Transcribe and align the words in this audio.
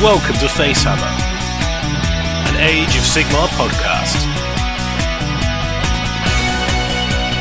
Welcome 0.00 0.36
to 0.36 0.46
Facehammer, 0.46 1.10
an 2.46 2.56
Age 2.56 2.94
of 2.94 3.02
Sigmar 3.02 3.48
podcast. 3.58 4.22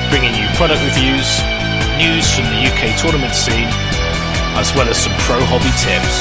Bringing 0.10 0.34
you 0.34 0.48
product 0.58 0.82
reviews, 0.82 1.38
news 2.02 2.34
from 2.34 2.46
the 2.46 2.66
UK 2.66 2.98
tournament 2.98 3.36
scene, 3.36 3.70
as 4.58 4.74
well 4.74 4.90
as 4.90 4.98
some 4.98 5.14
pro 5.20 5.38
hobby 5.46 5.70
tips. 5.86 6.18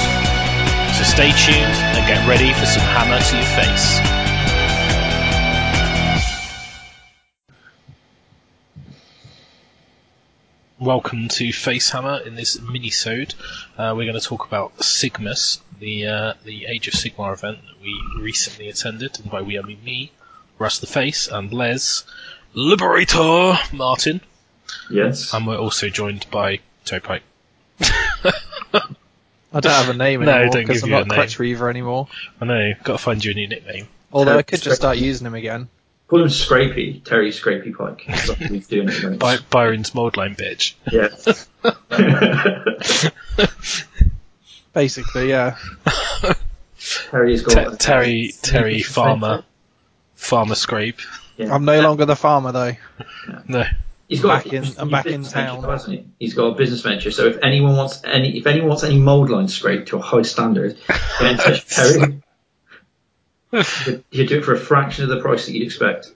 So 0.99 1.05
stay 1.05 1.33
tuned 1.33 1.77
and 1.97 2.07
get 2.07 2.29
ready 2.29 2.53
for 2.53 2.67
some 2.67 2.83
hammer 2.85 3.19
to 3.19 3.37
your 3.37 3.47
face. 3.57 4.27
Welcome 10.79 11.29
to 11.29 11.49
Facehammer 11.49 12.27
in 12.27 12.35
this 12.35 12.61
mini-sode. 12.61 13.35
Uh, 13.79 13.95
we're 13.97 14.05
going 14.05 14.13
to 14.13 14.21
talk 14.21 14.47
about 14.47 14.77
Sigmas, 14.77 15.59
the 15.79 16.07
uh, 16.07 16.35
the 16.45 16.67
Age 16.67 16.89
of 16.89 16.95
Sigmar 16.95 17.33
event 17.33 17.59
that 17.67 17.81
we 17.83 17.95
recently 18.21 18.69
attended, 18.69 19.19
and 19.21 19.31
by 19.31 19.43
we 19.43 19.59
I 19.59 19.63
mean 19.63 19.83
me, 19.85 20.13
Russ 20.59 20.79
the 20.79 20.87
Face, 20.87 21.29
and 21.29 21.53
Les, 21.53 22.05
Liberator 22.55 23.59
Martin, 23.73 24.21
Yes. 24.91 25.33
and 25.35 25.47
we're 25.47 25.59
also 25.59 25.89
joined 25.89 26.27
by 26.31 26.61
Toe 26.85 27.01
Pipe. 27.01 27.23
I 27.81 29.61
don't 29.61 29.73
have 29.73 29.89
a 29.89 29.95
name 29.95 30.21
No, 30.25 30.33
anymore 30.33 30.53
because 30.55 30.83
give 30.83 30.85
I'm 30.85 30.91
you 30.91 30.97
a 30.97 30.99
not 31.01 31.09
name. 31.09 31.17
Crutch 31.19 31.39
Reaver 31.39 31.71
anymore. 31.71 32.09
I 32.41 32.45
know, 32.45 32.73
got 32.83 32.93
to 32.93 32.99
find 32.99 33.25
you 33.25 33.31
a 33.31 33.35
new 33.35 33.49
nickname. 33.49 33.89
Although 34.13 34.33
I 34.39 34.43
Terry 34.43 34.43
could 34.43 34.63
just 34.63 34.77
start 34.77 34.99
using 34.99 35.27
him 35.27 35.35
again. 35.35 35.69
Call 36.09 36.23
him 36.23 36.29
Scrapey, 36.29 37.03
Terry 37.03 37.31
Scrapey 37.31 37.75
Pike. 37.77 38.03
He's 38.49 38.69
doing 38.69 38.89
at. 38.89 39.19
By- 39.19 39.39
Byron's 39.51 39.91
Moldline 39.91 40.37
bitch. 40.37 40.75
Yeah. 40.93 41.09
Basically, 44.77 45.31
yeah. 45.31 45.57
Terry's 47.11 47.43
Te- 47.43 47.55
got 47.55 47.81
Terry 47.81 48.33
Terry 48.43 48.83
Farmer 48.83 49.43
Farmer 50.17 50.55
Scrape. 50.55 51.01
Yeah. 51.39 51.55
I'm 51.55 51.65
no 51.65 51.81
longer 51.81 52.05
the 52.05 52.15
farmer 52.15 52.53
though. 52.53 52.73
No, 53.49 53.65
He's 54.07 54.21
got 54.21 54.45
back 54.45 54.53
in- 54.53 54.65
I'm 54.77 54.91
back 54.91 55.07
in 55.07 55.23
town. 55.25 55.57
Venture, 55.63 55.73
hasn't 55.73 55.93
he? 55.99 56.05
He's 56.21 56.35
got 56.35 56.49
a 56.49 56.55
business 56.55 56.83
venture. 56.83 57.11
So 57.11 57.27
if 57.27 57.39
anyone 57.43 57.75
wants 57.77 58.03
any, 58.05 58.37
if 58.37 58.47
anyone 58.47 58.69
wants 58.69 58.85
any 58.85 58.99
mold 59.01 59.31
line 59.31 59.49
scraped 59.49 59.89
to 59.89 59.97
a 59.97 60.03
high 60.03 60.23
standard, 60.23 60.77
get 61.19 61.31
in 61.33 61.37
touch 61.39 61.67
Terry. 61.75 62.23
You- 63.53 64.05
You 64.11 64.27
do 64.27 64.39
it 64.39 64.45
for 64.45 64.53
a 64.53 64.59
fraction 64.59 65.05
of 65.05 65.09
the 65.11 65.21
price 65.23 65.47
that 65.47 65.53
you'd 65.55 65.65
expect. 65.65 66.11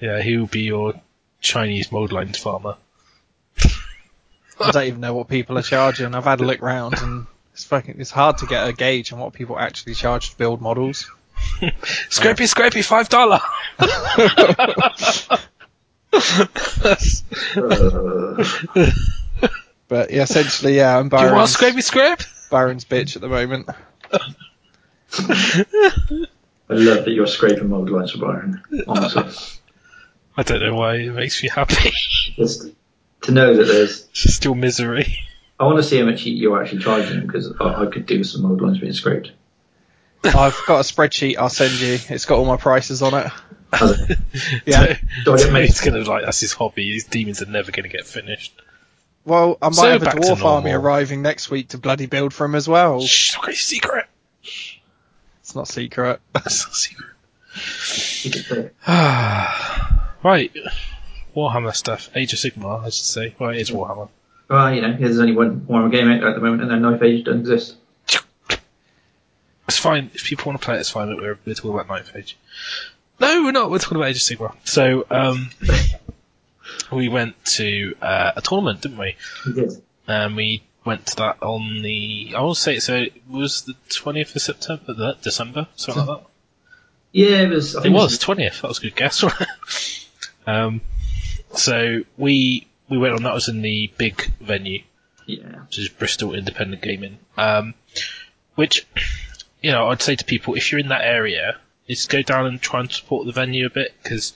yeah, 0.00 0.22
he 0.22 0.38
will 0.38 0.46
be 0.46 0.62
your 0.62 0.94
Chinese 1.42 1.88
Moldlines 1.88 2.38
farmer. 2.38 2.76
I 4.58 4.70
don't 4.70 4.84
even 4.86 5.00
know 5.00 5.12
what 5.14 5.28
people 5.28 5.58
are 5.58 5.62
charging. 5.62 6.14
I've 6.14 6.24
had 6.24 6.40
a 6.40 6.44
look 6.44 6.62
round 6.62 6.94
and 6.98 7.26
it's 7.54 7.64
fucking 7.64 8.00
it's 8.00 8.10
hard 8.10 8.38
to 8.38 8.46
get 8.46 8.68
a 8.68 8.72
gauge 8.72 9.12
on 9.12 9.20
what 9.20 9.32
people 9.32 9.58
actually 9.58 9.94
charge 9.94 10.30
to 10.30 10.36
build 10.36 10.60
models. 10.60 11.10
Scrapey, 12.10 12.48
Scrapey, 12.52 12.84
five 12.84 13.08
dollar. 13.08 13.40
But 19.86 20.10
yeah, 20.10 20.22
essentially, 20.22 20.76
yeah, 20.76 20.98
I'm 20.98 21.08
Do 21.08 21.16
you 21.16 21.32
want 21.32 21.50
Scrapey 21.50 21.82
Scrape? 21.82 22.20
Byron's 22.50 22.84
bitch 22.84 23.16
at 23.16 23.22
the 23.22 23.28
moment. 23.28 23.68
I 25.12 26.74
love 26.74 27.04
that 27.04 27.12
you're 27.12 27.26
scraping 27.26 27.68
mold 27.68 27.90
lines 27.90 28.12
for 28.12 28.18
Byron. 28.18 28.62
Honestly, 28.88 29.24
I 30.36 30.42
don't 30.42 30.60
know 30.60 30.74
why 30.74 30.96
it 30.96 31.12
makes 31.12 31.42
me 31.42 31.48
happy. 31.48 31.90
just 32.36 32.68
to 33.22 33.32
know 33.32 33.54
that 33.54 33.64
there's. 33.64 34.08
It's 34.10 34.34
still 34.34 34.54
misery. 34.54 35.18
I 35.64 35.66
want 35.66 35.78
to 35.78 35.82
see 35.82 35.98
how 35.98 36.04
much 36.04 36.24
you- 36.24 36.34
you're 36.34 36.62
actually 36.62 36.82
charging 36.82 37.18
him 37.20 37.26
because 37.26 37.52
I, 37.60 37.84
I 37.84 37.86
could 37.86 38.06
do 38.06 38.22
some 38.22 38.44
old 38.46 38.60
lines 38.60 38.78
being 38.78 38.92
scraped. 38.92 39.32
I've 40.24 40.58
got 40.66 40.80
a 40.80 40.92
spreadsheet 40.92 41.36
I'll 41.38 41.48
send 41.50 41.78
you. 41.80 41.98
It's 42.08 42.24
got 42.24 42.38
all 42.38 42.44
my 42.46 42.56
prices 42.56 43.02
on 43.02 43.14
it. 43.14 43.32
Yeah. 44.66 44.96
Do 45.24 45.34
I 45.34 45.36
get 45.36 45.80
gonna 45.84 46.04
like 46.04 46.24
that's 46.24 46.40
his 46.40 46.52
hobby. 46.52 46.92
His 46.92 47.04
demons 47.04 47.42
are 47.42 47.46
never 47.46 47.72
gonna 47.72 47.88
get 47.88 48.06
finished. 48.06 48.52
Well, 49.24 49.58
I 49.60 49.66
might 49.68 49.74
So 49.74 49.90
have 49.90 50.02
a 50.02 50.06
dwarf 50.06 50.44
army 50.44 50.70
arriving 50.72 51.22
next 51.22 51.50
week 51.50 51.68
to 51.68 51.78
bloody 51.78 52.06
build 52.06 52.32
for 52.32 52.44
him 52.44 52.54
as 52.54 52.68
well. 52.68 53.00
Shh, 53.00 53.36
okay, 53.38 53.54
secret. 53.54 54.06
It's 54.42 55.54
not 55.54 55.66
secret. 55.66 56.20
That's 56.32 56.64
not 56.66 56.74
secret. 56.74 57.10
You 58.24 58.70
right, 58.86 60.52
Warhammer 61.34 61.74
stuff. 61.74 62.10
Age 62.14 62.32
of 62.32 62.38
Sigmar, 62.38 62.80
I 62.82 62.84
should 62.86 62.94
say. 62.94 63.34
Well, 63.38 63.50
it 63.50 63.58
is 63.58 63.70
Warhammer. 63.70 64.08
Well, 64.54 64.72
you 64.72 64.82
know, 64.82 64.96
there's 64.96 65.18
only 65.18 65.34
one 65.34 65.62
Warhammer 65.62 65.90
game 65.90 66.08
out 66.08 66.20
there 66.20 66.28
at 66.28 66.36
the 66.36 66.40
moment, 66.40 66.62
and 66.62 66.70
then 66.70 66.80
Knife 66.80 67.02
Age 67.02 67.24
doesn't 67.24 67.40
exist. 67.40 67.74
It's 69.66 69.78
fine 69.78 70.12
if 70.14 70.22
people 70.22 70.46
want 70.46 70.60
to 70.60 70.64
play 70.64 70.76
it. 70.76 70.78
It's 70.78 70.90
fine. 70.90 71.08
But 71.08 71.16
we're, 71.16 71.36
we're 71.44 71.54
talking 71.54 71.72
about 71.72 71.88
Ninth 71.88 72.12
Age. 72.14 72.36
No, 73.18 73.42
we're 73.42 73.50
not. 73.50 73.68
We're 73.72 73.80
talking 73.80 73.96
about 73.96 74.10
Age 74.10 74.16
of 74.16 74.22
Sigmar. 74.22 74.54
So, 74.62 75.06
um, 75.10 75.50
we 76.92 77.08
went 77.08 77.34
to 77.46 77.96
uh, 78.00 78.30
a 78.36 78.42
tournament, 78.42 78.82
didn't 78.82 78.98
we? 78.98 79.16
We 79.44 79.54
did. 79.54 79.82
And 80.06 80.36
we 80.36 80.62
went 80.84 81.06
to 81.06 81.16
that 81.16 81.42
on 81.42 81.82
the. 81.82 82.34
I 82.36 82.40
will 82.42 82.54
say 82.54 82.78
so. 82.78 82.94
It 82.94 83.28
was 83.28 83.62
the 83.62 83.74
twentieth 83.88 84.36
of 84.36 84.42
September, 84.42 84.92
the 84.92 85.16
December, 85.20 85.66
something 85.74 86.06
like 86.06 86.20
that. 86.20 86.26
Yeah, 87.10 87.42
it 87.42 87.50
was. 87.50 87.74
I 87.74 87.82
It 87.82 87.90
was 87.90 88.18
twentieth. 88.18 88.62
That 88.62 88.68
was 88.68 88.78
a 88.78 88.82
good 88.82 88.94
guess. 88.94 89.24
um, 90.46 90.80
so 91.54 92.02
we 92.16 92.68
we 92.88 92.98
went 92.98 93.14
on. 93.14 93.22
That 93.22 93.34
was 93.34 93.48
in 93.48 93.62
the 93.62 93.90
big 93.96 94.30
venue, 94.40 94.82
Yeah. 95.26 95.62
which 95.62 95.78
is 95.78 95.88
Bristol 95.88 96.34
Independent 96.34 96.82
Gaming. 96.82 97.18
Um, 97.36 97.74
which 98.54 98.86
you 99.62 99.70
know, 99.72 99.88
I'd 99.88 100.02
say 100.02 100.14
to 100.16 100.24
people, 100.24 100.54
if 100.54 100.70
you're 100.70 100.80
in 100.80 100.88
that 100.88 101.04
area, 101.04 101.56
is 101.88 102.06
go 102.06 102.22
down 102.22 102.46
and 102.46 102.60
try 102.60 102.80
and 102.80 102.90
support 102.92 103.26
the 103.26 103.32
venue 103.32 103.66
a 103.66 103.70
bit 103.70 103.94
because 104.02 104.32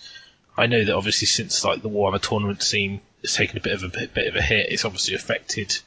I 0.57 0.67
know 0.67 0.85
that 0.85 0.95
obviously 0.95 1.27
since 1.27 1.65
like 1.65 1.83
the 1.83 1.91
Warhammer 1.91 2.21
tournament 2.21 2.63
scene 2.63 3.01
has 3.23 3.35
taken 3.35 3.57
a 3.59 3.61
bit 3.61 3.73
of 3.75 3.83
a 3.85 3.89
bit, 3.89 4.15
bit 4.15 4.27
of 4.29 4.37
a 4.37 4.43
hit, 4.43 4.71
it's 4.73 4.85
obviously 4.85 5.15
affected 5.15 5.79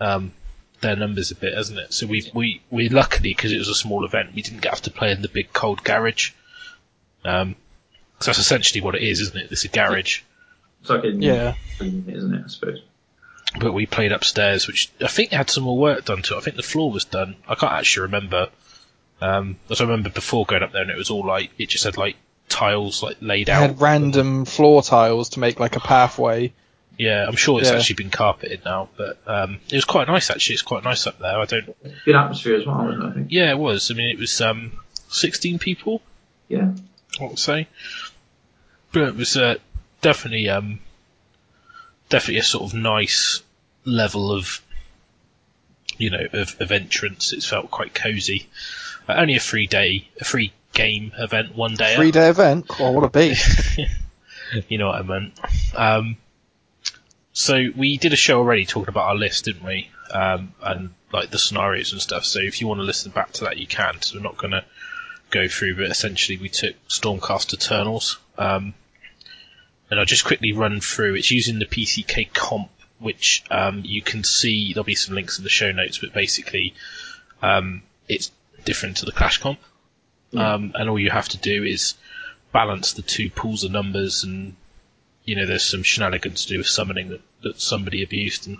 um, 0.00 0.32
their 0.80 0.96
numbers 0.96 1.30
a 1.30 1.34
bit, 1.34 1.54
hasn't 1.54 1.78
it? 1.78 1.92
So 1.92 2.06
we 2.06 2.30
we 2.34 2.62
we 2.70 2.88
luckily 2.88 3.30
because 3.30 3.52
it 3.52 3.58
was 3.58 3.68
a 3.68 3.74
small 3.74 4.04
event, 4.04 4.34
we 4.34 4.42
didn't 4.42 4.64
have 4.64 4.82
to 4.82 4.90
play 4.90 5.10
in 5.12 5.22
the 5.22 5.28
big 5.28 5.52
cold 5.52 5.84
garage. 5.84 6.32
So 7.24 7.54
that's 8.32 8.38
essentially 8.38 8.80
what 8.80 8.94
it 8.96 9.02
is, 9.02 9.20
isn't 9.20 9.36
it? 9.36 9.52
It's 9.52 9.64
a 9.64 9.68
garage, 9.68 10.22
It's 10.80 10.90
like 10.90 11.04
a 11.04 11.08
Yeah. 11.10 11.54
isn't 11.80 12.34
it? 12.34 12.42
I 12.44 12.48
suppose. 12.48 12.82
but 13.60 13.72
we 13.72 13.86
played 13.86 14.12
upstairs, 14.12 14.66
which 14.66 14.90
I 15.00 15.06
think 15.08 15.32
had 15.32 15.48
some 15.50 15.64
more 15.64 15.78
work 15.78 16.04
done 16.04 16.22
to 16.22 16.34
it. 16.34 16.38
I 16.38 16.40
think 16.40 16.56
the 16.56 16.62
floor 16.62 16.90
was 16.92 17.04
done. 17.04 17.36
I 17.48 17.54
can't 17.54 17.72
actually 17.72 18.02
remember. 18.02 18.48
Um, 19.20 19.56
but 19.66 19.80
I 19.80 19.84
remember 19.84 20.10
before 20.10 20.44
going 20.46 20.62
up 20.62 20.72
there, 20.72 20.82
and 20.82 20.90
it 20.90 20.96
was 20.96 21.10
all 21.10 21.24
like 21.26 21.50
it 21.58 21.68
just 21.70 21.84
had 21.84 21.96
like 21.96 22.16
tiles 22.48 23.02
like 23.02 23.16
laid 23.20 23.46
They 23.48 23.52
out. 23.52 23.60
had 23.62 23.80
random 23.80 24.44
floor 24.44 24.82
tiles 24.82 25.30
to 25.30 25.40
make 25.40 25.58
like 25.58 25.76
a 25.76 25.80
pathway. 25.80 26.52
Yeah, 26.98 27.24
I'm 27.26 27.36
sure 27.36 27.60
it's 27.60 27.70
Yeah. 27.70 27.76
actually 27.76 27.94
been 27.96 28.10
carpeted 28.10 28.64
now, 28.64 28.88
but 28.96 29.18
um, 29.26 29.60
it 29.70 29.74
was 29.76 29.84
quite 29.84 30.08
nice 30.08 30.30
actually. 30.30 30.54
It's 30.54 30.62
quite 30.62 30.84
nice 30.84 31.06
up 31.06 31.18
there. 31.18 31.38
I 31.38 31.44
don't. 31.46 31.74
Good 32.04 32.14
atmosphere 32.16 32.56
as 32.56 32.66
well, 32.66 32.84
wasn't 32.84 33.02
it? 33.04 33.06
I 33.06 33.12
think. 33.12 33.26
Yeah, 33.30 33.50
it 33.50 33.58
was. 33.58 33.90
I 33.90 33.94
mean, 33.94 34.08
it 34.10 34.18
was 34.18 34.40
um, 34.40 34.72
16 35.08 35.58
people, 35.58 36.02
Yeah. 36.48 36.72
I 37.20 37.24
would 37.24 37.38
say, 37.38 37.66
but 38.92 39.02
it 39.08 39.16
was 39.16 39.36
uh, 39.36 39.56
definitely 40.00 40.48
um, 40.48 40.80
definitely 42.08 42.40
a 42.40 42.44
sort 42.44 42.64
of 42.64 42.74
nice 42.78 43.42
level 43.84 44.32
of 44.32 44.60
you 45.96 46.10
know 46.10 46.26
of, 46.32 46.56
of 46.60 46.72
entrance. 46.72 47.32
It's 47.32 47.46
felt 47.46 47.70
quite 47.70 47.94
cosy. 47.94 48.48
Uh, 49.08 49.14
only 49.14 49.36
a 49.36 49.40
free 49.40 49.66
day, 49.66 50.08
a 50.20 50.24
free 50.24 50.52
game 50.72 51.12
event, 51.18 51.54
one 51.56 51.74
day. 51.74 51.96
Three 51.96 52.10
day 52.10 52.28
event. 52.28 52.66
Oh, 52.78 52.92
what 52.92 53.04
a 53.04 53.10
beast. 53.10 53.78
you 54.68 54.78
know 54.78 54.88
what 54.88 55.00
I 55.00 55.02
meant. 55.02 55.40
Um, 55.74 56.16
so 57.32 57.66
we 57.76 57.98
did 57.98 58.12
a 58.12 58.16
show 58.16 58.38
already 58.38 58.66
talking 58.66 58.88
about 58.88 59.08
our 59.08 59.14
list, 59.14 59.44
didn't 59.44 59.64
we? 59.64 59.90
Um, 60.12 60.54
and 60.62 60.90
like 61.12 61.30
the 61.30 61.38
scenarios 61.38 61.92
and 61.92 62.00
stuff. 62.00 62.24
So 62.24 62.40
if 62.40 62.60
you 62.60 62.66
want 62.66 62.80
to 62.80 62.84
listen 62.84 63.12
back 63.12 63.32
to 63.34 63.44
that, 63.44 63.58
you 63.58 63.66
can. 63.66 64.00
So 64.02 64.16
we're 64.16 64.24
not 64.24 64.36
going 64.36 64.50
to 64.52 64.64
go 65.30 65.48
through, 65.48 65.76
but 65.76 65.90
essentially 65.90 66.38
we 66.38 66.48
took 66.48 66.74
Stormcast 66.88 67.54
Eternals. 67.54 68.18
Um, 68.36 68.74
and 69.90 69.98
I'll 69.98 70.06
just 70.06 70.24
quickly 70.24 70.52
run 70.52 70.80
through. 70.80 71.14
It's 71.14 71.30
using 71.30 71.58
the 71.58 71.66
PCK 71.66 72.32
comp, 72.32 72.70
which 72.98 73.44
um, 73.50 73.82
you 73.84 74.02
can 74.02 74.24
see. 74.24 74.72
There'll 74.72 74.84
be 74.84 74.94
some 74.94 75.14
links 75.14 75.38
in 75.38 75.44
the 75.44 75.50
show 75.50 75.72
notes, 75.72 75.98
but 75.98 76.12
basically 76.12 76.74
um, 77.42 77.82
it's 78.08 78.30
different 78.64 78.98
to 78.98 79.06
the 79.06 79.12
Clash 79.12 79.38
comp. 79.38 79.60
Um, 80.36 80.72
and 80.74 80.90
all 80.90 80.98
you 80.98 81.10
have 81.10 81.28
to 81.30 81.38
do 81.38 81.64
is 81.64 81.94
balance 82.52 82.92
the 82.92 83.02
two 83.02 83.30
pools 83.30 83.64
of 83.64 83.70
numbers 83.70 84.24
and 84.24 84.56
you 85.24 85.36
know 85.36 85.46
there's 85.46 85.64
some 85.64 85.82
shenanigans 85.82 86.42
to 86.42 86.48
do 86.48 86.58
with 86.58 86.66
summoning 86.66 87.10
that, 87.10 87.20
that 87.42 87.60
somebody 87.60 88.02
abused 88.02 88.46
and 88.46 88.58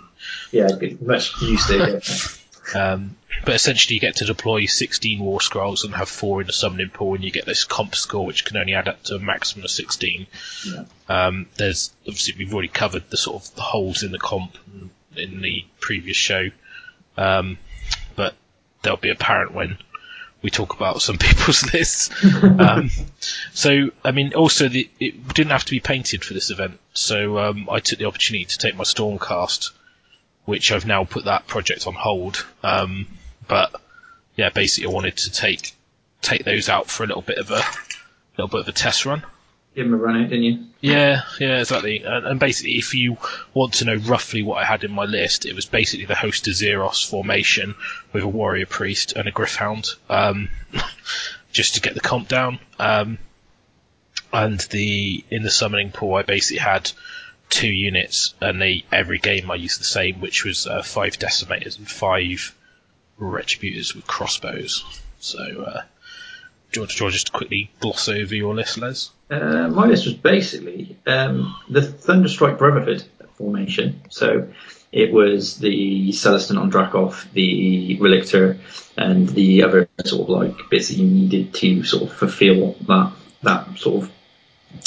Yeah. 0.51 0.67
Much 1.01 1.39
used 1.41 1.67
to. 1.67 2.01
Um, 2.75 3.15
but 3.45 3.55
essentially 3.55 3.95
you 3.95 4.01
get 4.01 4.17
to 4.17 4.25
deploy 4.25 4.65
16 4.65 5.19
war 5.19 5.39
scrolls 5.41 5.83
and 5.83 5.93
have 5.95 6.09
four 6.09 6.41
in 6.41 6.47
the 6.47 6.53
summoning 6.53 6.89
pool 6.89 7.15
and 7.15 7.23
you 7.23 7.31
get 7.31 7.45
this 7.45 7.63
comp 7.63 7.95
score 7.95 8.25
which 8.25 8.43
can 8.45 8.57
only 8.57 8.73
add 8.73 8.87
up 8.87 9.01
to 9.03 9.15
a 9.15 9.19
maximum 9.19 9.65
of 9.65 9.71
16 9.71 10.27
Yeah. 10.65 10.83
um, 11.07 11.47
there's 11.57 11.91
obviously 12.07 12.35
we've 12.37 12.53
already 12.53 12.67
covered 12.67 13.09
the 13.09 13.17
sort 13.17 13.41
of 13.43 13.55
the 13.55 13.61
holes 13.61 14.03
in 14.03 14.11
the 14.11 14.19
comp 14.19 14.57
in 15.15 15.41
the 15.41 15.65
previous 15.79 16.17
show 16.17 16.49
um, 17.17 17.57
but 18.15 18.35
they'll 18.81 18.97
be 18.97 19.09
apparent 19.09 19.53
when 19.53 19.77
we 20.41 20.49
talk 20.49 20.73
about 20.73 21.01
some 21.01 21.17
people's 21.19 21.73
lists. 21.73 22.09
um, 22.43 22.89
so, 23.53 23.91
I 24.05 24.11
mean, 24.11 24.33
also 24.33 24.69
the, 24.69 24.89
it 24.99 25.27
didn't 25.33 25.51
have 25.51 25.65
to 25.65 25.71
be 25.71 25.81
painted 25.81 26.23
for 26.23 26.33
this 26.33 26.49
event, 26.49 26.79
so 26.93 27.37
um, 27.39 27.67
I 27.69 27.81
took 27.81 27.99
the 27.99 28.05
opportunity 28.05 28.45
to 28.45 28.57
take 28.57 28.75
my 28.77 28.85
Stormcast, 28.85 29.71
which 30.45 30.71
I've 30.71 30.85
now 30.85 31.03
put 31.03 31.25
that 31.25 31.47
project 31.47 31.87
on 31.87 31.93
hold. 31.93 32.45
Um, 32.63 33.07
but 33.47 33.81
yeah, 34.35 34.49
basically, 34.49 34.89
I 34.89 34.93
wanted 34.93 35.17
to 35.17 35.31
take 35.31 35.73
take 36.21 36.43
those 36.43 36.69
out 36.69 36.89
for 36.89 37.03
a 37.03 37.07
little 37.07 37.21
bit 37.21 37.37
of 37.37 37.51
a 37.51 37.61
little 38.37 38.49
bit 38.49 38.61
of 38.61 38.67
a 38.67 38.71
test 38.71 39.05
run. 39.05 39.23
Give 39.75 39.85
him 39.85 39.93
a 39.93 39.97
run 39.97 40.23
out, 40.23 40.29
didn't 40.29 40.43
you? 40.43 40.65
Yeah, 40.81 41.21
yeah, 41.39 41.59
exactly. 41.59 42.01
And, 42.03 42.25
and 42.25 42.39
basically, 42.39 42.73
if 42.73 42.95
you 42.95 43.17
want 43.53 43.75
to 43.75 43.85
know 43.85 43.95
roughly 43.95 44.41
what 44.41 44.57
I 44.57 44.65
had 44.65 44.83
in 44.83 44.91
my 44.91 45.05
list, 45.05 45.45
it 45.45 45.53
was 45.53 45.65
basically 45.65 46.05
the 46.05 46.15
Host 46.15 46.47
of 46.47 46.55
Zeros 46.55 47.03
formation 47.03 47.75
with 48.11 48.23
a 48.23 48.27
Warrior 48.27 48.65
Priest 48.65 49.13
and 49.13 49.27
a 49.27 49.31
Gryph-hound, 49.31 49.89
um, 50.09 50.49
just 51.51 51.75
to 51.75 51.81
get 51.81 51.93
the 51.93 51.99
comp 51.99 52.27
down. 52.27 52.59
Um, 52.79 53.19
and 54.33 54.59
the 54.71 55.23
in 55.29 55.43
the 55.43 55.51
summoning 55.51 55.91
pool, 55.91 56.15
I 56.15 56.23
basically 56.23 56.59
had 56.59 56.91
two 57.49 57.67
units, 57.71 58.33
and 58.41 58.61
they 58.61 58.85
every 58.91 59.19
game 59.19 59.51
I 59.51 59.55
used 59.55 59.79
the 59.79 59.85
same, 59.85 60.21
which 60.21 60.45
was 60.45 60.67
uh, 60.67 60.81
five 60.83 61.17
Decimators 61.17 61.77
and 61.77 61.89
five 61.89 62.55
Retributors 63.19 63.93
with 63.93 64.07
crossbows. 64.07 64.85
So, 65.19 65.39
uh, 65.39 65.81
George, 66.71 66.95
George, 66.95 67.13
just 67.13 67.33
quickly 67.33 67.69
gloss 67.79 68.07
over 68.07 68.33
your 68.33 68.55
list, 68.55 68.77
Les. 68.77 69.11
Uh, 69.29 69.67
my 69.67 69.85
list 69.87 70.05
was 70.05 70.13
basically 70.15 70.97
um, 71.05 71.55
the 71.69 71.81
Thunderstrike 71.81 72.57
Brotherhood 72.57 73.03
formation. 73.35 74.01
So 74.09 74.47
it 74.91 75.11
was 75.11 75.57
the 75.57 76.11
Celestant 76.11 76.59
on 76.59 76.69
Dracoth, 76.69 77.31
the 77.33 77.97
Relictor, 77.99 78.57
and 78.97 79.29
the 79.29 79.63
other 79.63 79.87
sort 80.05 80.23
of 80.23 80.29
like 80.29 80.69
bits 80.69 80.89
that 80.89 80.95
you 80.95 81.07
needed 81.07 81.53
to 81.55 81.83
sort 81.83 82.03
of 82.03 82.13
fulfill 82.13 82.75
that 82.87 83.13
that 83.43 83.77
sort 83.77 84.03
of 84.03 84.11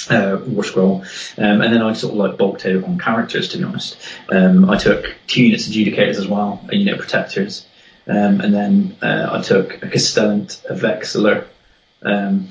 uh, 0.08 0.38
war 0.46 0.64
scroll. 0.64 1.04
Um, 1.38 1.60
and 1.60 1.72
then 1.74 1.82
I 1.82 1.92
sort 1.92 2.12
of 2.12 2.18
like 2.18 2.38
bulked 2.38 2.66
out 2.66 2.84
on 2.84 2.98
characters 2.98 3.48
to 3.50 3.58
be 3.58 3.64
honest. 3.64 3.96
Um, 4.30 4.68
I 4.70 4.76
took 4.76 5.14
two 5.26 5.44
units 5.44 5.66
of 5.66 5.72
Judicators 5.72 6.16
as 6.16 6.26
well, 6.26 6.64
a 6.68 6.76
unit 6.76 6.94
of 6.94 7.00
Protectors, 7.00 7.66
um, 8.06 8.40
and 8.40 8.54
then 8.54 8.96
uh, 9.02 9.28
I 9.32 9.42
took 9.42 9.82
a 9.82 9.88
Castellant, 9.88 10.64
a 10.68 10.74
Vexillor, 10.74 11.46
um, 12.02 12.48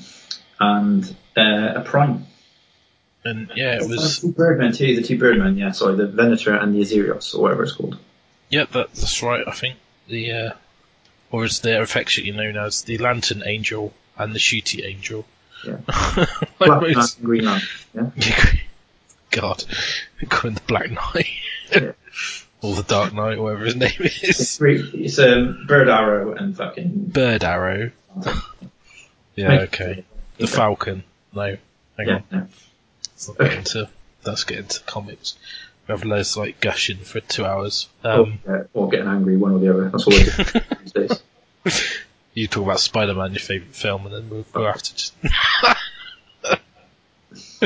and 0.60 1.16
uh, 1.38 1.74
a 1.75 1.81
Prime. 1.81 2.25
And 3.24 3.51
yeah, 3.56 3.75
it 3.75 3.88
was. 3.88 4.19
two 4.22 4.31
Birdmen 4.31 4.75
too, 4.75 4.95
the 4.95 5.04
two 5.04 5.18
Birdmen, 5.18 5.57
yeah, 5.57 5.72
sorry, 5.72 5.95
the 5.95 6.07
Venator 6.07 6.56
and 6.56 6.74
the 6.74 6.80
Azyros, 6.80 7.36
or 7.36 7.42
whatever 7.42 7.63
it's 7.63 7.74
called. 7.74 8.00
Yeah, 8.50 8.66
that, 8.72 8.94
that's 8.94 9.22
right. 9.22 9.48
I 9.48 9.51
think 9.51 9.78
the, 10.07 10.31
uh, 10.31 10.51
or 11.31 11.44
as 11.44 11.60
they're 11.60 11.83
affectionately 11.83 12.31
known 12.31 12.57
as 12.57 12.81
the 12.81 12.98
Lantern 12.98 13.44
Angel 13.45 13.94
and 14.18 14.33
the 14.33 14.39
Shooty 14.39 14.83
Angel. 14.86 15.25
Yeah. 15.66 15.78
Black 16.60 16.81
most- 16.81 17.18
and 17.18 17.25
Green 17.25 17.46
Knight, 17.46 17.63
yeah. 17.94 18.10
God, 19.31 19.63
we 20.22 20.28
him 20.28 20.54
the 20.56 20.62
Black 20.68 20.92
Knight. 20.92 21.28
Yeah. 21.72 21.92
or 22.62 22.75
the 22.75 22.84
Dark 22.84 23.13
Knight, 23.13 23.40
whatever 23.40 23.63
his 23.66 23.75
name 23.75 23.92
It's, 24.00 24.40
is. 24.40 24.58
three, 24.58 24.81
it's 24.94 25.18
um, 25.19 25.66
Bird 25.68 25.88
Arrow 25.90 26.34
and 26.34 26.56
fucking. 26.56 27.06
Bird 27.08 27.44
Arrow. 27.44 27.92
Yeah, 29.36 29.62
okay. 29.62 30.04
The 30.38 30.48
Falcon. 30.48 31.04
No, 31.34 31.42
hang 31.98 32.07
Yeah, 32.07 32.14
on. 32.16 32.24
no. 32.31 32.48
Let's 33.14 33.28
not 33.30 33.38
get 33.38 33.54
into, 33.54 33.90
let's 34.25 34.44
get 34.44 34.57
into 34.60 34.80
comics. 34.81 35.38
We 35.88 35.94
have 35.94 36.04
Les 36.04 36.36
like 36.38 36.60
gushing 36.60 36.98
for 36.98 37.19
two 37.22 37.46
hours. 37.46 37.88
Or, 38.04 38.12
Um, 38.12 38.40
uh, 38.48 38.64
or 38.74 38.90
getting 38.90 39.07
angry, 39.07 39.38
one 39.38 39.54
or 39.54 39.60
the 39.60 39.69
other. 39.69 39.90
That's 39.90 40.06
all 40.07 40.14
I 40.14 40.24
do 40.24 40.60
these 40.84 40.92
days. 41.64 42.00
You 42.33 42.48
talk 42.48 42.63
about 42.63 42.80
Spider 42.80 43.13
Man, 43.13 43.31
your 43.31 43.39
favourite 43.39 43.75
film, 43.75 44.06
and 44.06 44.16
then 44.16 44.30
we'll, 44.30 44.44
go 44.54 44.68
after 44.68 44.94
just. 44.94 45.13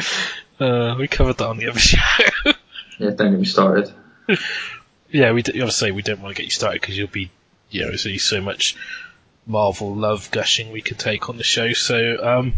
uh, 0.60 0.96
we 0.98 1.08
covered 1.08 1.38
that 1.38 1.48
on 1.48 1.58
the 1.58 1.68
other 1.70 1.80
show. 1.80 2.00
Yeah, 2.98 3.10
don't 3.10 3.32
get 3.32 3.40
me 3.40 3.46
started. 3.46 3.92
yeah, 5.12 5.34
we 5.34 5.42
d- 5.42 5.60
obviously 5.60 5.92
we 5.92 6.02
don't 6.02 6.22
want 6.22 6.34
to 6.34 6.42
get 6.42 6.46
you 6.46 6.52
started 6.52 6.80
because 6.80 6.98
you'll 6.98 7.08
be, 7.08 7.30
you 7.70 7.82
know, 7.82 7.88
there's 7.88 8.24
so 8.24 8.40
much 8.40 8.78
Marvel 9.46 9.94
love 9.94 10.32
gushing 10.32 10.72
we 10.72 10.82
could 10.82 10.98
take 10.98 11.30
on 11.30 11.38
the 11.38 11.44
show. 11.44 11.74
So, 11.74 12.18
um, 12.24 12.54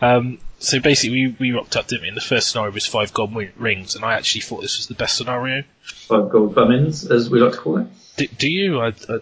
um, 0.00 0.38
so 0.58 0.80
basically 0.80 1.26
we, 1.26 1.36
we 1.38 1.52
rocked 1.52 1.76
up, 1.76 1.88
didn't 1.88 2.02
we? 2.02 2.08
And 2.08 2.16
the 2.16 2.22
first 2.22 2.50
scenario 2.50 2.72
was 2.72 2.86
five 2.86 3.12
gold 3.12 3.34
rings, 3.56 3.96
and 3.96 4.04
I 4.04 4.14
actually 4.14 4.42
thought 4.42 4.62
this 4.62 4.78
was 4.78 4.86
the 4.86 4.94
best 4.94 5.16
scenario. 5.16 5.64
Five 5.82 6.30
gold 6.30 6.54
bummins, 6.54 7.04
as 7.04 7.28
we 7.28 7.40
like 7.40 7.52
to 7.52 7.58
call 7.58 7.78
it. 7.78 7.86
Do, 8.20 8.26
do 8.26 8.50
you? 8.50 8.80
I, 8.80 8.88
I, 8.88 9.20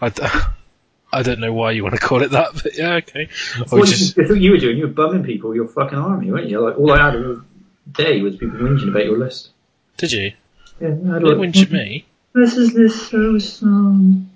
I, 0.00 0.12
I, 0.16 0.52
I, 1.12 1.22
don't 1.22 1.40
know 1.40 1.52
why 1.52 1.72
you 1.72 1.82
want 1.82 1.94
to 1.94 2.00
call 2.00 2.22
it 2.22 2.30
that, 2.30 2.54
but 2.54 2.78
yeah, 2.78 2.94
okay. 2.94 3.28
Or 3.70 3.80
What 3.80 3.88
just, 3.88 4.16
you, 4.16 4.34
you 4.36 4.50
were 4.52 4.56
doing, 4.56 4.78
you 4.78 4.86
were 4.86 4.94
bumming 4.94 5.24
people 5.24 5.54
your 5.54 5.68
fucking 5.68 5.98
army, 5.98 6.32
weren't 6.32 6.48
you? 6.48 6.58
Like, 6.60 6.78
all 6.78 6.90
I 6.90 7.04
had 7.04 7.16
all 7.16 7.42
day 7.92 8.22
was 8.22 8.38
people 8.38 8.60
whinging 8.60 8.88
about 8.88 9.04
your 9.04 9.18
list. 9.18 9.50
did 9.98 10.12
you? 10.12 10.32
Yeah, 10.80 10.88
I 10.88 11.14
had 11.14 11.22
like, 11.22 11.36
whinge 11.36 11.64
at 11.64 11.70
me. 11.70 12.06
This 12.32 12.56
is 12.56 12.72
this 12.72 13.10
so 13.10 13.38
strong. 13.38 14.30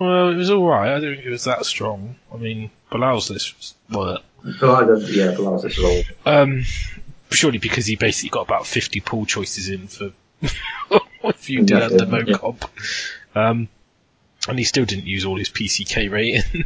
Well, 0.00 0.30
it 0.30 0.34
was 0.34 0.50
alright. 0.50 0.96
I 0.96 0.98
don't 0.98 1.14
think 1.14 1.26
it 1.26 1.30
was 1.30 1.44
that 1.44 1.64
strong. 1.64 2.16
I 2.34 2.38
mean, 2.38 2.72
Bilal's 2.90 3.30
list 3.30 3.56
was, 3.56 3.74
well, 3.88 4.18
But 4.42 4.68
I 4.68 4.84
don't, 4.84 5.00
yeah, 5.12 5.32
but 5.36 5.46
I 5.46 5.50
was 5.50 5.78
all. 5.78 6.02
Um, 6.26 6.64
surely 7.30 7.58
because 7.58 7.86
he 7.86 7.94
basically 7.94 8.30
got 8.30 8.48
about 8.48 8.66
50 8.66 8.98
pool 8.98 9.26
choices 9.26 9.68
in 9.68 9.86
for 9.86 10.10
if 11.30 11.50
you 11.50 11.62
did 11.64 11.82
under 11.82 12.04
yeah. 12.04 12.36
Mocop. 12.36 12.68
Um, 13.34 13.68
and 14.48 14.58
he 14.58 14.64
still 14.64 14.84
didn't 14.84 15.06
use 15.06 15.24
all 15.24 15.36
his 15.36 15.48
PCK 15.48 16.10
rating. 16.10 16.64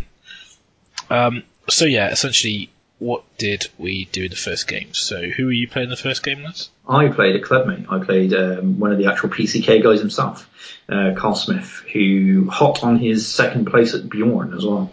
um, 1.10 1.42
so 1.68 1.84
yeah, 1.84 2.10
essentially, 2.10 2.70
what 2.98 3.24
did 3.38 3.68
we 3.78 4.06
do 4.06 4.24
in 4.24 4.30
the 4.30 4.36
first 4.36 4.68
game? 4.68 4.92
So 4.92 5.22
who 5.22 5.46
were 5.46 5.52
you 5.52 5.68
playing 5.68 5.86
in 5.86 5.90
the 5.90 5.96
first 5.96 6.22
game, 6.22 6.42
Les? 6.42 6.68
I 6.88 7.08
played 7.08 7.36
a 7.36 7.40
clubmate. 7.40 7.86
I 7.90 8.04
played 8.04 8.34
um, 8.34 8.78
one 8.78 8.92
of 8.92 8.98
the 8.98 9.06
actual 9.06 9.30
PCK 9.30 9.82
guys 9.82 10.00
himself, 10.00 10.48
uh, 10.88 11.14
Carl 11.16 11.34
Smith, 11.34 11.82
who 11.92 12.48
hot 12.50 12.84
on 12.84 12.98
his 12.98 13.26
second 13.26 13.66
place 13.66 13.94
at 13.94 14.08
Bjorn 14.08 14.54
as 14.54 14.64
well. 14.64 14.90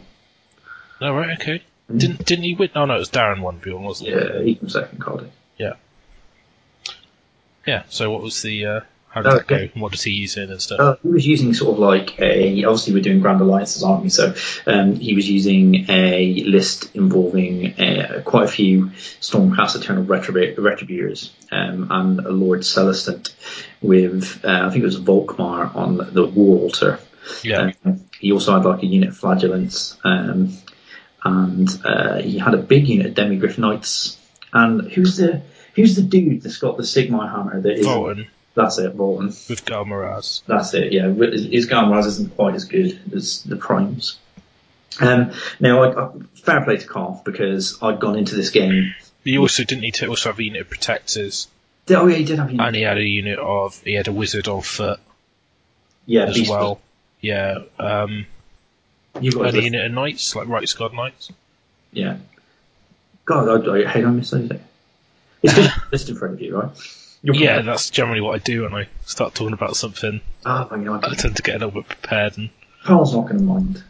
Oh, 1.02 1.14
right, 1.14 1.40
okay. 1.40 1.62
Didn't 1.96 2.26
didn't 2.26 2.44
he 2.44 2.56
win? 2.56 2.70
Oh 2.76 2.86
no, 2.86 2.96
it 2.96 3.00
was 3.00 3.10
Darren 3.10 3.42
won 3.42 3.60
Bjorn, 3.60 3.84
wasn't 3.84 4.10
it? 4.10 4.34
Yeah, 4.36 4.44
he 4.44 4.56
came 4.56 4.68
second, 4.68 5.00
Cardiff. 5.00 5.32
Yeah. 5.58 5.74
Yeah. 7.66 7.84
So 7.90 8.12
what 8.12 8.22
was 8.22 8.42
the? 8.42 8.66
Uh, 8.66 8.80
how 9.24 9.32
did 9.32 9.40
that 9.40 9.48
go? 9.48 9.56
Okay. 9.56 9.72
What 9.80 9.92
does 9.92 10.04
he 10.04 10.12
use 10.12 10.38
in 10.38 10.52
and 10.52 10.62
stuff? 10.62 10.80
Uh, 10.80 10.96
he 11.04 11.10
was 11.10 11.28
using 11.28 11.54
sort 11.54 11.74
of 11.74 11.80
like 11.80 12.20
a, 12.20 12.64
obviously 12.66 12.94
we're 12.94 13.02
doing 13.02 13.20
Grand 13.20 13.42
Alliances, 13.42 13.84
aren't 13.84 14.04
we? 14.04 14.10
So 14.10 14.34
um, 14.66 14.96
he 14.96 15.14
was 15.16 15.30
using 15.30 15.90
a 15.90 16.44
list 16.46 16.96
involving 16.96 17.80
uh, 17.80 18.22
quite 18.26 18.46
a 18.46 18.52
few 18.52 18.88
Stormcast 19.22 19.76
Eternal 19.76 20.06
Retribu- 20.06 20.56
Retributors 20.56 21.32
um, 21.52 21.88
and 21.90 22.20
a 22.20 22.32
Lord 22.32 22.62
Celestant 22.62 23.34
with, 23.82 24.44
uh, 24.44 24.66
I 24.66 24.70
think 24.70 24.84
it 24.84 24.86
was 24.86 25.00
Volkmar 25.00 25.76
on 25.76 25.98
the 25.98 26.26
War 26.26 26.60
Altar. 26.60 27.00
yeah. 27.44 27.72
Um, 27.86 28.06
he 28.20 28.32
also 28.32 28.54
had 28.54 28.66
like 28.66 28.84
a 28.84 28.86
unit 28.86 29.10
of 29.10 29.18
Flagellants, 29.18 29.98
um, 30.04 30.58
and 31.24 31.70
uh, 31.86 32.18
he 32.18 32.40
had 32.40 32.54
a 32.54 32.58
big 32.58 32.88
unit 32.88 33.08
of 33.08 33.14
Demigriff 33.14 33.58
Knights. 33.58 34.18
And 34.54 34.92
who's 34.92 35.18
the 35.18 35.44
who's 35.76 35.96
the 35.96 36.02
dude 36.02 36.42
that's 36.42 36.58
got 36.58 36.78
the 36.78 36.84
Sigmar 36.84 37.30
hammer? 37.30 37.62
That 37.62 37.80
is, 37.80 37.86
That's 38.58 38.80
it, 38.80 38.98
Valten. 38.98 39.28
with 39.50 39.66
Ghal 39.66 39.86
Maraz. 39.86 40.42
That's 40.48 40.74
it, 40.74 40.92
yeah. 40.92 41.10
His 41.12 41.68
Ghal 41.68 41.86
Maraz 41.86 42.08
isn't 42.08 42.36
quite 42.36 42.56
as 42.56 42.66
good 42.66 43.00
as 43.14 43.44
the 43.44 43.56
Primes. 43.56 44.18
Um, 45.00 45.32
now, 45.60 45.84
I, 45.84 46.06
I, 46.06 46.12
fair 46.34 46.64
play 46.64 46.78
to 46.78 46.88
Carl 46.88 47.22
because 47.24 47.78
I'd 47.84 48.00
gone 48.00 48.18
into 48.18 48.34
this 48.34 48.50
game. 48.50 48.96
He 49.24 49.38
also 49.38 49.64
didn't 49.64 49.84
he 49.84 49.92
to 49.92 50.08
also 50.08 50.30
have 50.30 50.40
a 50.40 50.44
unit 50.44 50.62
of 50.62 50.70
protectors, 50.70 51.48
Oh 51.90 52.08
yeah, 52.08 52.16
he 52.16 52.24
did 52.26 52.40
have 52.40 52.50
unit. 52.50 52.66
and 52.66 52.76
he 52.76 52.82
had 52.82 52.98
a 52.98 53.04
unit 53.04 53.38
of 53.38 53.80
he 53.84 53.94
had 53.94 54.08
a 54.08 54.12
wizard 54.12 54.48
on 54.48 54.64
foot 54.64 55.00
yeah, 56.08 56.24
as 56.24 56.36
Beast 56.36 56.50
well. 56.50 56.82
Yeah, 57.22 57.60
um, 57.78 58.26
You 59.22 59.32
got 59.32 59.54
a 59.54 59.62
unit 59.62 59.86
of 59.86 59.92
knights 59.92 60.36
like 60.36 60.48
Right 60.48 60.68
God 60.76 60.96
knights. 60.96 61.32
Yeah. 61.92 62.18
God, 63.26 63.68
I, 63.68 63.72
I 63.72 63.88
hate 63.88 64.04
I 64.04 64.10
missed 64.10 64.34
anything. 64.34 64.64
It's 65.44 65.54
just 65.92 66.10
in 66.10 66.16
front 66.16 66.34
of 66.36 66.42
you, 66.42 66.58
right? 66.58 66.72
You're 67.28 67.36
Yeah, 67.36 67.62
that's 67.62 67.90
generally 67.90 68.22
what 68.22 68.36
I 68.36 68.38
do 68.38 68.64
when 68.64 68.74
I 68.74 68.88
start 69.06 69.36
talking 69.36 69.52
about 69.54 69.76
something. 69.76 70.22
Oh 70.46 70.68
my 70.72 70.82
god. 70.84 71.04
I 71.04 71.14
tend 71.16 71.36
to 71.36 71.44
get 71.44 71.56
a 71.56 71.66
little 71.66 71.82
bit 71.82 71.90
prepared, 71.90 72.38
and 72.38 72.50
Carl's 72.86 73.14
not 73.14 73.24
going 73.24 73.40
to 73.40 73.44
mind. 73.44 73.84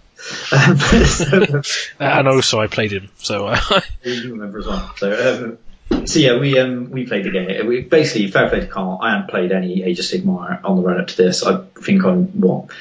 Um, 0.51 0.77
so, 1.06 1.62
and 2.00 2.27
also 2.27 2.60
I 2.60 2.65
played 2.65 2.91
him, 2.91 3.10
so 3.20 3.46
uh, 3.46 3.60
you 4.03 4.32
remember 4.32 4.58
as 4.58 4.65
well. 4.65 4.91
So, 4.98 5.58
um, 5.91 6.08
so 6.08 6.17
yeah, 6.17 6.39
we 6.39 6.58
um, 6.58 6.89
we 6.89 7.06
played 7.06 7.25
the 7.25 7.29
game. 7.29 7.67
We 7.67 7.82
basically 7.82 8.32
fair 8.32 8.50
play 8.50 8.62
to 8.62 8.67
Carl. 8.67 8.98
I 9.03 9.12
hadn't 9.12 9.29
played 9.29 9.51
any 9.51 9.84
Age 9.84 10.00
of 10.00 10.06
Sigmar 10.06 10.60
on 10.63 10.77
the 10.77 10.82
run 10.82 11.00
up 11.00 11.08
to 11.10 11.15
this. 11.17 11.44
I 11.44 11.62
think 11.84 12.03
I'm 12.06 12.25
what 12.41 12.72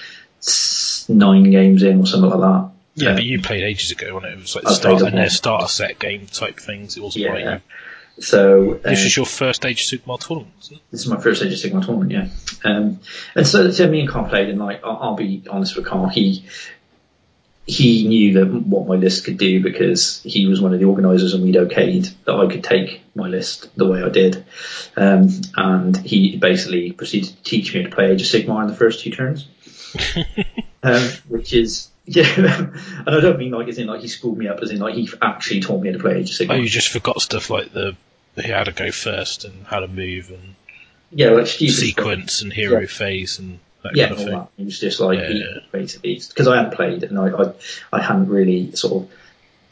nine 1.11 1.51
games 1.51 1.83
in 1.83 2.01
or 2.01 2.07
something 2.07 2.31
like 2.31 2.41
that. 2.41 2.71
yeah. 2.95 3.11
Um, 3.11 3.17
But 3.17 3.25
you 3.25 3.43
played 3.43 3.63
ages 3.65 3.91
ago 3.91 4.15
when 4.15 4.25
it 4.25 4.39
was 4.39 4.55
like 4.57 4.67
I 4.67 4.73
start 4.73 4.99
played 5.01 5.07
and 5.09 5.19
a 5.19 5.21
their 5.23 5.31
starter 5.31 5.69
set 5.69 5.99
game 5.99 6.27
type 6.27 6.59
things. 6.59 6.97
It 6.97 7.03
wasn't 7.03 7.25
Yeah. 7.27 7.33
like 7.35 7.63
So 8.19 8.75
This 8.83 9.05
is 9.05 9.17
your 9.17 9.27
first 9.27 9.67
Age 9.67 9.93
of 9.93 10.01
Sigmar 10.01 10.19
tournament, 10.19 10.55
this 10.91 11.03
is 11.03 11.07
my 11.07 11.21
first 11.21 11.43
Age 11.43 11.53
of 11.53 11.59
Sigmar 11.59 11.85
tournament, 11.85 12.11
yeah. 12.11 12.29
Um, 12.65 13.01
and 13.35 13.47
so, 13.47 13.71
so 13.71 13.89
me 13.89 14.01
and 14.01 14.09
Carl 14.09 14.29
played, 14.29 14.49
and 14.49 14.59
like 14.59 14.83
I'll, 14.83 14.99
I'll 15.03 15.15
be 15.15 15.45
honest 15.51 15.77
with 15.77 15.87
Carl, 15.87 16.09
he 16.09 16.47
he 17.67 18.07
knew 18.07 18.35
that 18.35 18.47
what 18.47 18.87
my 18.87 18.95
list 18.95 19.25
could 19.25 19.39
do 19.39 19.61
because 19.61 20.23
he 20.23 20.47
was 20.47 20.61
one 20.61 20.73
of 20.73 20.79
the 20.79 20.87
organisers, 20.87 21.35
and 21.35 21.43
we'd 21.43 21.57
okayed 21.57 22.13
that 22.25 22.35
I 22.35 22.47
could 22.47 22.65
take 22.65 23.03
my 23.15 23.29
list 23.29 23.77
the 23.77 23.87
way 23.87 24.03
I 24.03 24.09
did. 24.09 24.45
Um, 24.97 25.29
and 25.57 25.97
he 25.97 26.37
basically 26.37 26.93
proceeded 26.93 27.37
to 27.37 27.43
teach 27.43 27.75
me 27.75 27.83
to 27.83 27.91
play 27.91 28.13
Age 28.13 28.23
of 28.23 28.29
Sigmar 28.29 28.63
in 28.63 28.69
the 28.69 28.77
first 28.77 29.01
two 29.01 29.11
turns, 29.11 29.47
um, 30.83 31.09
which 31.29 31.53
is. 31.53 31.91
Yeah, 32.09 32.23
and 32.37 33.09
I 33.09 33.19
don't 33.19 33.37
mean 33.37 33.51
like 33.51 33.67
as 33.67 33.79
in 33.79 33.89
like 33.89 34.01
he 34.01 34.07
schooled 34.07 34.39
me 34.39 34.47
up, 34.47 34.61
as 34.61 34.71
in 34.71 34.79
like 34.79 34.95
he 34.95 35.11
actually 35.21 35.59
taught 35.59 35.83
me 35.83 35.89
how 35.89 35.97
to 35.97 36.03
play 36.03 36.19
Age 36.19 36.31
of 36.31 36.37
Sigmar. 36.37 36.53
Oh, 36.55 36.63
you 36.63 36.69
just 36.69 36.91
forgot 36.93 37.21
stuff 37.21 37.51
like 37.51 37.73
the 37.73 37.97
how 38.45 38.65
to 38.65 38.73
go 38.73 38.91
first 38.91 39.45
and 39.45 39.67
how 39.67 39.81
to 39.81 39.89
move 39.89 40.31
and 40.31 40.55
yeah, 41.11 41.31
like 41.31 41.47
sequence 41.47 42.43
and 42.43 42.53
hero 42.53 42.81
Yeah. 42.81 42.87
phase 42.87 43.39
and 43.39 43.59
that 43.83 43.95
yeah, 43.97 44.09
kind 44.09 44.13
of 44.15 44.19
all 44.21 44.25
thing. 44.27 44.35
that. 44.35 44.49
It 44.59 44.65
was 44.65 44.81
just 44.81 45.01
like 45.01 45.19
Yeah, 45.19 45.29
he- 45.73 46.19
because 46.29 46.49
I 46.49 46.57
hadn't 46.57 46.75
played 46.75 47.03
it 47.05 47.11
and 47.11 47.19
I, 47.19 47.29
I 47.29 47.53
I 47.93 48.03
hadn't 48.03 48.29
really 48.29 48.75
sort 48.75 49.05
of 49.05 49.11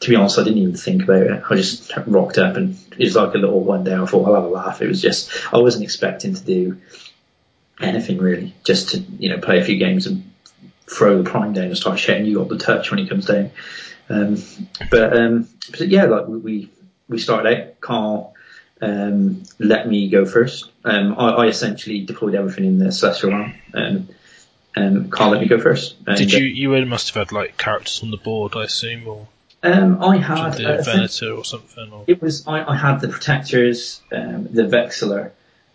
to 0.01 0.09
be 0.09 0.15
honest 0.15 0.39
I 0.39 0.43
didn't 0.43 0.59
even 0.59 0.75
think 0.75 1.03
about 1.03 1.21
it. 1.23 1.43
I 1.49 1.55
just 1.55 1.91
rocked 2.07 2.37
up 2.37 2.55
and 2.55 2.77
it 2.97 3.03
was 3.03 3.15
like 3.15 3.33
a 3.35 3.37
little 3.37 3.59
one 3.61 3.83
day. 3.83 3.93
I 3.95 4.05
thought 4.05 4.27
I'll 4.27 4.35
have 4.35 4.43
a 4.45 4.47
laugh. 4.47 4.81
It 4.81 4.87
was 4.87 5.01
just 5.01 5.29
I 5.53 5.57
wasn't 5.57 5.83
expecting 5.83 6.33
to 6.33 6.43
do 6.43 6.77
anything 7.81 8.17
really, 8.19 8.53
just 8.63 8.89
to 8.89 8.99
you 8.99 9.29
know 9.29 9.39
play 9.39 9.59
a 9.59 9.63
few 9.65 9.77
games 9.77 10.07
and 10.07 10.31
throw 10.87 11.21
the 11.21 11.29
prime 11.29 11.51
down 11.53 11.65
and 11.65 11.77
start 11.77 11.99
shouting 11.99 12.25
you 12.25 12.37
got 12.37 12.47
the 12.49 12.57
touch 12.57 12.91
when 12.91 12.99
he 12.99 13.07
comes 13.07 13.25
down. 13.25 13.51
Um, 14.07 14.41
but 14.91 15.17
um, 15.17 15.49
but 15.71 15.87
yeah, 15.89 16.05
like 16.05 16.27
we 16.27 16.37
we, 16.37 16.69
we 17.09 17.17
started 17.19 17.53
out. 17.67 17.81
Carl 17.81 18.34
um, 18.85 19.43
let 19.59 19.87
me 19.87 20.09
go 20.09 20.25
first. 20.25 20.71
Um, 20.83 21.15
I, 21.17 21.29
I 21.29 21.45
essentially 21.47 22.01
deployed 22.01 22.35
everything 22.35 22.65
in 22.65 22.77
the 22.77 22.91
celestial 22.91 23.31
realm. 23.31 23.53
Um, 23.73 24.09
um, 24.75 25.09
Carl 25.09 25.31
let 25.31 25.41
me 25.41 25.47
go 25.47 25.59
first. 25.59 25.95
And, 26.05 26.17
Did 26.17 26.33
you 26.33 26.45
you 26.45 26.85
must 26.85 27.13
have 27.13 27.27
had 27.27 27.31
like 27.31 27.57
characters 27.57 28.01
on 28.03 28.11
the 28.11 28.17
board, 28.17 28.55
I 28.55 28.65
assume, 28.65 29.07
or 29.07 29.27
Um, 29.63 30.03
I 30.03 30.17
had 30.17 30.53
the 30.53 30.79
uh, 30.79 30.83
Venator 30.83 31.31
or 31.31 31.45
something, 31.45 31.91
or 31.91 32.03
it 32.07 32.21
was 32.21 32.45
I, 32.47 32.63
I 32.63 32.75
had 32.75 32.99
the 32.99 33.07
protectors, 33.07 34.01
um, 34.11 34.47
the 34.51 34.63
Vexillor, 34.63 35.31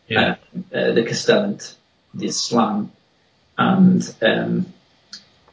yeah. 0.06 0.36
uh, 0.72 0.76
uh, 0.76 0.92
the 0.92 1.02
Castellant, 1.02 1.74
the 2.14 2.30
Slann, 2.30 2.92
and 3.56 4.14
um, 4.22 4.66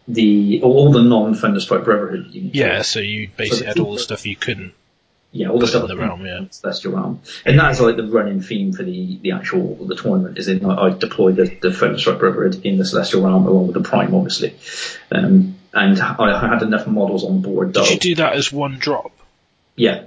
the 0.07 0.61
all 0.61 0.91
the 0.91 1.01
non-Thunderstrike 1.01 1.85
Brotherhood 1.85 2.27
units. 2.31 2.55
Yeah, 2.55 2.81
so 2.81 2.99
you 2.99 3.29
basically 3.35 3.67
had 3.67 3.79
all 3.79 3.93
the 3.93 3.99
stuff 3.99 4.25
you 4.25 4.35
couldn't. 4.35 4.73
Yeah, 5.37 5.49
all 5.49 5.59
the 5.59 5.67
stuff 5.67 5.83
in 5.83 5.87
the 5.89 5.97
realm, 5.97 6.25
yeah. 6.25 6.45
Celestial 6.49 6.93
realm, 6.93 7.21
and 7.45 7.59
that's 7.59 7.79
like 7.79 7.95
the 7.95 8.03
running 8.07 8.41
theme 8.41 8.73
for 8.73 8.83
the 8.83 9.19
the 9.21 9.31
actual 9.31 9.75
the 9.85 9.95
tournament. 9.95 10.37
Is 10.37 10.47
in 10.47 10.65
I, 10.65 10.87
I 10.87 10.89
deployed 10.89 11.35
the 11.35 11.45
the 11.45 11.69
Thunderstrike 11.69 12.19
Brotherhood 12.19 12.65
in 12.65 12.77
the 12.77 12.85
Celestial 12.85 13.23
realm 13.23 13.45
along 13.45 13.67
with 13.67 13.75
the 13.75 13.87
Prime, 13.87 14.13
obviously, 14.15 14.55
um, 15.11 15.55
and 15.73 15.99
I 16.01 16.47
had 16.49 16.63
enough 16.63 16.87
models 16.87 17.23
on 17.23 17.41
board. 17.41 17.73
Did 17.73 17.89
you 17.89 17.99
do 17.99 18.15
that 18.15 18.33
as 18.33 18.51
one 18.51 18.79
drop? 18.79 19.11
yeah, 19.75 20.05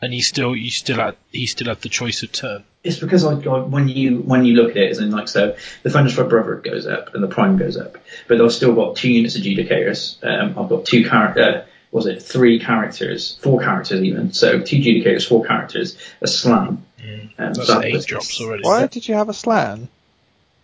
And 0.00 0.14
you 0.14 0.22
still 0.22 0.56
you 0.56 0.70
still 0.70 0.96
had 0.96 1.16
he 1.30 1.46
still 1.46 1.68
had 1.68 1.80
the 1.82 1.90
choice 1.90 2.22
of 2.22 2.32
turn. 2.32 2.64
it's 2.82 2.98
because 2.98 3.22
I, 3.24 3.32
I 3.32 3.58
when 3.60 3.88
you 3.88 4.18
when 4.20 4.46
you 4.46 4.54
look 4.54 4.70
at 4.70 4.78
it 4.78 4.90
as 4.92 4.98
in 4.98 5.10
like 5.10 5.28
so 5.28 5.56
the 5.82 5.90
Thunderstrike 5.90 6.30
Brotherhood 6.30 6.64
goes 6.64 6.86
up 6.86 7.14
and 7.14 7.22
the 7.22 7.28
Prime 7.28 7.58
goes 7.58 7.76
up, 7.76 7.98
but 8.26 8.40
I've 8.40 8.52
still 8.52 8.74
got 8.74 8.96
two 8.96 9.10
units 9.12 9.36
of 9.36 9.42
Judicators. 9.42 10.16
Um, 10.24 10.58
I've 10.58 10.70
got 10.70 10.86
two 10.86 11.06
character. 11.08 11.42
Uh, 11.42 11.66
was 11.92 12.06
it 12.06 12.22
three 12.22 12.58
characters, 12.60 13.38
four 13.42 13.60
characters 13.60 14.02
even? 14.02 14.32
So 14.32 14.60
two 14.60 14.76
Judicators, 14.78 15.26
four 15.28 15.44
characters, 15.44 15.96
a 16.20 16.26
Slann. 16.26 16.68
Um, 16.68 16.86
Mm. 17.00 17.30
That's 17.36 17.66
so 17.66 17.80
eight 17.82 17.94
was- 17.94 18.04
drops 18.04 18.38
already. 18.42 18.62
Why 18.62 18.86
did 18.86 19.08
you 19.08 19.14
have 19.14 19.30
a 19.30 19.32
slann? 19.32 19.88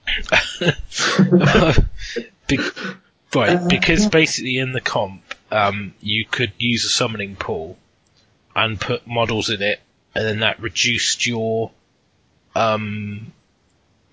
Be- 2.47 2.59
right, 3.35 3.57
Uh, 3.57 3.67
because 3.69 4.03
yeah. 4.05 4.09
basically 4.11 4.59
in 4.59 4.73
the 4.73 4.81
comp, 4.81 5.23
um, 5.51 5.95
you 6.01 6.25
could 6.25 6.53
use 6.59 6.85
a 6.85 6.89
summoning 6.89 7.37
pool 7.37 7.79
and 8.55 8.81
put 8.81 9.07
models 9.07 9.51
in 9.51 9.63
it, 9.63 9.81
and 10.15 10.25
then 10.27 10.41
that 10.41 10.61
reduced 10.61 11.27
your, 11.27 11.71
um, 12.55 13.33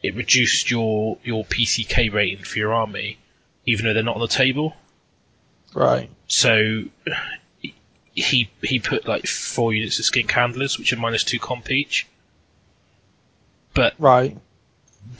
it 0.01 0.15
reduced 0.15 0.72
your 0.72 1.17
your 1.24 1.46
PCK 1.46 2.12
rating 2.12 2.43
for 2.43 2.58
your 2.60 2.74
army, 2.74 3.17
even 3.65 3.86
though 3.86 3.93
they're 3.93 4.03
not 4.03 4.15
on 4.15 4.22
the 4.22 4.27
table. 4.27 4.75
Right. 5.74 6.10
So 6.27 6.84
he 8.13 8.50
he 8.62 8.80
put 8.80 9.08
like 9.08 9.25
four 9.27 9.74
units 9.74 10.00
of 10.00 10.06
skink 10.06 10.32
handlers, 10.32 10.77
which 10.77 10.94
are 10.94 10.98
minus 10.98 11.24
two 11.24 11.39
comp 11.39 11.72
each. 11.72 12.08
But 13.74 13.94
Right. 13.98 14.38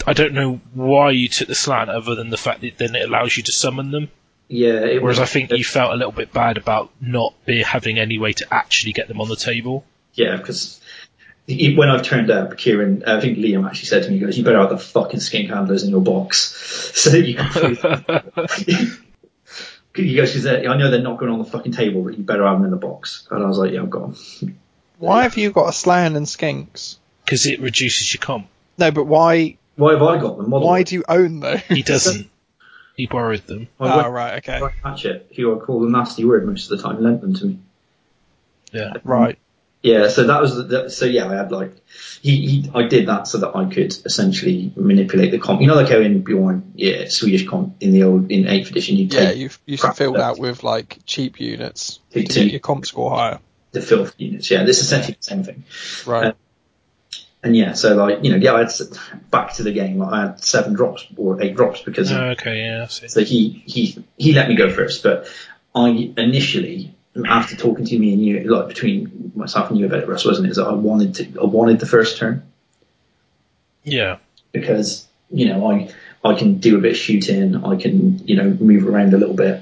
I 0.08 0.14
don't 0.14 0.34
know 0.34 0.62
why 0.74 1.12
you 1.12 1.28
took 1.28 1.48
the 1.48 1.56
slant, 1.56 1.90
other 1.90 2.16
than 2.16 2.30
the 2.30 2.38
fact 2.38 2.62
that 2.62 2.78
then 2.78 2.96
it 2.96 3.04
allows 3.08 3.36
you 3.36 3.44
to 3.44 3.52
summon 3.52 3.92
them. 3.92 4.10
Yeah, 4.48 4.86
it 4.86 5.02
Whereas 5.02 5.20
was, 5.20 5.30
I 5.30 5.32
think 5.32 5.52
you 5.52 5.64
felt 5.64 5.94
a 5.94 5.96
little 5.96 6.12
bit 6.12 6.32
bad 6.32 6.58
about 6.58 6.92
not 7.02 7.34
be 7.46 7.62
having 7.62 7.98
any 7.98 8.20
way 8.20 8.34
to 8.34 8.54
actually 8.54 8.94
get 8.94 9.08
them 9.08 9.20
on 9.22 9.28
the 9.30 9.36
table. 9.36 9.86
yeah 10.14 10.38
because. 10.38 10.80
When 11.46 11.90
I've 11.90 12.04
turned 12.04 12.32
up, 12.32 12.58
Kieran, 12.58 13.04
I 13.06 13.20
think 13.20 13.38
Liam 13.38 13.68
actually 13.68 13.88
said 13.88 14.04
to 14.04 14.10
me, 14.10 14.16
he 14.18 14.22
goes, 14.24 14.38
you 14.38 14.46
better 14.46 14.60
have 14.60 14.70
the 14.70 14.78
fucking 14.78 15.20
skink 15.20 15.50
handlers 15.50 15.84
in 15.84 15.90
your 15.90 16.00
box 16.00 16.56
so 16.96 17.10
that 17.10 17.28
you 17.28 17.36
can 17.36 18.98
He 19.96 20.16
goes, 20.16 20.34
because 20.34 20.48
I 20.48 20.76
know 20.76 20.90
they're 20.90 21.02
not 21.02 21.20
going 21.20 21.32
on 21.32 21.40
the 21.40 21.46
fucking 21.46 21.72
table, 21.72 22.04
but 22.04 22.18
you 22.18 22.24
better 22.24 22.46
have 22.46 22.58
them 22.58 22.66
in 22.66 22.72
the 22.72 22.78
box. 22.78 23.28
And 23.30 23.44
I 23.44 23.48
was 23.48 23.60
like, 23.60 23.72
yeah, 23.72 23.82
I've 23.82 23.90
got 23.90 24.16
them. 24.40 24.60
Why 24.98 25.24
have 25.24 25.38
you 25.38 25.52
got 25.52 25.70
a 25.70 25.74
slann 25.74 26.16
and 26.16 26.26
skinks? 26.26 26.98
Because 27.24 27.46
it 27.46 27.62
reduces 27.62 28.14
your 28.14 28.22
comp. 28.22 28.48
No, 28.78 28.90
but 28.92 29.06
why? 29.06 29.58
Why 29.76 29.94
have 29.94 30.02
I 30.02 30.18
got 30.18 30.38
them? 30.38 30.50
Model 30.50 30.68
Why 30.68 30.84
do 30.84 30.96
you 30.96 31.04
own 31.08 31.40
them? 31.42 31.60
He 31.70 31.84
doesn't. 31.84 32.30
he 32.96 33.06
borrowed 33.06 33.46
them. 33.46 33.68
I 33.80 34.06
Oh, 34.06 34.10
right. 34.10 34.38
Okay. 34.38 34.60
to 34.60 34.72
Hatchet, 34.84 35.32
who 35.36 35.56
I 35.56 35.64
call 35.64 35.86
a 35.86 35.90
nasty 35.90 36.26
word 36.26 36.46
most 36.46 36.72
of 36.72 36.78
the 36.78 36.84
time, 36.84 37.02
lent 37.02 37.22
them 37.22 37.34
to 37.36 37.46
me. 37.46 37.60
Yeah. 38.72 38.94
Right. 39.04 39.38
Yeah, 39.84 40.08
so 40.08 40.24
that 40.28 40.42
was 40.42 40.56
the, 40.68 40.90
so 40.90 41.06
yeah, 41.06 41.28
I 41.28 41.36
had 41.36 41.52
like 41.52 41.76
he, 42.22 42.48
he 42.48 42.72
I 42.74 42.84
did 42.88 43.08
that 43.10 43.28
so 43.28 43.40
that 43.40 43.54
I 43.54 43.66
could 43.66 43.94
essentially 44.06 44.72
manipulate 44.78 45.32
the 45.32 45.40
comp. 45.40 45.60
You 45.60 45.68
know, 45.68 45.76
like 45.76 45.90
how 45.90 45.98
in 46.00 46.24
Bjorn, 46.24 46.72
yeah, 46.76 47.10
Swedish 47.10 47.46
comp 47.48 47.76
in 47.82 47.92
the 47.92 48.04
old 48.04 48.32
in 48.32 48.48
eighth 48.48 48.72
edition, 48.72 48.96
you 48.96 49.08
Yeah, 49.12 49.26
take 49.32 49.38
you 49.38 49.50
you 49.66 49.78
crap 49.78 49.98
filled 49.98 50.16
that- 50.16 50.22
out 50.22 50.40
with 50.40 50.64
like 50.64 51.00
cheap 51.06 51.40
units 51.42 52.00
to 52.12 52.24
Take 52.24 52.34
get 52.34 52.52
your 52.52 52.60
comp 52.62 52.86
score 52.86 53.12
higher. 53.12 53.40
the 53.74 53.82
filth 53.82 54.14
units. 54.18 54.50
Yeah, 54.50 54.64
this 54.64 54.78
is 54.80 54.86
essentially 54.86 55.18
the 55.20 55.24
same 55.26 55.44
thing. 55.44 55.66
Right. 56.06 56.28
Um, 56.28 56.34
and 57.44 57.58
yeah, 57.58 57.74
so 57.74 57.94
like 57.96 58.24
you 58.24 58.32
know, 58.32 58.38
yeah, 58.38 58.54
I 58.54 58.60
had 58.60 58.72
back 59.30 59.56
to 59.56 59.64
the 59.64 59.74
game. 59.74 59.98
Like, 59.98 60.14
I 60.14 60.22
had 60.28 60.40
seven 60.46 60.76
drops 60.76 61.06
or 61.18 61.42
eight 61.44 61.58
drops 61.58 61.82
because 61.82 62.10
Oh, 62.10 62.28
okay, 62.30 62.68
yeah, 62.68 62.84
I 62.84 62.88
see. 62.88 63.10
So 63.10 63.22
he 63.22 63.62
he 63.66 64.02
he 64.16 64.32
let 64.32 64.48
me 64.48 64.56
go 64.56 64.70
first, 64.70 65.04
but 65.04 65.28
I 65.76 66.14
initially 66.16 66.93
after 67.28 67.56
talking 67.56 67.86
to 67.86 68.00
me 68.00 68.14
and 68.14 68.26
you, 68.26 68.40
like 68.52 68.68
between 68.68 69.32
myself 69.36 69.70
and 69.70 69.78
you 69.80 69.86
about 69.86 70.00
it, 70.00 70.08
Russ, 70.08 70.26
wasn't 70.26 70.48
it? 70.48 70.52
Is 70.52 70.58
that 70.58 70.68
I 70.68 70.74
wanted 70.74 71.16
to 71.16 71.40
I 71.42 71.46
wanted 71.46 71.80
the 71.80 71.86
first 71.86 72.18
turn 72.18 72.44
Yeah. 73.84 74.18
because 74.52 75.08
you 75.30 75.48
know 75.48 75.72
I 75.72 75.90
I 76.24 76.36
can 76.36 76.60
do 76.60 76.78
a 76.78 76.82
bit 76.82 76.92
of 76.92 76.98
shooting, 76.98 77.64
I 77.64 77.76
can 77.76 78.26
you 78.28 78.36
know 78.38 78.50
move 78.60 78.88
around 78.88 79.14
a 79.14 79.18
little 79.18 79.36
bit 79.36 79.62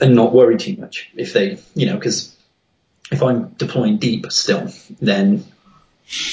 and 0.00 0.14
not 0.14 0.32
worry 0.34 0.56
too 0.58 0.76
much 0.76 1.10
if 1.14 1.32
they 1.32 1.58
you 1.74 1.86
know 1.86 1.94
because 1.94 2.34
if 3.10 3.22
I'm 3.22 3.48
deploying 3.50 3.96
deep 3.96 4.30
still, 4.30 4.70
then 5.00 5.44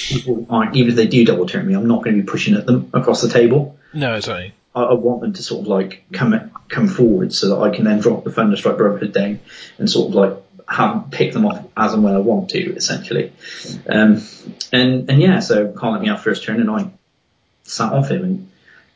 people 0.09 0.45
aren't 0.49 0.75
even 0.75 0.89
if 0.91 0.95
they 0.95 1.07
do 1.07 1.23
double 1.23 1.45
turn 1.45 1.65
me, 1.67 1.73
I'm 1.73 1.87
not 1.87 2.03
going 2.03 2.17
to 2.17 2.21
be 2.23 2.27
pushing 2.27 2.55
at 2.55 2.65
them 2.65 2.89
across 2.93 3.21
the 3.21 3.29
table. 3.29 3.77
No, 3.93 4.15
exactly. 4.15 4.53
I, 4.75 4.81
I 4.83 4.93
want 4.93 5.21
them 5.21 5.33
to 5.33 5.43
sort 5.43 5.61
of 5.61 5.67
like 5.67 6.03
come 6.11 6.33
come 6.69 6.87
forward 6.87 7.33
so 7.33 7.49
that 7.49 7.61
I 7.61 7.75
can 7.75 7.85
then 7.85 7.99
drop 7.99 8.23
the 8.23 8.31
Thunderstrike 8.31 8.77
Brotherhood 8.77 9.13
down 9.13 9.39
and 9.77 9.89
sort 9.89 10.09
of 10.09 10.15
like 10.15 10.33
have 10.67 11.11
pick 11.11 11.31
them 11.33 11.45
off 11.45 11.63
as 11.77 11.93
and 11.93 12.03
when 12.03 12.15
I 12.15 12.19
want 12.19 12.49
to, 12.51 12.75
essentially. 12.75 13.31
Um, 13.87 14.23
and 14.71 15.09
and 15.09 15.21
yeah, 15.21 15.39
so 15.39 15.71
Carl 15.71 15.93
let 15.93 16.01
me 16.01 16.07
have 16.07 16.21
first 16.21 16.43
turn, 16.43 16.59
and 16.59 16.69
I 16.69 16.91
sat 17.63 17.93
off 17.93 18.09
him 18.09 18.23
and 18.23 18.51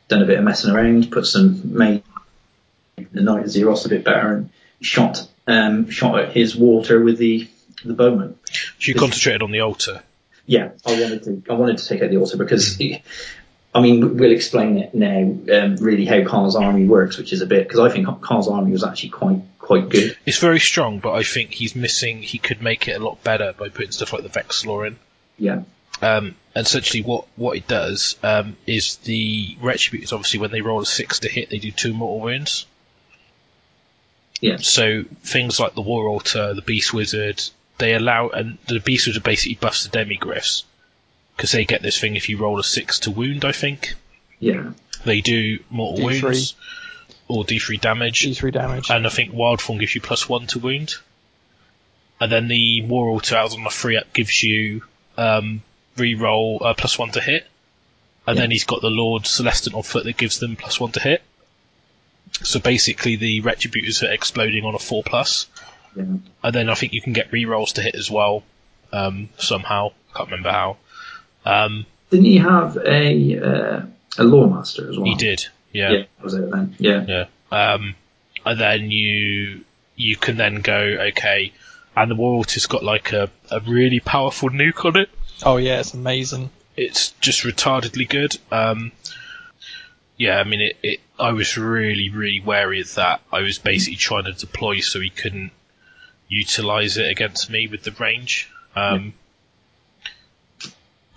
done 0.07 0.21
a 0.23 0.25
bit 0.25 0.39
of 0.39 0.43
messing 0.43 0.71
around, 0.71 1.11
put 1.11 1.25
some 1.25 1.77
made 1.77 2.03
the 3.11 3.21
Knight-Azyros 3.21 3.85
a 3.85 3.89
bit 3.89 4.03
better, 4.03 4.33
and 4.33 4.49
shot 4.81 5.27
um, 5.47 5.89
shot 5.89 6.19
at 6.19 6.31
his 6.31 6.55
water 6.55 7.01
with 7.03 7.17
the 7.17 7.49
the 7.83 7.93
bowman. 7.93 8.37
So 8.45 8.89
you 8.89 8.95
concentrated 8.95 9.41
on 9.41 9.51
the 9.51 9.61
altar. 9.61 10.03
Yeah, 10.45 10.71
I 10.85 10.99
wanted 10.99 11.23
to. 11.23 11.43
I 11.49 11.53
wanted 11.53 11.77
to 11.77 11.87
take 11.87 12.01
out 12.01 12.09
the 12.09 12.17
altar 12.17 12.37
because, 12.37 12.81
I 13.73 13.81
mean, 13.81 14.17
we'll 14.17 14.31
explain 14.31 14.79
it 14.79 14.95
now. 14.95 15.19
Um, 15.19 15.75
really, 15.75 16.05
how 16.05 16.23
Carl's 16.23 16.55
army 16.55 16.85
works, 16.85 17.17
which 17.17 17.33
is 17.33 17.41
a 17.41 17.45
bit 17.45 17.67
because 17.67 17.79
I 17.79 17.89
think 17.89 18.07
Carl's 18.21 18.47
army 18.47 18.71
was 18.71 18.83
actually 18.83 19.09
quite 19.09 19.41
quite 19.59 19.89
good. 19.89 20.17
It's 20.25 20.39
very 20.39 20.59
strong, 20.59 20.99
but 20.99 21.11
I 21.13 21.21
think 21.21 21.51
he's 21.51 21.75
missing. 21.75 22.23
He 22.23 22.39
could 22.39 22.61
make 22.63 22.87
it 22.87 22.99
a 22.99 23.03
lot 23.03 23.23
better 23.23 23.53
by 23.53 23.69
putting 23.69 23.91
stuff 23.91 24.11
like 24.13 24.23
the 24.23 24.29
Vexillor 24.29 24.87
in. 24.87 24.97
Yeah, 25.37 25.61
Um, 26.01 26.35
and 26.55 26.65
essentially, 26.65 27.03
what 27.03 27.27
what 27.35 27.55
it 27.57 27.67
does 27.67 28.17
um, 28.23 28.57
is 28.65 28.95
the 28.97 29.55
retributors. 29.61 30.11
Obviously, 30.13 30.39
when 30.39 30.51
they 30.51 30.61
roll 30.61 30.81
a 30.81 30.85
six 30.85 31.19
to 31.19 31.29
hit, 31.29 31.51
they 31.51 31.59
do 31.59 31.71
two 31.71 31.93
mortal 31.93 32.21
wounds. 32.21 32.65
yeah, 34.41 34.57
So 34.57 35.03
things 35.23 35.59
like 35.59 35.75
the 35.75 35.81
War 35.81 36.07
Altar, 36.07 36.55
the 36.55 36.61
Beast 36.63 36.93
Wizard, 36.93 37.41
they 37.77 37.93
allow, 37.93 38.29
and 38.29 38.57
the 38.67 38.79
Beast 38.79 39.07
Wizard 39.07 39.23
basically 39.23 39.55
buffs 39.55 39.85
the 39.85 39.97
Demigriffs, 39.97 40.63
because 41.39 41.53
they 41.53 41.63
get 41.63 41.81
this 41.81 41.97
thing 41.97 42.17
if 42.17 42.27
you 42.27 42.37
roll 42.37 42.59
a 42.59 42.63
six 42.65 42.99
to 42.99 43.11
wound. 43.11 43.45
I 43.45 43.53
think 43.53 43.95
Yeah. 44.41 44.71
they 45.05 45.21
do 45.21 45.59
mortal 45.69 46.09
D3. 46.09 46.21
wounds 46.23 46.55
or 47.29 47.45
D3 47.45 47.79
damage, 47.79 48.23
D3 48.23 48.51
damage. 48.51 48.89
and 48.89 49.07
I 49.07 49.09
think 49.09 49.31
wild 49.33 49.61
form 49.61 49.79
gives 49.79 49.95
you 49.95 50.01
plus 50.01 50.27
one 50.27 50.47
to 50.47 50.59
wound. 50.59 50.95
And 52.19 52.29
then 52.29 52.49
the 52.49 52.81
war 52.81 53.07
altar 53.07 53.37
out 53.37 53.53
on 53.53 53.63
the 53.63 53.69
free 53.69 53.95
up 53.95 54.11
gives 54.11 54.43
you 54.43 54.83
um, 55.17 55.61
re-roll 55.95 56.61
uh, 56.61 56.73
plus 56.73 56.99
one 56.99 57.11
to 57.11 57.21
hit. 57.21 57.47
And 58.27 58.35
Yeah. 58.35 58.41
then 58.43 58.51
he's 58.51 58.65
got 58.65 58.81
the 58.81 58.89
Lord 58.89 59.23
Celestant 59.23 59.75
on 59.75 59.83
foot 59.83 60.03
that 60.03 60.17
gives 60.17 60.39
them 60.39 60.57
plus 60.57 60.77
one 60.77 60.91
to 60.91 60.99
hit. 60.99 61.21
So 62.43 62.59
basically, 62.59 63.15
the 63.15 63.41
Retributors 63.41 64.03
are 64.03 64.11
exploding 64.11 64.65
on 64.65 64.75
a 64.75 64.79
four 64.79 65.03
plus, 65.03 65.47
Yeah. 65.95 66.03
and 66.43 66.53
then 66.53 66.69
I 66.69 66.75
think 66.75 66.91
you 66.91 67.01
can 67.01 67.13
get 67.13 67.31
re-rolls 67.31 67.73
to 67.73 67.81
hit 67.81 67.95
as 67.95 68.11
well 68.11 68.43
um, 68.91 69.29
somehow. 69.37 69.93
Can't 70.15 70.29
remember 70.29 70.51
how. 70.51 70.77
Um, 71.49 71.85
Didn't 72.09 72.25
he 72.25 72.37
have 72.37 72.77
a 72.77 73.37
uh, 73.39 73.81
a 74.17 74.23
lawmaster 74.23 74.89
as 74.89 74.97
well? 74.97 75.05
he 75.05 75.15
did, 75.15 75.45
Yeah. 75.71 75.89
that 75.91 76.07
was 76.23 76.33
it 76.33 76.49
then. 76.51 76.75
Yeah. 76.79 77.05
Yeah. 77.07 77.25
Um, 77.51 77.95
and 78.45 78.59
then 78.59 78.91
you 78.91 79.63
you 79.95 80.15
can 80.15 80.37
then 80.37 80.61
go 80.61 80.77
okay, 80.77 81.51
and 81.95 82.09
the 82.11 82.15
War 82.15 82.35
Altar's 82.37 82.67
got 82.67 82.83
like 82.83 83.11
a, 83.13 83.29
a 83.51 83.59
really 83.61 83.99
powerful 83.99 84.49
nuke 84.49 84.85
on 84.85 84.97
it. 84.97 85.09
oh 85.43 85.57
yeah, 85.57 85.79
it's 85.79 85.93
amazing. 85.93 86.49
It's 86.77 87.11
just 87.19 87.43
retardedly 87.43 88.07
good. 88.07 88.37
Um, 88.51 88.91
yeah, 90.17 90.37
I 90.39 90.43
mean 90.43 90.61
it, 90.61 90.77
it. 90.83 90.99
I 91.19 91.31
was 91.33 91.57
really 91.57 92.09
really 92.09 92.39
wary 92.39 92.81
of 92.81 92.93
that. 92.95 93.21
I 93.31 93.41
was 93.41 93.57
basically 93.59 93.97
trying 93.97 94.25
to 94.25 94.33
deploy 94.33 94.79
so 94.79 94.99
he 94.99 95.09
couldn't 95.09 95.51
utilize 96.29 96.97
it 96.97 97.09
against 97.09 97.49
me 97.49 97.67
with 97.67 97.83
the 97.83 97.91
range. 97.91 98.49
Um, 98.75 99.13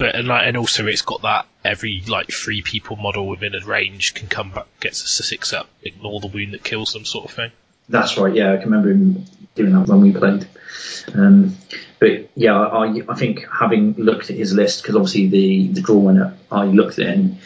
But 0.02 0.16
and, 0.16 0.26
like, 0.26 0.48
and 0.48 0.56
also 0.56 0.84
it's 0.88 1.02
got 1.02 1.22
that 1.22 1.46
every 1.64 2.02
like 2.08 2.32
three 2.32 2.60
people 2.60 2.96
model 2.96 3.28
within 3.28 3.54
a 3.54 3.64
range 3.64 4.14
can 4.14 4.26
come 4.26 4.50
back 4.50 4.66
gets 4.80 5.04
a 5.04 5.22
six 5.22 5.52
up, 5.52 5.68
ignore 5.84 6.18
the 6.18 6.26
wound 6.26 6.54
that 6.54 6.64
kills 6.64 6.92
them 6.92 7.04
sort 7.04 7.26
of 7.26 7.30
thing. 7.30 7.52
That's 7.88 8.18
right. 8.18 8.34
Yeah, 8.34 8.52
I 8.52 8.56
can 8.56 8.72
remember 8.72 8.90
him 8.90 9.24
doing 9.54 9.72
that 9.74 9.86
when 9.86 10.00
we 10.00 10.10
played. 10.10 10.48
Um, 11.14 11.56
but 12.00 12.30
yeah, 12.34 12.58
I, 12.58 13.00
I 13.08 13.14
think 13.14 13.46
having 13.48 13.94
looked 13.94 14.28
at 14.28 14.36
his 14.36 14.52
list 14.52 14.82
because 14.82 14.96
obviously 14.96 15.28
the 15.28 15.68
the 15.68 15.82
draw 15.82 15.98
winner, 15.98 16.36
I 16.50 16.64
looked 16.64 16.98
at 16.98 17.06
it 17.06 17.16
and, 17.16 17.38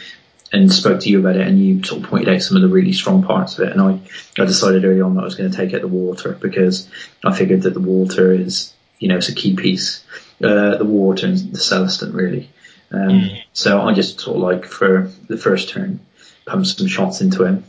and 0.51 0.73
spoke 0.73 1.01
to 1.01 1.09
you 1.09 1.19
about 1.19 1.35
it, 1.35 1.45
and 1.45 1.63
you 1.63 1.83
sort 1.83 2.01
of 2.01 2.09
pointed 2.09 2.33
out 2.33 2.41
some 2.41 2.57
of 2.57 2.63
the 2.63 2.69
really 2.69 2.93
strong 2.93 3.21
parts 3.21 3.59
of 3.59 3.67
it, 3.67 3.71
and 3.71 3.79
I 3.79 3.99
I 4.41 4.45
decided 4.45 4.83
early 4.83 5.01
on 5.01 5.13
that 5.13 5.21
I 5.21 5.25
was 5.25 5.35
going 5.35 5.51
to 5.51 5.55
take 5.55 5.75
out 5.75 5.81
the 5.81 5.87
water 5.87 6.31
because 6.41 6.89
I 7.23 7.37
figured 7.37 7.61
that 7.61 7.75
the 7.75 7.79
water 7.79 8.31
is 8.31 8.73
you 8.99 9.07
know 9.07 9.17
it's 9.17 9.29
a 9.29 9.35
key 9.35 9.55
piece. 9.55 10.03
Uh, 10.43 10.77
the 10.77 10.85
water 10.85 11.25
and 11.27 11.37
the 11.37 11.57
Celestant 11.57 12.13
really. 12.13 12.49
Um, 12.91 13.31
So 13.53 13.81
I 13.81 13.93
just 13.93 14.19
sort 14.19 14.37
of 14.37 14.43
like 14.43 14.65
for 14.65 15.11
the 15.27 15.37
first 15.37 15.69
turn, 15.69 15.99
pumped 16.45 16.67
some 16.67 16.87
shots 16.87 17.21
into 17.21 17.43
him. 17.43 17.63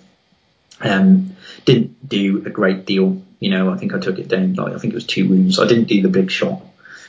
Um, 0.80 1.36
didn't 1.64 2.08
do 2.08 2.44
a 2.46 2.50
great 2.50 2.86
deal. 2.86 3.22
You 3.40 3.50
know, 3.50 3.70
I 3.70 3.76
think 3.76 3.94
I 3.94 3.98
took 3.98 4.18
it 4.18 4.28
down. 4.28 4.54
Like 4.54 4.74
I 4.74 4.78
think 4.78 4.92
it 4.92 4.96
was 4.96 5.06
two 5.06 5.28
wounds. 5.28 5.58
I 5.58 5.66
didn't 5.66 5.88
do 5.88 6.02
the 6.02 6.08
big 6.08 6.30
shot. 6.30 6.60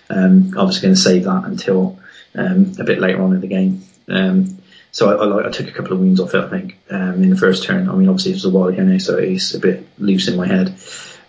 Um, 0.10 0.58
I 0.58 0.64
was 0.64 0.80
going 0.80 0.94
to 0.94 1.00
save 1.00 1.26
that 1.26 1.44
until 1.46 2.00
um, 2.36 2.74
a 2.80 2.84
bit 2.84 3.00
later 3.00 3.22
on 3.22 3.34
in 3.34 3.42
the 3.42 3.48
game. 3.48 3.84
Um, 4.08 4.58
so 4.92 5.10
I, 5.10 5.44
I, 5.44 5.48
I 5.48 5.52
took 5.52 5.68
a 5.68 5.72
couple 5.72 5.94
of 5.94 6.00
wounds 6.00 6.20
off 6.20 6.34
it. 6.34 6.44
I 6.44 6.50
think 6.50 6.78
um, 6.90 7.22
in 7.22 7.30
the 7.30 7.38
first 7.38 7.64
turn. 7.64 7.90
I 7.90 7.94
mean, 7.94 8.10
obviously 8.10 8.32
it 8.32 8.36
was 8.36 8.46
a 8.46 8.50
while 8.50 8.70
ago 8.70 8.84
now, 8.84 8.98
so 8.98 9.18
it's 9.18 9.54
a 9.54 9.60
bit 9.60 9.88
loose 10.00 10.28
in 10.28 10.36
my 10.36 10.48
head. 10.48 10.76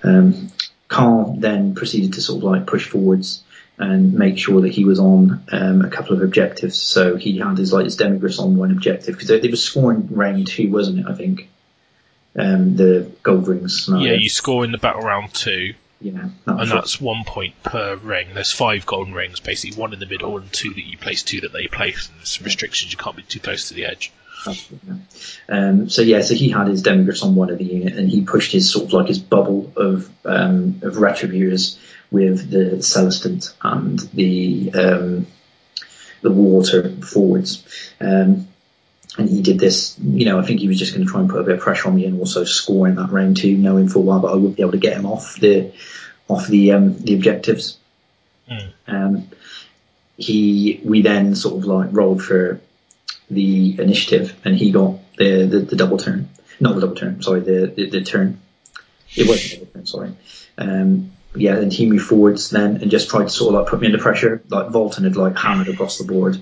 Um, 0.03 0.51
Carl 0.91 1.37
then 1.39 1.75
proceeded 1.75 2.15
to 2.15 2.21
sort 2.21 2.39
of 2.39 2.45
like 2.45 2.67
push 2.67 2.89
forwards 2.89 3.45
and 3.79 4.13
make 4.13 4.37
sure 4.37 4.61
that 4.63 4.73
he 4.73 4.85
was 4.85 4.99
on 4.99 5.43
um, 5.53 5.83
a 5.83 5.89
couple 5.89 6.15
of 6.15 6.23
objectives. 6.23 6.77
So 6.77 7.17
he 7.17 7.39
had 7.39 7.57
his 7.57 7.73
like 7.73 7.85
his 7.85 7.97
demigriffs 7.97 8.41
on 8.41 8.57
one 8.57 8.73
objective 8.73 9.15
because 9.15 9.29
they, 9.29 9.39
they 9.39 9.49
were 9.49 9.57
scoring 9.57 10.09
round 10.11 10.49
two, 10.49 10.71
wasn't 10.71 10.99
it? 10.99 11.07
I 11.07 11.15
think 11.15 11.49
um, 12.37 12.76
the 12.76 13.11
gold 13.23 13.47
rings. 13.47 13.85
scenario. 13.85 14.13
Yeah, 14.13 14.19
you 14.19 14.29
score 14.29 14.65
in 14.65 14.73
the 14.73 14.79
battle 14.79 15.03
round 15.03 15.33
two, 15.33 15.75
Yeah, 16.00 16.29
that 16.45 16.59
and 16.59 16.71
that's 16.71 17.00
one 17.00 17.23
point 17.25 17.63
per 17.63 17.95
ring. 17.95 18.29
There's 18.35 18.53
five 18.53 18.85
golden 18.85 19.15
rings, 19.15 19.39
basically 19.39 19.81
one 19.81 19.93
in 19.93 20.00
the 20.00 20.07
middle 20.07 20.37
and 20.39 20.53
two 20.53 20.75
that 20.75 20.85
you 20.85 20.99
place, 20.99 21.23
two 21.23 21.43
that 21.43 21.53
they 21.53 21.69
place. 21.69 22.09
And 22.09 22.19
there's 22.19 22.31
some 22.31 22.45
restrictions. 22.45 22.91
You 22.91 22.99
can't 22.99 23.17
be 23.17 23.23
too 23.23 23.41
close 23.41 23.69
to 23.69 23.75
the 23.75 23.87
edge. 23.87 24.13
Um, 25.49 25.89
so 25.89 26.03
yeah, 26.03 26.23
so 26.23 26.35
he 26.35 26.50
had 26.50 26.69
his 26.69 26.83
demigriffs 26.83 27.23
on 27.23 27.35
one 27.35 27.50
of 27.50 27.59
the 27.59 27.65
unit, 27.65 27.95
and 27.95 28.09
he 28.09 28.23
pushed 28.23 28.53
his 28.53 28.71
sort 28.71 28.87
of 28.87 28.93
like 28.93 29.09
his 29.09 29.19
bubble 29.19 29.73
of 29.76 30.11
um, 30.25 30.81
of 30.83 30.95
retributors 30.95 31.79
with 32.11 32.50
the 32.50 32.83
Celestant 32.83 33.53
and 33.63 33.99
the 34.15 34.73
um, 34.75 35.26
the 36.23 36.31
water 36.31 36.91
forwards. 37.03 37.65
Um, 38.00 38.49
and 39.19 39.29
he 39.29 39.43
did 39.43 39.59
this, 39.59 39.99
you 39.99 40.25
know, 40.25 40.39
I 40.39 40.47
think 40.47 40.61
he 40.61 40.69
was 40.69 40.79
just 40.79 40.95
going 40.95 41.05
to 41.05 41.11
try 41.11 41.21
and 41.21 41.29
put 41.29 41.41
a 41.41 41.45
bit 41.45 41.57
of 41.57 41.61
pressure 41.61 41.89
on 41.89 41.97
me 41.97 42.07
and 42.07 42.21
also 42.21 42.45
score 42.45 42.87
in 42.87 42.95
that 42.95 43.11
round 43.11 43.37
two, 43.37 43.57
knowing 43.57 43.89
full 43.89 44.05
well 44.05 44.21
that 44.21 44.29
I 44.29 44.35
wouldn't 44.35 44.57
be 44.57 44.63
able 44.63 44.73
to 44.73 44.79
get 44.79 44.97
him 44.97 45.05
off 45.05 45.37
the 45.37 45.73
off 46.29 46.47
the 46.47 46.73
um, 46.73 46.97
the 46.99 47.15
objectives. 47.15 47.79
Mm. 48.50 48.73
Um, 48.87 49.29
he 50.17 50.81
we 50.85 51.03
then 51.03 51.35
sort 51.35 51.57
of 51.57 51.65
like 51.65 51.89
rolled 51.93 52.23
for 52.23 52.61
the 53.30 53.80
initiative, 53.80 54.38
and 54.45 54.56
he 54.56 54.71
got 54.73 54.99
the, 55.16 55.47
the, 55.47 55.58
the 55.60 55.76
double 55.76 55.99
turn. 55.99 56.28
Not 56.58 56.75
the 56.75 56.82
double 56.82 56.97
turn, 56.97 57.23
sorry, 57.23 57.40
the, 57.40 57.73
the, 57.75 57.90
the 57.90 58.02
turn. 58.02 58.40
It 59.14 59.26
wasn't 59.28 59.60
double 59.60 59.73
turn, 59.73 59.86
sorry. 59.86 60.16
Um, 60.58 61.12
yeah, 61.34 61.56
and 61.56 61.73
he 61.73 61.88
moved 61.88 62.06
forwards 62.06 62.50
then 62.50 62.78
and 62.78 62.90
just 62.90 63.08
tried 63.08 63.25
to 63.25 63.30
sort 63.30 63.54
of 63.54 63.60
like 63.60 63.71
put 63.71 63.80
me 63.80 63.86
under 63.86 63.99
pressure. 63.99 64.43
Like 64.49 64.69
Valten 64.69 65.04
had 65.04 65.16
like 65.16 65.38
hammered 65.38 65.69
across 65.69 65.99
the 65.99 66.04
board. 66.04 66.40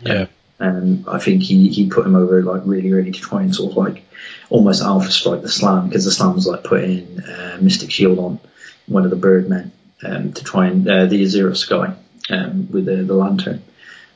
Yeah. 0.00 0.26
Um, 0.58 1.04
I 1.08 1.18
think 1.18 1.42
he, 1.42 1.68
he 1.68 1.88
put 1.88 2.06
him 2.06 2.16
over 2.16 2.42
like 2.42 2.62
really, 2.64 2.92
really 2.92 3.12
to 3.12 3.20
try 3.20 3.42
and 3.42 3.54
sort 3.54 3.72
of 3.72 3.76
like 3.76 4.04
almost 4.50 4.82
alpha 4.82 5.10
strike 5.10 5.42
the 5.42 5.48
slann 5.48 5.88
because 5.88 6.04
the 6.04 6.10
slann 6.10 6.34
was 6.34 6.46
like 6.46 6.64
putting 6.64 7.20
uh, 7.20 7.58
Mystic 7.60 7.90
Shield 7.90 8.18
on 8.18 8.40
one 8.86 9.04
of 9.04 9.10
the 9.10 9.16
Birdmen 9.16 9.72
um, 10.02 10.32
to 10.32 10.44
try 10.44 10.66
and 10.66 10.88
uh, 10.88 11.06
the 11.06 11.22
Azura 11.22 11.56
Sky 11.56 11.94
um, 12.30 12.68
with 12.70 12.86
the, 12.86 12.96
the 12.96 13.14
lantern. 13.14 13.62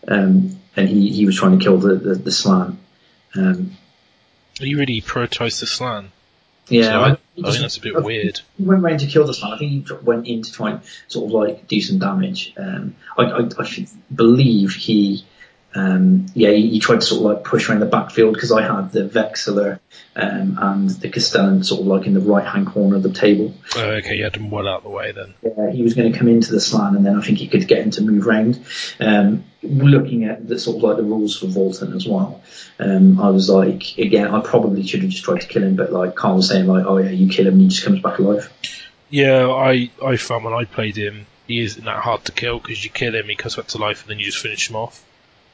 Um, 0.06 0.53
and 0.76 0.88
he, 0.88 1.10
he 1.10 1.26
was 1.26 1.36
trying 1.36 1.58
to 1.58 1.64
kill 1.64 1.78
the, 1.78 1.94
the, 1.96 2.14
the 2.14 2.32
slann. 2.32 2.78
Um, 3.36 3.76
You 4.60 4.78
really 4.78 5.00
prioritise 5.00 5.60
the 5.60 5.66
slann. 5.66 6.10
yeah, 6.68 6.82
So 6.84 7.00
I, 7.00 7.10
I 7.10 7.16
he 7.34 7.42
think 7.42 7.58
that's 7.60 7.76
a 7.76 7.80
bit 7.80 8.02
weird. 8.02 8.40
he 8.56 8.62
went 8.64 8.82
round 8.82 9.00
to 9.00 9.06
kill 9.06 9.26
the 9.26 9.34
slann. 9.34 9.52
I 9.54 9.58
think 9.58 9.88
he 9.88 9.94
went 10.02 10.26
in 10.26 10.42
to 10.42 10.52
try 10.52 10.70
and 10.72 10.80
sort 11.08 11.26
of 11.26 11.32
like 11.32 11.66
do 11.68 11.80
some 11.80 11.98
damage. 11.98 12.52
Um, 12.56 12.94
I, 13.18 13.22
I, 13.24 13.48
I 13.58 13.64
should 13.64 13.88
believe 14.14 14.72
he, 14.74 15.24
um, 15.74 16.26
yeah, 16.34 16.50
he, 16.50 16.70
he 16.70 16.80
tried 16.80 17.00
to 17.00 17.06
sort 17.06 17.20
of 17.20 17.24
like 17.24 17.44
push 17.44 17.68
around 17.68 17.80
the 17.80 17.86
backfield 17.86 18.34
because 18.34 18.52
I 18.52 18.62
had 18.62 18.92
the 18.92 19.08
Vexillor 19.08 19.80
um, 20.14 20.58
and 20.60 20.90
the 20.90 21.10
Castellan 21.10 21.64
sort 21.64 21.80
of 21.80 21.88
like 21.88 22.06
in 22.06 22.14
the 22.14 22.20
right 22.20 22.46
hand 22.46 22.68
corner 22.68 22.96
of 22.96 23.02
the 23.02 23.12
table. 23.12 23.52
Oh, 23.76 23.90
okay, 23.96 24.16
you 24.16 24.24
had 24.24 24.34
them 24.34 24.50
well 24.50 24.68
out 24.68 24.78
of 24.78 24.82
the 24.84 24.90
way 24.90 25.10
then. 25.10 25.34
Uh, 25.44 25.72
he 25.72 25.82
was 25.82 25.94
going 25.94 26.12
to 26.12 26.18
come 26.18 26.28
into 26.28 26.52
the 26.52 26.60
slann 26.60 26.94
and 26.94 27.04
then 27.04 27.18
I 27.18 27.22
think 27.22 27.38
he 27.38 27.48
could 27.48 27.66
get 27.66 27.78
him 27.78 27.90
to 27.92 28.02
move 28.02 28.24
round. 28.26 28.64
Um, 29.00 29.44
looking 29.62 30.24
at 30.24 30.46
the 30.46 30.60
sort 30.60 30.76
of 30.76 30.82
like 30.84 30.96
the 30.96 31.02
rules 31.02 31.38
for 31.38 31.46
Valten 31.46 31.96
as 31.96 32.06
well, 32.06 32.40
um, 32.78 33.20
I 33.20 33.30
was 33.30 33.50
like, 33.50 33.98
again, 33.98 34.28
I 34.28 34.40
probably 34.40 34.86
should 34.86 35.02
have 35.02 35.10
just 35.10 35.24
tried 35.24 35.40
to 35.40 35.48
kill 35.48 35.64
him, 35.64 35.74
but 35.74 35.92
like 35.92 36.14
Carl 36.14 36.36
was 36.36 36.48
saying, 36.48 36.66
like, 36.66 36.86
oh 36.86 36.98
yeah, 36.98 37.10
you 37.10 37.28
kill 37.28 37.48
him 37.48 37.54
and 37.54 37.62
he 37.62 37.68
just 37.68 37.84
comes 37.84 38.00
back 38.00 38.20
alive. 38.20 38.52
Yeah, 39.10 39.48
I, 39.48 39.90
I 40.04 40.16
found 40.16 40.44
when 40.44 40.54
I 40.54 40.64
played 40.64 40.96
him, 40.96 41.26
he 41.48 41.60
isn't 41.60 41.84
that 41.84 41.98
hard 41.98 42.24
to 42.26 42.32
kill 42.32 42.60
because 42.60 42.84
you 42.84 42.90
kill 42.90 43.14
him, 43.14 43.26
he 43.28 43.34
comes 43.34 43.56
back 43.56 43.66
to 43.68 43.78
life, 43.78 44.02
and 44.02 44.10
then 44.10 44.18
you 44.18 44.26
just 44.26 44.38
finish 44.38 44.70
him 44.70 44.76
off. 44.76 45.04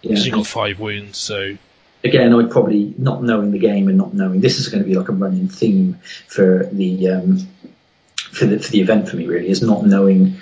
Yeah. 0.02 0.18
You 0.18 0.32
got 0.32 0.46
five 0.46 0.80
wounds, 0.80 1.18
so 1.18 1.56
again, 2.04 2.34
I'd 2.34 2.50
probably 2.50 2.94
not 2.98 3.22
knowing 3.22 3.50
the 3.50 3.58
game 3.58 3.88
and 3.88 3.98
not 3.98 4.14
knowing 4.14 4.40
this 4.40 4.58
is 4.58 4.68
going 4.68 4.82
to 4.82 4.88
be 4.88 4.94
like 4.94 5.08
a 5.08 5.12
running 5.12 5.48
theme 5.48 5.98
for 6.26 6.68
the 6.72 7.08
um, 7.08 7.48
for 8.32 8.46
the 8.46 8.58
for 8.58 8.70
the 8.70 8.80
event 8.80 9.08
for 9.08 9.16
me. 9.16 9.26
Really, 9.26 9.48
is 9.48 9.62
not 9.62 9.84
knowing 9.84 10.39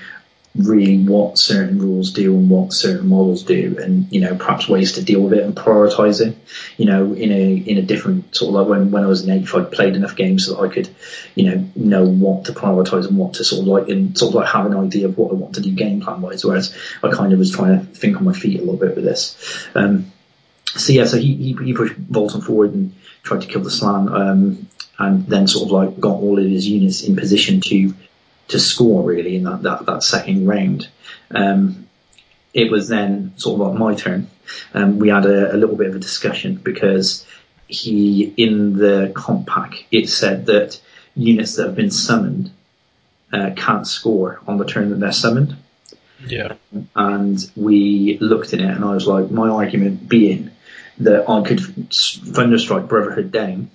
really 0.59 0.99
what 0.99 1.39
certain 1.39 1.79
rules 1.79 2.13
do 2.13 2.35
and 2.35 2.51
what 2.51 2.73
certain 2.73 3.09
models 3.09 3.45
do, 3.45 3.79
and 3.81 4.11
you 4.13 4.21
know 4.21 4.35
perhaps 4.35 4.69
ways 4.69 4.93
to 4.93 5.03
deal 5.03 5.21
with 5.21 5.33
it 5.33 5.45
and 5.45 5.55
prioritize 5.55 6.21
it. 6.21 6.37
You 6.77 6.87
know, 6.87 7.13
in 7.13 7.31
a 7.31 7.55
in 7.57 7.79
a 7.79 7.83
different 7.83 8.35
sort 8.35 8.49
of 8.49 8.55
like 8.55 8.69
when 8.69 8.91
when 8.91 9.05
I 9.05 9.07
was 9.07 9.23
an 9.23 9.31
eighth, 9.31 9.55
I'd 9.55 9.71
played 9.71 9.95
enough 9.95 10.17
games 10.17 10.47
so 10.47 10.55
that 10.55 10.63
I 10.63 10.69
could 10.69 10.89
you 11.35 11.51
know 11.51 11.69
know 11.77 12.07
what 12.07 12.47
to 12.47 12.53
prioritize 12.53 13.07
and 13.07 13.17
what 13.17 13.35
to 13.35 13.45
sort 13.45 13.63
of 13.63 13.69
like 13.69 13.89
and 13.89 14.19
sort 14.19 14.31
of 14.31 14.35
like 14.37 14.53
have 14.53 14.67
an 14.67 14.77
idea 14.77 15.07
of 15.07 15.17
what 15.17 15.31
I 15.31 15.35
want 15.35 15.55
to 15.55 15.61
do 15.61 15.71
game 15.71 16.01
plan 16.01 16.21
wise. 16.21 16.45
Whereas 16.45 16.77
I 17.03 17.11
kind 17.11 17.33
of 17.33 17.39
was 17.39 17.53
trying 17.53 17.79
to 17.79 17.87
think 17.87 18.17
on 18.17 18.25
my 18.25 18.33
feet 18.33 18.59
a 18.59 18.63
little 18.63 18.77
bit 18.77 18.97
with 18.97 19.05
this. 19.05 19.67
Um, 19.75 20.13
so 20.67 20.93
yeah, 20.93 21.07
so 21.07 21.17
he, 21.17 21.35
he, 21.35 21.65
he 21.65 21.73
pushed 21.73 21.95
Valten 22.13 22.45
forward 22.45 22.75
and 22.75 22.95
tried 23.23 23.41
to 23.41 23.47
kill 23.47 23.63
the 23.63 23.71
slann, 23.71 24.09
um, 24.09 24.69
and 24.99 25.27
then 25.27 25.47
sort 25.47 25.67
of 25.67 25.73
like 25.73 26.01
got 26.01 26.17
all 26.17 26.39
of 26.39 26.45
his 26.45 26.67
units 26.69 27.03
in 27.03 27.17
position 27.17 27.61
to 27.63 27.95
to 28.49 28.59
score 28.59 29.03
really 29.03 29.37
in 29.37 29.45
that 29.45 29.63
that, 29.63 29.87
that 29.87 30.03
second 30.03 30.47
round. 30.47 30.89
Um, 31.31 31.89
it 32.55 32.71
was 32.71 32.89
then 32.89 33.35
sort 33.37 33.61
of 33.61 33.69
like 33.69 33.79
my 33.79 33.95
turn. 33.95 34.29
Um, 34.75 34.99
we 34.99 35.11
had 35.11 35.27
a, 35.27 35.55
a 35.55 35.57
little 35.57 35.77
bit 35.77 35.89
of 35.89 35.95
a 35.97 35.99
discussion 35.99 36.57
because 36.57 37.27
he 37.67 38.33
in 38.37 38.79
the 38.79 39.13
comp 39.15 39.47
pack 39.47 39.85
it 39.91 40.09
said 40.09 40.47
that 40.47 40.81
units 41.15 41.57
that 41.57 41.67
have 41.67 41.77
been 41.77 41.91
summoned 41.91 42.51
uh, 43.33 43.51
can't 43.55 43.87
score 43.87 44.41
on 44.47 44.57
the 44.57 44.65
turn 44.65 44.89
that 44.91 45.01
they're 45.01 45.13
summoned. 45.13 45.57
Yeah. 46.27 46.55
and 46.97 47.39
we 47.55 48.19
looked 48.21 48.53
at 48.53 48.61
it, 48.61 48.65
and 48.69 48.85
I 48.85 48.93
was 48.93 49.07
like, 49.07 49.31
my 49.31 49.49
argument 49.49 50.09
being 50.09 50.51
that 50.99 51.29
I 51.29 51.43
could 51.43 51.59
thunderstrike 51.59 52.89
Brotherhood 52.89 53.31
down 53.31 53.71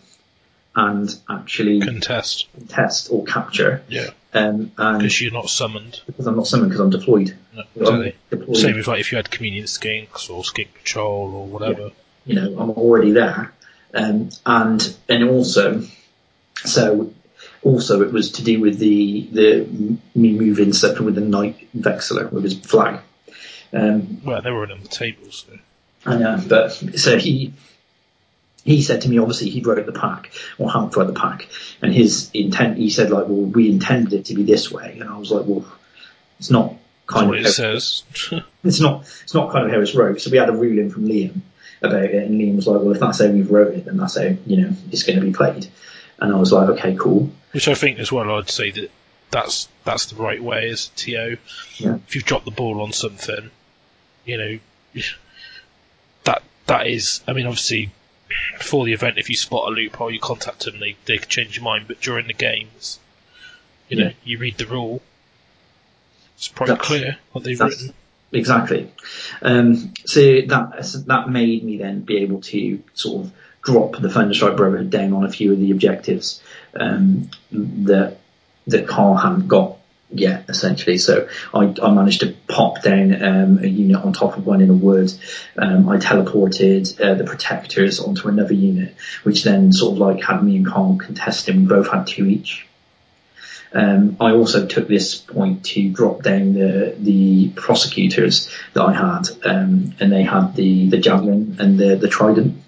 and 0.75 1.15
actually 1.29 1.79
Contest. 1.79 2.47
test 2.67 3.09
or 3.11 3.23
capture, 3.23 3.81
Yeah. 3.87 4.09
Um, 4.33 4.71
and 4.77 4.99
Because 4.99 5.21
you're 5.21 5.31
not 5.33 5.49
summoned. 5.49 6.01
because 6.07 6.25
I'm 6.27 6.35
not 6.35 6.47
summoned 6.47 6.69
because 6.71 6.81
I'm 6.81 6.89
deployed. 6.89 7.35
No, 7.55 7.61
I'm 7.61 7.67
exactly. 8.01 8.15
deployed, 8.29 8.57
Same 8.57 8.79
as 8.79 8.87
like 8.87 8.99
if 8.99 9.11
you 9.11 9.15
had 9.17 9.29
convenient 9.29 9.67
skinks 9.67 10.29
or 10.29 10.43
skink 10.43 10.73
patrol 10.73 11.33
or 11.35 11.45
whatever. 11.47 11.91
you 12.25 12.35
know, 12.35 12.57
I'm 12.59 12.71
already 12.71 13.11
there, 13.11 13.53
um, 13.93 14.29
and 14.45 14.95
and 15.09 15.23
also, 15.29 15.83
so 16.55 17.13
also 17.61 18.01
it 18.01 18.11
was 18.11 18.31
to 18.33 18.43
do 18.43 18.59
with 18.59 18.79
the 18.79 19.27
the 19.31 19.97
me 20.15 20.33
moving 20.33 20.73
stuff 20.73 20.99
with 20.99 21.15
the 21.15 21.21
knight 21.21 21.67
vexillor 21.77 22.31
with 22.31 22.43
his 22.43 22.57
flag. 22.57 23.01
Um, 23.71 24.21
Well, 24.23 24.41
they 24.41 24.51
were 24.51 24.69
on 24.71 24.79
the 24.81 24.87
table, 24.87 25.31
so. 25.31 25.47
I 26.05 26.17
know, 26.17 26.41
but 26.47 26.69
so 26.97 27.17
he 27.17 27.53
he 28.63 28.81
said 28.81 29.01
to 29.01 29.09
me, 29.09 29.17
obviously 29.17 29.49
he 29.49 29.61
wrote 29.61 29.85
the 29.85 29.91
pack 29.91 30.31
or 30.57 30.71
helped 30.71 30.95
write 30.95 31.07
the 31.07 31.13
pack, 31.13 31.49
and 31.81 31.93
his 31.93 32.31
intent. 32.33 32.77
He 32.77 32.89
said 32.89 33.09
like, 33.09 33.25
well, 33.27 33.41
we 33.41 33.69
intended 33.69 34.13
it 34.13 34.25
to 34.25 34.35
be 34.35 34.43
this 34.43 34.71
way, 34.71 34.97
and 34.99 35.09
I 35.09 35.17
was 35.17 35.31
like, 35.31 35.45
well, 35.45 35.65
it's 36.39 36.49
not 36.49 36.69
That's 36.69 36.81
kind 37.07 37.29
what 37.29 37.39
of 37.39 37.45
it 37.45 37.51
says. 37.51 38.03
it's 38.63 38.79
not 38.79 39.01
it's 39.23 39.33
not 39.33 39.51
kind 39.51 39.65
of 39.65 39.71
how 39.71 39.81
it's 39.81 39.95
wrote. 39.95 40.21
So 40.21 40.31
we 40.31 40.37
had 40.37 40.49
a 40.49 40.53
ruling 40.53 40.89
from 40.89 41.07
Liam 41.07 41.41
about 41.81 42.03
it, 42.03 42.15
and 42.15 42.39
Liam 42.39 42.55
was 42.55 42.67
like, 42.67 42.79
well, 42.81 42.93
if 42.93 42.99
that's 42.99 43.19
how 43.19 43.27
we've 43.27 43.51
wrote 43.51 43.73
it, 43.73 43.85
then 43.85 43.97
that's 43.97 44.17
how 44.17 44.33
you 44.45 44.61
know 44.61 44.73
it's 44.91 45.03
going 45.03 45.19
to 45.19 45.25
be 45.25 45.33
played. 45.33 45.67
And 46.19 46.33
I 46.33 46.37
was 46.37 46.53
like, 46.53 46.69
okay, 46.69 46.95
cool. 46.95 47.31
Which 47.51 47.67
I 47.67 47.73
think 47.73 47.99
as 47.99 48.11
well, 48.11 48.37
I'd 48.37 48.49
say 48.49 48.71
that 48.71 48.91
that's 49.29 49.67
that's 49.83 50.05
the 50.05 50.15
right 50.15 50.41
way 50.41 50.69
as 50.69 50.89
a 50.93 50.97
TO. 50.97 51.37
Yeah. 51.77 51.95
If 52.07 52.15
you've 52.15 52.23
dropped 52.23 52.45
the 52.45 52.51
ball 52.51 52.81
on 52.81 52.93
something, 52.93 53.51
you 54.23 54.37
know, 54.37 54.59
that 56.23 56.43
that 56.67 56.87
is. 56.87 57.21
I 57.27 57.33
mean, 57.33 57.45
obviously, 57.45 57.91
before 58.57 58.85
the 58.85 58.93
event, 58.93 59.17
if 59.17 59.29
you 59.29 59.35
spot 59.35 59.67
a 59.67 59.71
loophole, 59.71 60.11
you 60.11 60.19
contact 60.19 60.65
them. 60.65 60.79
They 60.79 60.95
they 61.05 61.17
could 61.17 61.29
change 61.29 61.55
your 61.55 61.63
mind. 61.63 61.85
But 61.87 62.01
during 62.01 62.27
the 62.27 62.33
games, 62.33 62.99
you 63.89 63.97
know, 63.97 64.05
Yeah. 64.07 64.11
you 64.23 64.37
read 64.37 64.57
the 64.57 64.65
rule. 64.65 65.01
It's 66.37 66.47
pretty 66.47 66.71
That's- 66.71 66.87
clear 66.87 67.17
what 67.31 67.43
they've 67.43 67.59
written. 67.59 67.93
Exactly. 68.31 68.89
Um, 69.43 69.93
so 70.05 70.19
that 70.47 71.03
that 71.07 71.29
made 71.29 71.63
me 71.63 71.77
then 71.77 72.01
be 72.01 72.17
able 72.17 72.41
to 72.41 72.81
sort 72.95 73.25
of 73.25 73.31
drop 73.61 74.01
the 74.01 74.07
Thunderstrike 74.07 74.57
Brotherhood 74.57 74.89
down 74.89 75.13
on 75.13 75.23
a 75.23 75.29
few 75.29 75.53
of 75.53 75.59
the 75.59 75.69
objectives 75.71 76.41
um, 76.73 77.29
that 77.51 78.17
that 78.67 78.87
Carl 78.87 79.15
hadn't 79.15 79.47
got 79.47 79.77
yet, 80.13 80.45
essentially. 80.49 80.97
So 80.97 81.27
I, 81.53 81.73
I 81.81 81.91
managed 81.91 82.21
to 82.21 82.33
pop 82.47 82.81
down 82.81 83.21
um, 83.23 83.59
a 83.63 83.67
unit 83.67 84.03
on 84.03 84.13
top 84.13 84.37
of 84.37 84.45
one 84.45 84.61
in 84.61 84.69
a 84.69 84.73
wood. 84.73 85.11
Um, 85.57 85.89
I 85.89 85.97
teleported 85.97 86.99
uh, 87.01 87.15
the 87.15 87.23
protectors 87.23 87.99
onto 87.99 88.27
another 88.27 88.53
unit, 88.53 88.95
which 89.23 89.43
then 89.43 89.71
sort 89.73 89.93
of 89.93 89.99
like 89.99 90.23
had 90.23 90.43
me 90.43 90.57
and 90.57 90.67
Carl 90.67 90.97
contesting. 90.97 91.61
We 91.61 91.65
both 91.67 91.89
had 91.89 92.07
two 92.07 92.25
each. 92.25 92.67
Um, 93.75 94.17
I 94.19 94.33
also 94.33 94.67
took 94.67 94.87
this 94.87 95.15
point 95.15 95.65
to 95.65 95.89
drop 95.91 96.21
down 96.21 96.53
the 96.53 96.95
the 96.99 97.49
prosecutors 97.55 98.47
that 98.73 98.83
I 98.83 98.93
had, 98.93 99.29
um, 99.43 99.95
and 99.99 100.11
they 100.11 100.21
had 100.21 100.55
the, 100.55 100.89
the 100.89 100.99
javelin 100.99 101.57
and 101.59 101.79
the 101.79 101.95
the 101.95 102.07
trident, 102.07 102.61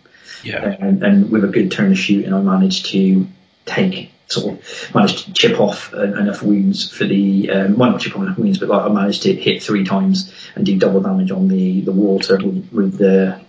Yeah. 0.43 0.65
and, 0.65 1.03
and 1.03 1.29
with 1.29 1.43
a 1.43 1.47
good 1.47 1.71
turn 1.71 1.91
of 1.91 1.99
shooting, 1.99 2.33
I 2.33 2.41
managed 2.41 2.87
to 2.87 3.27
take 3.67 4.13
sort 4.27 4.53
of 4.53 4.95
managed 4.95 5.25
to 5.25 5.33
chip 5.33 5.59
off 5.59 5.93
en- 5.93 6.17
enough 6.17 6.41
wounds 6.41 6.89
for 6.91 7.05
the 7.05 7.49
um, 7.51 7.77
well 7.77 7.91
not 7.91 8.01
chip 8.01 8.15
off 8.15 8.23
enough 8.23 8.37
wounds, 8.37 8.57
but 8.57 8.69
like 8.69 8.81
I 8.83 8.89
managed 8.89 9.23
to 9.23 9.33
hit 9.33 9.61
three 9.63 9.83
times 9.85 10.33
and 10.55 10.65
do 10.65 10.77
double 10.77 11.01
damage 11.01 11.31
on 11.31 11.47
the 11.47 11.81
the 11.81 11.91
water 11.91 12.37
with, 12.37 12.69
with 12.71 12.97
the 12.97 13.39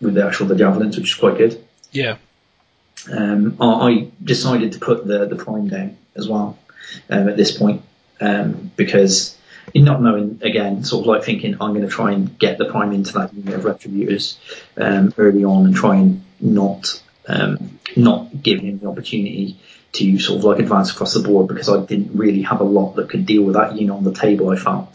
with 0.00 0.14
the 0.14 0.26
actual 0.26 0.46
the 0.46 0.56
javelins, 0.56 0.96
which 0.96 1.10
is 1.10 1.14
quite 1.14 1.38
good 1.38 1.62
Yeah. 1.92 2.16
um, 3.12 3.56
I, 3.60 3.66
I 3.66 4.08
decided 4.22 4.72
to 4.72 4.78
put 4.78 5.06
the, 5.06 5.26
the 5.26 5.36
prime 5.36 5.68
down 5.68 5.96
as 6.16 6.28
well 6.28 6.58
um, 7.10 7.28
at 7.28 7.36
this 7.36 7.56
point 7.56 7.82
um, 8.20 8.70
because 8.76 9.36
not 9.74 10.02
knowing 10.02 10.40
again, 10.42 10.84
sort 10.84 11.02
of 11.02 11.06
like 11.06 11.24
thinking 11.24 11.54
I'm 11.60 11.70
going 11.70 11.82
to 11.82 11.88
try 11.88 12.12
and 12.12 12.38
get 12.38 12.58
the 12.58 12.66
prime 12.66 12.92
into 12.92 13.14
that 13.14 13.32
unit 13.34 13.54
of 13.54 13.62
retributors 13.62 14.36
um, 14.76 15.12
early 15.16 15.44
on 15.44 15.66
and 15.66 15.74
try 15.74 15.96
and 15.96 16.22
not 16.40 17.00
um, 17.26 17.78
not 17.96 18.42
give 18.42 18.60
him 18.60 18.78
the 18.78 18.88
opportunity 18.88 19.58
to 19.94 20.18
sort 20.18 20.38
of 20.38 20.44
like 20.44 20.58
advance 20.58 20.90
across 20.90 21.14
the 21.14 21.20
board 21.20 21.48
because 21.48 21.68
I 21.68 21.84
didn't 21.84 22.16
really 22.16 22.42
have 22.42 22.60
a 22.60 22.64
lot 22.64 22.94
that 22.96 23.08
could 23.08 23.26
deal 23.26 23.42
with 23.42 23.54
that 23.54 23.76
unit 23.76 23.94
on 23.94 24.04
the 24.04 24.12
table. 24.12 24.50
I 24.50 24.56
felt 24.56 24.92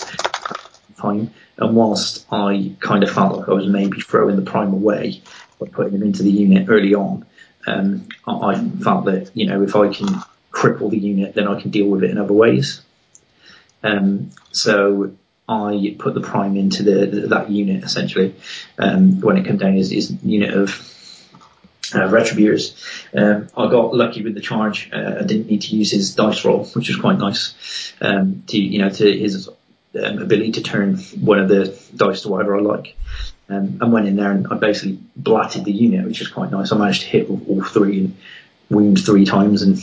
time. 1.00 1.32
And 1.58 1.76
whilst 1.76 2.26
I 2.32 2.74
kind 2.80 3.04
of 3.04 3.12
felt 3.12 3.38
like 3.38 3.50
I 3.50 3.54
was 3.54 3.68
maybe 3.68 4.02
throwing 4.02 4.36
the 4.36 4.50
prime 4.50 4.74
away 4.74 5.22
by 5.60 5.68
putting 5.68 5.94
him 5.94 6.04
into 6.04 6.24
the 6.24 6.32
unit 6.32 6.68
early 6.70 6.96
on, 6.96 7.26
um, 7.68 8.08
I, 8.28 8.56
felt 8.82 9.06
that 9.06 9.32
you 9.34 9.48
know 9.48 9.62
if 9.64 9.76
I 9.76 9.94
can 9.94 10.08
cripple 10.52 10.90
the 10.90 10.98
unit, 10.98 11.36
then 11.36 11.48
I 11.48 11.60
can 11.60 11.72
deal 11.72 11.88
with 11.88 12.04
it 12.04 12.12
in 12.12 12.18
other 12.18 12.34
ways. 12.34 12.82
Um, 13.84 14.32
so 14.52 15.14
I 15.48 15.96
put 15.98 16.14
the 16.14 16.22
prime 16.22 16.58
into 16.58 16.84
the, 16.84 17.28
that 17.28 17.50
unit 17.50 17.84
essentially 17.84 18.36
um, 18.78 19.22
when 19.22 19.38
it 19.38 19.46
came 19.46 19.58
down 19.58 19.76
is 19.76 20.12
unit 20.24 20.54
of 20.54 20.70
uh, 21.94 22.08
retributors. 22.08 22.74
Um, 23.16 23.50
I 23.56 23.70
got 23.70 23.94
lucky 23.94 24.24
with 24.24 24.36
the 24.36 24.42
charge. 24.42 24.90
Uh, 24.92 25.18
I 25.20 25.24
didn't 25.24 25.48
need 25.48 25.62
to 25.64 25.76
use 25.76 25.92
his 25.92 26.16
dice 26.16 26.46
roll, 26.46 26.66
which 26.66 26.90
was 26.90 26.98
quite 26.98 27.18
nice. 27.18 27.94
Um, 28.02 28.44
to 28.48 28.58
you 28.58 28.80
know 28.80 28.90
to 28.90 29.18
his 29.18 29.48
um, 29.48 30.20
ability 30.20 30.54
to 30.54 30.62
turn 30.62 30.98
one 30.98 31.40
of 31.40 31.50
the 31.50 31.78
dice 31.96 32.22
to 32.22 32.30
whatever 32.30 32.58
I 32.58 32.62
like. 32.62 32.96
Um, 33.50 33.80
and 33.82 33.92
went 33.92 34.08
in 34.08 34.16
there 34.16 34.32
and 34.32 34.46
I 34.52 34.58
basically 34.58 35.00
blatted 35.16 35.66
the 35.66 35.72
unit, 35.72 36.06
which 36.06 36.22
is 36.22 36.28
quite 36.28 36.52
nice. 36.52 36.72
I 36.72 36.78
managed 36.78 37.02
to 37.02 37.08
hit 37.08 37.32
all, 37.32 37.42
all 37.48 37.64
three 37.64 38.02
and 38.02 38.18
wound 38.70 39.04
three 39.04 39.26
times 39.26 39.64
and 39.64 39.80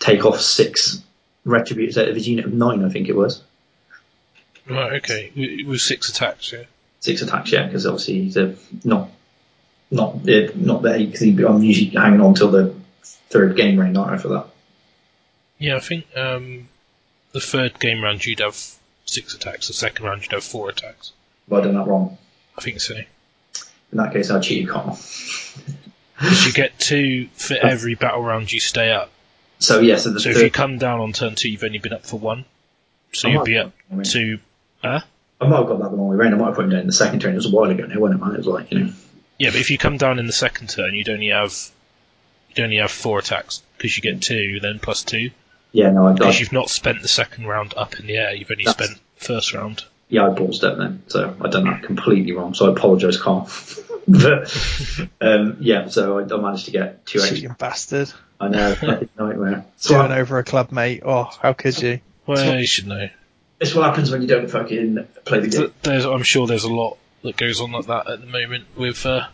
take 0.00 0.24
off 0.24 0.40
six 0.40 1.00
retributors 1.46 1.96
out 2.02 2.08
of 2.08 2.16
his 2.16 2.26
unit 2.26 2.46
of 2.46 2.52
nine, 2.52 2.84
I 2.84 2.88
think 2.88 3.08
it 3.08 3.14
was. 3.14 3.42
Right. 4.68 4.94
Okay. 4.94 5.32
With 5.36 5.68
with 5.68 5.80
six 5.80 6.08
attacks. 6.08 6.52
Yeah. 6.52 6.64
Six 6.98 7.22
attacks, 7.22 7.52
yeah, 7.52 7.66
because 7.66 7.86
obviously 7.86 8.22
he's 8.22 8.36
a, 8.36 8.56
not 8.82 9.10
not 9.90 10.28
uh, 10.28 10.48
not 10.54 10.82
there 10.82 10.98
because 10.98 11.22
I'm 11.22 11.62
usually 11.62 11.90
hanging 11.90 12.20
on 12.20 12.34
till 12.34 12.50
the 12.50 12.74
third 13.30 13.56
game 13.56 13.78
round, 13.78 13.96
aren't 13.96 14.12
I, 14.12 14.18
for 14.18 14.28
that? 14.28 14.46
Yeah. 15.58 15.76
I 15.76 15.80
think 15.80 16.06
um, 16.16 16.68
the 17.32 17.40
third 17.40 17.78
game 17.78 18.02
round 18.02 18.24
you'd 18.24 18.40
have 18.40 18.58
six 19.04 19.34
attacks. 19.34 19.68
The 19.68 19.74
second 19.74 20.04
round 20.04 20.22
you'd 20.22 20.32
have 20.32 20.44
four 20.44 20.68
attacks. 20.68 21.12
Have 21.48 21.58
I 21.58 21.62
done 21.62 21.74
that 21.74 21.86
wrong? 21.86 22.18
I 22.58 22.62
think 22.62 22.80
so. 22.80 22.94
In 22.94 23.98
that 23.98 24.12
case, 24.12 24.30
I 24.30 24.40
cheated. 24.40 24.66
Because 24.68 26.46
you 26.46 26.52
get 26.52 26.78
two 26.78 27.28
for 27.34 27.54
every 27.62 27.94
battle 27.94 28.22
round 28.22 28.52
you 28.52 28.60
stay 28.60 28.90
up. 28.90 29.10
So 29.58 29.80
yeah, 29.80 29.96
so 29.96 30.10
the 30.10 30.20
So 30.20 30.30
third, 30.30 30.36
if 30.36 30.42
you 30.42 30.50
come 30.50 30.78
down 30.78 31.00
on 31.00 31.12
turn 31.12 31.34
two, 31.34 31.50
you've 31.50 31.64
only 31.64 31.78
been 31.78 31.92
up 31.92 32.04
for 32.04 32.18
one. 32.18 32.44
So 33.12 33.28
you'd 33.28 33.44
be 33.44 33.58
up 33.58 33.72
to. 34.04 34.38
Huh? 34.82 35.00
I 35.40 35.46
might 35.48 35.56
have 35.56 35.66
got 35.66 35.78
that 35.80 35.90
the 35.90 35.96
wrong 35.96 36.08
way 36.08 36.16
round. 36.16 36.34
I 36.34 36.38
might 36.38 36.46
have 36.46 36.54
put 36.56 36.64
him 36.64 36.70
down 36.70 36.80
in 36.80 36.86
the 36.86 36.92
second 36.92 37.20
turn. 37.20 37.32
It 37.32 37.36
was 37.36 37.46
a 37.46 37.50
while 37.50 37.70
ago 37.70 37.86
now, 37.86 37.98
wasn't 37.98 38.20
it, 38.20 38.24
man? 38.24 38.34
It 38.34 38.38
was 38.38 38.46
like, 38.46 38.72
you 38.72 38.78
know. 38.80 38.92
Yeah, 39.38 39.50
but 39.50 39.60
if 39.60 39.70
you 39.70 39.78
come 39.78 39.96
down 39.98 40.18
in 40.18 40.26
the 40.26 40.32
second 40.32 40.68
turn, 40.70 40.94
you'd 40.94 41.08
only 41.08 41.28
have 41.28 41.54
you'd 42.54 42.64
only 42.64 42.76
have 42.78 42.90
four 42.90 43.18
attacks 43.18 43.62
because 43.76 43.96
you 43.96 44.02
get 44.02 44.22
two, 44.22 44.60
then 44.60 44.78
plus 44.78 45.02
two. 45.04 45.30
Yeah, 45.72 45.90
no, 45.90 46.06
I, 46.06 46.12
Because 46.14 46.40
you've 46.40 46.52
not 46.52 46.70
spent 46.70 47.02
the 47.02 47.08
second 47.08 47.46
round 47.46 47.74
up 47.76 48.00
in 48.00 48.06
the 48.06 48.16
air. 48.16 48.34
You've 48.34 48.50
only 48.50 48.64
That's- 48.64 48.86
spent 48.88 49.00
first 49.16 49.52
round. 49.52 49.84
yeah, 50.08 50.26
I 50.26 50.34
paused 50.34 50.64
it 50.64 50.78
then. 50.78 51.02
So 51.08 51.36
I'd 51.40 51.50
done 51.52 51.64
that 51.64 51.82
completely 51.82 52.32
wrong. 52.32 52.54
So 52.54 52.66
I 52.68 52.70
apologise, 52.72 53.18
Carl. 53.18 53.50
but, 54.08 54.56
um, 55.20 55.56
yeah, 55.60 55.88
so 55.88 56.18
I, 56.18 56.22
I 56.22 56.36
managed 56.40 56.66
to 56.66 56.70
get 56.70 57.04
two 57.04 57.18
extra. 57.18 57.36
Cheating 57.36 57.56
bastard. 57.58 58.10
I 58.40 58.48
know, 58.48 58.74
fucking 58.80 59.08
nightmare. 59.18 59.66
So 59.76 59.98
Doing 59.98 60.12
over 60.12 60.38
a 60.38 60.44
club 60.44 60.72
mate. 60.72 61.02
Oh, 61.04 61.24
how 61.42 61.52
could 61.52 61.80
you? 61.82 62.00
Well, 62.26 62.58
you 62.58 62.66
should 62.66 62.86
know. 62.86 63.08
it's 63.60 63.74
what 63.74 63.84
happens 63.84 64.10
when 64.10 64.22
you 64.22 64.28
don't 64.28 64.50
fucking 64.50 65.06
play 65.26 65.40
the 65.40 65.48
game. 65.48 65.72
There's, 65.82 66.04
I'm 66.06 66.22
sure 66.22 66.46
there's 66.46 66.64
a 66.64 66.72
lot 66.72 66.96
that 67.26 67.36
goes 67.36 67.60
on 67.60 67.72
like 67.72 67.86
that 67.86 68.08
at 68.10 68.20
the 68.20 68.26
moment 68.26 68.64
with 68.76 69.04
uh, 69.06 69.26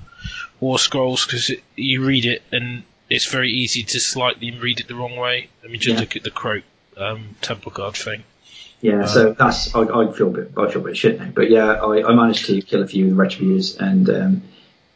War 0.61 0.79
Scrolls 0.79 1.25
because 1.25 1.51
you 1.77 2.05
read 2.05 2.25
it 2.25 2.43
and 2.53 2.83
it's 3.09 3.27
very 3.27 3.51
easy 3.51 3.83
to 3.83 4.01
slightly 4.01 4.51
read 4.53 4.81
it 4.81 4.89
the 4.89 4.95
wrong 4.95 5.17
way. 5.17 5.49
I 5.65 5.69
mean, 5.69 5.81
just 5.81 5.95
Yeah. 5.95 6.01
look 6.01 6.17
at 6.17 6.23
the 6.23 6.31
Kroak 6.31 6.63
um, 6.97 7.37
Temple 7.41 7.73
Guard 7.73 7.95
thing. 7.95 8.25
Yeah, 8.81 9.07
so 9.07 9.33
that's 9.33 9.73
I, 9.77 9.83
I 9.83 10.13
feel 10.13 10.27
a 10.29 10.31
bit 10.31 10.53
I 10.57 10.69
feel 10.69 10.81
a 10.83 10.85
bit 10.87 10.97
shit 10.97 11.21
now, 11.21 11.31
but 11.33 11.49
yeah, 11.51 11.75
I, 11.75 12.09
I 12.09 12.15
managed 12.15 12.47
to 12.47 12.61
kill 12.63 12.83
a 12.83 12.87
few 12.89 13.05
of 13.09 13.17
the 13.17 13.23
retributors, 13.23 13.77
and 13.81 14.11
um, 14.11 14.43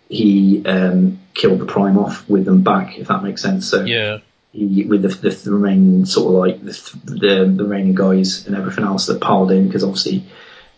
he 0.08 0.64
um, 0.66 1.20
killed 1.34 1.60
the 1.60 1.66
prime 1.66 1.96
off 1.96 2.28
with 2.28 2.44
them 2.44 2.62
back, 2.62 2.98
if 2.98 3.06
that 3.08 3.22
makes 3.22 3.42
sense. 3.42 3.68
So 3.68 3.84
Yeah, 3.84 4.18
he, 4.50 4.84
with 4.84 5.02
the, 5.02 5.08
the, 5.08 5.30
the 5.30 5.52
remaining 5.52 6.04
sort 6.04 6.26
of 6.26 6.40
like 6.40 6.64
the, 6.64 6.98
the 7.04 7.44
the 7.56 7.64
remaining 7.64 7.94
guys 7.94 8.46
and 8.48 8.56
everything 8.56 8.84
else 8.84 9.06
that 9.06 9.20
piled 9.20 9.52
in, 9.52 9.68
because 9.68 9.84
obviously 9.84 10.24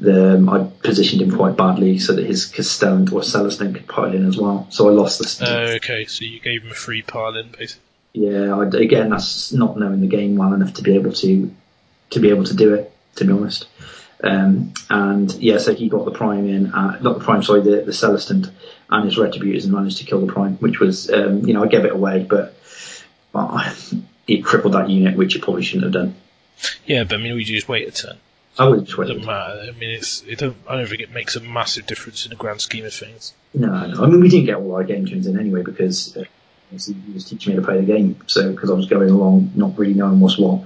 the 0.00 0.34
um, 0.34 0.48
I 0.48 0.64
positioned 0.82 1.22
him 1.22 1.36
quite 1.36 1.56
badly 1.56 1.98
so 1.98 2.14
that 2.14 2.24
his 2.26 2.46
Castellan 2.46 3.02
or 3.12 3.20
Celestant 3.22 3.74
could 3.74 3.88
pile 3.88 4.12
in 4.12 4.26
as 4.26 4.36
well. 4.36 4.66
So 4.70 4.88
I 4.88 4.92
lost 4.92 5.18
this. 5.18 5.40
uh, 5.42 5.74
okay, 5.76 6.04
so 6.04 6.24
you 6.24 6.40
gave 6.40 6.62
him 6.62 6.70
a 6.70 6.74
free 6.74 7.02
pile 7.02 7.36
in, 7.36 7.50
basically. 7.50 7.82
Yeah, 8.12 8.56
I, 8.56 8.66
again, 8.66 9.10
that's 9.10 9.52
not 9.52 9.78
knowing 9.78 10.00
the 10.00 10.06
game 10.06 10.36
well 10.36 10.52
enough 10.54 10.74
to 10.74 10.82
be 10.82 10.94
able 10.94 11.12
to 11.12 11.54
to 12.10 12.20
be 12.20 12.30
able 12.30 12.44
to 12.44 12.54
do 12.54 12.74
it. 12.74 12.92
To 13.16 13.24
be 13.24 13.32
honest, 13.32 13.66
Um, 14.22 14.72
and 14.90 15.32
yeah, 15.34 15.58
so 15.58 15.74
he 15.74 15.88
got 15.88 16.04
the 16.04 16.12
prime 16.12 16.48
in, 16.48 16.72
uh, 16.72 16.98
not 17.00 17.18
the 17.18 17.24
prime, 17.24 17.42
sorry, 17.42 17.62
the, 17.62 17.82
the 17.82 17.92
Celestant 17.92 18.48
and 18.90 19.04
his 19.04 19.16
retributors 19.16 19.64
and 19.64 19.72
managed 19.72 19.98
to 19.98 20.04
kill 20.04 20.24
the 20.24 20.32
prime, 20.32 20.54
which 20.58 20.78
was, 20.78 21.10
um, 21.10 21.44
you 21.46 21.52
know, 21.54 21.64
I 21.64 21.66
gave 21.66 21.84
it 21.84 21.92
away, 21.92 22.24
but 22.28 22.54
uh, 23.34 23.74
it 24.28 24.44
crippled 24.44 24.74
that 24.74 24.88
unit, 24.88 25.16
which 25.16 25.34
it 25.34 25.42
probably 25.42 25.62
shouldn't 25.62 25.84
have 25.84 25.92
done. 25.92 26.14
Yeah, 26.86 27.04
but 27.04 27.14
I 27.14 27.18
mean, 27.18 27.34
we 27.34 27.42
just 27.44 27.68
wait 27.68 27.88
a 27.88 27.90
turn. 27.90 28.18
I 28.58 28.68
would 28.68 28.86
just 28.86 28.98
It 28.98 29.04
doesn't 29.04 29.24
matter. 29.24 29.66
I 29.68 29.70
mean, 29.78 29.90
it's 29.90 30.22
it 30.26 30.38
don't. 30.38 30.56
I 30.68 30.76
don't 30.76 30.88
think 30.88 31.00
it 31.00 31.12
makes 31.12 31.36
a 31.36 31.40
massive 31.40 31.86
difference 31.86 32.26
in 32.26 32.30
the 32.30 32.36
grand 32.36 32.60
scheme 32.60 32.84
of 32.84 32.92
things. 32.92 33.32
No, 33.54 33.86
no. 33.86 34.02
I 34.02 34.06
mean, 34.06 34.20
we 34.20 34.28
didn't 34.28 34.46
get 34.46 34.56
all 34.56 34.74
our 34.74 34.84
game 34.84 35.06
turns 35.06 35.26
in 35.26 35.38
anyway 35.38 35.62
because 35.62 36.16
uh, 36.16 36.24
he 36.70 37.12
was 37.12 37.24
teaching 37.24 37.52
me 37.52 37.60
to 37.60 37.64
play 37.64 37.80
the 37.80 37.86
game. 37.86 38.16
So 38.26 38.50
because 38.52 38.70
I 38.70 38.74
was 38.74 38.86
going 38.86 39.10
along, 39.10 39.52
not 39.54 39.78
really 39.78 39.94
knowing 39.94 40.18
what's 40.18 40.38
what. 40.38 40.62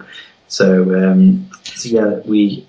So, 0.49 0.95
um, 0.95 1.51
so 1.65 1.89
yeah, 1.91 2.21
we 2.25 2.67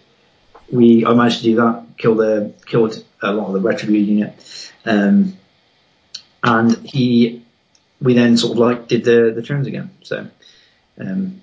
we 0.70 1.06
I 1.06 1.14
managed 1.14 1.38
to 1.38 1.44
do 1.44 1.56
that. 1.56 1.86
Kill 1.98 2.16
the 2.16 2.54
killed 2.66 3.04
a 3.22 3.32
lot 3.32 3.48
of 3.48 3.54
the 3.54 3.62
retribute 3.62 4.08
unit, 4.08 4.72
um, 4.86 5.38
and 6.44 6.76
he 6.86 7.44
we 8.02 8.14
then 8.14 8.36
sort 8.36 8.54
of 8.54 8.58
like 8.58 8.88
did 8.90 9.06
the 9.06 9.32
the 9.34 9.42
turns 9.42 9.68
again. 9.68 9.92
So. 10.04 10.28
Um, 11.00 11.43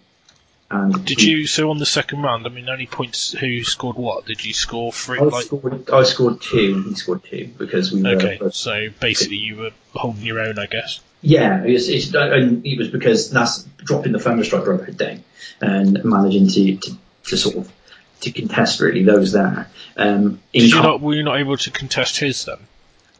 and 0.70 1.04
Did 1.04 1.22
you? 1.22 1.46
So 1.46 1.70
on 1.70 1.78
the 1.78 1.86
second 1.86 2.22
round, 2.22 2.46
I 2.46 2.50
mean, 2.50 2.68
only 2.68 2.86
points. 2.86 3.32
Who 3.32 3.64
scored 3.64 3.96
what? 3.96 4.26
Did 4.26 4.44
you 4.44 4.54
score 4.54 4.92
three? 4.92 5.18
I 5.18 5.22
Like, 5.22 5.44
scored, 5.46 5.90
I 5.90 6.02
scored 6.04 6.40
two, 6.40 6.82
he 6.88 6.94
scored 6.94 7.24
two 7.24 7.50
because 7.58 7.92
we 7.92 8.02
were 8.02 8.10
okay, 8.10 8.38
so 8.52 8.88
basically 9.00 9.36
you 9.38 9.56
were 9.56 9.70
holding 9.94 10.22
your 10.22 10.40
own, 10.40 10.58
I 10.58 10.66
guess. 10.66 11.00
Yeah, 11.22 11.64
it's, 11.64 11.88
it's, 11.88 12.14
and 12.14 12.64
it 12.64 12.78
was 12.78 12.88
because 12.88 13.30
that's 13.30 13.64
dropping 13.78 14.12
the 14.12 14.18
Thunderstrike 14.18 14.64
Brotherhood 14.64 14.96
down 14.96 15.24
and 15.60 16.04
managing 16.04 16.48
to, 16.48 16.76
to, 16.76 16.96
to 17.24 17.36
sort 17.36 17.56
of 17.56 17.72
to 18.20 18.30
contest 18.30 18.80
really 18.80 19.02
those 19.02 19.32
there. 19.32 19.68
Um, 19.96 20.40
Did 20.52 20.70
you 20.70 20.82
not? 20.82 21.00
Were 21.00 21.14
you 21.14 21.22
not 21.24 21.40
able 21.40 21.56
to 21.56 21.70
contest 21.70 22.18
his 22.18 22.44
then? 22.44 22.58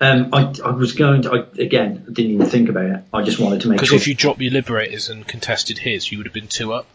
um, 0.00 0.30
I, 0.32 0.54
I 0.64 0.70
was 0.70 0.92
going 0.92 1.22
to, 1.22 1.32
I, 1.32 1.62
again, 1.62 2.04
I 2.08 2.12
didn't 2.12 2.32
even 2.32 2.46
think 2.46 2.68
about 2.68 2.86
it. 2.86 3.04
I 3.12 3.22
just 3.22 3.38
wanted 3.38 3.62
to 3.62 3.68
make 3.68 3.76
Because 3.78 3.90
sure. 3.90 3.96
if 3.98 4.08
you 4.08 4.14
dropped 4.14 4.40
your 4.40 4.52
liberators 4.52 5.10
and 5.10 5.26
contested 5.26 5.78
his, 5.78 6.10
you 6.10 6.18
would 6.18 6.26
have 6.26 6.32
been 6.32 6.46
two 6.48 6.72
up. 6.72 6.86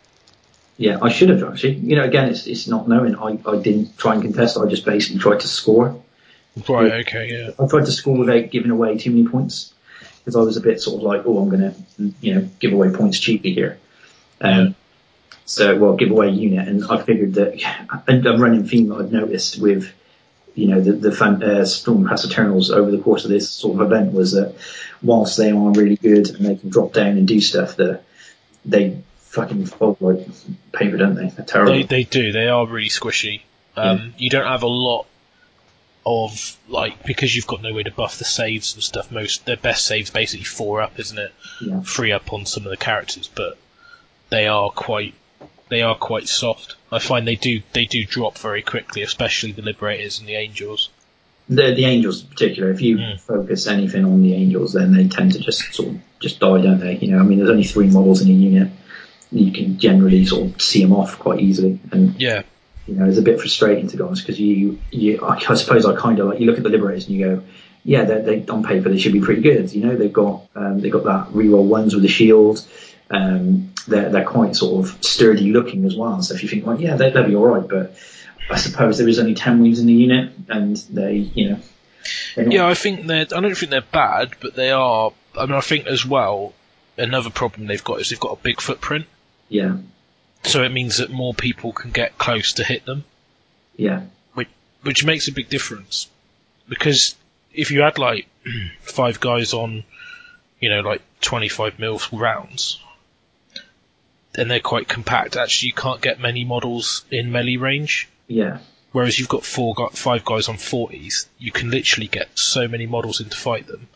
Yeah, 0.77 0.97
I 1.01 1.09
should 1.09 1.29
have 1.29 1.43
actually. 1.43 1.75
You 1.75 1.95
know, 1.95 2.03
again, 2.03 2.29
it's, 2.29 2.47
it's 2.47 2.67
not 2.67 2.87
knowing. 2.87 3.15
I, 3.15 3.39
I 3.49 3.57
didn't 3.57 3.97
try 3.97 4.13
and 4.13 4.23
contest. 4.23 4.57
I 4.57 4.65
just 4.67 4.85
basically 4.85 5.19
tried 5.19 5.39
to 5.41 5.47
score. 5.47 6.01
Right. 6.67 6.87
Yeah. 6.87 6.93
Okay. 6.95 7.29
Yeah. 7.31 7.51
I 7.59 7.67
tried 7.67 7.85
to 7.85 7.91
score 7.91 8.17
without 8.17 8.49
giving 8.49 8.71
away 8.71 8.97
too 8.97 9.11
many 9.11 9.27
points 9.27 9.73
because 10.19 10.35
I 10.35 10.41
was 10.41 10.57
a 10.57 10.61
bit 10.61 10.81
sort 10.81 10.97
of 10.97 11.03
like, 11.03 11.21
oh, 11.25 11.37
I'm 11.37 11.49
going 11.49 11.61
to, 11.61 12.13
you 12.19 12.35
know, 12.35 12.49
give 12.59 12.73
away 12.73 12.89
points 12.89 13.19
cheaply 13.19 13.53
here. 13.53 13.77
Um, 14.41 14.75
so, 15.45 15.77
well, 15.77 15.95
give 15.95 16.09
away 16.09 16.27
a 16.27 16.31
unit, 16.31 16.67
and 16.67 16.83
I 16.89 17.01
figured 17.03 17.35
that 17.35 18.03
and 18.07 18.25
a 18.25 18.37
running 18.37 18.67
theme 18.67 18.89
that 18.89 18.95
I've 18.95 19.11
noticed 19.11 19.59
with, 19.59 19.91
you 20.55 20.67
know, 20.67 20.81
the 20.81 20.93
the 20.93 21.11
fan, 21.11 21.41
uh, 21.43 21.61
Stormcast 21.61 22.25
Eternals 22.25 22.71
over 22.71 22.91
the 22.91 22.97
course 22.97 23.23
of 23.23 23.29
this 23.29 23.49
sort 23.49 23.79
of 23.79 23.91
event 23.91 24.13
was 24.13 24.33
that 24.33 24.55
whilst 25.01 25.37
they 25.37 25.51
are 25.51 25.71
really 25.71 25.97
good 25.97 26.29
and 26.29 26.45
they 26.45 26.55
can 26.55 26.69
drop 26.69 26.93
down 26.93 27.17
and 27.17 27.27
do 27.27 27.39
stuff, 27.39 27.75
that 27.77 28.01
they 28.65 29.01
fucking 29.35 29.65
fold 29.67 29.97
like 30.01 30.27
paper, 30.71 30.97
don't 30.97 31.15
they? 31.15 31.27
They're 31.29 31.45
terrible. 31.45 31.73
They 31.73 31.83
they 31.83 32.03
do. 32.03 32.31
They 32.31 32.47
are 32.47 32.65
really 32.65 32.89
squishy. 32.89 33.41
Um, 33.77 34.13
You 34.17 34.29
don't 34.29 34.47
have 34.47 34.63
a 34.63 34.67
lot 34.67 35.05
of 36.05 36.57
like 36.67 37.03
because 37.03 37.35
you've 37.35 37.47
got 37.47 37.61
no 37.61 37.73
way 37.73 37.83
to 37.83 37.91
buff 37.91 38.17
the 38.17 38.25
saves 38.25 38.73
and 38.75 38.83
stuff. 38.83 39.11
Most 39.11 39.45
their 39.45 39.57
best 39.57 39.85
saves 39.85 40.09
basically 40.11 40.45
four 40.45 40.81
up, 40.81 40.99
isn't 40.99 41.17
it? 41.17 41.33
yeah. 41.61 41.81
Three 41.81 42.11
up 42.11 42.31
on 42.33 42.45
some 42.45 42.63
of 42.63 42.69
the 42.69 42.77
characters, 42.77 43.27
but 43.27 43.57
they 44.29 44.47
are 44.47 44.69
quite 44.69 45.13
they 45.69 45.81
are 45.81 45.95
quite 45.95 46.27
soft. 46.27 46.75
I 46.91 46.99
find 46.99 47.27
they 47.27 47.35
do 47.35 47.61
they 47.73 47.85
do 47.85 48.05
drop 48.05 48.37
very 48.37 48.61
quickly, 48.61 49.01
especially 49.01 49.51
the 49.51 49.61
liberators 49.63 50.19
and 50.19 50.27
the 50.29 50.35
angels. 50.35 50.89
The, 51.47 51.75
the 51.75 51.85
angels 51.85 52.23
in 52.23 52.29
particular, 52.29 52.71
if 52.71 52.81
you 52.81 52.97
Mm. 52.97 53.19
focus 53.19 53.67
anything 53.67 54.03
on 54.05 54.23
the 54.23 54.33
angels, 54.33 54.73
then 54.73 54.93
they 54.95 55.07
tend 55.07 55.33
to 55.33 55.39
just 55.39 55.73
sort 55.75 55.89
of 55.89 55.99
just 56.19 56.39
die, 56.39 56.61
don't 56.61 56.79
they? 56.79 56.97
You 56.97 57.11
know, 57.11 57.19
I 57.19 57.23
mean, 57.23 57.37
there's 57.37 57.51
only 57.51 57.63
three 57.65 57.87
models 57.87 58.21
in 58.21 58.29
a 58.29 58.33
unit. 58.33 58.69
You 59.31 59.51
can 59.51 59.79
generally 59.79 60.25
sort 60.25 60.47
of 60.53 60.61
see 60.61 60.81
them 60.83 60.93
off 60.93 61.19
quite 61.19 61.39
easily, 61.39 61.79
and 61.91 62.19
Yeah, 62.21 62.43
you 62.85 62.95
know, 62.95 63.05
it's 63.07 63.17
a 63.17 63.21
bit 63.23 63.39
frustrating 63.39 63.87
to 63.89 63.97
be 63.97 64.03
honest 64.03 64.23
because 64.23 64.39
you, 64.39 64.79
you, 64.91 65.25
I, 65.25 65.41
I 65.49 65.55
suppose 65.55 65.85
I 65.85 65.95
kind 65.95 66.19
of 66.19 66.27
like 66.27 66.39
you 66.39 66.45
look 66.45 66.57
at 66.57 66.63
the 66.63 66.69
liberators 66.69 67.07
and 67.07 67.15
you 67.17 67.25
go, 67.25 67.43
yeah, 67.83 68.03
they, 68.05 68.21
they 68.21 68.45
on 68.47 68.63
paper 68.63 68.89
they 68.89 68.97
should 68.99 69.13
be 69.13 69.21
pretty 69.21 69.41
good. 69.41 69.71
You 69.73 69.85
know, 69.85 69.95
they've 69.95 70.13
got 70.13 70.47
um, 70.55 70.79
they've 70.79 70.91
got 70.91 71.03
that 71.05 71.33
reroll 71.33 71.65
ones 71.65 71.93
with 71.93 72.03
the 72.03 72.09
shield. 72.09 72.65
Um, 73.09 73.73
they're 73.87 74.09
they're 74.09 74.25
quite 74.25 74.55
sort 74.55 74.85
of 74.87 75.03
sturdy 75.03 75.51
looking 75.51 75.85
as 75.85 75.95
well. 75.95 76.21
So 76.21 76.33
if 76.35 76.43
you 76.43 76.49
think, 76.49 76.65
well, 76.65 76.79
yeah, 76.79 76.95
they, 76.95 77.11
they'll 77.11 77.27
be 77.27 77.35
all 77.35 77.47
right, 77.47 77.67
but 77.67 77.95
I 78.49 78.57
suppose 78.57 78.97
there 78.97 79.07
is 79.07 79.19
only 79.19 79.35
ten 79.35 79.61
wings 79.61 79.79
in 79.79 79.87
the 79.87 79.93
unit, 79.93 80.33
and 80.49 80.75
they, 80.91 81.13
you 81.15 81.49
know, 81.49 81.59
not- 82.37 82.51
yeah. 82.53 82.67
I 82.67 82.73
think 82.75 83.05
they're. 83.07 83.21
I 83.21 83.41
don't 83.41 83.55
think 83.55 83.71
they're 83.71 83.81
bad, 83.81 84.31
but 84.39 84.55
they 84.55 84.71
are. 84.71 85.11
I 85.37 85.45
mean, 85.45 85.55
I 85.55 85.61
think 85.61 85.87
as 85.87 86.05
well. 86.05 86.53
Another 86.97 87.29
problem 87.29 87.67
they've 87.67 87.83
got 87.83 87.99
is 87.99 88.09
they've 88.09 88.19
got 88.19 88.39
a 88.39 88.41
big 88.41 88.61
footprint, 88.61 89.05
yeah, 89.49 89.77
so 90.43 90.63
it 90.63 90.71
means 90.71 90.97
that 90.97 91.09
more 91.11 91.33
people 91.33 91.71
can 91.71 91.91
get 91.91 92.17
close 92.17 92.53
to 92.53 92.63
hit 92.63 92.85
them. 92.85 93.03
yeah, 93.77 94.03
which 94.33 94.49
which 94.83 95.05
makes 95.05 95.27
a 95.27 95.31
big 95.31 95.49
difference 95.49 96.07
because 96.67 97.15
if 97.53 97.71
you 97.71 97.81
had 97.81 97.97
like 97.97 98.27
five 98.81 99.19
guys 99.19 99.53
on, 99.53 99.83
you 100.59 100.69
know, 100.69 100.81
like 100.81 101.01
25 101.21 101.79
mil 101.79 101.99
rounds, 102.11 102.79
then 104.33 104.47
they're 104.47 104.59
quite 104.59 104.87
compact. 104.87 105.37
Actually, 105.37 105.67
you 105.67 105.73
can't 105.73 106.01
get 106.01 106.19
many 106.19 106.43
models 106.43 107.05
in 107.11 107.31
melee 107.31 107.57
range. 107.57 108.07
yeah. 108.27 108.59
Whereas 108.91 109.19
you've 109.19 109.27
got 109.27 109.43
four, 109.43 109.75
five 109.91 110.23
guys 110.23 110.47
on 110.47 110.55
40s, 110.55 111.27
you 111.37 111.51
can 111.51 111.69
literally 111.69 112.07
get 112.07 112.29
so 112.39 112.65
many 112.65 112.85
models 112.85 113.19
in 113.19 113.27
to 113.27 113.35
fight 113.35 113.67
them. 113.67 113.89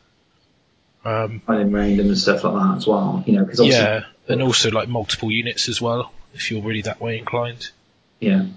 Um, 1.05 1.41
Running 1.47 1.71
random 1.71 2.07
and 2.07 2.17
stuff 2.17 2.43
like 2.43 2.53
that 2.53 2.77
as 2.77 2.87
well. 2.87 3.23
You 3.25 3.33
know, 3.33 3.45
because 3.45 3.61
yeah, 3.61 4.05
and 4.27 4.41
also 4.41 4.69
like 4.69 4.89
multiple 4.89 5.31
units 5.31 5.69
as 5.69 5.81
well, 5.81 6.11
if 6.33 6.51
you're 6.51 6.61
really 6.61 6.81
that 6.83 6.99
way 6.99 7.17
inclined. 7.17 7.69
Yeah. 8.19 8.47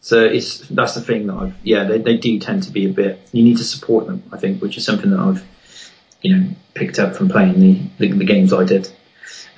So 0.00 0.24
it's 0.24 0.58
that's 0.68 0.94
the 0.94 1.02
thing 1.02 1.26
that 1.26 1.34
I've 1.34 1.54
yeah 1.62 1.84
they, 1.84 1.98
they 1.98 2.16
do 2.16 2.38
tend 2.38 2.64
to 2.64 2.70
be 2.70 2.86
a 2.86 2.88
bit 2.88 3.20
you 3.32 3.42
need 3.42 3.58
to 3.58 3.64
support 3.64 4.06
them 4.06 4.22
I 4.32 4.38
think 4.38 4.62
which 4.62 4.78
is 4.78 4.84
something 4.84 5.10
that 5.10 5.20
I've 5.20 5.44
you 6.22 6.36
know 6.36 6.48
picked 6.72 6.98
up 6.98 7.16
from 7.16 7.28
playing 7.28 7.60
the 7.60 7.80
the, 7.98 8.12
the 8.12 8.24
games 8.24 8.52
I 8.52 8.64
did. 8.64 8.90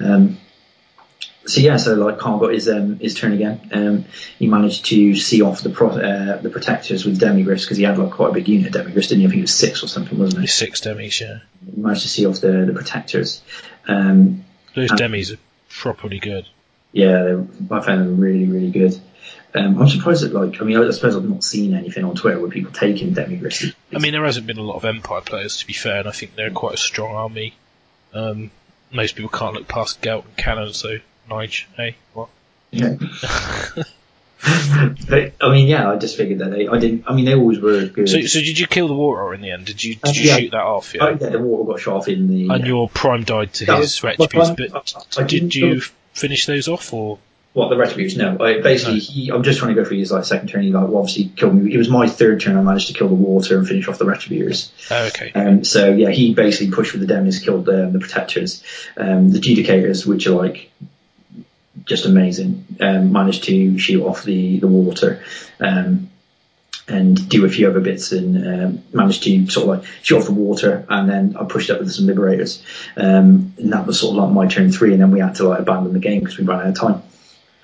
Um, 0.01 0.39
so 1.47 1.61
yeah, 1.61 1.77
so 1.77 1.95
like 1.95 2.19
Carl 2.19 2.39
got 2.39 2.53
his 2.53 2.69
um, 2.69 2.99
his 2.99 3.15
turn 3.15 3.33
again. 3.33 3.61
Um, 3.73 4.05
he 4.39 4.47
managed 4.47 4.87
to 4.87 5.15
see 5.17 5.43
off 5.43 5.63
the 5.63 5.71
pro, 5.71 5.89
uh, 5.91 6.41
the 6.41 6.51
protectors 6.51 7.05
with 7.05 7.21
Demigriffs 7.21 7.63
because 7.63 7.77
he 7.79 7.85
had 7.85 7.99
like 7.99 8.13
quite 8.13 8.31
a 8.31 8.33
big 8.33 8.49
unit 8.49 8.75
of 8.75 8.83
Demigriffs, 8.83 9.09
didn't 9.09 9.21
he? 9.21 9.27
I 9.27 9.29
think 9.31 9.39
it 9.39 9.43
was 9.43 9.55
six 9.55 9.83
or 9.83 9.89
something, 9.89 10.19
wasn't 10.19 10.45
it? 10.45 10.49
six 10.49 10.81
demis, 10.81 11.21
yeah. 11.21 11.39
He 11.65 11.81
managed 11.81 12.03
to 12.03 12.09
see 12.09 12.27
off 12.27 12.41
the 12.41 12.65
the 12.67 12.73
protectors. 12.73 13.43
Um, 13.89 14.45
Those 14.75 14.91
Um, 14.91 14.97
demis 14.97 15.33
are 15.33 15.39
properly 15.69 16.19
good. 16.19 16.47
Yeah, 16.93 17.43
I 17.71 17.81
found 17.81 18.01
them 18.01 18.21
really, 18.21 18.47
really 18.47 18.71
good. 18.71 18.99
Um, 19.55 19.81
I'm 19.81 19.89
surprised 19.89 20.23
that, 20.25 20.33
like, 20.33 20.61
I 20.61 20.65
mean, 20.65 20.79
I 20.79 20.91
suppose 20.93 21.15
I've 21.17 21.29
not 21.29 21.45
seen 21.45 21.75
anything 21.75 22.05
on 22.05 22.15
Twitter 22.15 22.39
where 22.41 22.51
people 22.51 22.73
taking 22.73 23.15
Demigriffs. 23.15 23.75
I 23.95 23.99
mean, 23.99 24.13
there 24.13 24.25
hasn't 24.25 24.47
been 24.47 24.59
a 24.59 24.63
lot 24.63 24.77
of 24.77 24.85
Empire 24.85 25.21
players, 25.21 25.59
to 25.59 25.67
be 25.67 25.73
fair, 25.73 26.01
and 26.01 26.09
I 26.09 26.13
think 26.13 26.35
they're 26.37 26.51
quite 26.51 26.75
a 26.75 26.79
strong 26.79 27.15
army. 27.15 27.55
Um, 28.15 28.51
most 28.93 29.17
people 29.17 29.31
can't 29.31 29.55
look 29.55 29.69
past 29.69 30.01
Gelt 30.01 30.25
and 30.25 30.37
Cannon, 30.37 30.73
so 30.73 30.99
Nige, 31.31 31.65
hey, 31.77 31.97
what? 32.15 32.29
yeah. 32.71 32.97
But, 35.09 35.35
I 35.41 35.53
mean, 35.53 35.69
yeah, 35.69 35.89
I 35.89 35.97
just 35.97 36.17
figured 36.17 36.41
that 36.41 36.51
they, 36.51 36.67
I 36.67 36.79
didn't, 36.79 37.05
I 37.07 37.15
mean, 37.15 37.27
they 37.27 37.35
always 37.35 37.61
were 37.61 37.87
good. 37.87 38.09
So, 38.09 38.21
so 38.23 38.41
did 38.41 38.59
you 38.59 38.67
kill 38.67 38.89
the 38.89 38.95
water 38.95 39.33
in 39.35 39.41
the 39.41 39.53
end? 39.53 39.67
Did 39.67 39.85
you 39.85 39.95
did 39.95 40.17
you 40.17 40.29
yeah. 40.31 40.37
shoot 40.37 40.51
that 40.51 40.63
off? 40.65 40.93
oh, 41.01 41.11
Yeah. 41.11 41.17
yeah, 41.21 41.29
the 41.29 41.39
water 41.39 41.71
got 41.71 41.81
shot 41.81 41.95
off 41.99 42.09
in 42.09 42.27
the. 42.27 42.53
And 42.53 42.67
your 42.67 42.89
Prime 42.89 43.23
died 43.23 43.53
to 43.55 43.67
That 43.67 43.79
his 43.79 44.03
was- 44.03 44.19
retributes, 44.19 44.51
but 44.51 44.95
I- 45.17 45.23
I 45.23 45.27
did 45.27 45.55
you 45.55 45.75
know- 45.77 45.81
finish 46.13 46.47
those 46.47 46.67
off, 46.67 46.93
or 46.93 47.19
What, 47.53 47.69
the 47.69 47.77
retributes? 47.77 48.17
No. 48.17 48.37
I, 48.41 48.61
basically, 48.61 48.95
No. 48.95 49.01
He, 49.01 49.29
I'm 49.31 49.43
just 49.45 49.61
trying 49.61 49.77
to 49.77 49.81
go 49.81 49.87
through 49.89 49.99
his, 49.99 50.11
like, 50.11 50.25
second 50.25 50.49
turn. 50.49 50.63
He, 50.63 50.71
like, 50.73 50.89
well, 50.89 50.99
obviously 50.99 51.31
killed 51.37 51.55
me. 51.55 51.73
It 51.73 51.79
was 51.79 51.89
my 51.89 52.09
third 52.09 52.41
turn. 52.41 52.57
I 52.57 52.63
managed 52.63 52.89
to 52.89 52.95
kill 52.95 53.09
the 53.09 53.15
water 53.15 53.57
and 53.59 53.69
finish 53.69 53.87
off 53.87 53.99
the 53.99 54.07
retributors. 54.07 54.73
oh, 54.91 55.07
okay? 55.07 55.31
Um, 55.37 55.63
so 55.63 55.93
yeah, 55.93 56.11
he 56.11 56.35
basically 56.35 56.75
pushed 56.75 56.93
with 56.95 57.03
the 57.03 57.07
demons, 57.07 57.39
killed 57.39 57.69
um, 57.69 57.93
the 57.93 58.01
protectors, 58.01 58.65
um, 58.97 59.31
the 59.31 59.39
judicators, 59.39 60.05
which 60.05 60.27
are 60.27 60.33
like 60.35 60.69
just 61.85 62.07
amazing. 62.07 62.65
Um, 62.81 63.13
managed 63.13 63.45
to 63.45 63.79
shoot 63.79 64.05
off 64.05 64.25
the 64.25 64.59
the 64.59 64.69
water, 64.69 65.23
um, 65.61 66.11
and 66.89 67.29
do 67.29 67.45
a 67.45 67.49
few 67.49 67.69
other 67.69 67.81
bits, 67.81 68.13
and 68.13 68.47
um, 68.47 68.85
managed 68.93 69.23
to 69.25 69.49
sort 69.49 69.65
of 69.65 69.85
like 69.85 69.91
shoot 70.03 70.19
off 70.19 70.27
the 70.27 70.33
water, 70.33 70.85
and 70.89 71.09
then 71.09 71.37
I 71.39 71.45
pushed 71.45 71.71
up 71.71 71.81
with 71.81 71.93
some 71.93 72.07
liberators, 72.07 72.63
um, 72.97 73.55
and 73.59 73.73
that 73.73 73.87
was 73.87 74.01
sort 74.01 74.17
of 74.17 74.25
like 74.25 74.33
my 74.33 74.47
turn 74.47 74.73
three, 74.73 74.93
and 74.93 75.01
then 75.01 75.11
we 75.11 75.21
had 75.21 75.37
to 75.37 75.49
like 75.49 75.61
abandon 75.61 75.93
the 75.93 76.01
game 76.01 76.21
because 76.21 76.39
we 76.39 76.45
ran 76.45 76.61
out 76.61 76.69
of 76.69 76.75
time. 76.75 77.03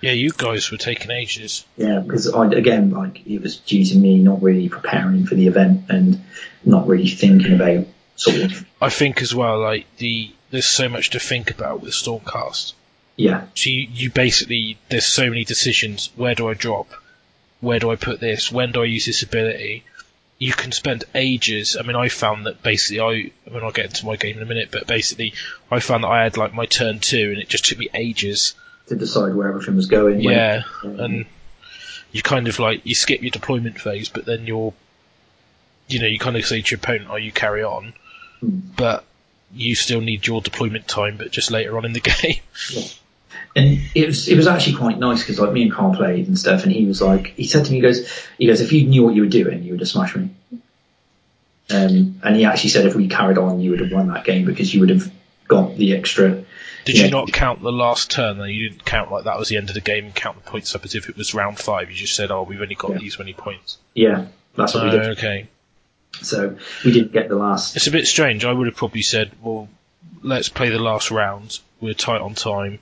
Yeah, 0.00 0.12
you 0.12 0.30
guys 0.30 0.70
were 0.70 0.78
taking 0.78 1.10
ages. 1.10 1.64
Yeah, 1.76 1.98
because 1.98 2.32
I, 2.32 2.46
again, 2.46 2.90
like 2.90 3.26
it 3.26 3.42
was 3.42 3.56
due 3.56 3.84
to 3.84 3.96
me 3.96 4.18
not 4.18 4.42
really 4.42 4.68
preparing 4.68 5.26
for 5.26 5.34
the 5.34 5.48
event 5.48 5.86
and 5.88 6.22
not 6.64 6.86
really 6.86 7.08
thinking 7.08 7.54
about 7.54 7.86
sort 8.14 8.36
of 8.36 8.66
I 8.80 8.90
think 8.90 9.22
as 9.22 9.34
well, 9.34 9.60
like 9.60 9.86
the 9.96 10.32
there's 10.50 10.66
so 10.66 10.88
much 10.88 11.10
to 11.10 11.20
think 11.20 11.50
about 11.50 11.82
with 11.82 11.92
Stormcast. 11.92 12.74
Yeah, 13.18 13.44
So 13.54 13.68
you, 13.68 13.86
you 13.92 14.10
basically 14.10 14.78
there's 14.88 15.04
so 15.04 15.28
many 15.28 15.44
decisions. 15.44 16.10
Where 16.16 16.34
do 16.34 16.48
I 16.48 16.54
drop? 16.54 16.88
where 17.60 17.80
do 17.80 17.90
I 17.90 17.96
put 17.96 18.20
this? 18.20 18.52
When 18.52 18.70
do 18.70 18.82
I 18.82 18.84
use 18.84 19.04
this 19.04 19.24
ability? 19.24 19.82
You 20.38 20.52
can 20.52 20.70
spend 20.70 21.02
ages. 21.12 21.76
I 21.76 21.82
mean, 21.82 21.96
I 21.96 22.08
found 22.08 22.46
that 22.46 22.62
basically, 22.62 23.00
I, 23.00 23.32
I 23.48 23.52
mean, 23.52 23.64
I'll 23.64 23.72
get 23.72 23.86
into 23.86 24.06
my 24.06 24.14
game 24.14 24.36
in 24.36 24.42
a 24.44 24.46
minute, 24.46 24.68
but 24.70 24.86
basically, 24.86 25.34
I 25.68 25.80
found 25.80 26.04
that 26.04 26.08
I 26.08 26.22
had 26.22 26.36
like 26.36 26.54
my 26.54 26.66
turn 26.66 27.00
two, 27.00 27.30
and 27.32 27.38
it 27.42 27.48
just 27.48 27.64
took 27.64 27.76
me 27.78 27.88
ages. 27.92 28.54
to 28.86 28.94
decide 28.94 29.34
where 29.34 29.48
everything 29.48 29.74
was 29.74 29.86
going. 29.86 30.22
when- 30.22 30.34
Yeah, 30.36 30.62
um, 30.84 31.00
and 31.00 31.26
you 32.12 32.22
kind 32.22 32.46
of 32.46 32.60
like 32.60 32.86
you 32.86 32.94
skip 32.94 33.22
your 33.22 33.32
deployment 33.32 33.80
phase, 33.80 34.08
but 34.08 34.24
then 34.24 34.46
you're, 34.46 34.72
you 35.88 35.98
know, 35.98 36.06
you 36.06 36.20
kind 36.20 36.36
of 36.36 36.46
say 36.46 36.62
to 36.62 36.70
your 36.70 36.78
opponent, 36.78 37.08
"Oh, 37.10 37.16
you 37.16 37.32
carry 37.32 37.64
on," 37.64 37.92
Hmm. 38.38 38.60
but 38.76 39.04
you 39.52 39.74
still 39.74 40.00
need 40.00 40.24
your 40.28 40.40
deployment 40.42 40.86
time, 40.86 41.16
but 41.16 41.32
just 41.32 41.50
later 41.50 41.76
on 41.76 41.84
in 41.84 41.92
the 41.92 42.00
game. 42.22 42.38
And 43.56 43.78
it 43.94 44.06
was 44.06 44.28
it 44.28 44.36
was 44.36 44.46
actually 44.46 44.76
quite 44.76 44.98
nice 44.98 45.20
because 45.22 45.38
like 45.38 45.52
me 45.52 45.62
and 45.62 45.72
Carl 45.72 45.94
played 45.94 46.26
and 46.28 46.38
stuff, 46.38 46.64
and 46.64 46.72
he 46.72 46.86
was 46.86 47.00
like, 47.02 47.28
he 47.36 47.46
said 47.46 47.64
to 47.64 47.70
me, 47.70 47.76
he 47.78 47.82
goes, 47.82 48.08
he 48.38 48.46
goes, 48.46 48.60
if 48.60 48.72
you 48.72 48.86
knew 48.86 49.04
what 49.04 49.14
you 49.14 49.22
were 49.22 49.28
doing, 49.28 49.62
you 49.62 49.72
would 49.72 49.80
have 49.80 49.88
smashed 49.88 50.16
me. 50.16 50.30
Um, 51.70 52.20
and 52.24 52.36
he 52.36 52.44
actually 52.46 52.70
said 52.70 52.86
if 52.86 52.94
we 52.94 53.08
carried 53.08 53.36
on, 53.36 53.60
you 53.60 53.70
would 53.72 53.80
have 53.80 53.92
won 53.92 54.08
that 54.08 54.24
game 54.24 54.46
because 54.46 54.72
you 54.72 54.80
would 54.80 54.88
have 54.90 55.12
got 55.48 55.76
the 55.76 55.94
extra. 55.96 56.44
Did 56.86 56.96
you 56.96 57.10
not 57.10 57.30
count 57.30 57.60
the 57.62 57.70
last 57.72 58.10
turn? 58.10 58.38
Though 58.38 58.44
you 58.44 58.70
didn't 58.70 58.84
count 58.86 59.12
like 59.12 59.24
that 59.24 59.38
was 59.38 59.48
the 59.48 59.58
end 59.58 59.68
of 59.68 59.74
the 59.74 59.82
game 59.82 60.06
and 60.06 60.14
count 60.14 60.42
the 60.42 60.50
points 60.50 60.74
up 60.74 60.86
as 60.86 60.94
if 60.94 61.10
it 61.10 61.16
was 61.18 61.34
round 61.34 61.58
five. 61.58 61.90
You 61.90 61.96
just 61.96 62.14
said, 62.14 62.30
"Oh, 62.30 62.44
we've 62.44 62.62
only 62.62 62.74
got 62.76 62.92
Yeah. 62.92 62.98
these 62.98 63.18
many 63.18 63.34
points." 63.34 63.76
Yeah, 63.94 64.26
that's 64.54 64.72
what 64.74 64.84
we 64.84 64.90
did. 64.90 65.02
okay. 65.18 65.48
So 66.22 66.56
we 66.86 66.92
didn't 66.92 67.12
get 67.12 67.28
the 67.28 67.36
last. 67.36 67.76
It's 67.76 67.86
a 67.86 67.90
bit 67.90 68.06
strange. 68.06 68.46
I 68.46 68.52
would 68.52 68.66
have 68.66 68.76
probably 68.76 69.02
said, 69.02 69.32
"Well, 69.42 69.68
let's 70.22 70.48
play 70.48 70.70
the 70.70 70.78
last 70.78 71.10
round. 71.10 71.58
We're 71.82 71.92
tight 71.92 72.22
on 72.22 72.34
time. 72.34 72.78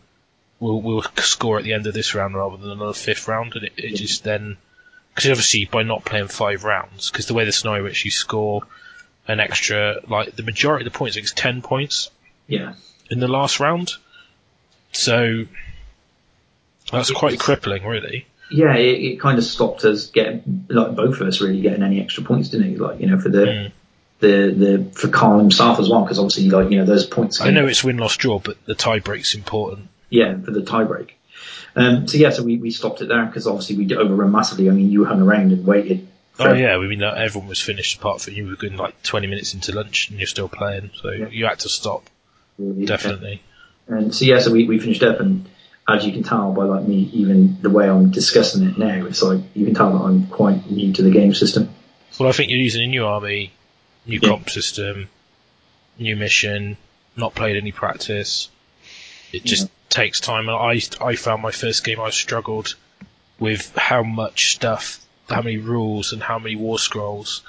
We'll 0.60 0.80
we'll 0.80 1.02
score 1.16 1.58
at 1.58 1.64
the 1.64 1.74
end 1.74 1.86
of 1.86 1.94
this 1.94 2.14
round 2.14 2.34
rather 2.34 2.56
than 2.56 2.70
another 2.70 2.92
fifth 2.94 3.28
round." 3.28 3.54
And 3.54 3.64
it, 3.64 3.72
it 3.76 3.94
just 3.96 4.24
then, 4.24 4.56
because 5.14 5.30
obviously 5.30 5.66
by 5.66 5.82
not 5.82 6.04
playing 6.04 6.28
five 6.28 6.64
rounds, 6.64 7.10
because 7.10 7.26
the 7.26 7.34
way 7.34 7.44
the 7.44 7.52
scenario 7.52 7.82
works, 7.84 8.04
you 8.04 8.10
score 8.10 8.62
an 9.28 9.40
extra 9.40 10.00
like 10.08 10.34
the 10.36 10.42
majority 10.42 10.86
of 10.86 10.92
the 10.92 10.96
points, 10.98 11.16
it's 11.16 11.32
ten 11.32 11.60
points 11.62 12.10
Yeah, 12.46 12.74
in 13.10 13.20
the 13.20 13.28
last 13.28 13.60
round. 13.60 13.92
So 14.92 15.44
that's 16.90 17.10
quite 17.10 17.38
crippling, 17.38 17.84
really. 17.84 18.26
yeah, 18.50 18.74
it, 18.76 19.02
it 19.02 19.20
kind 19.20 19.38
of 19.38 19.44
stopped 19.44 19.84
us 19.84 20.06
getting 20.06 20.64
like 20.70 20.94
both 20.94 21.20
of 21.20 21.26
us 21.26 21.40
really 21.40 21.60
getting 21.60 21.82
any 21.82 22.00
extra 22.00 22.22
points, 22.24 22.48
didn't 22.50 22.74
it? 22.74 22.80
Like 22.80 23.00
you 23.00 23.08
know 23.08 23.18
for 23.18 23.28
the 23.28 23.38
Mm. 23.46 23.72
the 24.20 24.54
the 24.56 24.90
for 24.94 25.08
Carl 25.08 25.38
himself 25.38 25.78
as 25.80 25.90
well, 25.90 26.02
because 26.02 26.18
obviously 26.18 26.48
like 26.48 26.70
you 26.70 26.78
know 26.78 26.84
those 26.86 27.04
points. 27.04 27.40
I 27.40 27.50
know 27.50 27.66
it's 27.66 27.84
win 27.84 27.98
loss 27.98 28.16
draw, 28.16 28.38
but 28.38 28.56
the 28.64 28.74
tie 28.74 29.00
break's 29.00 29.34
important. 29.34 29.88
Yeah, 30.10 30.38
for 30.40 30.50
the 30.50 30.60
tiebreak. 30.60 31.10
Um, 31.74 32.08
so 32.08 32.16
yeah, 32.16 32.30
so 32.30 32.42
we, 32.42 32.56
we 32.56 32.70
stopped 32.70 33.02
it 33.02 33.08
there 33.08 33.26
because 33.26 33.46
obviously 33.46 33.76
we 33.76 33.94
overrun 33.96 34.32
massively. 34.32 34.68
I 34.70 34.72
mean, 34.72 34.90
you 34.90 35.04
hung 35.04 35.20
around 35.20 35.52
and 35.52 35.66
waited. 35.66 36.08
Oh 36.38 36.52
yeah, 36.52 36.76
I 36.76 36.78
mean 36.86 37.02
everyone 37.02 37.48
was 37.48 37.60
finished 37.60 37.98
apart 37.98 38.20
from 38.20 38.34
you. 38.34 38.44
We 38.44 38.50
were 38.50 38.56
going 38.56 38.76
like 38.76 39.02
twenty 39.02 39.26
minutes 39.26 39.54
into 39.54 39.72
lunch 39.74 40.10
and 40.10 40.18
you're 40.18 40.26
still 40.26 40.48
playing, 40.48 40.90
so 40.94 41.10
Yeah. 41.10 41.28
you 41.28 41.46
had 41.46 41.58
to 41.60 41.68
stop. 41.68 42.08
really. 42.58 42.86
Definitely. 42.86 43.42
And 43.88 44.14
so 44.14 44.24
yeah, 44.24 44.40
so 44.40 44.50
we, 44.52 44.64
we 44.64 44.78
finished 44.78 45.02
up, 45.02 45.20
and 45.20 45.46
as 45.88 46.04
you 46.04 46.12
can 46.12 46.22
tell 46.24 46.52
by 46.52 46.64
like 46.64 46.86
me, 46.86 47.08
even 47.12 47.60
the 47.62 47.70
way 47.70 47.88
I'm 47.88 48.10
discussing 48.10 48.64
it 48.68 48.76
now, 48.78 49.06
it's 49.06 49.22
like 49.22 49.40
you 49.54 49.64
can 49.64 49.74
tell 49.74 49.92
that 49.92 50.04
I'm 50.04 50.26
quite 50.26 50.70
new 50.70 50.92
to 50.94 51.02
the 51.02 51.10
game 51.10 51.32
system. 51.34 51.68
Well, 52.18 52.28
I 52.28 52.32
think 52.32 52.50
you're 52.50 52.58
using 52.60 52.82
a 52.84 52.86
new 52.88 53.04
army, 53.06 53.52
new 54.06 54.18
Yeah. 54.22 54.28
comp 54.30 54.50
system, 54.50 55.08
new 55.98 56.16
mission, 56.16 56.76
not 57.16 57.34
played 57.34 57.56
any 57.56 57.72
practice. 57.72 58.48
It 59.32 59.44
just 59.44 59.68
takes 59.96 60.20
time. 60.20 60.48
And 60.48 60.56
I 60.56 60.74
I 61.10 61.16
found 61.16 61.42
my 61.42 61.52
first 61.62 61.84
game 61.84 62.00
I 62.00 62.10
struggled 62.10 62.74
with 63.38 63.74
how 63.76 64.02
much 64.02 64.52
stuff, 64.54 65.00
how 65.28 65.42
many 65.42 65.56
rules, 65.56 66.12
and 66.12 66.22
how 66.22 66.38
many 66.38 66.56
war 66.56 66.78
scrolls. 66.78 67.42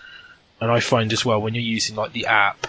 And 0.60 0.72
I 0.72 0.80
find 0.80 1.14
as 1.14 1.24
well 1.26 1.42
when 1.42 1.54
you're 1.56 1.74
using 1.78 1.96
like 1.96 2.14
the 2.14 2.28
app, 2.28 2.68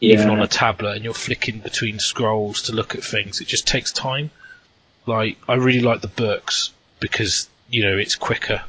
even 0.00 0.30
on 0.30 0.40
a 0.40 0.46
tablet, 0.46 0.96
and 0.96 1.04
you're 1.04 1.14
flicking 1.14 1.58
between 1.60 1.98
scrolls 1.98 2.62
to 2.62 2.72
look 2.72 2.94
at 2.94 3.02
things, 3.02 3.40
it 3.40 3.48
just 3.48 3.66
takes 3.66 3.92
time. 3.92 4.30
Like 5.06 5.36
I 5.48 5.54
really 5.54 5.80
like 5.80 6.00
the 6.00 6.08
books 6.26 6.70
because 7.00 7.48
you 7.70 7.82
know 7.84 7.96
it's 7.98 8.14
quicker. 8.16 8.62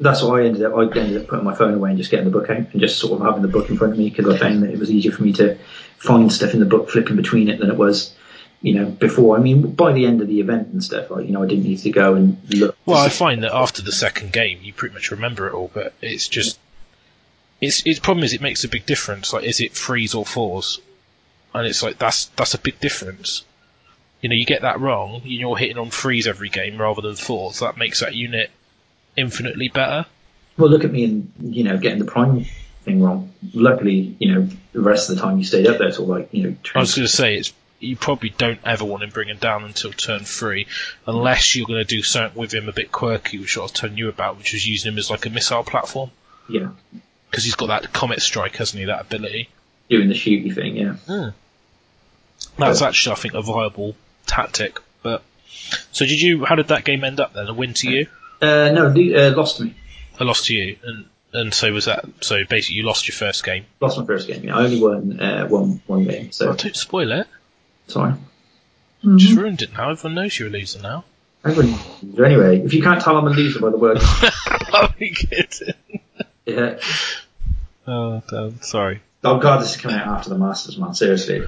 that's 0.00 0.22
what 0.22 0.40
I 0.40 0.46
ended 0.46 0.64
up. 0.64 0.74
I 0.74 0.82
ended 0.82 1.22
up 1.22 1.28
putting 1.28 1.44
my 1.44 1.54
phone 1.54 1.74
away 1.74 1.90
and 1.90 1.98
just 1.98 2.10
getting 2.10 2.26
the 2.30 2.38
book 2.38 2.50
out 2.50 2.72
and 2.72 2.80
just 2.80 2.98
sort 2.98 3.20
of 3.20 3.26
having 3.26 3.42
the 3.42 3.48
book 3.56 3.70
in 3.70 3.76
front 3.78 3.92
of 3.94 3.98
me 3.98 4.10
because 4.10 4.28
I 4.28 4.36
found 4.38 4.62
that 4.62 4.70
it 4.70 4.78
was 4.78 4.90
easier 4.90 5.12
for 5.12 5.22
me 5.22 5.32
to 5.34 5.56
find 5.98 6.30
stuff 6.32 6.52
in 6.54 6.60
the 6.60 6.66
book 6.66 6.90
flipping 6.90 7.16
between 7.16 7.48
it 7.48 7.58
than 7.60 7.70
it 7.70 7.76
was. 7.76 8.14
You 8.62 8.74
know, 8.74 8.86
before. 8.86 9.36
I 9.36 9.40
mean, 9.40 9.72
by 9.72 9.92
the 9.92 10.06
end 10.06 10.22
of 10.22 10.28
the 10.28 10.40
event 10.40 10.68
and 10.68 10.82
stuff, 10.82 11.10
like 11.10 11.26
you 11.26 11.32
know, 11.32 11.42
I 11.42 11.46
didn't 11.46 11.64
need 11.64 11.78
to 11.78 11.90
go 11.90 12.14
and 12.14 12.38
look. 12.50 12.76
Well, 12.86 12.98
I 12.98 13.08
find 13.08 13.42
that 13.42 13.52
after 13.52 13.82
the 13.82 13.92
second 13.92 14.32
game, 14.32 14.60
you 14.62 14.72
pretty 14.72 14.94
much 14.94 15.10
remember 15.10 15.48
it 15.48 15.54
all, 15.54 15.70
but 15.72 15.94
it's 16.00 16.28
just 16.28 16.58
it's 17.60 17.86
its 17.86 18.00
problem 18.00 18.24
is 18.24 18.34
it 18.34 18.40
makes 18.40 18.64
a 18.64 18.68
big 18.68 18.84
difference. 18.84 19.32
Like, 19.32 19.44
is 19.44 19.60
it 19.60 19.72
threes 19.72 20.14
or 20.14 20.26
fours? 20.26 20.80
And 21.54 21.66
it's 21.66 21.82
like 21.82 21.98
that's 21.98 22.26
that's 22.36 22.54
a 22.54 22.58
big 22.58 22.80
difference. 22.80 23.44
You 24.20 24.28
know, 24.28 24.34
you 24.34 24.44
get 24.44 24.62
that 24.62 24.80
wrong, 24.80 25.22
you're 25.24 25.56
hitting 25.56 25.78
on 25.78 25.90
threes 25.90 26.26
every 26.26 26.48
game 26.48 26.80
rather 26.80 27.02
than 27.02 27.16
fours. 27.16 27.60
That 27.60 27.76
makes 27.76 28.00
that 28.00 28.14
unit 28.14 28.50
infinitely 29.16 29.68
better. 29.68 30.06
Well, 30.56 30.70
look 30.70 30.84
at 30.84 30.92
me 30.92 31.04
and 31.04 31.32
you 31.40 31.64
know 31.64 31.78
getting 31.78 31.98
the 31.98 32.04
prime 32.04 32.46
thing 32.84 33.02
wrong. 33.02 33.32
Luckily, 33.54 34.16
you 34.18 34.34
know 34.34 34.48
the 34.72 34.80
rest 34.80 35.08
of 35.08 35.16
the 35.16 35.22
time 35.22 35.38
you 35.38 35.44
stayed 35.44 35.66
up 35.66 35.78
there 35.78 35.90
till 35.90 36.06
like 36.06 36.28
you 36.32 36.44
know. 36.44 36.56
I 36.74 36.80
was 36.80 36.94
going 36.94 37.06
to 37.06 37.12
say 37.12 37.36
it's 37.36 37.52
you 37.82 37.96
probably 37.96 38.30
don't 38.30 38.60
ever 38.64 38.84
want 38.84 39.02
to 39.02 39.08
bring 39.08 39.28
him 39.28 39.38
down 39.38 39.64
until 39.64 39.92
turn 39.92 40.20
three, 40.24 40.66
unless 41.06 41.54
you're 41.56 41.66
going 41.66 41.80
to 41.84 41.84
do 41.84 42.02
something 42.02 42.38
with 42.38 42.52
him 42.54 42.68
a 42.68 42.72
bit 42.72 42.92
quirky, 42.92 43.38
which 43.38 43.58
I 43.58 43.62
was 43.62 43.72
telling 43.72 43.98
you 43.98 44.08
about, 44.08 44.38
which 44.38 44.52
was 44.52 44.66
using 44.66 44.92
him 44.92 44.98
as 44.98 45.10
like 45.10 45.26
a 45.26 45.30
missile 45.30 45.64
platform 45.64 46.10
yeah, 46.48 46.70
because 47.30 47.44
he's 47.44 47.54
got 47.54 47.66
that 47.68 47.92
comet 47.92 48.20
strike, 48.22 48.56
hasn't 48.56 48.78
he? 48.80 48.86
That 48.86 49.00
ability. 49.02 49.48
doing 49.88 50.08
the 50.08 50.14
shooty 50.14 50.54
thing. 50.54 50.76
Yeah. 50.76 51.30
That's 52.58 52.82
actually, 52.82 53.12
I 53.12 53.16
think, 53.16 53.34
a 53.34 53.42
viable 53.42 53.94
tactic. 54.26 54.78
But 55.02 55.22
so, 55.92 56.04
did 56.04 56.20
you? 56.20 56.44
How 56.44 56.54
did 56.56 56.68
that 56.68 56.84
game 56.84 57.04
end 57.04 57.20
up 57.20 57.32
then? 57.34 57.46
A 57.48 57.54
win 57.54 57.74
to 57.74 57.90
you, 57.90 58.06
Uh, 58.40 58.70
no, 58.72 58.86
uh, 58.88 59.34
lost 59.36 59.58
to 59.58 59.64
me. 59.64 59.74
a 60.20 60.24
loss 60.24 60.46
to 60.46 60.54
you, 60.54 60.76
and 60.84 61.04
and 61.32 61.54
so 61.54 61.72
was 61.72 61.86
that. 61.86 62.04
So 62.20 62.44
basically, 62.44 62.76
you 62.76 62.82
lost 62.84 63.08
your 63.08 63.14
first 63.14 63.44
game. 63.44 63.64
Lost 63.80 63.98
my 63.98 64.04
first 64.04 64.26
game. 64.28 64.44
Yeah, 64.44 64.56
I 64.56 64.64
only 64.64 64.80
won 64.80 65.20
uh, 65.20 65.46
one 65.48 65.80
one 65.86 66.04
game. 66.04 66.32
So 66.32 66.50
Oh, 66.50 66.54
don't 66.54 66.76
spoil 66.76 67.12
it. 67.12 67.26
Sorry. 67.92 68.14
Just 69.16 69.36
ruined 69.36 69.62
it 69.62 69.72
now. 69.72 69.90
Everyone 69.90 70.14
knows 70.14 70.38
you're 70.38 70.48
a 70.48 70.50
loser 70.50 70.80
now. 70.80 71.04
Everyone, 71.44 71.78
anyway, 72.24 72.60
if 72.60 72.72
you 72.72 72.82
can't 72.82 73.02
tell 73.02 73.16
I'm 73.16 73.26
a 73.26 73.30
loser 73.30 73.58
by 73.60 73.70
the 73.70 73.76
word, 73.76 73.98
oh, 74.00 74.88
you 74.98 75.12
kidding? 75.12 75.74
yeah. 76.46 76.78
Oh, 77.86 78.22
damn. 78.30 78.62
Sorry. 78.62 79.00
Oh 79.24 79.38
god, 79.38 79.60
this 79.62 79.74
is 79.74 79.80
coming 79.80 79.96
out 79.98 80.06
after 80.06 80.30
the 80.30 80.38
Masters, 80.38 80.78
man. 80.78 80.94
Seriously, 80.94 81.42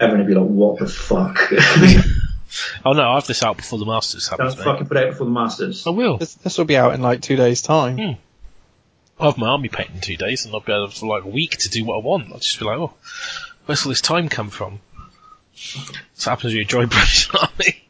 everyone 0.00 0.26
would 0.26 0.28
be 0.28 0.34
like, 0.34 0.48
"What 0.48 0.78
the 0.78 0.86
fuck?" 0.86 1.52
Oh 2.84 2.92
no, 2.92 3.10
I 3.10 3.14
have 3.16 3.26
this 3.26 3.42
out 3.42 3.56
before 3.56 3.78
the 3.78 3.84
Masters 3.84 4.28
Don't 4.28 4.38
happens, 4.38 4.56
mate. 4.56 4.64
fucking 4.64 4.86
put 4.86 4.96
it 4.96 5.04
out 5.04 5.10
before 5.10 5.26
the 5.26 5.32
Masters. 5.32 5.86
I 5.86 5.90
will. 5.90 6.16
This, 6.18 6.34
this 6.34 6.56
will 6.56 6.64
be 6.64 6.76
out 6.76 6.94
in 6.94 7.02
like 7.02 7.20
two 7.20 7.36
days' 7.36 7.60
time. 7.60 7.98
Hmm. 7.98 8.12
I'll 9.18 9.30
have 9.32 9.38
my 9.38 9.48
army 9.48 9.68
paint 9.68 9.90
in 9.90 10.00
two 10.00 10.16
days, 10.16 10.44
and 10.44 10.54
I'll 10.54 10.60
be 10.60 10.72
able 10.72 10.88
for 10.88 11.06
like 11.06 11.24
a 11.24 11.28
week 11.28 11.58
to 11.58 11.68
do 11.68 11.84
what 11.84 11.96
I 11.96 11.98
want. 11.98 12.32
I'll 12.32 12.38
just 12.38 12.58
be 12.58 12.64
like, 12.64 12.78
oh, 12.78 12.94
where's 13.66 13.84
all 13.84 13.90
this 13.90 14.00
time 14.00 14.28
come 14.28 14.50
from? 14.50 14.80
This 15.56 16.24
happens 16.24 16.44
with 16.52 16.54
your 16.54 16.64
Joy 16.64 16.86
British 16.86 17.30
Army. 17.34 17.82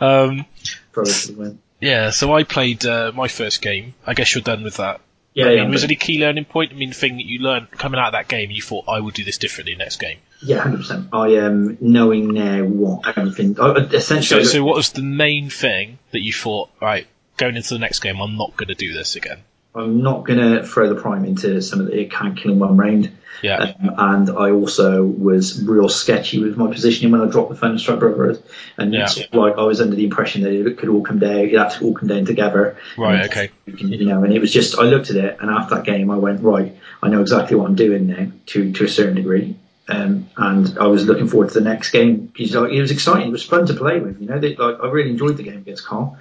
um, 0.00 0.46
Probably 0.92 1.58
yeah, 1.80 2.10
so 2.10 2.34
I 2.34 2.44
played 2.44 2.84
uh, 2.86 3.12
my 3.14 3.28
first 3.28 3.60
game. 3.62 3.94
I 4.06 4.14
guess 4.14 4.34
you're 4.34 4.42
done 4.42 4.62
with 4.64 4.76
that. 4.78 5.00
Yeah, 5.34 5.46
I 5.46 5.50
yeah, 5.52 5.62
mean, 5.62 5.70
was 5.72 5.82
but- 5.82 5.88
there 5.88 5.94
any 5.94 5.96
key 5.96 6.18
learning 6.20 6.44
point? 6.46 6.72
I 6.72 6.76
mean, 6.76 6.92
thing 6.92 7.16
that 7.16 7.26
you 7.26 7.40
learned 7.40 7.70
coming 7.72 7.98
out 8.00 8.06
of 8.08 8.12
that 8.12 8.28
game, 8.28 8.50
you 8.50 8.62
thought 8.62 8.84
I 8.88 9.00
would 9.00 9.14
do 9.14 9.24
this 9.24 9.36
differently 9.38 9.74
next 9.74 9.96
game. 9.98 10.18
yeah, 10.42 10.58
hundred 10.60 10.78
percent. 10.78 11.08
I 11.12 11.28
am 11.30 11.76
knowing 11.80 12.32
now 12.32 12.62
what 12.64 13.16
everything. 13.18 13.58
I- 13.60 13.74
So, 13.74 13.80
essentially, 13.96 14.44
so 14.44 14.64
what 14.64 14.76
was 14.76 14.92
the 14.92 15.02
main 15.02 15.50
thing 15.50 15.98
that 16.12 16.20
you 16.22 16.32
thought? 16.32 16.70
Right, 16.80 17.06
going 17.36 17.56
into 17.56 17.74
the 17.74 17.80
next 17.80 17.98
game, 18.00 18.20
I'm 18.20 18.36
not 18.36 18.56
going 18.56 18.68
to 18.68 18.74
do 18.74 18.92
this 18.92 19.16
again. 19.16 19.38
I'm 19.74 20.02
not 20.02 20.24
going 20.24 20.38
to 20.38 20.66
throw 20.66 20.92
the 20.92 21.00
prime 21.00 21.24
into 21.24 21.60
some 21.60 21.80
of 21.80 21.86
the 21.86 21.98
it 21.98 22.10
can't 22.12 22.36
kill 22.36 22.52
in 22.52 22.58
one 22.58 22.76
round. 22.76 23.10
Yeah, 23.42 23.56
Um, 23.58 23.94
and 23.98 24.30
I 24.30 24.52
also 24.52 25.04
was 25.04 25.62
real 25.64 25.88
sketchy 25.88 26.42
with 26.42 26.56
my 26.56 26.72
positioning 26.72 27.12
when 27.12 27.20
I 27.20 27.30
dropped 27.30 27.50
the 27.50 27.56
Thunderstrike 27.56 27.98
Brothers. 27.98 28.38
And 28.78 28.94
Yeah. 28.94 29.06
sort 29.06 29.26
of 29.26 29.34
like 29.34 29.58
I 29.58 29.64
was 29.64 29.80
under 29.80 29.96
the 29.96 30.04
impression 30.04 30.42
that 30.42 30.52
it 30.52 30.78
could 30.78 30.88
all 30.88 31.02
come 31.02 31.18
down, 31.18 31.36
it 31.36 31.58
had 31.58 31.70
to 31.70 31.84
all 31.84 31.94
come 31.94 32.08
down 32.08 32.24
together. 32.24 32.76
right, 32.96 33.24
okay. 33.26 33.50
You 33.66 34.06
know, 34.06 34.22
and 34.22 34.32
it 34.32 34.40
was 34.40 34.52
just, 34.52 34.78
I 34.78 34.84
looked 34.84 35.10
at 35.10 35.16
it 35.16 35.38
and 35.40 35.50
after 35.50 35.74
that 35.74 35.84
game 35.84 36.10
I 36.10 36.16
went, 36.16 36.42
right, 36.42 36.76
I 37.02 37.08
know 37.08 37.20
exactly 37.20 37.56
what 37.56 37.68
I'm 37.68 37.74
doing 37.74 38.06
now 38.06 38.28
to, 38.46 38.72
to 38.72 38.84
a 38.84 38.88
certain 38.88 39.16
degree. 39.16 39.56
Um, 39.88 40.30
and 40.38 40.78
I 40.78 40.86
was 40.86 41.04
looking 41.04 41.28
forward 41.28 41.48
to 41.50 41.54
the 41.58 41.68
next 41.68 41.90
game 41.90 42.26
because 42.26 42.54
like, 42.54 42.72
it 42.72 42.80
was 42.80 42.92
exciting. 42.92 43.28
It 43.28 43.32
was 43.32 43.44
fun 43.44 43.66
to 43.66 43.74
play 43.74 44.00
with, 44.00 44.20
you 44.20 44.28
know, 44.28 44.38
they, 44.38 44.54
like, 44.54 44.76
I 44.82 44.88
really 44.88 45.10
enjoyed 45.10 45.36
the 45.36 45.42
game 45.42 45.58
against 45.58 45.84
Carl. 45.84 46.16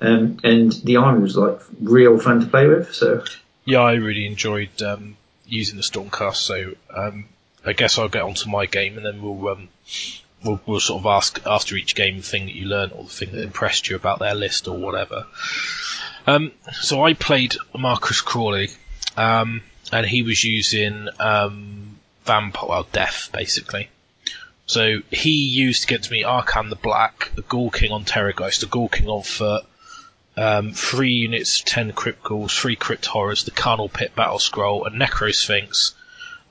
Um, 0.00 0.38
and 0.44 0.72
the 0.72 0.96
army 0.96 1.22
was 1.22 1.36
like 1.36 1.60
real 1.80 2.18
fun 2.18 2.40
to 2.40 2.46
play 2.46 2.66
with. 2.66 2.94
So 2.94 3.24
Yeah, 3.64 3.80
I 3.80 3.94
really 3.94 4.26
enjoyed 4.26 4.82
um, 4.82 5.16
using 5.46 5.76
the 5.76 5.82
Stormcast. 5.82 6.36
So 6.36 6.72
um, 6.94 7.26
I 7.64 7.72
guess 7.72 7.98
I'll 7.98 8.08
get 8.08 8.22
onto 8.22 8.50
my 8.50 8.66
game, 8.66 8.96
and 8.96 9.06
then 9.06 9.22
we'll 9.22 9.48
um, 9.48 9.68
we'll, 10.44 10.60
we'll 10.66 10.80
sort 10.80 11.00
of 11.00 11.06
ask 11.06 11.40
after 11.46 11.76
each 11.76 11.94
game 11.94 12.18
the 12.18 12.22
thing 12.22 12.46
that 12.46 12.54
you 12.54 12.66
learned 12.66 12.92
or 12.92 13.04
the 13.04 13.10
thing 13.10 13.32
that 13.32 13.42
impressed 13.42 13.88
you 13.88 13.96
about 13.96 14.18
their 14.18 14.34
list 14.34 14.68
or 14.68 14.76
whatever. 14.76 15.26
Um, 16.26 16.52
so 16.72 17.04
I 17.04 17.14
played 17.14 17.56
Marcus 17.76 18.20
Crawley, 18.20 18.70
um, 19.16 19.62
and 19.92 20.04
he 20.04 20.22
was 20.22 20.42
using 20.42 21.08
vampire, 21.18 22.68
well, 22.68 22.86
death 22.92 23.30
basically. 23.32 23.88
So 24.66 24.98
he 25.12 25.46
used 25.46 25.84
against 25.84 26.10
me 26.10 26.24
Arkhan 26.24 26.70
the 26.70 26.76
Black, 26.76 27.30
the 27.36 27.42
Ghoul 27.42 27.70
King 27.70 27.92
on 27.92 28.04
Terrorgeist, 28.04 28.60
the 28.60 28.66
Ghoul 28.66 28.88
King 28.88 29.08
on 29.08 29.22
foot, 29.22 29.64
um, 30.36 30.72
three 30.72 31.12
units, 31.12 31.62
ten 31.64 31.92
Crypt 31.92 32.22
Ghouls, 32.22 32.56
three 32.56 32.76
Crypt 32.76 33.06
Horrors, 33.06 33.44
the 33.44 33.50
Carnal 33.50 33.88
Pit 33.88 34.14
Battle 34.14 34.38
Scroll, 34.38 34.84
a 34.86 34.90
Necrosphinx, 34.90 35.92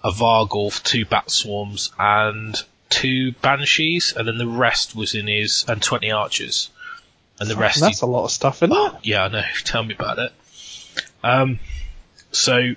a 0.04 0.12
Varghulf, 0.12 0.84
two 0.84 1.06
Bat 1.06 1.32
Swarms, 1.32 1.92
and 2.00 2.56
two 2.90 3.34
Banshees, 3.34 4.14
and 4.16 4.28
then 4.28 4.38
the 4.38 4.48
rest 4.48 4.96
was 4.96 5.16
in 5.16 5.28
his, 5.28 5.66
and 5.68 5.82
20 5.82 6.12
Archers. 6.12 6.70
And 7.40 7.50
the 7.50 7.56
rest. 7.56 7.82
That's 7.82 8.02
a 8.02 8.06
lot 8.06 8.24
of 8.24 8.32
stuff, 8.32 8.64
isn't 8.64 8.76
it? 8.76 8.94
Yeah, 9.04 9.26
I 9.26 9.28
know. 9.28 9.44
Tell 9.66 9.84
me 9.84 9.94
about 9.94 10.20
it. 10.20 10.34
Um, 11.24 11.60
so 12.32 12.76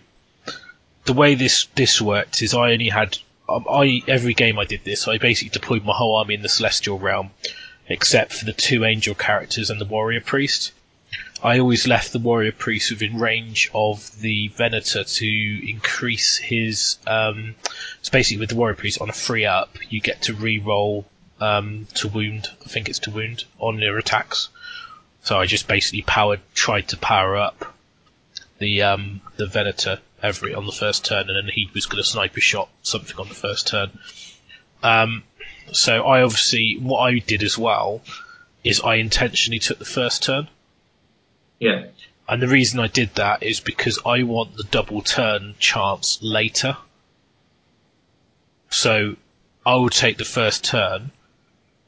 the 1.04 1.12
way 1.12 1.34
this 1.34 1.66
this 1.74 2.00
worked 2.00 2.42
is 2.42 2.54
I 2.54 2.72
only 2.72 2.88
had 2.88 3.18
um, 3.48 3.66
I 3.70 4.02
every 4.08 4.34
game 4.34 4.58
I 4.58 4.64
did 4.64 4.84
this. 4.84 5.06
I 5.06 5.18
basically 5.18 5.50
deployed 5.50 5.84
my 5.84 5.94
whole 5.94 6.16
army 6.16 6.34
in 6.34 6.42
the 6.42 6.48
Celestial 6.48 6.98
Realm, 6.98 7.30
except 7.88 8.32
for 8.32 8.44
the 8.44 8.52
two 8.52 8.84
Angel 8.84 9.14
characters 9.14 9.70
and 9.70 9.80
the 9.80 9.84
Warrior 9.84 10.20
Priest. 10.20 10.72
I 11.42 11.60
always 11.60 11.86
left 11.86 12.12
the 12.12 12.18
Warrior 12.18 12.52
Priest 12.52 12.90
within 12.90 13.18
range 13.18 13.70
of 13.72 14.20
the 14.20 14.48
Venator 14.48 15.04
to 15.04 15.70
increase 15.70 16.36
his. 16.36 16.98
Um, 17.06 17.54
so 18.02 18.10
basically, 18.10 18.40
with 18.40 18.50
the 18.50 18.56
Warrior 18.56 18.74
Priest 18.74 19.00
on 19.00 19.08
a 19.08 19.12
free 19.12 19.44
up, 19.44 19.78
you 19.88 20.00
get 20.00 20.22
to 20.22 20.34
re-roll 20.34 21.06
um, 21.40 21.86
to 21.94 22.08
wound. 22.08 22.48
I 22.64 22.68
think 22.68 22.88
it's 22.88 22.98
to 23.00 23.10
wound 23.10 23.44
on 23.58 23.78
your 23.78 23.98
attacks. 23.98 24.48
So 25.22 25.38
I 25.38 25.46
just 25.46 25.68
basically 25.68 26.02
powered, 26.02 26.40
tried 26.54 26.88
to 26.88 26.96
power 26.96 27.36
up 27.36 27.74
the 28.58 28.82
um, 28.82 29.20
the 29.36 29.46
Venator 29.46 30.00
every 30.22 30.54
on 30.54 30.66
the 30.66 30.72
first 30.72 31.04
turn, 31.04 31.28
and 31.28 31.36
then 31.36 31.52
he 31.54 31.70
was 31.72 31.86
going 31.86 32.02
to 32.02 32.08
sniper 32.08 32.40
shot 32.40 32.68
something 32.82 33.16
on 33.16 33.28
the 33.28 33.34
first 33.34 33.68
turn. 33.68 33.96
Um, 34.82 35.22
so 35.72 36.04
I 36.04 36.22
obviously 36.22 36.78
what 36.80 37.00
I 37.00 37.18
did 37.18 37.42
as 37.42 37.56
well 37.56 38.02
is 38.64 38.80
I 38.80 38.96
intentionally 38.96 39.58
took 39.58 39.78
the 39.78 39.84
first 39.84 40.22
turn. 40.24 40.48
Yeah. 41.58 41.86
And 42.28 42.42
the 42.42 42.48
reason 42.48 42.78
I 42.78 42.88
did 42.88 43.14
that 43.14 43.42
is 43.42 43.60
because 43.60 43.98
I 44.04 44.22
want 44.22 44.56
the 44.56 44.64
double 44.64 45.00
turn 45.02 45.54
chance 45.58 46.18
later. 46.22 46.76
So 48.70 49.16
I 49.64 49.74
will 49.76 49.88
take 49.88 50.18
the 50.18 50.24
first 50.24 50.64
turn, 50.64 51.10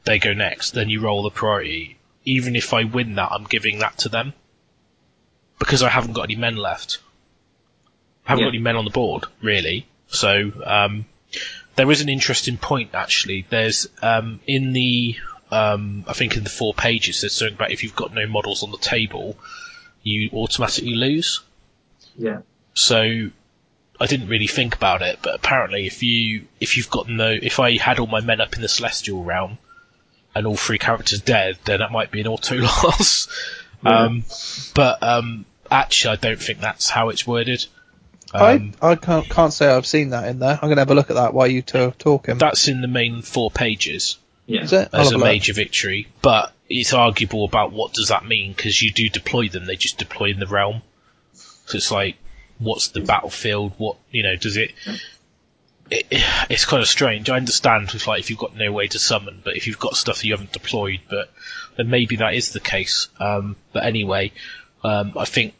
they 0.04 0.18
go 0.18 0.32
next, 0.32 0.70
then 0.70 0.88
you 0.88 1.00
roll 1.00 1.22
the 1.22 1.30
priority. 1.30 1.98
Even 2.24 2.56
if 2.56 2.72
I 2.72 2.84
win 2.84 3.16
that, 3.16 3.32
I'm 3.32 3.44
giving 3.44 3.78
that 3.80 3.98
to 3.98 4.08
them. 4.08 4.32
Because 5.58 5.82
I 5.82 5.90
haven't 5.90 6.14
got 6.14 6.22
any 6.22 6.36
men 6.36 6.56
left. 6.56 6.98
I 8.26 8.30
haven't 8.30 8.42
Yeah. 8.42 8.46
got 8.46 8.54
any 8.54 8.62
men 8.62 8.76
on 8.76 8.84
the 8.84 8.90
board, 8.90 9.24
really. 9.42 9.86
So, 10.08 10.52
um, 10.64 11.04
there 11.76 11.90
is 11.90 12.00
an 12.00 12.08
interesting 12.08 12.56
point 12.56 12.90
actually. 12.94 13.46
There's, 13.48 13.86
um, 14.02 14.40
in 14.46 14.72
the, 14.72 15.16
um, 15.50 16.04
I 16.08 16.14
think 16.14 16.36
in 16.36 16.44
the 16.44 16.50
four 16.50 16.72
pages, 16.72 17.20
there's 17.20 17.34
something 17.34 17.54
about 17.54 17.72
if 17.72 17.82
you've 17.82 17.96
got 17.96 18.14
no 18.14 18.26
models 18.26 18.62
on 18.62 18.70
the 18.70 18.78
table, 18.78 19.36
you 20.02 20.30
automatically 20.32 20.94
lose. 20.94 21.40
Yeah. 22.16 22.40
So 22.74 22.96
I 24.00 24.06
didn't 24.06 24.28
really 24.28 24.46
think 24.46 24.74
about 24.74 25.02
it, 25.02 25.18
but 25.22 25.34
apparently 25.34 25.86
if 25.86 26.02
you 26.02 26.46
if 26.60 26.76
you've 26.76 26.90
got 26.90 27.08
no 27.08 27.28
if 27.30 27.60
I 27.60 27.76
had 27.76 27.98
all 27.98 28.06
my 28.06 28.20
men 28.20 28.40
up 28.40 28.54
in 28.56 28.62
the 28.62 28.68
celestial 28.68 29.22
realm 29.22 29.58
and 30.34 30.46
all 30.46 30.56
three 30.56 30.78
characters 30.78 31.20
dead, 31.20 31.58
then 31.64 31.80
that 31.80 31.90
might 31.92 32.10
be 32.10 32.20
an 32.20 32.26
auto 32.28 32.56
loss. 32.60 33.28
Um, 33.84 34.24
but 34.74 35.02
um, 35.02 35.44
actually, 35.70 36.12
I 36.12 36.16
don't 36.16 36.40
think 36.40 36.60
that's 36.60 36.88
how 36.90 37.08
it's 37.08 37.26
worded. 37.26 37.66
Um, 38.32 38.72
I 38.80 38.90
I 38.92 38.94
can't 38.94 39.28
can't 39.28 39.52
say 39.52 39.66
I've 39.68 39.86
seen 39.86 40.10
that 40.10 40.28
in 40.28 40.38
there. 40.38 40.58
I'm 40.62 40.68
gonna 40.68 40.80
have 40.82 40.90
a 40.90 40.94
look 40.94 41.10
at 41.10 41.16
that 41.16 41.34
while 41.34 41.48
you 41.48 41.62
two 41.62 41.88
are 41.88 41.90
talking. 41.90 42.38
that's 42.38 42.68
in 42.68 42.80
the 42.80 42.88
main 42.88 43.22
four 43.22 43.50
pages 43.50 44.18
Yeah. 44.46 44.62
Is 44.62 44.72
it? 44.72 44.88
I'll 44.92 45.00
as 45.00 45.10
a 45.12 45.16
a 45.16 45.18
look. 45.18 45.24
major 45.26 45.52
victory, 45.52 46.06
but 46.22 46.52
it's 46.70 46.92
arguable 46.92 47.44
about 47.44 47.72
what 47.72 47.92
does 47.92 48.08
that 48.08 48.24
mean 48.24 48.52
because 48.52 48.80
you 48.80 48.92
do 48.92 49.08
deploy 49.08 49.48
them; 49.48 49.66
they 49.66 49.76
just 49.76 49.98
deploy 49.98 50.30
in 50.30 50.38
the 50.38 50.46
realm. 50.46 50.82
So 51.66 51.76
it's 51.76 51.90
like, 51.90 52.16
what's 52.58 52.88
the 52.88 53.00
battlefield? 53.00 53.72
What 53.76 53.96
you 54.10 54.22
know? 54.22 54.36
Does 54.36 54.56
it? 54.56 54.72
it 55.90 56.06
it's 56.48 56.64
kind 56.64 56.80
of 56.80 56.88
strange. 56.88 57.28
I 57.28 57.36
understand 57.36 57.90
with 57.90 58.06
like 58.06 58.20
if 58.20 58.30
you've 58.30 58.38
got 58.38 58.56
no 58.56 58.70
way 58.70 58.86
to 58.86 58.98
summon, 59.00 59.42
but 59.44 59.56
if 59.56 59.66
you've 59.66 59.80
got 59.80 59.96
stuff 59.96 60.18
that 60.18 60.26
you 60.26 60.32
haven't 60.32 60.52
deployed, 60.52 61.00
but 61.10 61.30
then 61.76 61.90
maybe 61.90 62.16
that 62.16 62.34
is 62.34 62.52
the 62.52 62.60
case. 62.60 63.08
Um, 63.18 63.56
but 63.72 63.84
anyway, 63.84 64.32
um, 64.84 65.14
I 65.16 65.24
think 65.24 65.54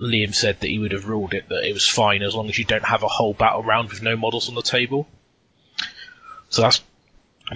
Liam 0.00 0.34
said 0.34 0.60
that 0.60 0.68
he 0.68 0.80
would 0.80 0.92
have 0.92 1.08
ruled 1.08 1.32
it 1.32 1.48
that 1.48 1.64
it 1.64 1.72
was 1.72 1.88
fine 1.88 2.22
as 2.22 2.34
long 2.34 2.48
as 2.48 2.58
you 2.58 2.64
don't 2.64 2.84
have 2.84 3.04
a 3.04 3.08
whole 3.08 3.34
battle 3.34 3.62
round 3.62 3.90
with 3.90 4.02
no 4.02 4.16
models 4.16 4.48
on 4.48 4.56
the 4.56 4.62
table. 4.62 5.06
So 6.48 6.62
that's 6.62 6.82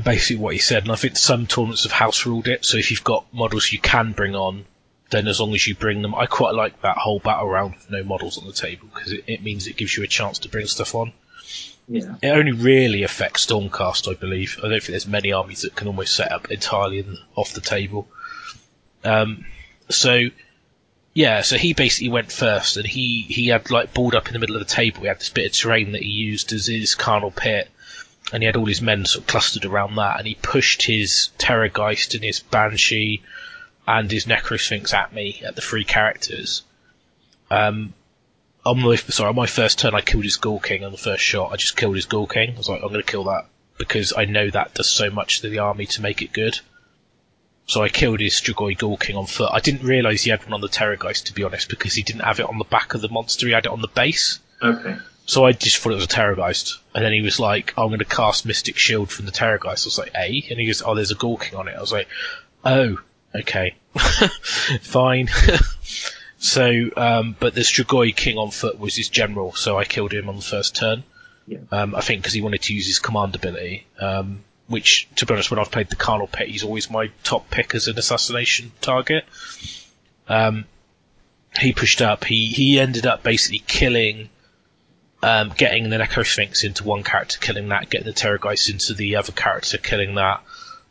basically 0.04 0.36
what 0.36 0.54
he 0.54 0.60
said, 0.60 0.84
and 0.84 0.92
I 0.92 0.96
think 0.96 1.16
some 1.16 1.46
tournaments 1.46 1.82
have 1.84 1.92
house 1.92 2.26
ruled 2.26 2.48
it. 2.48 2.64
So 2.64 2.78
if 2.78 2.90
you've 2.90 3.04
got 3.04 3.32
models 3.32 3.72
you 3.72 3.80
can 3.80 4.12
bring 4.12 4.34
on, 4.34 4.64
then 5.10 5.26
as 5.26 5.40
long 5.40 5.54
as 5.54 5.66
you 5.66 5.74
bring 5.74 6.02
them, 6.02 6.14
I 6.14 6.26
quite 6.26 6.54
like 6.54 6.80
that 6.82 6.96
whole 6.96 7.18
battle 7.18 7.48
round 7.48 7.74
with 7.74 7.90
no 7.90 8.04
models 8.04 8.38
on 8.38 8.46
the 8.46 8.52
table 8.52 8.88
because 8.94 9.12
it, 9.12 9.24
it 9.26 9.42
means 9.42 9.66
it 9.66 9.76
gives 9.76 9.96
you 9.96 10.04
a 10.04 10.08
chance 10.08 10.40
to 10.40 10.48
bring 10.48 10.66
stuff 10.66 10.94
on. 10.94 11.12
Yeah. 11.88 12.14
It 12.22 12.28
only 12.28 12.52
really 12.52 13.02
affects 13.02 13.46
Stormcast, 13.46 14.08
I 14.08 14.14
believe. 14.14 14.58
I 14.58 14.68
don't 14.68 14.80
think 14.80 14.90
there's 14.90 15.08
many 15.08 15.32
armies 15.32 15.62
that 15.62 15.74
can 15.74 15.88
almost 15.88 16.14
set 16.14 16.30
up 16.30 16.50
entirely 16.52 17.04
off 17.34 17.52
the 17.52 17.60
table. 17.60 18.06
Um, 19.02 19.44
so 19.88 20.28
yeah, 21.12 21.42
so 21.42 21.56
he 21.56 21.72
basically 21.72 22.10
went 22.10 22.30
first, 22.30 22.76
and 22.76 22.86
he 22.86 23.22
he 23.22 23.48
had 23.48 23.70
like 23.70 23.92
balled 23.92 24.14
up 24.14 24.28
in 24.28 24.32
the 24.32 24.38
middle 24.38 24.54
of 24.54 24.66
the 24.66 24.72
table. 24.72 25.00
He 25.00 25.08
had 25.08 25.18
this 25.18 25.30
bit 25.30 25.46
of 25.46 25.52
terrain 25.52 25.92
that 25.92 26.02
he 26.02 26.10
used 26.10 26.52
as 26.52 26.66
his 26.68 26.94
carnal 26.94 27.32
pit, 27.32 27.68
and 28.32 28.42
he 28.42 28.46
had 28.46 28.56
all 28.56 28.66
his 28.66 28.82
men 28.82 29.04
sort 29.04 29.22
of 29.22 29.28
clustered 29.28 29.64
around 29.64 29.96
that, 29.96 30.18
and 30.18 30.26
he 30.26 30.34
pushed 30.34 30.82
his 30.82 31.30
Terrorgeist 31.38 32.14
and 32.14 32.24
his 32.24 32.40
Banshee 32.40 33.22
and 33.86 34.10
his 34.10 34.26
Necrosphinx 34.26 34.92
at 34.94 35.12
me 35.12 35.42
at 35.44 35.56
the 35.56 35.62
three 35.62 35.84
characters. 35.84 36.62
Um, 37.50 37.94
on 38.64 38.80
my 38.80 38.96
sorry, 38.96 39.30
on 39.30 39.36
my 39.36 39.46
first 39.46 39.78
turn, 39.78 39.94
I 39.94 40.00
killed 40.00 40.24
his 40.24 40.36
Ghoul 40.36 40.60
King 40.60 40.84
on 40.84 40.92
the 40.92 40.98
first 40.98 41.22
shot. 41.22 41.52
I 41.52 41.56
just 41.56 41.76
killed 41.76 41.96
his 41.96 42.06
Ghoul 42.06 42.26
King. 42.26 42.54
I 42.54 42.58
was 42.58 42.68
like, 42.68 42.82
I'm 42.82 42.88
going 42.88 43.02
to 43.02 43.10
kill 43.10 43.24
that 43.24 43.46
because 43.78 44.12
I 44.16 44.26
know 44.26 44.50
that 44.50 44.74
does 44.74 44.90
so 44.90 45.10
much 45.10 45.40
to 45.40 45.48
the 45.48 45.60
army 45.60 45.86
to 45.86 46.02
make 46.02 46.22
it 46.22 46.32
good. 46.32 46.60
So 47.66 47.82
I 47.82 47.88
killed 47.88 48.20
his 48.20 48.34
Strigoi 48.34 48.76
Ghoul 48.76 48.96
King 48.96 49.16
on 49.16 49.26
foot. 49.26 49.50
I 49.52 49.60
didn't 49.60 49.86
realise 49.86 50.22
he 50.22 50.30
had 50.30 50.42
one 50.42 50.54
on 50.54 50.60
the 50.60 50.68
Terrorgeist, 50.68 51.26
to 51.26 51.32
be 51.32 51.44
honest, 51.44 51.68
because 51.68 51.94
he 51.94 52.02
didn't 52.02 52.24
have 52.24 52.40
it 52.40 52.46
on 52.46 52.58
the 52.58 52.64
back 52.64 52.94
of 52.94 53.00
the 53.00 53.08
monster. 53.08 53.46
He 53.46 53.52
had 53.52 53.66
it 53.66 53.72
on 53.72 53.80
the 53.80 53.88
base. 53.88 54.40
Okay. 54.60 54.96
So 55.30 55.44
I 55.44 55.52
just 55.52 55.76
thought 55.76 55.92
it 55.92 55.94
was 55.94 56.06
a 56.06 56.08
Terrorgeist. 56.08 56.78
And 56.92 57.04
then 57.04 57.12
he 57.12 57.20
was 57.20 57.38
like, 57.38 57.72
I'm 57.78 57.86
going 57.86 58.00
to 58.00 58.04
cast 58.04 58.44
Mystic 58.44 58.76
Shield 58.76 59.12
from 59.12 59.26
the 59.26 59.30
Terrorgeist. 59.30 59.86
I 59.86 59.86
was 59.86 59.96
like, 59.96 60.10
A? 60.12 60.44
And 60.50 60.58
he 60.58 60.66
goes, 60.66 60.82
oh, 60.84 60.96
there's 60.96 61.12
a 61.12 61.14
Ghoul 61.14 61.36
King 61.36 61.56
on 61.56 61.68
it. 61.68 61.76
I 61.76 61.80
was 61.80 61.92
like, 61.92 62.08
oh, 62.64 62.98
okay. 63.32 63.76
Fine. 64.80 65.28
so, 66.38 66.90
um, 66.96 67.36
but 67.38 67.54
the 67.54 67.60
Strigoi 67.60 68.16
King 68.16 68.38
on 68.38 68.50
foot 68.50 68.80
was 68.80 68.96
his 68.96 69.08
general, 69.08 69.54
so 69.54 69.78
I 69.78 69.84
killed 69.84 70.12
him 70.12 70.28
on 70.28 70.34
the 70.34 70.42
first 70.42 70.74
turn. 70.74 71.04
Yeah. 71.46 71.58
Um, 71.70 71.94
I 71.94 72.00
think 72.00 72.22
because 72.22 72.34
he 72.34 72.42
wanted 72.42 72.62
to 72.62 72.74
use 72.74 72.88
his 72.88 72.98
command 72.98 73.36
ability, 73.36 73.86
um, 74.00 74.42
which, 74.66 75.08
to 75.14 75.26
be 75.26 75.34
honest, 75.34 75.52
when 75.52 75.60
I've 75.60 75.70
played 75.70 75.90
the 75.90 75.96
Carnal 75.96 76.26
Pit, 76.26 76.48
he's 76.48 76.64
always 76.64 76.90
my 76.90 77.08
top 77.22 77.48
pick 77.50 77.76
as 77.76 77.86
an 77.86 77.96
assassination 77.96 78.72
target. 78.80 79.26
Um, 80.26 80.64
he 81.56 81.72
pushed 81.72 82.02
up. 82.02 82.24
He 82.24 82.48
he 82.48 82.80
ended 82.80 83.06
up 83.06 83.22
basically 83.22 83.62
killing, 83.64 84.28
um, 85.22 85.52
getting 85.56 85.90
the 85.90 85.96
Necrosphinx 85.98 86.64
into 86.64 86.84
one 86.84 87.02
character, 87.02 87.38
killing 87.40 87.68
that, 87.68 87.90
getting 87.90 88.06
the 88.06 88.12
Terrorgeist 88.12 88.70
into 88.70 88.94
the 88.94 89.16
other 89.16 89.32
character, 89.32 89.78
killing 89.78 90.14
that, 90.14 90.42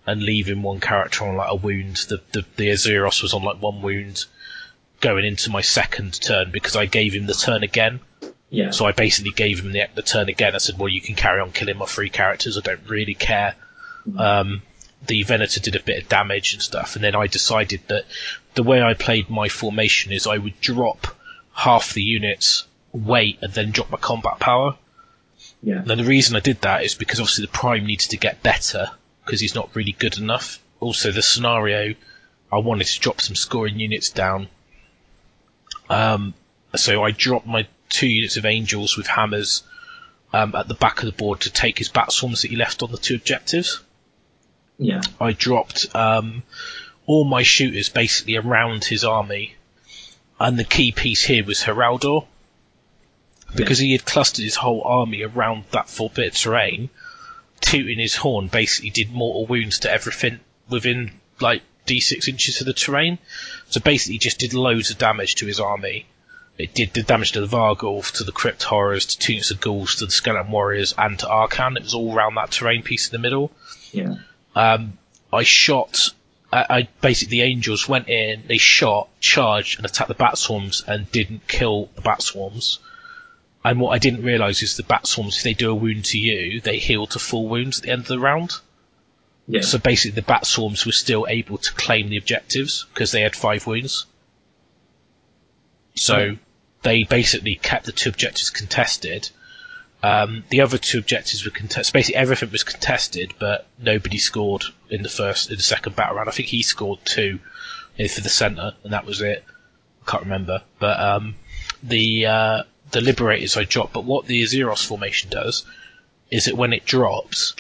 and 0.06 0.22
leaving 0.22 0.62
one 0.62 0.80
character 0.80 1.26
on 1.26 1.36
like 1.36 1.52
a 1.52 1.56
wound. 1.56 1.98
The 2.08 2.22
the 2.32 2.46
the 2.56 2.70
Azyros 2.70 3.22
was 3.22 3.34
on 3.34 3.44
like 3.44 3.62
one 3.62 3.82
wound, 3.82 4.26
going 5.00 5.26
into 5.26 5.50
my 5.50 5.62
second 5.62 6.20
turn 6.22 6.52
because 6.52 6.76
I 6.76 6.86
gave 6.86 7.14
him 7.14 7.26
the 7.26 7.34
turn 7.34 7.64
again. 7.64 8.00
Yeah. 8.50 8.72
So 8.72 8.86
I 8.86 8.92
basically 8.92 9.32
gave 9.32 9.60
him 9.60 9.72
the, 9.72 9.88
the 9.94 10.02
turn 10.02 10.28
again. 10.28 10.56
I 10.56 10.58
said, 10.58 10.80
well, 10.80 10.90
you 10.90 11.02
can 11.02 11.16
carry 11.16 11.40
on 11.40 11.52
killing 11.52 11.78
my 11.78 11.86
three 11.86 12.10
characters. 12.10 12.58
I 12.58 12.62
don't 12.62 12.90
really 12.90 13.14
care. 13.14 13.56
Um, 14.18 14.64
the 15.06 15.24
Venator 15.24 15.60
did 15.60 15.76
a 15.76 15.84
bit 15.84 16.04
of 16.04 16.10
damage 16.10 16.54
and 16.54 16.62
stuff, 16.62 16.96
and 16.96 17.04
then 17.04 17.16
I 17.16 17.28
decided 17.28 17.82
that 17.88 18.06
the 18.56 18.64
way 18.64 18.82
I 18.82 18.94
played 18.94 19.30
my 19.30 19.50
formation 19.50 20.12
is 20.12 20.28
I 20.28 20.38
would 20.38 20.60
drop 20.60 21.08
half 21.54 21.94
the 21.94 22.02
units, 22.02 22.66
wait, 22.94 23.40
and 23.42 23.54
then 23.54 23.72
drop 23.72 23.90
my 23.92 23.98
combat 23.98 24.40
power. 24.40 24.76
yeah. 25.62 25.84
Now 25.86 25.96
the 25.96 26.04
reason 26.04 26.36
I 26.36 26.40
did 26.40 26.62
that 26.62 26.84
is 26.84 26.96
because 26.96 27.20
obviously 27.20 27.46
the 27.46 27.52
Prime 27.52 27.86
needs 27.86 28.08
to 28.08 28.18
get 28.18 28.44
better 28.44 28.92
because 29.26 29.40
he's 29.42 29.56
not 29.56 29.76
really 29.76 29.92
good 29.92 30.18
enough. 30.18 30.60
Also, 30.80 31.12
the 31.12 31.22
scenario, 31.22 31.96
I 32.52 32.58
wanted 32.58 32.88
to 32.88 33.00
drop 33.00 33.22
some 33.22 33.36
scoring 33.36 33.80
units 33.80 34.10
down. 34.10 34.48
Um, 35.90 36.34
so 36.76 37.04
I 37.04 37.12
dropped 37.12 37.46
my 37.48 37.68
two 37.90 38.08
units 38.08 38.38
of 38.38 38.46
Angels 38.46 38.96
with 38.98 39.08
hammers 39.08 39.64
um, 40.34 40.56
at 40.56 40.68
the 40.68 40.76
back 40.76 41.00
of 41.00 41.06
the 41.06 41.12
board 41.12 41.42
to 41.42 41.52
take 41.52 41.78
his 41.78 41.90
bat 41.90 42.12
swarms 42.12 42.42
that 42.42 42.52
he 42.52 42.56
left 42.56 42.84
on 42.84 42.92
the 42.92 42.98
two 42.98 43.16
objectives. 43.16 43.82
Yeah. 44.78 45.02
I 45.20 45.34
dropped 45.34 45.94
um, 45.96 46.44
all 47.06 47.26
my 47.26 47.44
shooters 47.44 47.90
basically 47.90 48.36
around 48.38 48.86
his 48.86 49.04
army. 49.04 49.56
and 50.40 50.58
the 50.58 50.64
key 50.64 50.92
piece 50.92 51.24
here 51.24 51.44
was 51.44 51.62
Heraldor. 51.64 52.26
Because 53.56 53.80
he 53.80 53.92
had 53.92 54.06
clustered 54.06 54.44
his 54.44 54.56
whole 54.56 54.84
army 54.84 55.24
around 55.24 55.66
that 55.72 55.90
full 55.90 56.10
bit 56.10 56.34
of 56.34 56.36
terrain, 56.36 56.90
tooting 57.62 58.00
his 58.00 58.16
horn 58.16 58.48
basically 58.48 58.92
did 58.92 59.12
mortal 59.12 59.46
wounds 59.46 59.80
to 59.80 59.92
everything 59.92 60.40
within 60.70 61.12
like 61.40 61.64
d6 61.88 62.28
inches 62.28 62.62
of 62.62 62.68
the 62.68 62.74
terrain. 62.74 63.18
So 63.70 63.80
basically 63.80 64.20
just 64.20 64.40
did 64.40 64.54
loads 64.54 64.92
of 64.92 64.98
damage 64.98 65.36
to 65.36 65.46
his 65.48 65.60
army. 65.60 66.06
It 66.60 66.74
did 66.74 66.94
the 66.94 67.04
damage 67.04 67.32
to 67.32 67.42
the 67.42 67.48
Varghulf, 67.48 68.12
to 68.18 68.26
the 68.26 68.34
Crypt 68.34 68.64
Horrors, 68.64 69.06
to 69.06 69.18
Tunics 69.18 69.50
of 69.50 69.62
Ghouls, 69.62 69.96
to 69.96 70.06
the 70.06 70.12
Skeleton 70.12 70.52
Warriors, 70.52 70.94
and 70.98 71.18
to 71.20 71.26
Arkhan. 71.26 71.78
It 71.78 71.84
was 71.84 71.94
all 71.94 72.14
around 72.14 72.36
that 72.36 72.52
terrain 72.52 72.84
piece 72.84 73.08
in 73.08 73.14
the 73.14 73.22
middle. 73.22 73.52
Yeah. 73.94 74.16
Um, 74.56 74.98
I 75.32 75.44
shot. 75.44 76.10
I, 76.52 76.66
I 76.70 76.88
basically 77.00 77.38
the 77.38 77.44
angels 77.44 77.88
went 77.88 78.10
in, 78.10 78.44
they 78.48 78.58
shot, 78.58 79.08
charged, 79.22 79.78
and 79.78 79.86
attacked 79.86 80.10
the 80.10 80.16
bat 80.16 80.38
swarms, 80.38 80.84
and 80.86 81.10
didn't 81.14 81.48
kill 81.48 81.90
the 81.96 82.02
bat 82.02 82.22
swarms. 82.22 82.80
And 83.70 83.80
what 83.80 83.92
I 83.92 84.00
didn't 84.00 84.24
realise 84.24 84.64
is 84.64 84.78
the 84.78 84.82
bat 84.82 85.06
swarms, 85.06 85.38
if 85.38 85.44
they 85.44 85.54
do 85.54 85.70
a 85.70 85.76
wound 85.76 86.06
to 86.06 86.18
you, 86.18 86.60
they 86.60 86.80
heal 86.80 87.06
to 87.06 87.20
full 87.20 87.48
wounds 87.48 87.78
at 87.78 87.84
the 87.84 87.92
end 87.92 88.02
of 88.02 88.08
the 88.08 88.18
round. 88.18 88.54
Yeah. 89.48 89.62
So 89.62 89.78
basically, 89.78 90.16
the 90.16 90.26
bat 90.26 90.48
swarms 90.48 90.88
were 90.88 90.92
still 90.92 91.28
able 91.30 91.60
to 91.60 91.74
claim 91.74 92.10
the 92.10 92.18
objectives 92.18 92.88
because 92.92 93.12
they 93.12 93.22
had 93.22 93.36
five 93.36 93.68
wounds. 93.68 94.08
So 95.94 96.38
they 96.82 97.04
basically 97.04 97.58
kept 97.58 97.86
the 97.86 97.92
two 97.92 98.10
objectives 98.10 98.50
contested. 98.50 99.30
Um, 100.02 100.46
the 100.50 100.62
other 100.62 100.80
two 100.80 100.98
objectives 100.98 101.46
were 101.46 101.52
contested. 101.52 101.94
Basically, 101.94 102.16
everything 102.16 102.50
was 102.50 102.64
contested, 102.64 103.36
but 103.38 103.68
nobody 103.78 104.18
scored 104.18 104.64
in 104.90 105.04
the 105.04 105.10
first, 105.10 105.52
in 105.52 105.58
the 105.58 105.62
second 105.62 105.96
battle 105.96 106.16
round. 106.16 106.28
I 106.28 106.32
think 106.32 106.48
he 106.48 106.64
scored 106.64 107.06
two 107.06 107.38
uh, 108.00 108.08
for 108.08 108.22
the 108.22 108.30
centre, 108.30 108.74
and 108.84 108.94
that 108.94 109.06
was 109.06 109.22
it. 109.22 109.44
I 110.08 110.10
can't 110.10 110.24
remember, 110.24 110.64
but 110.80 111.00
um, 111.00 111.36
the 111.84 112.26
uh, 112.26 112.64
the 112.92 113.02
liberators 113.02 113.58
I 113.58 113.64
dropped. 113.64 113.94
But 113.94 114.06
what 114.06 114.26
the 114.26 114.44
Azyros 114.44 114.86
formation 114.86 115.30
does 115.30 115.66
is 116.32 116.46
that 116.46 116.58
when 116.58 116.74
it 116.74 116.86
drops, 116.86 117.56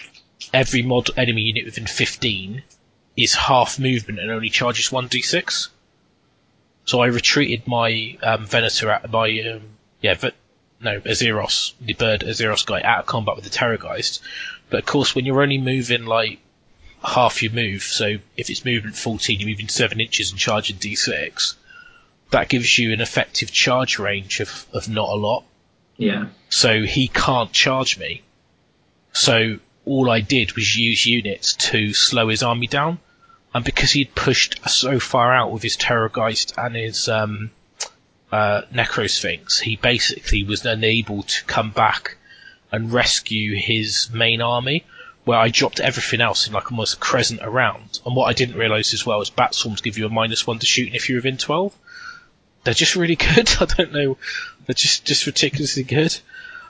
every 0.54 0.82
mod 0.82 1.10
enemy 1.18 1.44
unit 1.44 1.66
within 1.66 1.88
15 1.88 2.64
is 3.18 3.34
half 3.34 3.80
movement 3.80 4.20
and 4.20 4.32
only 4.32 4.50
charges 4.50 4.90
1d6. 4.90 5.68
So 6.86 7.02
I 7.02 7.08
retreated 7.08 7.68
my 7.68 8.18
um, 8.24 8.46
Venator 8.46 8.90
out 8.90 9.12
my 9.12 9.40
um, 9.42 9.62
yeah, 10.02 10.16
but 10.20 10.34
no 10.82 11.02
Azyros, 11.02 11.74
the 11.82 11.94
bird 11.94 12.22
Azyros 12.22 12.66
guy 12.66 12.82
out 12.82 13.00
of 13.00 13.06
combat 13.06 13.36
with 13.36 13.44
the 13.44 13.52
Terrorgeist. 13.52 14.22
But 14.70 14.80
of 14.80 14.86
course, 14.86 15.14
when 15.14 15.26
you're 15.26 15.42
only 15.42 15.58
moving 15.58 16.06
like 16.06 16.40
half 17.04 17.44
your 17.44 17.52
move, 17.52 17.84
so 17.84 18.18
if 18.38 18.50
it's 18.50 18.66
movement 18.66 18.96
14, 18.96 19.40
you're 19.40 19.50
moving 19.50 19.68
seven 19.68 20.00
inches 20.00 20.32
and 20.32 20.40
charging 20.40 20.78
d6. 20.78 21.56
That 22.32 22.50
gives 22.50 22.78
you 22.78 22.94
an 22.94 23.02
effective 23.02 23.52
charge 23.52 23.98
range 24.00 24.40
of, 24.40 24.66
of 24.72 24.88
not 24.88 25.10
a 25.10 25.16
lot 25.16 25.44
Yeah. 25.98 26.28
so 26.50 26.84
he 26.84 27.08
can't 27.08 27.52
charge 27.52 27.98
me. 27.98 28.22
So 29.14 29.60
all 29.86 30.10
I 30.12 30.22
did 30.22 30.54
was 30.54 30.76
use 30.78 31.06
units 31.06 31.56
to 31.56 31.94
slow 31.94 32.28
his 32.30 32.44
army 32.44 32.68
down, 32.68 33.00
and 33.54 33.66
because 33.66 33.92
he'd 33.92 34.14
pushed 34.14 34.70
so 34.70 35.00
far 35.00 35.34
out 35.34 35.52
with 35.52 35.64
his 35.64 35.76
Terrorgeist 35.76 36.54
and 36.56 36.76
his 36.76 37.10
um, 37.10 37.50
uh, 38.32 38.62
Necrosphinx, 38.72 39.62
he 39.62 39.76
basically 39.78 40.44
was 40.44 40.64
unable 40.66 41.24
to 41.24 41.44
come 41.46 41.72
back 41.72 42.18
and 42.72 42.94
rescue 42.94 43.56
his 43.56 44.10
main 44.14 44.42
army. 44.42 44.86
Where 45.26 45.40
I 45.40 45.50
dropped 45.50 45.80
everything 45.80 46.22
else 46.22 46.48
in 46.48 46.54
like 46.54 46.72
almost 46.72 46.96
a 46.96 46.98
crescent 46.98 47.42
around, 47.44 48.00
and 48.06 48.16
what 48.16 48.26
I 48.26 48.34
didn't 48.34 48.56
realise 48.56 48.94
as 48.94 49.06
well 49.06 49.22
is 49.22 49.30
bat 49.30 49.54
swarms 49.54 49.82
give 49.82 49.98
you 49.98 50.06
a 50.06 50.10
minus 50.10 50.48
one 50.48 50.60
to 50.60 50.66
shooting 50.66 50.96
if 50.96 51.10
you're 51.10 51.18
within 51.18 51.38
twelve. 51.38 51.74
They're 52.64 52.74
just 52.74 52.96
really 52.96 53.16
good. 53.16 53.50
I 53.60 53.66
don't 53.66 53.94
know. 53.94 54.18
They're 54.66 54.74
just 54.74 55.06
just 55.06 55.26
ridiculously 55.26 55.84
good. 55.84 56.18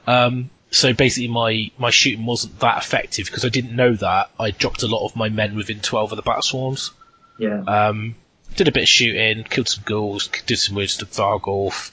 Um, 0.08 0.50
so 0.72 0.94
basically, 0.94 1.30
my 1.30 1.72
my 1.78 1.90
shooting 1.90 2.26
wasn't 2.26 2.60
that 2.60 2.78
effective 2.78 3.26
because 3.26 3.46
I 3.46 3.50
didn't 3.50 3.76
know 3.76 3.94
that. 3.96 4.30
I 4.40 4.52
dropped 4.52 4.84
a 4.84 4.88
lot 4.88 5.06
of 5.06 5.16
my 5.16 5.30
men 5.30 5.56
within 5.56 5.80
twelve 5.80 6.12
of 6.12 6.16
the 6.16 6.22
bat 6.22 6.44
swarms. 6.44 6.92
Yeah. 7.38 7.62
Um, 7.62 8.16
did 8.56 8.68
a 8.68 8.72
bit 8.72 8.84
of 8.84 8.90
shooting, 8.90 9.44
killed 9.44 9.68
some 9.68 9.84
ghouls, 9.86 10.28
did 10.46 10.58
some 10.58 10.76
wounds 10.76 10.98
to 10.98 11.06
Varghulf, 11.06 11.92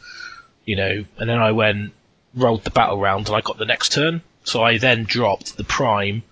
you 0.64 0.76
know, 0.76 1.04
and 1.18 1.30
then 1.30 1.38
I 1.38 1.52
went 1.52 1.92
rolled 2.34 2.64
the 2.64 2.70
battle 2.70 2.98
round 2.98 3.28
and 3.28 3.36
I 3.36 3.40
got 3.40 3.58
the 3.58 3.64
next 3.64 3.92
turn. 3.92 4.22
So 4.44 4.62
I 4.62 4.78
then 4.78 5.04
dropped 5.04 5.56
the 5.56 5.64
prime, 5.64 6.22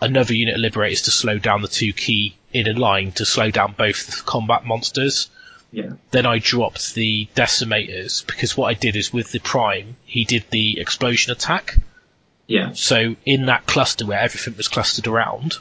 another 0.00 0.34
unit 0.34 0.54
of 0.54 0.60
liberators 0.60 1.02
to 1.02 1.10
slow 1.10 1.38
down 1.38 1.62
the 1.62 1.68
two 1.68 1.92
key 1.92 2.36
in 2.52 2.66
a 2.66 2.72
line 2.72 3.12
to 3.12 3.24
slow 3.24 3.50
down 3.50 3.74
both 3.76 4.24
combat 4.24 4.64
monsters 4.64 5.28
Yeah. 5.72 5.92
then 6.10 6.26
I 6.26 6.38
dropped 6.38 6.94
the 6.94 7.28
decimators 7.34 8.26
because 8.26 8.56
what 8.56 8.68
I 8.68 8.74
did 8.74 8.96
is 8.96 9.12
with 9.12 9.32
the 9.32 9.40
prime, 9.40 9.96
he 10.04 10.24
did 10.24 10.44
the 10.50 10.80
explosion 10.80 11.32
attack. 11.32 11.78
Yeah. 12.46 12.72
So 12.72 13.16
in 13.24 13.46
that 13.46 13.66
cluster 13.66 14.06
where 14.06 14.20
everything 14.20 14.56
was 14.56 14.68
clustered 14.68 15.06
around, 15.06 15.58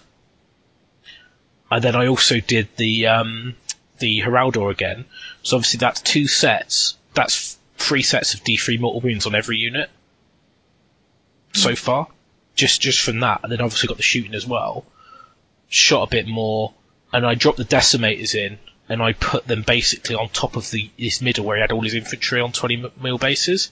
and 1.71 1.83
then 1.83 1.95
I 1.95 2.07
also 2.07 2.39
did 2.39 2.69
the 2.77 3.07
um, 3.07 3.55
the 3.99 4.21
Heraldor 4.21 4.71
again. 4.71 5.05
So 5.43 5.57
obviously 5.57 5.79
that's 5.79 6.01
two 6.01 6.27
sets. 6.27 6.95
That's 7.13 7.57
three 7.77 8.03
sets 8.03 8.33
of 8.33 8.43
D3 8.43 8.79
mortal 8.79 9.01
wounds 9.01 9.25
on 9.25 9.35
every 9.35 9.57
unit 9.57 9.89
so 11.53 11.75
far. 11.75 12.07
Just 12.55 12.81
just 12.81 13.01
from 13.01 13.19
that, 13.19 13.41
and 13.43 13.51
then 13.51 13.61
obviously 13.61 13.87
got 13.87 13.97
the 13.97 14.03
shooting 14.03 14.33
as 14.33 14.47
well. 14.47 14.85
Shot 15.67 16.03
a 16.03 16.09
bit 16.09 16.27
more, 16.27 16.73
and 17.11 17.25
I 17.25 17.35
dropped 17.35 17.57
the 17.57 17.65
decimators 17.65 18.35
in, 18.35 18.59
and 18.87 19.01
I 19.01 19.13
put 19.13 19.47
them 19.47 19.63
basically 19.63 20.15
on 20.15 20.29
top 20.29 20.55
of 20.55 20.69
the 20.71 20.89
this 20.97 21.21
middle 21.21 21.45
where 21.45 21.57
he 21.57 21.61
had 21.61 21.71
all 21.71 21.81
his 21.81 21.95
infantry 21.95 22.41
on 22.41 22.51
20 22.51 22.91
mil 23.01 23.17
bases. 23.17 23.71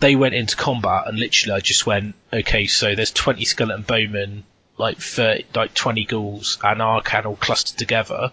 They 0.00 0.14
went 0.14 0.34
into 0.34 0.56
combat, 0.56 1.04
and 1.06 1.18
literally 1.18 1.56
I 1.56 1.60
just 1.60 1.84
went, 1.84 2.14
okay, 2.32 2.66
so 2.66 2.94
there's 2.94 3.10
20 3.10 3.44
skeleton 3.44 3.82
bowmen, 3.82 4.44
like 4.76 4.98
30, 4.98 5.46
like 5.56 5.74
20 5.74 6.04
ghouls, 6.04 6.58
and 6.62 6.80
Arkhan 6.80 7.24
all 7.24 7.34
clustered 7.34 7.78
together, 7.78 8.32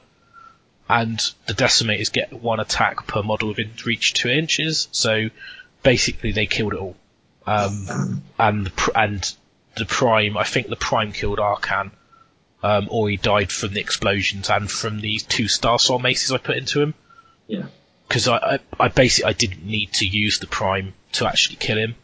and 0.87 1.19
the 1.47 1.53
decimators 1.53 2.11
get 2.11 2.31
one 2.31 2.59
attack 2.59 3.07
per 3.07 3.23
model 3.23 3.47
within 3.49 3.71
reach 3.83 4.13
two 4.13 4.29
inches. 4.29 4.87
So 4.91 5.29
basically, 5.81 6.33
they 6.33 6.45
killed 6.45 6.73
it 6.73 6.79
all. 6.79 6.95
Um, 7.47 8.21
and 8.37 8.71
and 8.95 9.33
the 9.75 9.85
prime, 9.85 10.37
I 10.37 10.43
think 10.43 10.67
the 10.67 10.75
prime 10.75 11.11
killed 11.11 11.39
Arkhan, 11.39 11.91
um, 12.65 12.87
or 12.89 13.07
he 13.09 13.17
died 13.17 13.51
from 13.51 13.75
the 13.75 13.79
explosions 13.79 14.49
and 14.49 14.71
from 14.71 14.99
these 14.99 15.21
two 15.21 15.47
star 15.47 15.77
soul 15.77 15.99
maces 15.99 16.31
I 16.31 16.39
put 16.39 16.57
into 16.57 16.81
him. 16.81 16.95
Yeah. 17.45 17.67
Because 18.07 18.27
I, 18.27 18.37
I, 18.37 18.59
I 18.79 18.87
basically 18.87 19.29
I 19.29 19.33
didn't 19.33 19.63
need 19.63 19.93
to 19.93 20.07
use 20.07 20.39
the 20.39 20.47
prime 20.47 20.95
to 21.13 21.27
actually 21.27 21.57
kill 21.57 21.77
him. 21.77 21.95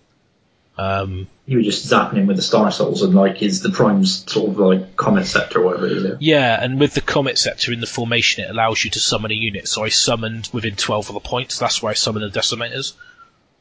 Um, 0.78 1.28
You 1.48 1.58
were 1.58 1.64
just 1.64 1.90
zapping 1.90 2.14
him 2.14 2.28
with 2.28 2.36
the 2.36 2.44
Star 2.44 2.72
Souls 2.72 3.02
and 3.02 3.16
like 3.16 3.42
is 3.42 3.62
the 3.62 3.72
Prime's 3.72 4.32
sort 4.32 4.52
of 4.52 4.60
like 4.60 4.96
Comet 4.96 5.26
Scepter 5.26 5.62
or 5.62 5.66
whatever 5.66 5.88
it 5.88 5.94
is. 5.94 6.18
yeah, 6.20 6.64
and 6.64 6.80
with 6.80 6.94
the 6.94 7.02
Comet 7.02 7.40
Scepter 7.40 7.74
in 7.74 7.82
the 7.82 7.88
formation, 7.88 8.44
it 8.44 8.52
allows 8.52 8.84
you 8.84 8.92
to 8.92 9.00
summon 9.00 9.32
a 9.32 9.36
unit. 9.36 9.68
So 9.68 9.84
I 9.84 9.90
summoned 9.90 10.48
within 10.54 10.76
12 10.76 11.10
of 11.10 11.14
the 11.16 11.22
points. 11.22 11.58
That's 11.58 11.82
where 11.82 11.90
I 11.90 11.96
summoned 11.96 12.32
the 12.32 12.40
Decimators. 12.40 12.94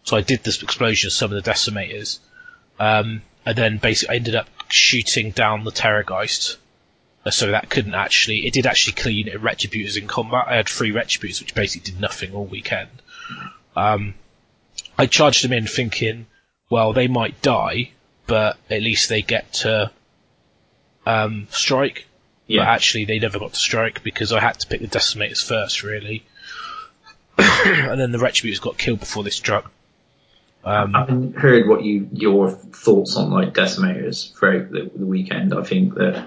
So 0.04 0.18
I 0.18 0.20
did 0.20 0.44
this 0.44 0.62
explosion, 0.62 1.08
summon 1.08 1.42
the 1.42 1.50
Decimators. 1.50 2.18
Um, 2.78 3.22
and 3.46 3.56
then 3.56 3.78
basically 3.78 4.14
I 4.14 4.16
ended 4.16 4.34
up 4.34 4.48
shooting 4.68 5.30
down 5.30 5.64
the 5.64 5.72
Terrorgeist. 5.72 6.58
Uh, 7.24 7.30
So 7.30 7.50
that 7.50 7.68
couldn't 7.68 7.94
actually, 7.94 8.46
it 8.46 8.52
did 8.52 8.66
actually 8.66 8.94
clean 8.94 9.28
it 9.28 9.40
Retributors 9.40 9.96
in 9.96 10.06
combat. 10.06 10.46
I 10.48 10.56
had 10.56 10.68
three 10.68 10.92
Retributors, 10.92 11.40
which 11.40 11.54
basically 11.54 11.92
did 11.92 12.00
nothing 12.00 12.34
all 12.34 12.44
weekend. 12.44 12.90
Um, 13.76 14.14
I 14.98 15.06
charged 15.06 15.44
them 15.44 15.52
in 15.52 15.66
thinking, 15.66 16.26
well, 16.70 16.92
they 16.92 17.08
might 17.08 17.42
die, 17.42 17.90
but 18.26 18.56
at 18.68 18.82
least 18.82 19.08
they 19.08 19.22
get 19.22 19.52
to 19.54 19.90
um, 21.06 21.46
strike. 21.50 22.06
But 22.48 22.66
actually, 22.66 23.04
they 23.04 23.20
never 23.20 23.38
got 23.38 23.52
to 23.52 23.60
strike 23.60 24.02
because 24.02 24.32
I 24.32 24.40
had 24.40 24.58
to 24.58 24.66
pick 24.66 24.80
the 24.80 24.88
decimators 24.88 25.44
first, 25.46 25.84
really. 25.84 26.24
and 27.38 28.00
then 28.00 28.10
the 28.10 28.18
retributors 28.18 28.60
got 28.60 28.76
killed 28.76 29.00
before 29.00 29.22
they 29.22 29.30
struck. 29.30 29.70
Um, 30.64 30.94
I 30.94 31.00
haven't 31.00 31.36
heard 31.36 31.68
what 31.68 31.84
you 31.84 32.08
your 32.12 32.50
thoughts 32.50 33.16
on 33.16 33.30
like 33.30 33.54
decimators 33.54 34.36
throughout 34.36 34.70
the, 34.70 34.90
the 34.94 35.06
weekend. 35.06 35.54
I 35.54 35.62
think 35.62 35.94
that 35.94 36.26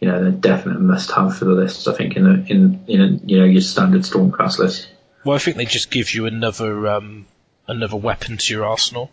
you 0.00 0.08
know 0.08 0.22
they're 0.22 0.32
definitely 0.32 0.82
must 0.82 1.10
have 1.12 1.36
for 1.36 1.44
the 1.44 1.52
list. 1.52 1.86
I 1.88 1.94
think 1.94 2.16
in 2.16 2.24
the 2.24 2.52
in 2.52 2.84
in 2.86 3.20
you 3.26 3.38
know 3.38 3.44
your 3.44 3.60
standard 3.60 4.02
Stormcast 4.02 4.58
list. 4.58 4.88
well, 5.24 5.36
I 5.36 5.38
think 5.38 5.56
they 5.56 5.66
just 5.66 5.90
give 5.90 6.14
you 6.14 6.26
another 6.26 6.88
um, 6.88 7.26
another 7.68 7.96
weapon 7.96 8.36
to 8.38 8.54
your 8.54 8.64
arsenal, 8.64 9.10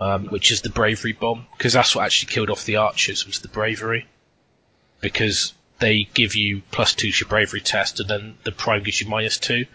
um, 0.00 0.26
which 0.26 0.50
is 0.50 0.62
the 0.62 0.70
bravery 0.70 1.12
bomb, 1.12 1.46
because 1.56 1.72
that's 1.72 1.94
what 1.94 2.04
actually 2.04 2.32
killed 2.32 2.50
off 2.50 2.64
the 2.64 2.76
archers 2.76 3.26
was 3.26 3.40
the 3.40 3.48
bravery, 3.48 4.06
because 5.00 5.52
they 5.80 6.04
give 6.14 6.36
you 6.36 6.62
plus 6.70 6.94
two 6.94 7.10
to 7.10 7.20
your 7.20 7.28
bravery 7.28 7.60
test, 7.60 7.98
and 8.00 8.08
then 8.08 8.34
the 8.44 8.52
prime 8.52 8.82
gives 8.84 9.00
you 9.00 9.08
minus 9.08 9.38
two. 9.38 9.66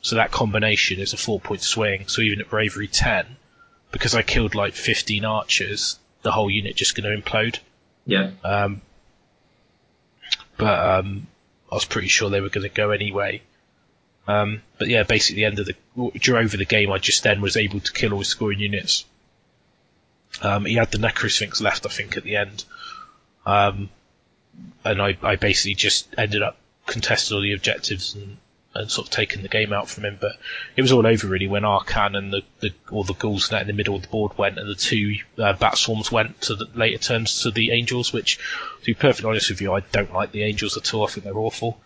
So 0.00 0.14
that 0.14 0.30
combination 0.30 1.00
is 1.00 1.12
a 1.12 1.16
four 1.16 1.40
point 1.40 1.62
swing. 1.62 2.06
So 2.06 2.22
even 2.22 2.40
at 2.40 2.48
bravery 2.48 2.86
ten, 2.86 3.26
because 3.90 4.14
I 4.14 4.22
killed 4.22 4.54
like 4.54 4.74
fifteen 4.74 5.24
archers, 5.24 5.98
the 6.22 6.30
whole 6.30 6.48
unit 6.48 6.76
just 6.76 6.94
going 6.94 7.10
to 7.10 7.20
implode. 7.20 7.58
Yeah, 8.06 8.30
Um, 8.44 8.80
but 10.58 10.78
um, 10.78 11.26
I 11.72 11.76
was 11.76 11.86
pretty 11.86 12.08
sure 12.08 12.28
they 12.28 12.40
were 12.40 12.50
going 12.50 12.68
to 12.68 12.74
go 12.74 12.90
anyway. 12.90 13.42
Um, 14.26 14.60
but 14.78 14.88
yeah, 14.88 15.04
basically, 15.04 15.36
the 15.36 15.46
end 15.46 15.58
of 15.58 15.66
the 15.66 15.74
during 16.20 16.44
over 16.44 16.56
the 16.56 16.66
game, 16.66 16.92
I 16.92 16.98
just 16.98 17.22
then 17.22 17.40
was 17.40 17.56
able 17.56 17.80
to 17.80 17.92
kill 17.92 18.12
all 18.12 18.18
his 18.18 18.28
scoring 18.28 18.60
units. 18.60 19.06
Um, 20.42 20.66
he 20.66 20.74
had 20.74 20.90
the 20.90 20.98
Necrosphinx 20.98 21.62
left, 21.62 21.86
I 21.86 21.88
think, 21.88 22.18
at 22.18 22.24
the 22.24 22.36
end, 22.36 22.64
um, 23.46 23.88
and 24.84 25.00
I, 25.00 25.16
I 25.22 25.36
basically 25.36 25.74
just 25.74 26.06
ended 26.18 26.42
up 26.42 26.58
contesting 26.86 27.36
all 27.36 27.42
the 27.42 27.54
objectives 27.54 28.14
and, 28.14 28.36
and 28.78 28.90
sort 28.90 29.08
of 29.08 29.12
taking 29.12 29.42
the 29.42 29.48
game 29.48 29.72
out 29.72 29.88
from 29.88 30.04
him. 30.04 30.16
But 30.20 30.32
it 30.76 30.82
was 30.82 30.92
all 30.92 31.06
over 31.06 31.26
really 31.26 31.46
when 31.48 31.62
Arkhan 31.62 32.16
and 32.16 32.32
the, 32.32 32.42
the 32.60 32.72
all 32.90 33.04
the 33.04 33.14
ghouls 33.14 33.52
in 33.52 33.66
the 33.66 33.72
middle 33.72 33.96
of 33.96 34.02
the 34.02 34.08
board 34.08 34.36
went, 34.38 34.58
and 34.58 34.68
the 34.68 34.74
two 34.74 35.16
uh, 35.38 35.52
bat 35.54 35.76
swarms 35.76 36.10
went 36.12 36.40
to 36.42 36.54
the 36.54 36.66
later 36.74 36.98
turns 36.98 37.42
to 37.42 37.50
the 37.50 37.72
angels. 37.72 38.12
Which, 38.12 38.38
to 38.38 38.86
be 38.86 38.94
perfectly 38.94 39.28
honest 39.30 39.50
with 39.50 39.60
you, 39.60 39.72
I 39.74 39.80
don't 39.80 40.12
like 40.12 40.32
the 40.32 40.44
angels 40.44 40.76
at 40.76 40.94
all. 40.94 41.04
I 41.04 41.10
think 41.10 41.24
they're 41.24 41.36
awful. 41.38 41.80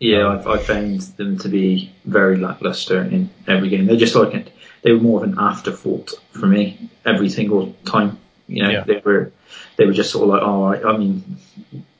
Yeah, 0.00 0.28
I've, 0.28 0.46
I 0.46 0.58
found 0.58 1.00
them 1.16 1.38
to 1.38 1.48
be 1.48 1.92
very 2.04 2.36
lackluster 2.36 3.00
in 3.02 3.30
every 3.46 3.68
game. 3.68 3.86
They're 3.86 3.96
just 3.96 4.14
like 4.14 4.52
they 4.82 4.92
were 4.92 5.00
more 5.00 5.22
of 5.24 5.30
an 5.30 5.36
afterthought 5.38 6.12
for 6.32 6.46
me 6.46 6.90
every 7.06 7.28
single 7.30 7.74
time. 7.84 8.18
You 8.48 8.62
know, 8.64 8.70
Yeah. 8.70 8.84
they 8.84 9.00
were 9.04 9.32
they 9.76 9.86
were 9.86 9.92
just 9.92 10.10
sort 10.10 10.24
of 10.24 10.28
like, 10.30 10.42
oh, 10.42 10.64
I, 10.64 10.92
I 10.94 10.96
mean, 10.98 11.36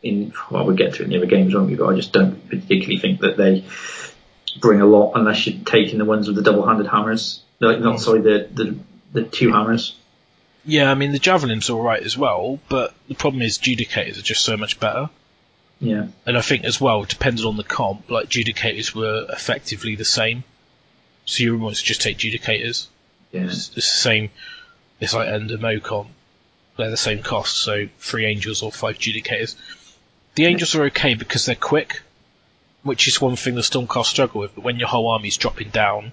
in 0.04 0.32
well, 0.50 0.66
we'll 0.66 0.76
get 0.76 0.94
to 0.94 1.02
it 1.02 1.04
in 1.06 1.10
the 1.10 1.16
other 1.16 1.26
games, 1.26 1.54
won't 1.54 1.68
we? 1.68 1.76
But 1.76 1.86
I 1.86 1.96
just 1.96 2.12
don't 2.12 2.48
particularly 2.48 2.98
think 2.98 3.20
that 3.20 3.36
they 3.36 3.64
bring 4.60 4.80
a 4.80 4.86
lot 4.86 5.12
unless 5.14 5.46
you're 5.46 5.64
taking 5.64 5.98
the 5.98 6.04
ones 6.04 6.26
with 6.28 6.36
the 6.36 6.42
double-handed 6.42 6.86
hammers. 6.86 7.42
Like, 7.60 7.80
not 7.80 8.00
sorry, 8.00 8.20
the 8.20 8.48
the 8.52 8.78
the 9.12 9.22
two 9.24 9.52
hammers. 9.52 9.96
Yeah, 10.64 10.90
I 10.90 10.94
mean 10.94 11.12
the 11.12 11.18
javelin's 11.18 11.68
all 11.70 11.82
right 11.82 12.02
as 12.02 12.16
well, 12.16 12.58
but 12.68 12.94
the 13.08 13.14
problem 13.14 13.42
is 13.42 13.58
judicators 13.58 14.18
are 14.18 14.22
just 14.22 14.44
so 14.44 14.56
much 14.56 14.80
better. 14.80 15.10
Yeah, 15.80 16.06
And 16.24 16.38
I 16.38 16.40
think 16.40 16.64
as 16.64 16.80
well, 16.80 17.02
depending 17.04 17.44
on 17.44 17.56
the 17.56 17.64
comp, 17.64 18.08
like 18.10 18.28
judicators 18.28 18.94
were 18.94 19.26
effectively 19.28 19.96
the 19.96 20.04
same. 20.04 20.44
So 21.26 21.42
you 21.42 21.58
want 21.58 21.76
to 21.76 21.82
just 21.82 22.00
take 22.00 22.16
judicators. 22.16 22.86
yeah, 23.32 23.42
It's, 23.42 23.54
it's 23.54 23.68
the 23.74 23.80
same. 23.82 24.30
It's 25.00 25.12
like 25.12 25.28
under 25.28 25.58
Mocom. 25.58 26.06
They're 26.78 26.90
the 26.90 26.96
same 26.96 27.22
cost, 27.22 27.58
so 27.58 27.88
three 27.98 28.24
angels 28.24 28.62
or 28.62 28.72
five 28.72 28.98
judicators. 28.98 29.56
The 30.34 30.46
angels 30.46 30.74
are 30.74 30.84
okay 30.84 31.14
because 31.14 31.46
they're 31.46 31.54
quick, 31.54 32.02
which 32.82 33.06
is 33.08 33.20
one 33.20 33.36
thing 33.36 33.54
the 33.54 33.60
Stormcast 33.60 34.06
struggle 34.06 34.40
with. 34.40 34.54
But 34.54 34.64
when 34.64 34.78
your 34.78 34.88
whole 34.88 35.08
army's 35.10 35.36
dropping 35.36 35.70
down, 35.70 36.12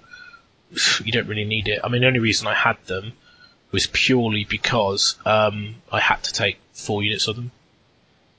you 1.04 1.12
don't 1.12 1.26
really 1.26 1.44
need 1.44 1.68
it. 1.68 1.80
I 1.82 1.88
mean, 1.88 2.02
the 2.02 2.06
only 2.06 2.20
reason 2.20 2.46
I 2.46 2.54
had 2.54 2.76
them 2.86 3.12
was 3.72 3.86
purely 3.86 4.44
because 4.44 5.16
um, 5.24 5.76
I 5.90 5.98
had 5.98 6.22
to 6.24 6.32
take 6.32 6.58
four 6.72 7.02
units 7.02 7.26
of 7.26 7.36
them. 7.36 7.50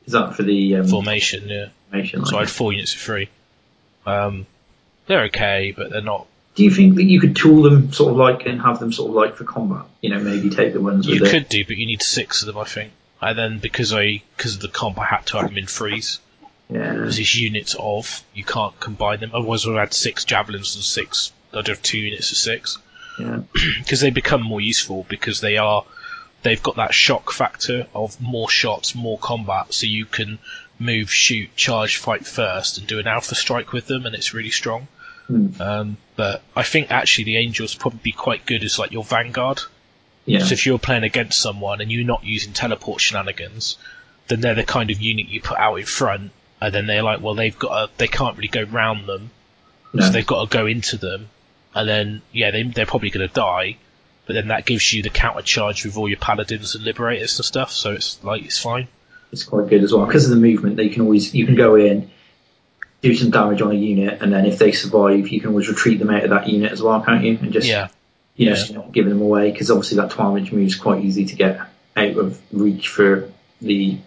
is 0.05 0.13
that 0.13 0.36
for 0.36 0.43
the 0.43 0.77
um, 0.77 0.88
Formation, 0.88 1.49
yeah. 1.49 1.69
formation? 1.89 2.25
So 2.25 2.38
I 2.38 2.41
had 2.41 2.49
four 2.49 2.71
units 2.71 2.93
of 2.93 3.01
three. 3.01 3.29
Um, 4.05 4.45
they're 5.07 5.23
okay, 5.25 5.73
but 5.75 5.89
they're 5.89 6.01
not. 6.01 6.27
do 6.55 6.63
you 6.63 6.71
think 6.71 6.95
that 6.95 7.03
you 7.03 7.19
could 7.19 7.36
tool 7.36 7.63
them 7.63 7.91
sort 7.91 8.11
of 8.11 8.17
like 8.17 8.45
and 8.45 8.61
have 8.61 8.79
them 8.79 8.93
sort 8.93 9.09
of 9.09 9.15
like 9.15 9.38
for 9.38 9.43
combat? 9.43 9.86
You 10.01 10.11
know, 10.11 10.19
maybe 10.19 10.49
take 10.49 10.73
the 10.73 10.81
ones 10.81 11.07
You 11.07 11.21
could 11.21 11.49
do, 11.49 11.65
but 11.65 11.77
you 11.77 11.86
need 11.86 12.01
six 12.01 12.41
of 12.41 12.47
them, 12.47 12.57
I 12.57 12.65
think. 12.65 12.91
And 13.24 13.38
then 13.38 13.59
because 13.59 13.93
I 13.93 14.21
because 14.38 14.55
of 14.55 14.61
the 14.61 14.67
comp, 14.67 14.99
I 14.99 15.05
had 15.05 15.26
to 15.28 15.38
have 15.38 15.47
them 15.47 15.57
in 15.57 15.67
freeze. 15.67 16.19
yeah, 16.69 16.93
Because 16.93 17.19
it's 17.19 17.36
units 17.36 17.76
of, 17.80 18.24
you 18.34 18.43
can't 18.43 18.80
combine 18.80 19.19
them. 19.19 19.32
Otherwise, 19.34 19.65
I 19.65 19.69
would 19.69 19.78
have 19.78 19.88
had 19.89 19.93
six 19.93 20.26
javelins 20.26 20.76
and 20.76 20.84
six. 20.84 21.32
I'd 21.53 21.67
have 21.67 21.82
two 21.82 21.99
units 21.99 22.32
of 22.32 22.38
six 22.38 22.78
yeah, 23.19 23.41
because 23.80 24.01
they 24.01 24.09
become 24.09 24.41
more 24.41 24.61
useful 24.61 25.05
because 25.09 25.41
they 25.41 25.57
are 25.57 25.86
they've 26.43 26.61
got 26.61 26.76
that 26.76 26.93
shock 26.93 27.32
factor 27.32 27.88
of 27.93 28.19
more 28.19 28.49
shots, 28.49 28.95
more 28.95 29.17
combat, 29.17 29.74
so 29.74 29.86
you 29.86 30.05
can 30.05 30.39
move, 30.80 31.11
shoot, 31.11 31.55
charge, 31.55 31.97
fight 31.97 32.26
first, 32.26 32.78
and 32.78 32.88
do 32.88 32.99
an 32.99 33.07
alpha 33.07 33.36
strike 33.36 33.71
with 33.71 33.88
them, 33.88 34.05
and 34.05 34.15
it's 34.15 34.34
really 34.34 34.49
strong. 34.49 34.88
Hmm. 35.28 35.61
Um, 35.61 35.97
but 36.15 36.41
I 36.55 36.63
think 36.63 36.91
actually 36.91 37.26
the 37.26 37.38
angels 37.38 37.76
probably 37.76 37.99
be 38.03 38.11
quite 38.11 38.45
good 38.45 38.63
as 38.63 38.78
like 38.78 38.91
your 38.91 39.03
vanguard. 39.03 39.61
Yeah. 40.26 40.39
So 40.39 40.53
if 40.53 40.65
you're 40.65 40.80
playing 40.80 41.03
against 41.03 41.41
someone 41.41 41.82
and 41.82 41.91
you're 41.91 42.05
not 42.05 42.24
using 42.24 42.53
teleport 42.53 43.01
shenanigans, 43.01 43.78
then 44.28 44.41
they're 44.41 44.55
the 44.55 44.63
kind 44.63 44.89
of 44.89 45.01
unit 45.01 45.28
you 45.28 45.41
put 45.41 45.57
out 45.57 45.76
in 45.76 45.86
front, 45.86 46.32
and 46.61 46.74
then 46.74 46.88
they're 46.88 47.03
like, 47.03 47.21
well, 47.21 47.36
they've 47.36 47.57
got 47.57 47.88
to, 47.88 47.91
they 47.97 48.07
can't 48.07 48.38
really 48.38 48.47
go 48.47 48.63
round 48.63 49.07
them, 49.07 49.32
no. 49.93 50.05
so 50.05 50.11
they've 50.11 50.26
got 50.26 50.49
to 50.49 50.57
go 50.57 50.65
into 50.65 50.97
them, 50.97 51.30
and 51.76 51.89
then 51.89 52.21
yeah, 52.32 52.51
they, 52.51 52.63
they're 52.63 52.86
probably 52.86 53.09
going 53.09 53.28
to 53.28 53.34
die, 53.34 53.78
but 54.26 54.34
then 54.34 54.47
that 54.47 54.65
gives 54.65 54.93
you 54.93 55.03
the 55.03 55.09
counter 55.09 55.41
charge 55.41 55.84
with 55.84 55.97
all 55.97 56.07
your 56.07 56.19
paladins 56.19 56.76
and 56.76 56.86
liberators 56.86 57.38
and 57.38 57.45
stuff, 57.45 57.71
so 57.71 57.91
it's 57.91 58.24
like 58.24 58.43
it's 58.43 58.59
fine. 58.59 58.88
it's 59.32 59.43
quite 59.43 59.67
good 59.67 59.84
as 59.84 59.93
well 59.93 60.05
because 60.05 60.26
of 60.26 60.32
the 60.32 60.41
movement. 60.41 60.78
They 60.78 60.89
can 60.89 61.01
always 61.01 61.36
you 61.36 61.45
can 61.45 61.55
go 61.55 61.76
in, 61.76 62.09
do 63.01 63.13
some 63.13 63.30
damage 63.30 63.61
on 63.61 63.71
a 63.71 63.76
unit, 63.76 64.21
and 64.21 64.32
then 64.32 64.45
if 64.45 64.57
they 64.57 64.71
survive, 64.71 65.28
you 65.28 65.41
can 65.41 65.49
always 65.49 65.67
retreat 65.67 65.99
them 65.99 66.09
out 66.09 66.24
of 66.24 66.30
that 66.30 66.47
unit 66.47 66.71
as 66.71 66.82
well, 66.82 67.01
can't 67.01 67.26
you? 67.26 67.38
And 67.41 67.51
just 67.51 67.67
Yeah, 67.67 67.89
you 68.36 68.49
know, 68.49 68.55
yeah. 68.55 68.75
not 68.75 68.91
giving 68.91 69.09
them 69.09 69.21
away 69.21 69.51
because 69.51 69.69
obviously 69.69 69.97
that 69.97 70.11
12 70.11 70.38
inch 70.38 70.51
move 70.51 70.67
is 70.67 70.75
quite 70.75 71.03
easy 71.03 71.25
to 71.25 71.36
get 71.36 71.59
out 71.95 72.17
of 72.17 72.39
reach 72.51 72.88
for 72.88 73.31
the 73.61 73.97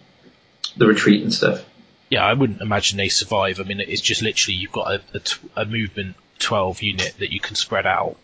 the 0.75 0.87
retreat 0.87 1.23
and 1.23 1.33
stuff. 1.33 1.63
yeah, 2.09 2.25
I 2.25 2.33
wouldn't 2.33 2.61
imagine 2.61 2.97
they 2.97 3.09
survive. 3.09 3.59
I 3.59 3.63
mean, 3.63 3.79
it's 3.79 4.01
just 4.01 4.21
literally 4.21 4.57
you've 4.57 4.71
got 4.71 4.91
a, 4.91 5.01
a, 5.13 5.19
t- 5.19 5.49
a 5.55 5.65
movement 5.65 6.15
12 6.39 6.81
unit 6.83 7.15
that 7.19 7.31
you 7.31 7.39
can 7.39 7.55
spread 7.55 7.85
out. 7.85 8.17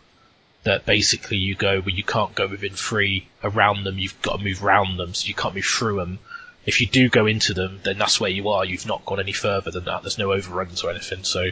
That 0.64 0.86
basically 0.86 1.38
you 1.38 1.56
go 1.56 1.82
where 1.82 1.94
you 1.94 2.06
can't 2.06 2.36
go 2.36 2.48
within 2.48 2.74
three 2.74 3.28
around 3.44 3.84
them, 3.84 3.98
you've 3.98 4.22
got 4.22 4.38
to 4.38 4.44
move 4.44 4.64
round 4.64 4.98
them, 4.98 5.14
so 5.14 5.28
you 5.28 5.34
can't 5.34 5.56
move 5.56 5.66
through 5.66 5.98
them. 5.98 6.20
If 6.66 6.80
you 6.80 6.88
do 6.88 7.10
go 7.10 7.26
into 7.26 7.54
them, 7.54 7.82
then 7.84 7.98
that's 7.98 8.22
where 8.22 8.30
you 8.30 8.48
are. 8.48 8.64
You've 8.64 8.86
not 8.86 9.06
gone 9.06 9.20
any 9.20 9.34
further 9.34 9.72
than 9.72 9.84
that. 9.86 10.04
There's 10.04 10.18
no 10.18 10.32
overruns 10.32 10.82
or 10.82 10.92
anything, 10.92 11.26
so 11.26 11.50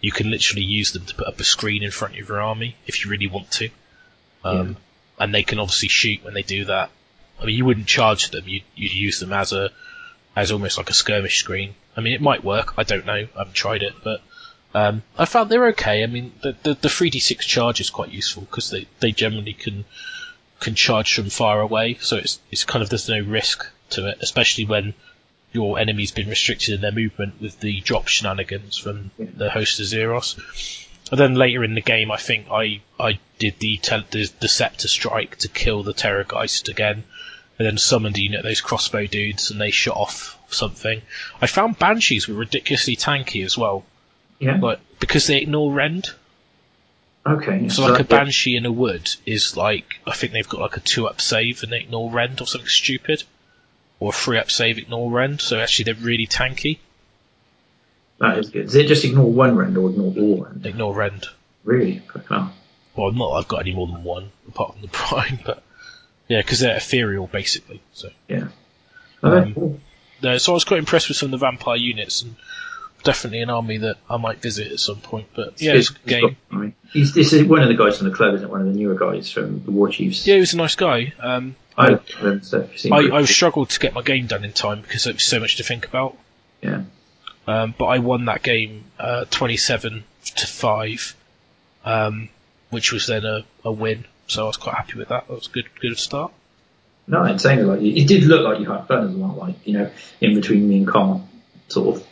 you 0.00 0.12
can 0.12 0.30
literally 0.30 0.64
use 0.64 0.92
them 0.92 1.04
to 1.04 1.14
put 1.14 1.26
up 1.26 1.38
a 1.40 1.44
screen 1.44 1.82
in 1.82 1.90
front 1.90 2.18
of 2.18 2.26
your 2.26 2.40
army 2.40 2.76
if 2.86 3.04
you 3.04 3.10
really 3.10 3.26
want 3.26 3.50
to. 3.52 3.68
Um, 4.44 4.76
And 5.18 5.32
they 5.34 5.42
can 5.44 5.58
obviously 5.60 5.88
shoot 5.88 6.24
when 6.24 6.34
they 6.34 6.42
do 6.42 6.64
that. 6.66 6.90
I 7.40 7.44
mean, 7.44 7.56
you 7.56 7.64
wouldn't 7.64 7.86
charge 7.86 8.30
them. 8.30 8.48
You 8.48 8.62
you 8.74 8.88
use 8.88 9.20
them 9.20 9.32
as 9.32 9.52
a 9.52 9.70
as 10.36 10.50
almost 10.50 10.76
like 10.78 10.90
a 10.90 10.94
skirmish 10.94 11.38
screen. 11.38 11.74
I 11.96 12.00
mean, 12.00 12.14
it 12.14 12.20
might 12.20 12.42
work. 12.42 12.74
I 12.76 12.82
don't 12.82 13.06
know. 13.06 13.12
I 13.14 13.38
haven't 13.38 13.54
tried 13.54 13.82
it, 13.82 13.94
but 14.02 14.20
um, 14.74 15.02
I 15.16 15.24
found 15.26 15.50
they're 15.50 15.68
okay. 15.68 16.02
I 16.02 16.06
mean, 16.06 16.32
the 16.42 16.56
the, 16.62 16.74
the 16.74 16.88
3d6 16.88 17.38
charge 17.40 17.80
is 17.80 17.90
quite 17.90 18.10
useful 18.10 18.42
because 18.42 18.70
they, 18.70 18.86
they 19.00 19.12
generally 19.12 19.52
can 19.52 19.84
can 20.60 20.74
charge 20.74 21.14
from 21.14 21.30
far 21.30 21.60
away, 21.60 21.94
so 22.00 22.16
it's 22.16 22.40
it's 22.50 22.64
kind 22.64 22.82
of 22.82 22.90
there's 22.90 23.08
no 23.08 23.20
risk 23.20 23.66
to 23.90 24.08
it, 24.08 24.18
especially 24.20 24.64
when 24.64 24.94
your 25.52 25.78
enemy's 25.78 26.10
been 26.10 26.28
restricted 26.28 26.74
in 26.74 26.80
their 26.80 26.90
movement 26.92 27.40
with 27.40 27.60
the 27.60 27.80
drop 27.82 28.08
shenanigans 28.08 28.76
from 28.76 29.12
the 29.18 29.48
host 29.50 29.78
of 29.78 29.86
Zeros. 29.86 30.36
And 31.10 31.20
then 31.20 31.34
later 31.34 31.62
in 31.62 31.74
the 31.74 31.82
game, 31.82 32.10
I 32.10 32.16
think 32.16 32.46
I 32.50 32.80
I 32.98 33.18
did 33.38 33.58
the 33.58 33.76
tel- 33.76 34.04
the, 34.10 34.30
the 34.40 34.48
scepter 34.48 34.88
strike 34.88 35.36
to 35.38 35.48
kill 35.48 35.82
the 35.82 35.92
Terrorgeist 35.94 36.68
again, 36.68 37.04
and 37.58 37.66
then 37.66 37.76
summoned 37.78 38.16
you 38.16 38.30
know 38.30 38.42
those 38.42 38.60
crossbow 38.62 39.06
dudes, 39.06 39.50
and 39.50 39.60
they 39.60 39.70
shot 39.70 39.96
off 39.96 40.38
something. 40.48 41.02
I 41.42 41.46
found 41.46 41.78
banshees 41.78 42.26
were 42.26 42.34
ridiculously 42.34 42.96
tanky 42.96 43.44
as 43.44 43.56
well, 43.58 43.84
Yeah. 44.40 44.56
like 44.60 44.80
because 44.98 45.26
they 45.26 45.38
ignore 45.38 45.72
rend. 45.72 46.10
okay. 47.26 47.68
So 47.68 47.82
like 47.82 47.94
a 48.00 48.04
that- 48.04 48.08
banshee 48.08 48.56
in 48.56 48.64
a 48.66 48.72
wood 48.72 49.10
is 49.26 49.56
like 49.56 50.00
I 50.06 50.12
think 50.14 50.32
they've 50.32 50.48
got 50.48 50.60
like 50.60 50.76
a 50.76 50.80
two 50.80 51.06
up 51.06 51.20
save 51.20 51.62
and 51.62 51.70
they 51.72 51.80
ignore 51.80 52.10
rend 52.10 52.40
or 52.40 52.46
something 52.46 52.68
stupid, 52.68 53.24
or 54.00 54.08
a 54.10 54.12
three 54.12 54.38
up 54.38 54.50
save 54.50 54.78
ignore 54.78 55.10
rend. 55.10 55.40
So 55.42 55.58
actually 55.60 55.84
they're 55.84 56.02
really 56.02 56.26
tanky. 56.26 56.78
That 58.20 58.38
is 58.38 58.50
good. 58.50 58.66
Does 58.66 58.74
it 58.76 58.86
just 58.86 59.04
ignore 59.04 59.30
one 59.30 59.56
rend 59.56 59.76
or 59.76 59.90
ignore 59.90 60.14
all 60.16 60.44
rend? 60.44 60.64
Ignore 60.66 60.94
rend. 60.94 61.26
Really? 61.64 62.00
Fucking. 62.12 62.48
Well, 62.96 63.12
not 63.12 63.32
I've 63.32 63.48
got 63.48 63.60
any 63.60 63.74
more 63.74 63.86
than 63.86 64.04
one 64.04 64.30
apart 64.48 64.72
from 64.74 64.82
the 64.82 64.88
prime, 64.92 65.38
but 65.44 65.62
yeah, 66.28 66.40
because 66.40 66.60
they're 66.60 66.76
ethereal 66.76 67.26
basically. 67.26 67.80
So 67.92 68.08
Yeah. 68.28 68.48
Okay, 69.22 69.48
Um, 69.48 69.54
cool. 69.54 69.80
no, 70.22 70.38
so 70.38 70.52
I 70.52 70.54
was 70.54 70.64
quite 70.64 70.78
impressed 70.78 71.08
with 71.08 71.16
some 71.16 71.26
of 71.28 71.30
the 71.32 71.38
vampire 71.38 71.76
units 71.76 72.22
and 72.22 72.36
definitely 73.02 73.40
an 73.40 73.50
army 73.50 73.78
that 73.78 73.96
I 74.08 74.16
might 74.18 74.40
visit 74.40 74.70
at 74.72 74.80
some 74.80 74.96
point. 75.00 75.26
But 75.34 75.60
yeah, 75.60 75.72
it's 75.72 75.90
a 75.90 75.92
good 75.94 76.00
He's 76.04 76.10
game. 76.12 76.22
got- 76.50 76.56
I 76.56 76.60
mean, 76.60 76.74
he's, 76.92 77.14
this 77.14 77.32
is 77.32 77.44
one 77.46 77.62
of 77.62 77.68
the 77.68 77.74
guys 77.74 77.98
from 77.98 78.08
the 78.10 78.14
club, 78.14 78.34
isn't 78.34 78.46
it? 78.46 78.50
One 78.50 78.60
of 78.60 78.66
the 78.66 78.72
newer 78.78 78.94
guys 78.94 79.30
from 79.30 79.64
the 79.64 79.70
War 79.70 79.88
Chiefs. 79.88 80.26
Yeah, 80.26 80.34
he 80.34 80.40
was 80.40 80.54
a 80.54 80.56
nice 80.58 80.74
guy. 80.76 81.12
Um, 81.18 81.56
I 81.76 81.88
like 81.88 82.08
him 82.08 82.26
and 82.28 82.46
stuff. 82.46 82.70
He 82.70 82.78
seemed 82.78 82.94
I, 82.94 83.00
pretty 83.00 83.16
I 83.16 83.24
struggled 83.24 83.70
to 83.70 83.80
get 83.80 83.92
my 83.94 84.02
game 84.02 84.26
done 84.28 84.44
in 84.44 84.52
time 84.52 84.80
because 84.82 85.04
there 85.04 85.12
was 85.14 85.22
so 85.24 85.40
much 85.40 85.56
to 85.56 85.62
think 85.64 85.86
about. 85.86 86.16
Yeah. 86.62 86.82
Um, 87.46 87.74
but 87.76 87.86
I 87.86 87.98
won 87.98 88.26
that 88.26 88.42
game 88.42 88.84
uh, 88.98 89.26
27 89.30 90.04
to 90.36 90.46
5, 90.46 91.16
um, 91.84 92.28
which 92.70 92.92
was 92.92 93.06
then 93.06 93.24
a, 93.24 93.44
a 93.64 93.72
win. 93.72 94.04
So 94.26 94.44
I 94.44 94.46
was 94.46 94.56
quite 94.56 94.76
happy 94.76 94.98
with 94.98 95.08
that. 95.08 95.28
That 95.28 95.34
was 95.34 95.48
a 95.48 95.50
good, 95.50 95.66
good 95.80 95.98
start. 95.98 96.32
No, 97.06 97.24
it 97.24 97.38
sounded 97.38 97.66
like 97.66 97.82
you, 97.82 97.94
it 97.94 98.08
did 98.08 98.24
look 98.24 98.44
like 98.44 98.60
you 98.60 98.70
had 98.70 98.86
fun 98.86 99.08
as 99.08 99.14
well. 99.14 99.34
Like 99.34 99.66
you 99.66 99.74
know, 99.74 99.90
in 100.20 100.34
between 100.34 100.66
me 100.68 100.78
and 100.78 100.88
Carl, 100.88 101.28
sort 101.68 101.96
of 101.96 102.06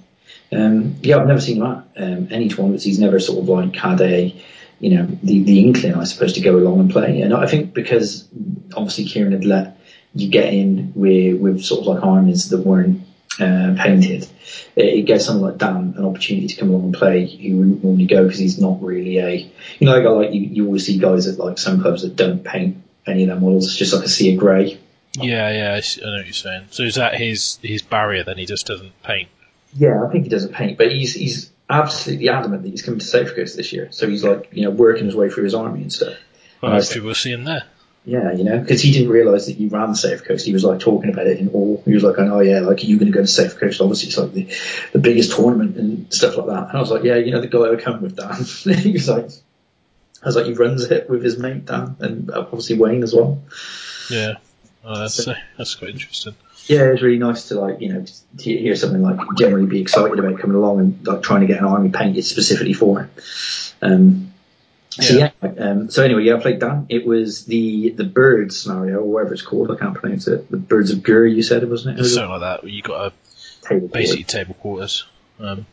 Um, 0.51 0.95
yeah, 1.01 1.17
I've 1.17 1.27
never 1.27 1.41
seen 1.41 1.57
him 1.57 1.63
at 1.63 1.87
um, 1.97 2.27
any 2.31 2.49
tournaments. 2.49 2.83
He's 2.83 2.99
never 2.99 3.19
sort 3.19 3.39
of 3.39 3.49
like 3.49 3.75
had 3.75 4.01
a, 4.01 4.35
you 4.79 4.95
know, 4.95 5.07
the, 5.23 5.43
the 5.43 5.59
inkling, 5.59 5.95
I 5.95 6.05
suppose, 6.05 6.33
to 6.33 6.41
go 6.41 6.57
along 6.57 6.79
and 6.79 6.91
play. 6.91 7.21
And 7.21 7.33
I 7.33 7.47
think 7.47 7.73
because 7.73 8.27
obviously 8.73 9.05
Kieran 9.05 9.33
had 9.33 9.45
let 9.45 9.77
you 10.15 10.29
get 10.29 10.53
in 10.53 10.93
with, 10.95 11.39
with 11.39 11.63
sort 11.63 11.81
of 11.81 11.87
like 11.87 12.03
armies 12.03 12.49
that 12.49 12.59
weren't 12.59 13.01
uh, 13.39 13.75
painted, 13.77 14.27
it, 14.75 15.05
gave 15.05 15.21
someone 15.21 15.51
like 15.51 15.59
Dan 15.59 15.93
an 15.97 16.05
opportunity 16.05 16.47
to 16.47 16.55
come 16.59 16.69
along 16.69 16.85
and 16.85 16.93
play 16.93 17.27
who 17.27 17.57
wouldn't 17.57 17.83
normally 17.83 18.07
go 18.07 18.23
because 18.23 18.39
he's 18.39 18.59
not 18.59 18.81
really 18.81 19.19
a, 19.19 19.35
you 19.35 19.85
know, 19.85 19.97
like, 19.97 20.03
like 20.03 20.33
you, 20.33 20.41
you 20.41 20.65
always 20.65 20.85
see 20.85 20.97
guys 20.97 21.27
at 21.27 21.37
like 21.37 21.57
some 21.57 21.81
clubs 21.81 22.01
that 22.01 22.15
don't 22.15 22.43
paint 22.43 22.83
any 23.05 23.23
of 23.23 23.29
their 23.29 23.39
models. 23.39 23.67
It's 23.67 23.75
just 23.75 23.93
like 23.93 24.05
a 24.05 24.09
sea 24.09 24.33
of 24.33 24.39
grey. 24.39 24.79
Yeah, 25.13 25.51
yeah, 25.51 25.73
I 25.73 26.05
know 26.05 26.17
what 26.17 26.25
you're 26.25 26.33
saying. 26.33 26.67
So 26.69 26.83
is 26.83 26.95
that 26.95 27.15
his 27.15 27.57
his 27.63 27.81
barrier 27.81 28.23
then? 28.23 28.37
He 28.37 28.45
just 28.45 28.67
doesn't 28.67 29.01
paint. 29.03 29.29
Yeah, 29.73 30.03
I 30.03 30.11
think 30.11 30.23
he 30.23 30.29
doesn't 30.29 30.53
paint, 30.53 30.77
but 30.77 30.91
he's 30.91 31.13
he's 31.13 31.51
absolutely 31.69 32.29
adamant 32.29 32.63
that 32.63 32.69
he's 32.69 32.81
coming 32.81 32.99
to 32.99 33.05
Safe 33.05 33.35
Coast 33.35 33.55
this 33.55 33.71
year. 33.71 33.89
So 33.91 34.07
he's 34.07 34.23
like, 34.23 34.49
you 34.51 34.63
know, 34.63 34.71
working 34.71 35.05
his 35.05 35.15
way 35.15 35.29
through 35.29 35.43
his 35.43 35.53
army 35.53 35.81
and 35.81 35.93
stuff. 35.93 36.15
Well, 36.61 36.71
Nice. 36.71 36.87
hopefully 36.87 37.05
we'll 37.05 37.15
see 37.15 37.31
him 37.31 37.43
there. 37.43 37.63
Yeah, 38.05 38.31
you 38.31 38.43
know, 38.43 38.57
because 38.57 38.81
he 38.81 38.91
didn't 38.91 39.09
realise 39.09 39.45
that 39.47 39.59
you 39.59 39.69
ran 39.69 39.93
Safe 39.93 40.23
Coast. 40.23 40.45
He 40.45 40.53
was 40.53 40.63
like 40.63 40.79
talking 40.79 41.11
about 41.11 41.27
it 41.27 41.37
in 41.37 41.49
awe. 41.49 41.81
He 41.83 41.93
was 41.93 42.03
like, 42.03 42.15
oh 42.17 42.39
yeah, 42.39 42.61
like 42.61 42.79
are 42.79 42.85
you 42.85 42.97
going 42.97 43.11
to 43.11 43.15
go 43.15 43.21
to 43.21 43.27
Safe 43.27 43.57
Coast? 43.57 43.81
Obviously, 43.81 44.07
it's 44.07 44.17
like 44.17 44.33
the, 44.33 44.47
the 44.93 44.99
biggest 44.99 45.35
tournament 45.35 45.77
and 45.77 46.11
stuff 46.11 46.37
like 46.37 46.47
that. 46.47 46.69
And 46.69 46.77
I 46.77 46.79
was 46.79 46.89
like, 46.89 47.03
yeah, 47.03 47.17
you 47.17 47.31
know, 47.31 47.41
the 47.41 47.47
guy 47.47 47.71
I 47.71 47.75
come 47.75 48.01
with 48.01 48.15
Dan. 48.15 48.77
he 48.77 48.93
was 48.93 49.09
like, 49.09 49.29
I 50.23 50.25
was 50.25 50.35
like, 50.35 50.45
he 50.45 50.53
runs 50.53 50.89
it 50.89 51.09
with 51.09 51.23
his 51.23 51.37
mate 51.37 51.65
Dan 51.65 51.97
and 51.99 52.31
obviously 52.31 52.77
Wayne 52.77 53.03
as 53.03 53.13
well. 53.13 53.43
Yeah, 54.09 54.35
oh, 54.83 54.99
that's 54.99 55.27
uh, 55.27 55.35
that's 55.57 55.75
quite 55.75 55.91
interesting. 55.91 56.35
Yeah, 56.69 56.85
it 56.85 56.91
was 56.91 57.01
really 57.01 57.17
nice 57.17 57.47
to 57.47 57.59
like 57.59 57.81
you 57.81 57.91
know 57.91 58.05
to 58.05 58.43
hear 58.43 58.75
something 58.75 59.01
like 59.01 59.19
generally 59.39 59.65
be 59.65 59.81
excited 59.81 60.19
about 60.19 60.39
coming 60.39 60.55
along 60.55 60.79
and 60.79 61.07
like 61.07 61.23
trying 61.23 61.41
to 61.41 61.47
get 61.47 61.57
an 61.57 61.65
army 61.65 61.89
painted 61.89 62.23
specifically 62.23 62.73
for 62.73 63.01
it. 63.01 63.73
Um, 63.81 64.33
so 64.91 65.15
yeah. 65.17 65.31
um, 65.41 65.89
so 65.89 66.03
anyway, 66.03 66.25
yeah, 66.25 66.35
I 66.35 66.39
played 66.39 66.59
Dan. 66.59 66.85
It 66.87 67.07
was 67.07 67.45
the 67.45 67.89
the 67.89 68.03
bird 68.03 68.53
scenario 68.53 68.99
or 68.99 69.05
whatever 69.05 69.33
it's 69.33 69.41
called. 69.41 69.71
I 69.71 69.77
can't 69.77 69.95
pronounce 69.95 70.27
it. 70.27 70.51
The 70.51 70.57
birds 70.57 70.91
of 70.91 71.01
Gur, 71.01 71.25
you 71.25 71.41
said 71.41 71.63
it 71.63 71.69
wasn't 71.69 71.99
it? 71.99 72.05
Something 72.05 72.29
like 72.29 72.41
that. 72.41 72.69
You 72.69 72.83
got 72.83 73.13
a 73.13 73.67
table 73.67 73.87
basically 73.87 74.25
table 74.25 74.53
quarters. 74.53 75.07
Um, 75.39 75.65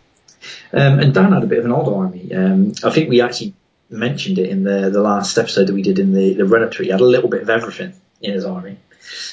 Um, 0.73 1.01
and 1.01 1.13
Dan 1.13 1.33
had 1.33 1.43
a 1.43 1.47
bit 1.47 1.59
of 1.59 1.67
an 1.67 1.73
odd 1.73 1.93
army. 1.93 2.33
Um, 2.33 2.73
I 2.83 2.91
think 2.91 3.11
we 3.11 3.21
actually 3.21 3.53
mentioned 3.91 4.39
it 4.39 4.49
in 4.49 4.65
the 4.65 4.89
the 4.91 5.03
last 5.03 5.37
episode 5.37 5.67
that 5.67 5.75
we 5.75 5.83
did 5.83 5.99
in 5.99 6.15
the 6.15 6.35
the 6.35 6.47
run 6.47 6.63
up 6.63 6.73
to 6.73 6.83
it. 6.83 6.87
He 6.87 6.91
had 6.91 7.01
a 7.01 7.05
little 7.05 7.29
bit 7.29 7.43
of 7.43 7.51
everything 7.51 7.93
in 8.23 8.33
his 8.33 8.45
army. 8.45 8.79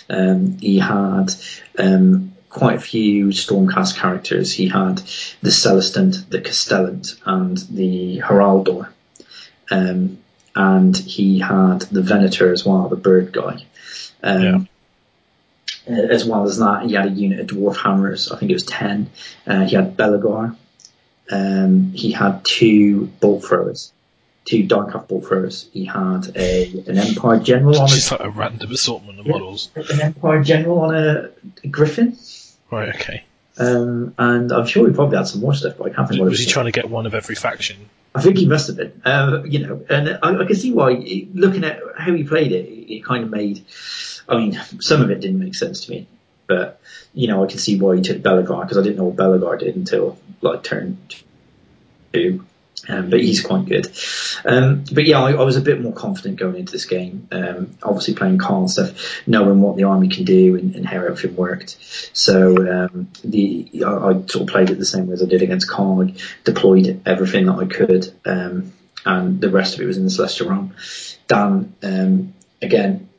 Um, 0.09 0.57
he 0.59 0.79
had 0.79 1.33
um, 1.77 2.33
quite 2.49 2.77
a 2.77 2.81
few 2.81 3.27
Stormcast 3.27 3.97
characters. 3.97 4.53
He 4.53 4.67
had 4.67 4.97
the 5.41 5.49
Celestant, 5.49 6.29
the 6.29 6.39
Castellant, 6.39 7.19
and 7.25 7.57
the 7.57 8.19
Heraldor. 8.19 8.89
Um, 9.71 10.19
and 10.55 10.95
he 10.95 11.39
had 11.39 11.81
the 11.81 12.01
Venator 12.01 12.51
as 12.51 12.65
well, 12.65 12.87
the 12.87 12.95
bird 12.95 13.31
guy. 13.31 13.65
Um, 14.21 14.67
uh, 15.89 15.93
As 15.93 16.25
well 16.25 16.43
as 16.43 16.57
that, 16.59 16.85
he 16.85 16.93
had 16.93 17.07
a 17.07 17.09
unit 17.09 17.39
of 17.39 17.47
dwarf 17.47 17.75
hammers. 17.75 18.31
I 18.31 18.37
think 18.37 18.51
it 18.51 18.55
was 18.55 18.65
ten. 18.65 19.09
Uh, 19.45 19.65
he 19.65 19.75
had 19.75 19.97
Belegar. 19.97 20.55
Um, 21.31 21.91
he 21.93 22.11
had 22.11 22.45
two 22.45 23.07
bolt 23.19 23.45
throwers, 23.45 23.91
two 24.45 24.63
Darkhaft 24.65 25.07
bolt 25.07 25.25
throwers. 25.25 25.69
He 25.73 25.85
had 25.85 26.31
a 26.35 26.83
an 26.87 26.97
Empire 26.97 27.39
General 27.39 27.77
on 27.79 27.83
it's 27.85 27.93
a, 27.93 27.95
just 27.95 28.11
like 28.11 28.21
a 28.21 28.29
random 28.29 28.71
assortment 28.71 29.19
of 29.19 29.27
models. 29.27 29.69
an 29.75 30.01
Empire 30.01 30.43
General 30.43 30.79
on 30.81 30.95
a 30.95 31.29
Griffin. 31.67 32.17
Right. 32.71 32.89
Okay. 32.95 33.23
Um, 33.57 34.15
and 34.17 34.51
I'm 34.51 34.65
sure 34.65 34.87
he 34.87 34.93
probably 34.95 35.17
had 35.17 35.27
some 35.27 35.41
more 35.41 35.53
stuff, 35.53 35.75
but 35.77 35.91
I 35.91 35.95
can't 35.95 36.09
think 36.09 36.19
what 36.19 36.27
it 36.27 36.31
Was 36.31 36.39
he 36.39 36.45
was. 36.45 36.53
trying 36.53 36.65
to 36.65 36.71
get 36.71 36.89
one 36.89 37.05
of 37.05 37.13
every 37.13 37.35
faction? 37.35 37.77
I 38.15 38.21
think 38.21 38.37
he 38.37 38.47
must 38.47 38.67
have 38.67 38.77
been. 38.77 39.01
Uh, 39.05 39.43
you 39.45 39.59
know, 39.65 39.85
and 39.89 40.19
I, 40.23 40.39
I 40.41 40.45
can 40.45 40.55
see 40.55 40.71
why. 40.73 40.91
Looking 41.33 41.63
at 41.63 41.79
how 41.97 42.13
he 42.13 42.23
played 42.23 42.51
it, 42.51 42.65
it 42.67 43.05
kind 43.05 43.23
of 43.23 43.29
made. 43.29 43.63
I 44.27 44.37
mean, 44.37 44.59
some 44.79 45.01
of 45.01 45.11
it 45.11 45.19
didn't 45.19 45.39
make 45.39 45.55
sense 45.55 45.85
to 45.85 45.91
me, 45.91 46.07
but 46.47 46.79
you 47.13 47.27
know, 47.27 47.43
I 47.43 47.47
can 47.47 47.59
see 47.59 47.79
why 47.79 47.95
he 47.95 48.01
took 48.01 48.17
Belegar 48.19 48.61
because 48.61 48.77
I 48.77 48.81
didn't 48.81 48.97
know 48.97 49.05
what 49.05 49.15
Belegar 49.17 49.59
did 49.59 49.75
until 49.75 50.17
like 50.41 50.63
turn 50.63 50.97
two. 52.11 52.45
Um, 52.87 53.09
but 53.09 53.21
he's 53.21 53.41
quite 53.41 53.65
good. 53.65 53.87
Um, 54.45 54.83
but 54.91 55.05
yeah, 55.05 55.21
I, 55.21 55.31
I 55.31 55.43
was 55.43 55.55
a 55.55 55.61
bit 55.61 55.81
more 55.81 55.93
confident 55.93 56.37
going 56.37 56.57
into 56.57 56.71
this 56.71 56.85
game. 56.85 57.27
Um, 57.31 57.77
obviously 57.81 58.13
playing 58.13 58.39
Carl 58.39 58.67
stuff, 58.67 59.23
knowing 59.25 59.61
what 59.61 59.77
the 59.77 59.85
army 59.85 60.09
can 60.09 60.25
do 60.25 60.55
and, 60.55 60.75
and 60.75 60.85
how 60.85 60.97
everything 60.97 61.35
worked. 61.35 61.77
So 62.13 62.57
um, 62.57 63.09
the 63.23 63.69
I, 63.85 63.89
I 63.89 64.13
sort 64.25 64.35
of 64.35 64.47
played 64.47 64.69
it 64.69 64.79
the 64.79 64.85
same 64.85 65.07
way 65.07 65.13
as 65.13 65.23
I 65.23 65.27
did 65.27 65.41
against 65.41 65.69
Carl. 65.69 66.01
I 66.01 66.13
deployed 66.43 67.01
everything 67.05 67.45
that 67.45 67.59
I 67.59 67.65
could, 67.65 68.13
um, 68.25 68.73
and 69.05 69.39
the 69.39 69.49
rest 69.49 69.75
of 69.75 69.81
it 69.81 69.85
was 69.85 69.97
in 69.97 70.03
the 70.03 70.09
Celestial 70.09 70.49
Realm. 70.49 70.75
Dan 71.27 71.73
um, 71.83 72.33
again 72.61 73.09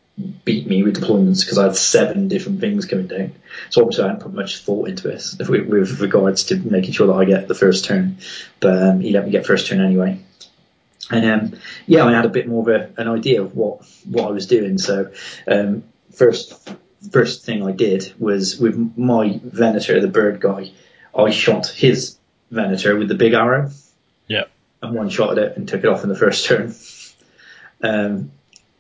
beat 0.45 0.67
me 0.67 0.83
with 0.83 1.03
deployments 1.03 1.41
because 1.41 1.59
I 1.59 1.65
had 1.65 1.77
seven 1.77 2.29
different 2.29 2.61
things 2.61 2.87
coming 2.87 3.09
down. 3.09 3.33
So 3.71 3.83
obviously 3.83 4.05
I 4.05 4.09
hadn't 4.09 4.23
put 4.23 4.35
much 4.35 4.59
thought 4.59 4.89
into 4.89 5.09
this 5.09 5.37
with, 5.39 5.67
with 5.67 6.01
regards 6.01 6.45
to 6.45 6.57
making 6.57 6.93
sure 6.93 7.09
that 7.09 7.15
I 7.15 7.25
get 7.25 7.49
the 7.49 7.55
first 7.55 7.85
turn. 7.85 8.19
But 8.61 8.81
um, 8.81 9.01
he 9.01 9.11
let 9.11 9.25
me 9.25 9.33
get 9.33 9.47
first 9.47 9.67
turn 9.67 9.81
anyway. 9.81 10.21
And 11.11 11.27
um, 11.27 11.61
yeah, 11.87 12.05
I 12.05 12.13
had 12.13 12.25
a 12.25 12.31
bit 12.31 12.47
more 12.47 12.63
of 12.63 12.69
a, 12.69 13.01
an 13.01 13.09
idea 13.09 13.43
of 13.43 13.57
what 13.57 13.87
what 14.05 14.29
I 14.29 14.31
was 14.31 14.47
doing. 14.47 14.79
So 14.79 15.13
um, 15.47 15.83
first 16.13 16.71
first 17.11 17.45
thing 17.45 17.67
I 17.67 17.73
did 17.73 18.15
was 18.19 18.59
with 18.59 18.97
my 18.97 19.41
Venator, 19.43 20.01
the 20.01 20.09
bird 20.09 20.41
guy, 20.41 20.71
I 21.17 21.31
shot 21.31 21.67
his 21.67 22.17
Venator 22.51 22.97
with 22.97 23.09
the 23.09 23.15
big 23.15 23.35
arrow. 23.35 23.71
Yeah. 24.29 24.45
And 24.81 24.95
one 24.95 25.09
shot 25.11 25.37
at 25.37 25.39
it 25.39 25.57
and 25.57 25.69
took 25.69 25.83
it 25.83 25.89
off 25.89 26.03
in 26.03 26.09
the 26.09 26.17
first 26.17 26.47
turn. 26.47 26.75
Um, 27.83 28.31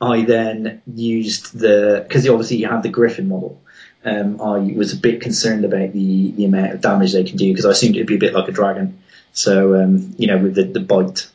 I 0.01 0.24
then 0.24 0.82
used 0.86 1.59
the 1.59 2.05
because 2.07 2.28
obviously 2.28 2.59
you 2.59 2.68
had 2.68 2.82
the 2.82 2.88
Griffin 2.88 3.28
model. 3.28 3.61
Um, 4.05 4.40
I 4.40 4.59
was 4.76 4.92
a 4.92 4.99
bit 4.99 5.22
concerned 5.22 5.64
about 5.64 5.92
the, 5.92 6.30
the 6.32 6.45
amount 6.45 6.74
of 6.74 6.80
damage 6.82 7.14
they 7.14 7.24
can 7.24 7.38
do 7.38 7.51
because 7.51 7.64
I 7.64 7.70
assumed 7.70 7.97
it'd 7.97 8.07
be 8.07 8.16
a 8.16 8.18
bit 8.18 8.34
like 8.34 8.49
a 8.49 8.53
dragon. 8.53 8.99
So 9.32 9.82
um, 9.82 10.14
you 10.18 10.26
know 10.26 10.38
with 10.38 10.55
the, 10.55 10.64
the 10.64 10.80
bite. 10.80 11.28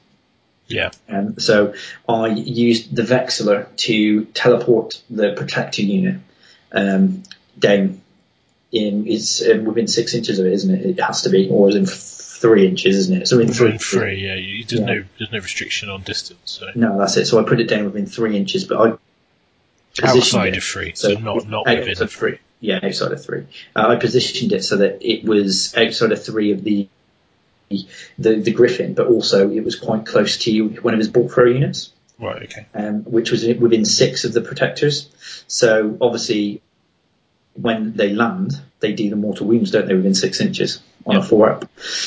Yeah. 0.67 0.91
Um, 1.07 1.39
so 1.39 1.73
I 2.07 2.27
used 2.27 2.95
the 2.95 3.01
Vexillor 3.01 3.75
to 3.75 4.25
teleport 4.25 5.01
the 5.09 5.33
protector 5.33 5.81
unit 5.81 6.21
um, 6.71 7.23
down 7.57 8.01
in 8.71 9.07
is 9.07 9.47
um, 9.51 9.65
within 9.65 9.87
six 9.87 10.13
inches 10.13 10.37
of 10.39 10.45
it, 10.45 10.53
isn't 10.53 10.75
it? 10.75 10.85
It 10.85 11.01
has 11.01 11.23
to 11.23 11.29
be, 11.29 11.49
or 11.49 11.69
is 11.69 11.75
it 11.75 11.89
three 12.39 12.67
inches, 12.67 12.95
isn't 12.97 13.21
it? 13.23 13.27
So 13.27 13.39
in 13.39 13.47
Within 13.47 13.77
three. 13.77 14.25
Yeah. 14.25 14.35
You, 14.35 14.63
there's 14.65 14.79
Yeah. 14.81 14.85
no 14.87 15.03
there's 15.17 15.31
no 15.31 15.39
restriction 15.39 15.89
on 15.89 16.01
distance. 16.03 16.39
So 16.45 16.67
No, 16.75 16.97
that's 16.97 17.17
it. 17.17 17.25
So 17.25 17.39
I 17.39 17.43
put 17.47 17.59
it 17.59 17.65
down 17.67 17.85
within 17.85 18.05
three 18.05 18.35
inches, 18.37 18.63
but 18.65 18.77
I 18.79 18.97
positioned 19.95 20.17
outside 20.17 20.53
it. 20.53 20.57
of 20.57 20.63
three, 20.63 20.93
so, 20.95 21.13
not 21.13 21.47
not 21.49 21.65
within 21.67 22.07
three. 22.07 22.39
Yeah, 22.61 22.79
outside 22.83 23.11
of 23.11 23.23
three. 23.23 23.45
Uh, 23.75 23.87
I 23.87 23.95
positioned 23.95 24.51
it 24.51 24.63
so 24.63 24.77
that 24.77 24.99
it 25.01 25.23
was 25.23 25.75
outside 25.77 26.11
of 26.11 26.23
three 26.23 26.51
of 26.51 26.63
the 26.63 26.87
the, 28.17 28.35
the 28.39 28.51
Griffin, 28.51 28.93
but 28.95 29.07
also 29.07 29.49
it 29.51 29.63
was 29.63 29.75
quite 29.75 30.05
close 30.05 30.37
to 30.39 30.67
one 30.81 30.93
of 30.93 30.97
his 30.99 31.07
bolt 31.07 31.31
throw 31.31 31.45
units, 31.45 31.91
Right. 32.19 32.43
Okay. 32.43 32.65
um, 32.73 33.03
which 33.03 33.29
was 33.31 33.45
within 33.45 33.85
six 33.85 34.23
of 34.25 34.33
the 34.33 34.41
protectors. 34.41 35.07
So 35.47 35.95
obviously, 36.01 36.61
when 37.59 37.93
they 37.95 38.13
land, 38.13 38.53
they 38.79 38.93
do 38.93 39.09
the 39.09 39.15
mortal 39.15 39.47
wounds, 39.47 39.71
don't 39.71 39.87
they, 39.87 39.95
within 39.95 40.13
six 40.15 40.39
inches 40.41 40.81
on 41.05 41.15
a 41.17 41.23
four 41.23 41.49
up. 41.49 41.65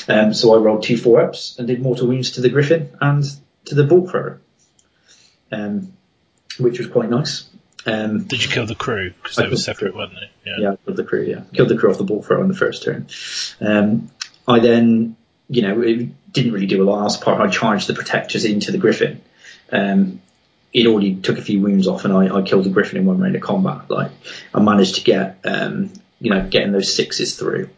Um, 0.09 0.33
so 0.33 0.55
I 0.55 0.59
rolled 0.59 0.83
two 0.83 0.97
four 0.97 1.21
ups 1.21 1.57
and 1.59 1.67
did 1.67 1.81
mortal 1.83 2.07
wounds 2.09 2.33
to 2.33 2.41
the 2.41 2.49
Griffin 2.49 2.91
and 3.01 3.25
to 3.67 3.75
the 3.75 3.85
bolt 3.85 4.11
thrower. 4.11 4.41
um, 5.51 5.93
which 6.59 6.79
was 6.79 6.87
quite 6.89 7.11
nice. 7.11 7.49
Um, 7.85 8.25
Did 8.25 8.43
you 8.45 8.49
kill 8.49 8.67
the 8.67 8.75
crew? 8.77 9.13
Because 9.23 9.39
I 9.39 9.43
they 9.43 9.49
were 9.49 9.57
the 9.57 9.61
separate, 9.61 9.91
crew. 9.93 9.99
weren't 10.01 10.13
they? 10.15 10.31
Yeah. 10.51 10.57
yeah, 10.61 10.77
killed 10.85 10.97
the 10.97 11.05
crew. 11.05 11.23
Yeah, 11.23 11.43
killed 11.53 11.69
the 11.69 11.77
crew 11.77 11.91
off 11.91 11.99
the 11.99 12.05
ball 12.05 12.23
throw 12.23 12.41
on 12.41 12.49
the 12.49 12.55
first 12.55 12.83
turn. 12.85 13.09
Um, 13.61 14.11
I 14.47 14.61
then, 14.61 15.17
you 15.49 15.63
know, 15.63 15.83
it 15.83 16.33
didn't 16.33 16.53
really 16.53 16.67
do 16.67 16.83
a 16.83 16.87
lot 16.89 17.03
else. 17.03 17.21
Apart, 17.21 17.41
I 17.41 17.49
charged 17.51 17.89
the 17.89 17.95
protectors 17.95 18.45
into 18.45 18.71
the 18.73 18.79
griffin. 18.79 19.21
Um, 19.71 20.22
it 20.73 20.87
already 20.87 21.17
took 21.17 21.39
a 21.39 21.43
few 21.43 21.61
wounds 21.61 21.87
off, 21.87 22.05
and 22.05 22.13
I, 22.15 22.35
I 22.39 22.43
killed 22.43 22.65
the 22.65 22.71
griffin 22.71 22.99
in 22.99 23.07
one 23.07 23.19
round 23.21 23.37
of 23.37 23.43
combat. 23.43 23.91
Like, 23.91 24.11
I 24.55 24.61
managed 24.61 24.95
to 24.97 25.03
get, 25.03 25.39
um, 25.45 25.93
you 26.21 26.31
know, 26.31 26.47
getting 26.49 26.73
those 26.73 26.95
sixes 26.95 27.37
through 27.37 27.69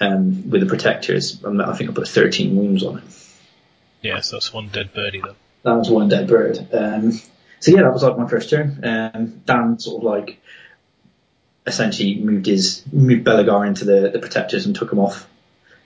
um, 0.00 0.50
with 0.50 0.60
the 0.60 0.66
protectors. 0.66 1.42
I 1.44 1.74
think 1.76 1.90
I 1.90 1.92
put 1.92 2.08
13 2.08 2.56
wounds 2.56 2.82
on 2.82 2.98
it. 2.98 3.04
Yeah, 4.02 4.20
so 4.20 4.36
that's 4.36 4.52
one 4.52 4.68
dead 4.68 4.92
birdie 4.92 5.20
then. 5.24 5.34
That 5.62 5.74
was 5.74 5.88
one 5.90 6.08
dead 6.08 6.26
bird. 6.26 6.58
Um, 6.72 7.12
so 7.60 7.70
yeah, 7.70 7.82
that 7.82 7.92
was 7.92 8.02
like 8.02 8.18
my 8.18 8.26
first 8.28 8.50
turn. 8.50 8.80
Um, 8.82 9.42
Dan 9.46 9.78
sort 9.78 10.02
of 10.02 10.04
like 10.04 10.40
essentially 11.66 12.16
moved 12.16 12.46
his 12.46 12.82
moved 12.92 13.24
Belegar 13.24 13.66
into 13.66 13.84
the, 13.84 14.10
the 14.12 14.18
protectors 14.18 14.66
and 14.66 14.74
took 14.74 14.92
him 14.92 14.98
off. 14.98 15.28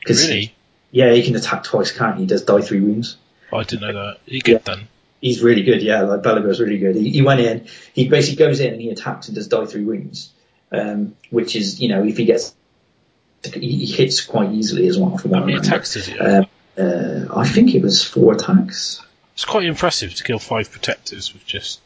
'Cause, 0.06 0.26
Really? 0.28 0.54
Yeah, 0.92 1.12
he 1.12 1.22
can 1.22 1.36
attack 1.36 1.64
twice, 1.64 1.92
can't 1.92 2.14
he? 2.16 2.22
He 2.22 2.26
does 2.26 2.42
die 2.42 2.62
three 2.62 2.80
wounds. 2.80 3.16
I 3.52 3.64
didn't 3.64 3.82
know 3.82 3.92
that. 3.92 4.18
You 4.24 4.40
good 4.40 4.64
then? 4.64 4.88
He's 5.26 5.42
really 5.42 5.62
good, 5.64 5.82
yeah. 5.82 6.02
Like 6.02 6.22
Belegar's 6.22 6.60
really 6.60 6.78
good. 6.78 6.94
He, 6.94 7.10
he 7.10 7.22
went 7.22 7.40
in, 7.40 7.66
he 7.94 8.06
basically 8.08 8.44
goes 8.46 8.60
in 8.60 8.72
and 8.74 8.80
he 8.80 8.90
attacks 8.90 9.26
and 9.26 9.34
does 9.34 9.48
die 9.48 9.66
three 9.66 9.82
wounds, 9.82 10.32
um, 10.70 11.16
which 11.30 11.56
is 11.56 11.80
you 11.80 11.88
know 11.88 12.04
if 12.04 12.16
he 12.16 12.26
gets 12.26 12.54
he, 13.42 13.86
he 13.86 13.86
hits 13.86 14.20
quite 14.24 14.52
easily 14.52 14.86
as 14.86 14.96
well. 14.96 15.10
What 15.10 15.34
I 15.34 15.40
many 15.40 15.54
attacks 15.54 15.94
does 15.94 16.06
he 16.06 16.16
have? 16.16 16.44
Um, 16.44 16.46
uh, 16.78 17.40
I 17.40 17.48
think 17.48 17.74
it 17.74 17.82
was 17.82 18.04
four 18.04 18.34
attacks. 18.34 19.02
It's 19.34 19.44
quite 19.44 19.64
impressive 19.64 20.14
to 20.14 20.22
kill 20.22 20.38
five 20.38 20.70
protectors 20.70 21.32
with 21.32 21.44
just, 21.44 21.80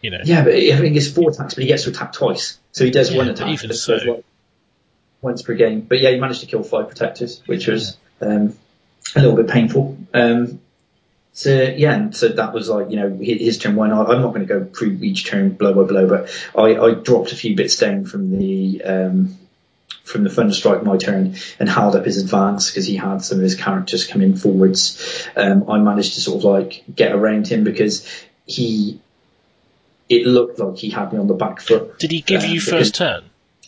you 0.00 0.10
know. 0.10 0.20
Yeah, 0.24 0.42
but 0.42 0.54
I 0.54 0.76
think 0.78 0.96
it's 0.96 1.10
four 1.10 1.30
attacks, 1.30 1.52
but 1.54 1.64
he 1.64 1.68
gets 1.68 1.84
to 1.84 1.90
attack 1.90 2.14
twice. 2.14 2.58
So 2.72 2.84
he 2.84 2.90
does 2.90 3.10
Yeah, 3.12 3.18
one 3.18 3.28
attack. 3.28 3.48
even 3.48 3.74
so. 3.74 3.96
like 3.96 4.24
once 5.20 5.42
per 5.42 5.54
game. 5.54 5.82
But 5.82 6.00
yeah, 6.00 6.12
he 6.12 6.18
managed 6.18 6.40
to 6.40 6.46
kill 6.46 6.62
five 6.62 6.88
protectors, 6.88 7.42
which 7.44 7.66
was 7.66 7.98
um, 8.22 8.56
a 9.14 9.20
little 9.20 9.36
bit 9.36 9.48
painful. 9.48 9.98
Um, 10.14 10.60
so 11.36 11.50
yeah, 11.50 11.94
and 11.94 12.16
so 12.16 12.28
that 12.28 12.54
was 12.54 12.70
like 12.70 12.88
you 12.90 12.96
know 12.96 13.10
his, 13.10 13.40
his 13.40 13.58
turn 13.58 13.76
one. 13.76 13.92
I, 13.92 14.02
I'm 14.04 14.22
not 14.22 14.32
going 14.34 14.46
to 14.46 14.52
go 14.52 14.64
through 14.64 14.98
each 15.02 15.26
turn 15.26 15.50
blow 15.50 15.74
by 15.74 15.82
blow, 15.86 16.08
but 16.08 16.30
I, 16.58 16.76
I 16.76 16.94
dropped 16.94 17.32
a 17.32 17.36
few 17.36 17.54
bits 17.54 17.76
down 17.76 18.06
from 18.06 18.38
the 18.38 18.82
um, 18.82 19.36
from 20.02 20.24
the 20.24 20.30
Thunderstrike 20.30 20.82
my 20.82 20.96
turn 20.96 21.36
and 21.60 21.68
held 21.68 21.94
up 21.94 22.06
his 22.06 22.16
advance 22.22 22.70
because 22.70 22.86
he 22.86 22.96
had 22.96 23.22
some 23.22 23.36
of 23.36 23.42
his 23.42 23.54
characters 23.54 24.06
come 24.06 24.22
in 24.22 24.34
forwards. 24.36 25.28
Um, 25.36 25.68
I 25.68 25.78
managed 25.78 26.14
to 26.14 26.22
sort 26.22 26.38
of 26.38 26.44
like 26.44 26.82
get 26.94 27.12
around 27.12 27.48
him 27.48 27.64
because 27.64 28.08
he 28.46 28.98
it 30.08 30.26
looked 30.26 30.58
like 30.58 30.76
he 30.78 30.88
had 30.88 31.12
me 31.12 31.18
on 31.18 31.26
the 31.26 31.34
back 31.34 31.60
foot. 31.60 31.98
Did 31.98 32.12
he 32.12 32.22
give 32.22 32.44
Um, 32.44 32.50
you 32.50 32.60
first 32.62 32.94
turn? 32.94 33.24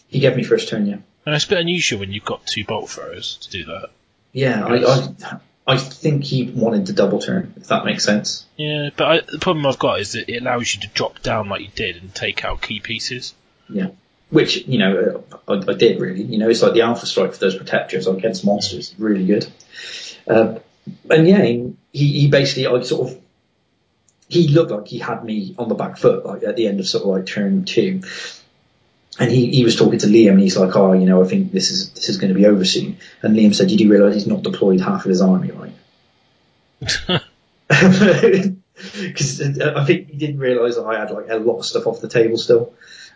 He 0.09 0.21
gave 0.21 0.37
me 0.37 0.43
first 0.43 0.69
turn, 0.71 0.87
yeah. 0.87 0.99
And 1.27 1.35
it's 1.35 1.45
a 1.45 1.49
bit 1.49 1.59
unusual 1.59 2.01
when 2.01 2.13
you've 2.13 2.25
got 2.25 2.47
two 2.47 2.65
bolt 2.65 2.89
throwers 2.89 3.37
to 3.43 3.51
do 3.51 3.65
that. 3.67 3.91
Yeah, 4.33 4.65
I, 4.65 4.77
I 4.77 5.41
I 5.69 5.77
think 5.77 6.25
he 6.25 6.45
wanted 6.45 6.87
to 6.87 6.95
double 6.95 7.21
turn, 7.21 7.53
if 7.59 7.67
that 7.67 7.85
makes 7.85 8.03
sense. 8.03 8.47
Yeah, 8.57 8.89
but 8.97 9.07
I, 9.07 9.21
the 9.31 9.39
problem 9.39 9.67
I've 9.67 9.79
got 9.79 10.01
is 10.01 10.13
that 10.13 10.27
it 10.27 10.41
allows 10.41 10.75
you 10.75 10.81
to 10.81 10.89
drop 10.89 11.23
down 11.23 11.51
like 11.51 11.61
you 11.61 11.69
did 11.75 11.97
and 11.97 12.15
take 12.15 12.43
out 12.43 12.63
key 12.63 12.81
pieces. 12.81 13.35
Yeah. 13.69 13.89
Which, 14.31 14.67
you 14.67 14.79
know, 14.79 15.23
uh, 15.31 15.53
I, 15.53 15.71
I 15.71 15.75
did 15.75 16.01
really. 16.01 16.23
You 16.23 16.39
know, 16.39 16.49
it's 16.49 16.63
like 16.63 16.73
the 16.73 16.81
alpha 16.81 17.05
strike 17.05 17.35
for 17.35 17.39
those 17.39 17.55
protectors 17.55 18.07
against 18.07 18.47
monsters. 18.47 18.95
Really 18.99 19.27
good. 19.27 19.47
Um, 20.27 20.61
and 21.11 21.29
yeah, 21.29 21.43
he, 21.43 21.75
he 21.93 22.29
basically, 22.29 22.67
I 22.67 22.81
sort 22.81 23.11
of, 23.11 23.21
he 24.27 24.49
looked 24.49 24.71
like 24.71 24.87
he 24.87 24.99
had 24.99 25.23
me 25.23 25.55
on 25.59 25.69
the 25.69 25.75
back 25.75 25.99
foot, 25.99 26.25
like 26.25 26.45
at 26.45 26.57
the 26.57 26.67
end 26.67 26.81
of 26.81 26.89
sort 26.89 27.05
of 27.05 27.11
like 27.11 27.27
turn 27.27 27.67
two. 27.67 28.03
And 29.19 29.31
he, 29.31 29.51
he 29.51 29.65
was 29.65 29.77
talking 29.77 29.99
to 29.99 30.07
Liam 30.07 30.33
and 30.33 30.41
he's 30.41 30.57
like, 30.57 30.77
oh, 30.77 30.93
you 30.93 31.07
know, 31.07 31.25
I 31.25 31.27
think 31.27 31.51
this 31.51 31.71
is, 31.71 31.91
this 31.91 32.09
is 32.09 32.19
going 32.19 32.33
to 32.33 32.39
be 32.39 32.47
over 32.47 32.65
soon. 32.65 32.99
And 33.23 33.37
Liam 33.37 33.55
said, 33.55 33.69
Did 33.69 33.81
you 33.81 33.87
do 33.87 33.93
realise 33.93 34.15
he's 34.15 34.27
not 34.29 34.43
deployed 34.43 34.81
half 34.81 35.05
of 35.05 35.09
his 35.09 35.21
army, 35.21 35.51
right? 35.51 35.73
because 37.69 39.41
I 39.61 39.85
think 39.85 40.09
he 40.09 40.17
didn't 40.19 40.39
realise 40.39 40.77
that 40.77 40.85
I 40.85 41.01
had 41.01 41.11
like 41.11 41.29
a 41.29 41.37
lot 41.37 41.59
of 41.59 41.67
stuff 41.67 41.87
off 41.87 42.01
the 42.01 42.09
table 42.09 42.39
still. 42.39 42.75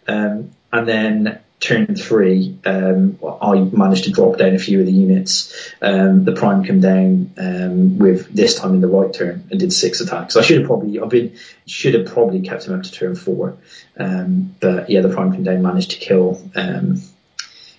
Um, 0.08 0.50
and 0.72 0.88
then 0.88 1.40
turn 1.62 1.94
three, 1.94 2.58
um, 2.64 3.18
I 3.22 3.54
managed 3.60 4.04
to 4.04 4.10
drop 4.10 4.36
down 4.36 4.54
a 4.54 4.58
few 4.58 4.80
of 4.80 4.86
the 4.86 4.92
units. 4.92 5.72
Um, 5.80 6.24
the 6.24 6.32
prime 6.32 6.64
come 6.64 6.80
down 6.80 7.32
um, 7.38 7.98
with 7.98 8.28
this 8.34 8.56
time 8.56 8.74
in 8.74 8.80
the 8.80 8.88
right 8.88 9.12
turn 9.14 9.46
and 9.50 9.60
did 9.60 9.72
six 9.72 10.00
attacks. 10.00 10.34
I 10.34 10.42
should 10.42 10.58
have 10.58 10.66
probably, 10.66 10.98
I've 10.98 11.08
been 11.08 11.36
should 11.66 11.94
have 11.94 12.06
probably 12.06 12.40
kept 12.40 12.66
him 12.66 12.74
up 12.74 12.82
to 12.82 12.90
turn 12.90 13.14
four. 13.14 13.56
Um, 13.96 14.56
but 14.58 14.90
yeah, 14.90 15.02
the 15.02 15.08
prime 15.10 15.32
came 15.32 15.44
down 15.44 15.62
managed 15.62 15.92
to 15.92 15.98
kill 15.98 16.42
um, 16.56 17.00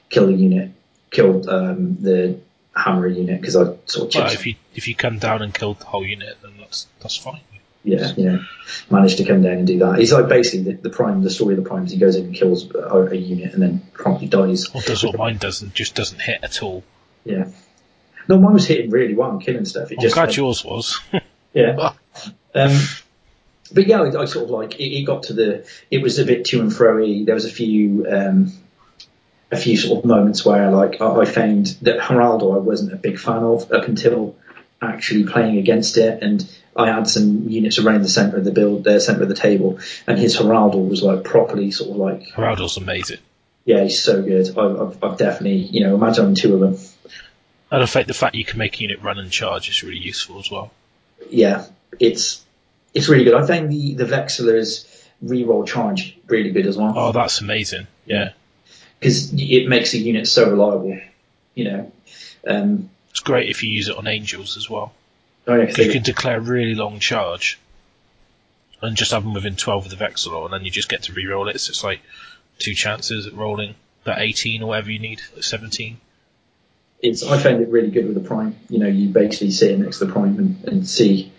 kill 0.09 0.27
the 0.27 0.33
unit, 0.33 0.71
killed 1.11 1.49
um, 1.49 1.97
the 1.99 2.39
hammer 2.73 3.07
unit 3.07 3.41
because 3.41 3.57
I 3.57 3.75
sort 3.85 4.15
of 4.15 4.21
Well, 4.21 4.31
if 4.31 4.47
you 4.47 4.55
if 4.75 4.87
you 4.87 4.95
come 4.95 5.19
down 5.19 5.41
and 5.41 5.53
kill 5.53 5.73
the 5.73 5.85
whole 5.85 6.05
unit, 6.05 6.37
then 6.41 6.53
that's 6.57 6.87
that's 7.01 7.17
fine. 7.17 7.41
Yeah, 7.85 8.13
yeah, 8.15 8.37
managed 8.89 9.17
to 9.17 9.25
come 9.25 9.41
down 9.41 9.53
and 9.53 9.67
do 9.67 9.79
that. 9.79 9.99
He's 9.99 10.13
like 10.13 10.29
basically 10.29 10.71
the, 10.71 10.81
the 10.83 10.89
prime. 10.89 11.21
The 11.21 11.29
story 11.29 11.55
of 11.55 11.63
the 11.63 11.69
prime 11.69 11.83
is 11.83 11.91
he 11.91 11.97
goes 11.97 12.15
in 12.15 12.25
and 12.25 12.35
kills 12.35 12.73
a, 12.73 12.77
a 12.77 13.15
unit 13.15 13.53
and 13.53 13.61
then 13.61 13.81
promptly 13.91 14.27
dies. 14.27 14.69
Or 14.73 14.81
does 14.81 15.03
what 15.03 15.17
mine 15.17 15.37
does 15.37 15.61
and 15.61 15.73
just 15.75 15.93
doesn't 15.93 16.21
hit 16.21 16.39
at 16.43 16.63
all. 16.63 16.83
Yeah. 17.25 17.49
No, 18.29 18.39
mine 18.39 18.53
was 18.53 18.65
hitting 18.65 18.89
really 18.89 19.15
well 19.15 19.31
and 19.31 19.41
killing 19.41 19.65
stuff. 19.65 19.91
It 19.91 19.97
I'm 19.97 20.01
just 20.01 20.13
glad 20.15 20.29
like, 20.29 20.37
yours 20.37 20.63
was. 20.63 21.01
yeah. 21.53 21.91
Um, 22.55 22.79
but 23.73 23.87
yeah, 23.87 24.01
I, 24.01 24.21
I 24.21 24.25
sort 24.25 24.45
of 24.45 24.49
like 24.49 24.79
it, 24.79 24.97
it 24.97 25.05
got 25.05 25.23
to 25.23 25.33
the. 25.33 25.67
It 25.91 26.01
was 26.01 26.19
a 26.19 26.25
bit 26.25 26.45
to 26.45 26.61
and 26.61 26.73
fro-y. 26.73 27.23
There 27.25 27.35
was 27.35 27.45
a 27.45 27.51
few. 27.51 28.07
Um, 28.09 28.53
a 29.51 29.55
few 29.55 29.77
sort 29.77 29.99
of 29.99 30.05
moments 30.05 30.43
where 30.43 30.71
like 30.71 30.99
I, 30.99 31.15
I 31.17 31.25
found 31.25 31.77
that 31.83 31.99
Heraldor 31.99 32.55
I 32.55 32.57
wasn't 32.57 32.91
a 32.91 32.95
big 32.95 33.19
fan 33.19 33.43
of 33.43 33.71
up 33.71 33.87
until 33.87 34.35
actually 34.81 35.25
playing 35.25 35.59
against 35.59 35.97
it 35.97 36.23
and 36.23 36.43
I 36.75 36.91
had 36.91 37.07
some 37.07 37.49
units 37.49 37.77
around 37.79 38.01
the 38.03 38.09
centre 38.09 38.37
of 38.37 38.45
the 38.45 38.51
build, 38.51 38.83
the 38.83 38.99
centre 38.99 39.23
of 39.23 39.29
the 39.29 39.35
table, 39.35 39.79
and 40.07 40.17
his 40.17 40.35
Heraldor 40.37 40.87
was 40.87 41.03
like 41.03 41.23
properly 41.23 41.71
sort 41.71 41.91
of 41.91 41.97
like, 41.97 42.23
Heraldor's 42.33 42.77
amazing. 42.77 43.19
yeah, 43.65 43.83
he's 43.83 44.01
so 44.01 44.21
good. 44.21 44.49
I've, 44.57 44.81
I've, 44.81 45.03
I've 45.03 45.17
definitely, 45.17 45.57
you 45.57 45.85
know, 45.85 45.95
imagine 45.95 46.23
having 46.23 46.35
two 46.35 46.53
of 46.55 46.59
them. 46.59 46.77
And 47.71 47.81
in 47.81 47.87
fact, 47.87 48.07
the 48.07 48.13
fact 48.13 48.35
you 48.35 48.45
can 48.45 48.57
make 48.59 48.77
a 48.79 48.81
unit 48.81 49.01
run 49.01 49.17
and 49.19 49.31
charge 49.31 49.69
is 49.69 49.83
really 49.83 49.97
useful 49.99 50.39
as 50.39 50.49
well. 50.51 50.71
Yeah, 51.29 51.65
it's 51.99 52.43
it's 52.93 53.07
really 53.09 53.23
good. 53.23 53.33
I 53.35 53.45
think 53.45 53.69
the 53.69 53.93
the 53.95 54.05
Vexillor's 54.05 54.89
reroll 55.23 55.65
charge 55.65 56.17
really 56.27 56.51
good 56.51 56.65
as 56.67 56.77
well 56.77 56.93
Oh, 56.97 57.11
that's 57.11 57.39
amazing. 57.41 57.87
Yeah. 58.05 58.31
because 58.99 59.31
it 59.33 59.67
makes 59.69 59.93
a 59.93 59.97
unit 59.97 60.27
so 60.27 60.49
reliable. 60.49 60.99
You 61.55 61.63
know, 61.63 61.91
um, 62.47 62.89
It's 63.11 63.21
great 63.21 63.49
if 63.49 63.63
you 63.63 63.69
use 63.71 63.87
it 63.89 63.97
on 63.97 64.05
angels 64.07 64.57
as 64.57 64.69
well. 64.69 64.91
Know, 65.47 65.65
'cause 65.65 65.77
You 65.77 65.85
they- 65.85 65.93
can 65.93 66.03
declare 66.03 66.37
a 66.37 66.41
really 66.41 66.75
long 66.75 66.99
charge 66.99 67.59
and 68.81 68.95
just 68.95 69.11
have 69.11 69.23
them 69.23 69.33
within 69.33 69.55
12 69.55 69.85
of 69.85 69.91
the 69.97 69.97
Vexillor, 70.03 70.45
and 70.45 70.53
then 70.53 70.63
you 70.65 70.71
just 70.71 70.89
get 70.89 71.03
to 71.03 71.13
re-roll 71.13 71.47
it. 71.49 71.59
So 71.59 71.71
it's 71.71 71.83
like 71.83 71.99
two 72.59 72.73
chances 72.73 73.27
at 73.27 73.33
rolling 73.33 73.75
that 74.05 74.19
18 74.19 74.61
or 74.61 74.67
whatever 74.67 74.91
you 74.91 74.99
need, 74.99 75.21
17. 75.39 75.97
it's 77.01 77.21
I 77.23 77.37
found 77.37 77.61
it 77.61 77.67
really 77.67 77.89
good 77.91 78.05
with 78.05 78.15
the 78.15 78.21
prime. 78.25 78.55
You 78.69 78.79
know, 78.79 78.87
you 78.87 79.09
basically 79.09 79.51
sit 79.51 79.77
next 79.77 79.99
to 79.99 80.05
the 80.05 80.13
prime 80.13 80.37
and, 80.39 80.63
and 80.65 80.87
see. 80.87 81.31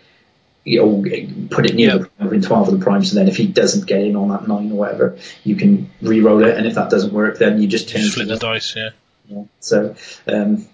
You 0.67 0.81
know, 0.81 1.47
put 1.51 1.65
it 1.67 1.75
near 1.75 1.89
Yeah. 1.89 1.97
the 1.99 2.05
prime 2.07 2.29
within 2.29 2.43
12 2.43 2.69
of 2.69 2.79
the 2.79 2.85
prime, 2.85 3.01
and 3.03 3.11
then 3.13 3.29
if 3.29 3.37
he 3.39 3.47
doesn't 3.47 3.87
get 3.87 4.01
in 4.03 4.15
on 4.17 4.29
that 4.29 4.47
9 4.47 4.71
or 4.73 4.75
whatever, 4.75 5.17
you 5.43 5.57
can 5.57 5.91
re-roll 6.03 6.43
it, 6.45 6.57
and 6.57 6.67
if 6.67 6.75
that 6.75 6.91
doesn't 6.91 7.13
work, 7.15 7.39
then 7.39 7.61
you 7.63 7.69
just 7.69 7.91
You 7.93 8.01
just 8.01 8.15
flip 8.15 8.29
the 8.29 8.35
the 8.35 8.41
dice, 8.41 8.75
yeah. 8.77 8.91
Yeah. 9.31 9.45
So, 9.61 9.95
um, 10.27 10.67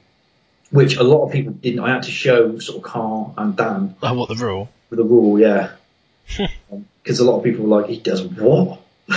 which 0.71 0.97
a 0.97 1.03
lot 1.03 1.27
of 1.27 1.33
people 1.33 1.53
didn't. 1.53 1.81
I 1.81 1.91
had 1.95 2.05
to 2.05 2.11
show 2.11 2.59
sort 2.59 2.79
of 2.79 2.83
Carl 2.85 3.35
and 3.37 3.57
Dan 3.57 3.95
Oh, 4.03 4.15
what 4.15 4.29
the 4.29 4.37
rule? 4.37 4.69
the 4.91 5.05
rule, 5.05 5.39
yeah, 5.39 5.71
because 7.03 7.21
a 7.21 7.25
lot 7.25 7.39
of 7.39 7.45
people 7.45 7.67
were 7.67 7.81
like, 7.81 7.91
"He 7.91 7.99
does 7.99 8.25
what?" 8.25 8.81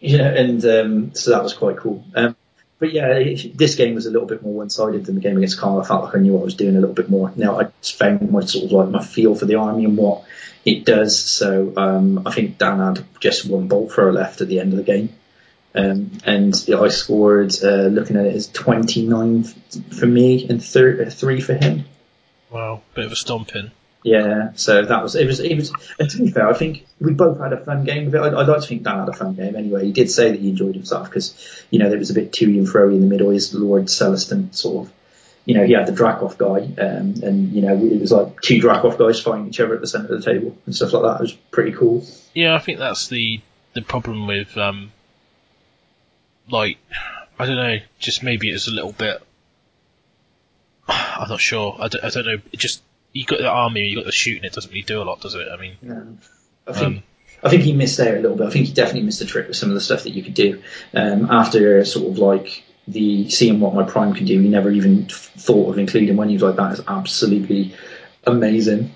yeah, 0.00 0.28
and 0.28 0.64
um, 0.64 1.14
so 1.14 1.30
that 1.30 1.42
was 1.42 1.54
quite 1.54 1.76
cool. 1.78 2.04
Um, 2.14 2.36
but 2.78 2.92
yeah, 2.92 3.12
it, 3.12 3.56
this 3.56 3.76
game 3.76 3.94
was 3.94 4.06
a 4.06 4.10
little 4.10 4.26
bit 4.26 4.42
more 4.42 4.54
one-sided 4.54 5.06
than 5.06 5.14
the 5.14 5.20
game 5.20 5.36
against 5.36 5.58
Carl. 5.58 5.80
I 5.80 5.86
felt 5.86 6.04
like 6.04 6.16
I 6.16 6.18
knew 6.18 6.32
what 6.32 6.40
I 6.40 6.44
was 6.44 6.54
doing 6.56 6.76
a 6.76 6.80
little 6.80 6.94
bit 6.94 7.08
more. 7.08 7.32
Now 7.36 7.60
I 7.60 7.68
just 7.80 7.96
found 7.96 8.30
my 8.30 8.44
sort 8.44 8.64
of 8.64 8.72
like 8.72 8.88
my 8.88 9.04
feel 9.04 9.34
for 9.34 9.46
the 9.46 9.54
army 9.54 9.84
and 9.84 9.96
what 9.96 10.24
it 10.64 10.84
does. 10.84 11.22
So 11.22 11.72
um, 11.76 12.26
I 12.26 12.32
think 12.32 12.58
Dan 12.58 12.78
had 12.78 13.04
just 13.20 13.46
one 13.46 13.68
bolt 13.68 13.92
thrower 13.92 14.12
left 14.12 14.40
at 14.40 14.48
the 14.48 14.58
end 14.58 14.72
of 14.72 14.78
the 14.78 14.82
game. 14.84 15.10
Um, 15.74 16.10
and 16.24 16.54
yeah, 16.68 16.80
I 16.80 16.88
scored, 16.88 17.54
uh, 17.62 17.86
looking 17.86 18.16
at 18.16 18.26
it, 18.26 18.34
as 18.34 18.48
29 18.48 19.44
for 19.44 20.06
me 20.06 20.46
and 20.48 20.62
thir- 20.62 21.08
three 21.10 21.40
for 21.40 21.54
him. 21.54 21.84
Wow, 22.50 22.82
bit 22.94 23.06
of 23.06 23.12
a 23.12 23.16
stomping. 23.16 23.70
Yeah, 24.04 24.50
so 24.56 24.84
that 24.84 25.02
was 25.02 25.14
it. 25.14 25.26
Was 25.26 25.38
it 25.38 25.56
was? 25.56 25.72
And 25.98 26.10
to 26.10 26.18
be 26.18 26.30
fair, 26.30 26.48
I 26.48 26.54
think 26.54 26.84
we 27.00 27.12
both 27.12 27.38
had 27.38 27.52
a 27.52 27.64
fun 27.64 27.84
game 27.84 28.06
with 28.06 28.16
it. 28.16 28.20
I'd, 28.20 28.34
I'd 28.34 28.48
like 28.48 28.60
to 28.60 28.66
think 28.66 28.82
Dan 28.82 28.98
had 28.98 29.08
a 29.08 29.12
fun 29.12 29.34
game 29.34 29.54
anyway. 29.54 29.86
He 29.86 29.92
did 29.92 30.10
say 30.10 30.32
that 30.32 30.40
he 30.40 30.50
enjoyed 30.50 30.74
himself 30.74 31.08
because 31.08 31.64
you 31.70 31.78
know 31.78 31.88
there 31.88 31.98
was 31.98 32.10
a 32.10 32.14
bit 32.14 32.32
to 32.32 32.44
and 32.46 32.68
fro 32.68 32.88
in 32.88 33.00
the 33.00 33.06
middle. 33.06 33.30
His 33.30 33.54
Lord 33.54 33.84
Celestant 33.84 34.56
sort 34.56 34.86
of 34.86 34.92
you 35.44 35.54
know, 35.54 35.64
he 35.64 35.72
had 35.72 35.86
the 35.86 35.92
Dracoth 35.92 36.38
guy, 36.38 36.60
um, 36.78 37.14
and 37.22 37.52
you 37.52 37.62
know, 37.62 37.74
it 37.74 38.00
was 38.00 38.12
like 38.12 38.40
two 38.40 38.60
Dracoth 38.60 38.98
guys 38.98 39.20
fighting 39.20 39.48
each 39.48 39.58
other 39.60 39.74
at 39.74 39.80
the 39.80 39.86
centre 39.86 40.14
of 40.14 40.22
the 40.22 40.32
table 40.32 40.56
and 40.66 40.74
stuff 40.74 40.92
like 40.92 41.02
that. 41.02 41.16
It 41.16 41.22
was 41.22 41.32
pretty 41.32 41.72
cool. 41.72 42.04
Yeah, 42.34 42.54
I 42.54 42.58
think 42.60 42.78
that's 42.78 43.08
the 43.08 43.40
the 43.74 43.82
problem 43.82 44.26
with 44.26 44.56
um, 44.56 44.92
like 46.50 46.78
I 47.38 47.46
don't 47.46 47.56
know, 47.56 47.78
just 47.98 48.22
maybe 48.22 48.50
it's 48.50 48.68
a 48.68 48.72
little 48.72 48.92
bit. 48.92 49.22
I'm 50.88 51.28
not 51.28 51.40
sure. 51.40 51.76
I 51.78 51.88
don't, 51.88 52.04
I 52.04 52.10
don't 52.10 52.26
know. 52.26 52.38
It 52.52 52.58
just 52.58 52.82
you 53.12 53.24
got 53.24 53.38
the 53.38 53.48
army, 53.48 53.86
you 53.86 53.96
got 53.96 54.06
the 54.06 54.12
shooting. 54.12 54.44
It 54.44 54.52
doesn't 54.52 54.70
really 54.70 54.82
do 54.82 55.02
a 55.02 55.04
lot, 55.04 55.20
does 55.20 55.34
it? 55.34 55.48
I 55.52 55.56
mean, 55.56 55.76
Yeah. 55.82 56.02
I 56.66 56.72
think 56.72 56.86
Um, 56.86 57.02
I 57.44 57.50
think 57.50 57.62
he 57.62 57.72
missed 57.72 57.98
out 57.98 58.14
a 58.14 58.20
little 58.20 58.36
bit. 58.36 58.46
I 58.46 58.50
think 58.50 58.66
he 58.66 58.72
definitely 58.72 59.02
missed 59.02 59.18
the 59.18 59.24
trick 59.24 59.48
with 59.48 59.56
some 59.56 59.68
of 59.68 59.74
the 59.74 59.80
stuff 59.80 60.04
that 60.04 60.10
you 60.10 60.22
could 60.22 60.34
do. 60.34 60.62
Um, 60.94 61.28
after 61.30 61.84
sort 61.84 62.10
of 62.10 62.18
like 62.18 62.62
the 62.86 63.28
seeing 63.30 63.60
what 63.60 63.74
my 63.74 63.84
prime 63.84 64.14
can 64.14 64.26
do, 64.26 64.38
he 64.40 64.48
never 64.48 64.70
even 64.70 65.06
thought 65.08 65.70
of 65.70 65.78
including 65.78 66.16
when 66.16 66.28
he 66.28 66.34
was 66.34 66.42
like 66.42 66.56
that 66.56 66.72
is 66.72 66.84
absolutely 66.86 67.74
amazing. 68.24 68.94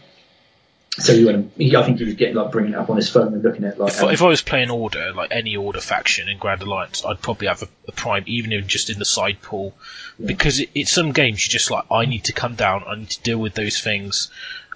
So 0.98 1.14
he 1.14 1.26
went, 1.26 1.52
he, 1.58 1.76
I 1.76 1.82
think 1.84 1.98
he 1.98 2.04
was 2.04 2.14
getting 2.14 2.36
like 2.36 2.50
bringing 2.50 2.72
it 2.72 2.76
up 2.78 2.88
on 2.88 2.96
his 2.96 3.10
phone 3.10 3.34
and 3.34 3.42
looking 3.42 3.64
at 3.64 3.78
like 3.78 3.92
if, 3.92 4.02
I- 4.02 4.12
if 4.12 4.22
I 4.22 4.28
was 4.28 4.40
playing 4.40 4.70
order, 4.70 5.12
like 5.12 5.30
any 5.30 5.54
order 5.56 5.80
faction 5.80 6.28
in 6.28 6.38
Grand 6.38 6.62
Alliance, 6.62 7.04
I'd 7.04 7.20
probably 7.20 7.48
have 7.48 7.62
a, 7.62 7.68
a 7.88 7.92
prime, 7.92 8.24
even 8.26 8.50
if 8.52 8.66
just 8.66 8.88
in 8.88 8.98
the 8.98 9.04
side 9.04 9.42
pool, 9.42 9.74
because 10.24 10.58
it, 10.60 10.70
it's 10.74 10.90
some 10.90 11.12
games 11.12 11.44
you're 11.46 11.52
just 11.52 11.70
like. 11.70 11.84
I 11.90 12.06
need 12.06 12.24
to 12.24 12.32
come 12.32 12.54
down. 12.54 12.84
I 12.86 12.94
need 12.96 13.10
to 13.10 13.22
deal 13.22 13.38
with 13.38 13.54
those 13.54 13.78
things. 13.80 14.30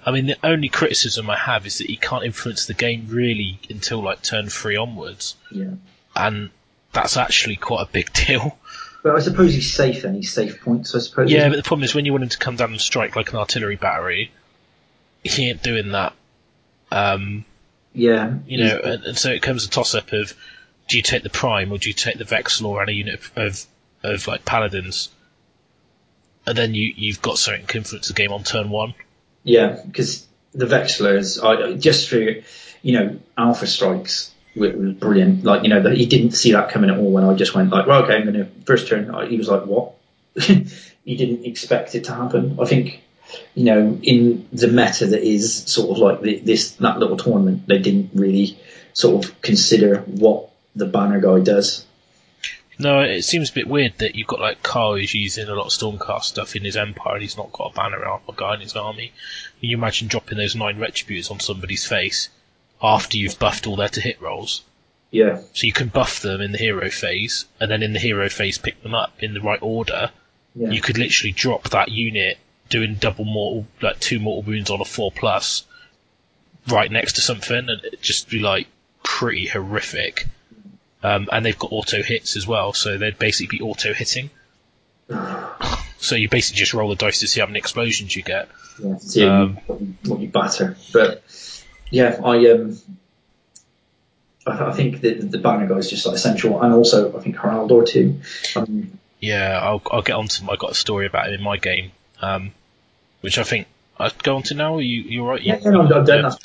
I 0.05 0.11
mean, 0.11 0.27
the 0.27 0.37
only 0.43 0.69
criticism 0.69 1.29
I 1.29 1.37
have 1.37 1.65
is 1.65 1.79
that 1.79 1.87
he 1.87 1.95
can't 1.97 2.23
influence 2.23 2.65
the 2.65 2.73
game 2.75 3.07
really 3.09 3.59
until 3.69 4.03
like 4.03 4.21
turn 4.21 4.47
three 4.49 4.75
onwards, 4.75 5.35
yeah. 5.51 5.71
and 6.15 6.49
that's 6.93 7.17
actually 7.17 7.55
quite 7.55 7.81
a 7.87 7.91
big 7.91 8.13
deal. 8.27 8.57
But 9.03 9.15
I 9.15 9.19
suppose 9.21 9.55
he's 9.55 9.73
safe 9.73 10.03
then. 10.03 10.13
He's 10.13 10.31
safe 10.31 10.61
points. 10.61 10.93
I 10.93 10.99
suppose. 10.99 11.31
Yeah, 11.31 11.49
but 11.49 11.55
the 11.55 11.63
problem 11.63 11.83
is 11.83 11.95
when 11.95 12.05
you 12.05 12.11
want 12.11 12.23
him 12.23 12.29
to 12.29 12.37
come 12.37 12.55
down 12.57 12.69
and 12.71 12.79
strike 12.79 13.15
like 13.15 13.31
an 13.31 13.37
artillery 13.39 13.75
battery, 13.75 14.31
he 15.23 15.49
ain't 15.49 15.63
doing 15.63 15.91
that. 15.91 16.13
Um, 16.91 17.45
yeah. 17.93 18.35
you 18.47 18.63
know, 18.63 18.79
and, 18.83 19.03
and 19.05 19.17
so 19.17 19.29
it 19.31 19.41
comes 19.41 19.65
a 19.65 19.69
toss 19.69 19.95
up 19.95 20.11
of 20.13 20.33
do 20.87 20.97
you 20.97 21.03
take 21.03 21.23
the 21.23 21.29
prime 21.29 21.71
or 21.71 21.77
do 21.77 21.89
you 21.89 21.93
take 21.93 22.17
the 22.17 22.25
Vexillor 22.25 22.81
and 22.81 22.89
a 22.89 22.93
unit 22.93 23.19
of, 23.19 23.31
of 23.35 23.65
of 24.03 24.27
like 24.27 24.43
paladins, 24.45 25.09
and 26.45 26.57
then 26.57 26.73
you 26.73 26.93
you've 26.95 27.21
got 27.21 27.37
something 27.37 27.65
can 27.65 27.79
influence 27.79 28.07
the 28.07 28.13
game 28.13 28.31
on 28.33 28.43
turn 28.43 28.69
one. 28.69 28.93
Yeah, 29.43 29.79
because 29.85 30.27
the 30.53 30.65
Vexillors, 30.65 31.41
I 31.43 31.73
just 31.75 32.09
for 32.09 32.17
you 32.19 32.43
know, 32.99 33.19
Alpha 33.37 33.67
Strikes 33.67 34.31
was 34.55 34.73
was 34.73 34.93
brilliant. 34.93 35.43
Like 35.43 35.63
you 35.63 35.69
know, 35.69 35.81
that 35.83 35.95
he 35.95 36.05
didn't 36.07 36.31
see 36.31 36.51
that 36.53 36.69
coming 36.71 36.89
at 36.89 36.97
all. 36.97 37.11
When 37.11 37.23
I 37.23 37.33
just 37.35 37.53
went 37.53 37.69
like, 37.69 37.87
well, 37.87 38.03
okay, 38.03 38.15
I'm 38.15 38.25
gonna 38.25 38.47
first 38.65 38.87
turn. 38.87 39.13
I- 39.13 39.27
He 39.27 39.37
was 39.37 39.47
like, 39.47 39.65
what? 39.65 39.93
he 40.35 41.15
didn't 41.15 41.45
expect 41.45 41.93
it 41.95 42.05
to 42.05 42.15
happen. 42.15 42.57
I 42.59 42.65
think 42.65 43.01
you 43.55 43.65
know, 43.65 43.99
in 44.03 44.47
the 44.51 44.67
meta 44.67 45.07
that 45.07 45.23
is 45.23 45.53
sort 45.65 45.91
of 45.91 45.97
like 45.97 46.21
the, 46.21 46.39
this 46.39 46.71
that 46.75 46.99
little 46.99 47.17
tournament, 47.17 47.67
they 47.67 47.79
didn't 47.79 48.11
really 48.13 48.57
sort 48.93 49.25
of 49.25 49.41
consider 49.41 49.99
what 50.01 50.49
the 50.75 50.85
banner 50.85 51.19
guy 51.19 51.39
does. 51.39 51.85
No, 52.79 53.01
it 53.01 53.21
seems 53.23 53.51
a 53.51 53.53
bit 53.53 53.67
weird 53.67 53.93
that 53.99 54.15
you've 54.15 54.27
got 54.27 54.39
like 54.39 54.63
Carl 54.63 54.95
who's 54.97 55.13
using 55.13 55.47
a 55.47 55.53
lot 55.53 55.67
of 55.67 55.71
Stormcast 55.71 56.23
stuff 56.23 56.55
in 56.55 56.63
his 56.63 56.75
empire 56.75 57.13
and 57.13 57.21
he's 57.21 57.37
not 57.37 57.51
got 57.51 57.71
a 57.71 57.75
banner 57.75 58.03
out 58.03 58.23
or 58.25 58.33
guy 58.33 58.55
in 58.55 58.61
his 58.61 58.75
army. 58.75 59.11
Can 59.59 59.69
you 59.69 59.77
imagine 59.77 60.07
dropping 60.07 60.39
those 60.39 60.55
nine 60.55 60.79
retributors 60.79 61.29
on 61.29 61.39
somebody's 61.39 61.85
face 61.85 62.29
after 62.81 63.17
you've 63.17 63.37
buffed 63.37 63.67
all 63.67 63.75
their 63.75 63.89
to 63.89 64.01
hit 64.01 64.19
rolls? 64.19 64.63
Yeah, 65.11 65.41
So 65.53 65.67
you 65.67 65.73
can 65.73 65.89
buff 65.89 66.21
them 66.21 66.39
in 66.39 66.53
the 66.53 66.57
hero 66.57 66.89
phase, 66.89 67.45
and 67.59 67.69
then 67.69 67.83
in 67.83 67.91
the 67.91 67.99
hero 67.99 68.29
phase 68.29 68.57
pick 68.57 68.81
them 68.81 68.95
up 68.95 69.11
in 69.21 69.33
the 69.33 69.41
right 69.41 69.61
order. 69.61 70.09
yeah, 70.55 70.69
You 70.71 70.81
could 70.81 70.97
literally 70.97 71.33
drop 71.33 71.69
that 71.71 71.91
unit 71.91 72.37
doing 72.71 72.95
double 72.95 73.25
mortal, 73.25 73.67
like 73.81 73.99
two 73.99 74.19
mortal 74.19 74.41
wounds 74.51 74.71
on 74.71 74.81
a 74.81 74.85
four 74.85 75.11
plus, 75.11 75.63
right 76.67 76.91
next 76.91 77.13
to 77.13 77.21
something, 77.21 77.55
and 77.55 77.69
it'd 77.85 78.01
just 78.01 78.29
be 78.29 78.39
like 78.39 78.67
pretty 79.03 79.45
horrific. 79.45 80.25
Um, 81.03 81.29
and 81.31 81.45
they've 81.45 81.57
got 81.57 81.71
auto 81.71 82.01
hits 82.01 82.35
as 82.35 82.47
well, 82.47 82.73
so 82.73 82.97
they'd 82.97 83.17
basically 83.19 83.57
be 83.59 83.63
auto 83.63 83.93
hitting. 83.93 84.29
So 85.99 86.15
you 86.15 86.29
basically 86.29 86.59
just 86.59 86.73
roll 86.73 86.89
the 86.89 86.95
dice 86.95 87.19
to 87.19 87.27
see 87.27 87.39
how 87.41 87.45
many 87.45 87.59
explosions 87.59 88.15
you 88.15 88.23
get. 88.23 88.49
yeah. 88.81 88.97
See 88.97 89.27
Um, 89.27 89.57
what, 90.05 90.19
you, 90.19 90.27
batter, 90.29 90.75
but 90.93 91.23
yeah, 91.89 92.19
I 92.23 92.49
um. 92.51 92.77
I 94.47 94.69
I 94.69 94.73
think 94.73 95.01
the, 95.01 95.13
the 95.15 95.37
banner 95.37 95.67
guy 95.67 95.75
is 95.77 95.89
just 95.89 96.05
like 96.05 96.15
essential, 96.15 96.61
and 96.61 96.73
also 96.73 97.15
I 97.17 97.21
think 97.21 97.35
Heraldor 97.35 97.87
too. 97.87 98.19
Um, 98.55 98.99
Yeah, 99.19 99.59
I'll, 99.61 99.81
I'll 99.91 100.01
get 100.01 100.15
onto. 100.15 100.49
I 100.49 100.55
got 100.55 100.71
a 100.71 100.75
story 100.75 101.05
about 101.05 101.27
him 101.27 101.35
in 101.35 101.43
my 101.43 101.57
game, 101.57 101.91
um, 102.21 102.51
which 103.21 103.37
I 103.37 103.43
think 103.43 103.67
I'd 103.97 104.23
go 104.23 104.35
on 104.35 104.43
to 104.43 104.53
now. 104.53 104.77
Are 104.77 104.81
you 104.81 105.01
you 105.03 105.25
right? 105.25 105.41
yeah, 105.41 105.59
yeah, 105.61 105.69
no, 105.69 105.81
I'm, 105.81 106.05
done. 106.05 106.35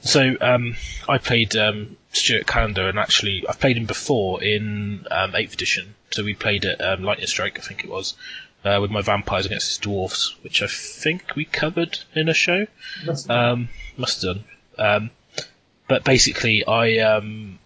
So 0.00 0.36
um, 0.40 0.76
I 1.08 1.18
played 1.18 1.56
um, 1.56 1.96
Stuart 2.12 2.46
Calendar, 2.46 2.88
and 2.88 2.98
actually 2.98 3.44
I've 3.48 3.60
played 3.60 3.76
him 3.76 3.86
before 3.86 4.42
in 4.42 5.06
um, 5.10 5.32
8th 5.32 5.54
edition. 5.54 5.94
So 6.10 6.24
we 6.24 6.34
played 6.34 6.64
at 6.64 6.80
um, 6.80 7.02
Lightning 7.02 7.26
Strike, 7.26 7.58
I 7.58 7.62
think 7.62 7.84
it 7.84 7.90
was, 7.90 8.14
uh, 8.64 8.78
with 8.80 8.90
my 8.90 9.00
vampires 9.00 9.46
against 9.46 9.68
his 9.68 9.78
dwarfs, 9.78 10.36
which 10.42 10.62
I 10.62 10.66
think 10.66 11.34
we 11.34 11.44
covered 11.44 11.98
in 12.14 12.28
a 12.28 12.34
show. 12.34 12.66
Um, 13.28 13.68
must 13.96 14.22
have 14.22 14.36
done. 14.36 14.44
Um, 14.78 15.10
but 15.88 16.04
basically, 16.04 16.64
I 16.66 16.98
um, 16.98 17.58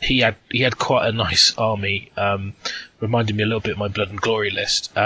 he 0.00 0.20
had 0.20 0.36
he 0.50 0.60
had 0.62 0.78
quite 0.78 1.08
a 1.08 1.12
nice 1.12 1.54
army. 1.56 2.10
Um, 2.16 2.54
reminded 3.00 3.36
me 3.36 3.42
a 3.42 3.46
little 3.46 3.60
bit 3.60 3.72
of 3.72 3.78
my 3.78 3.88
Blood 3.88 4.10
and 4.10 4.20
Glory 4.20 4.50
list. 4.50 4.96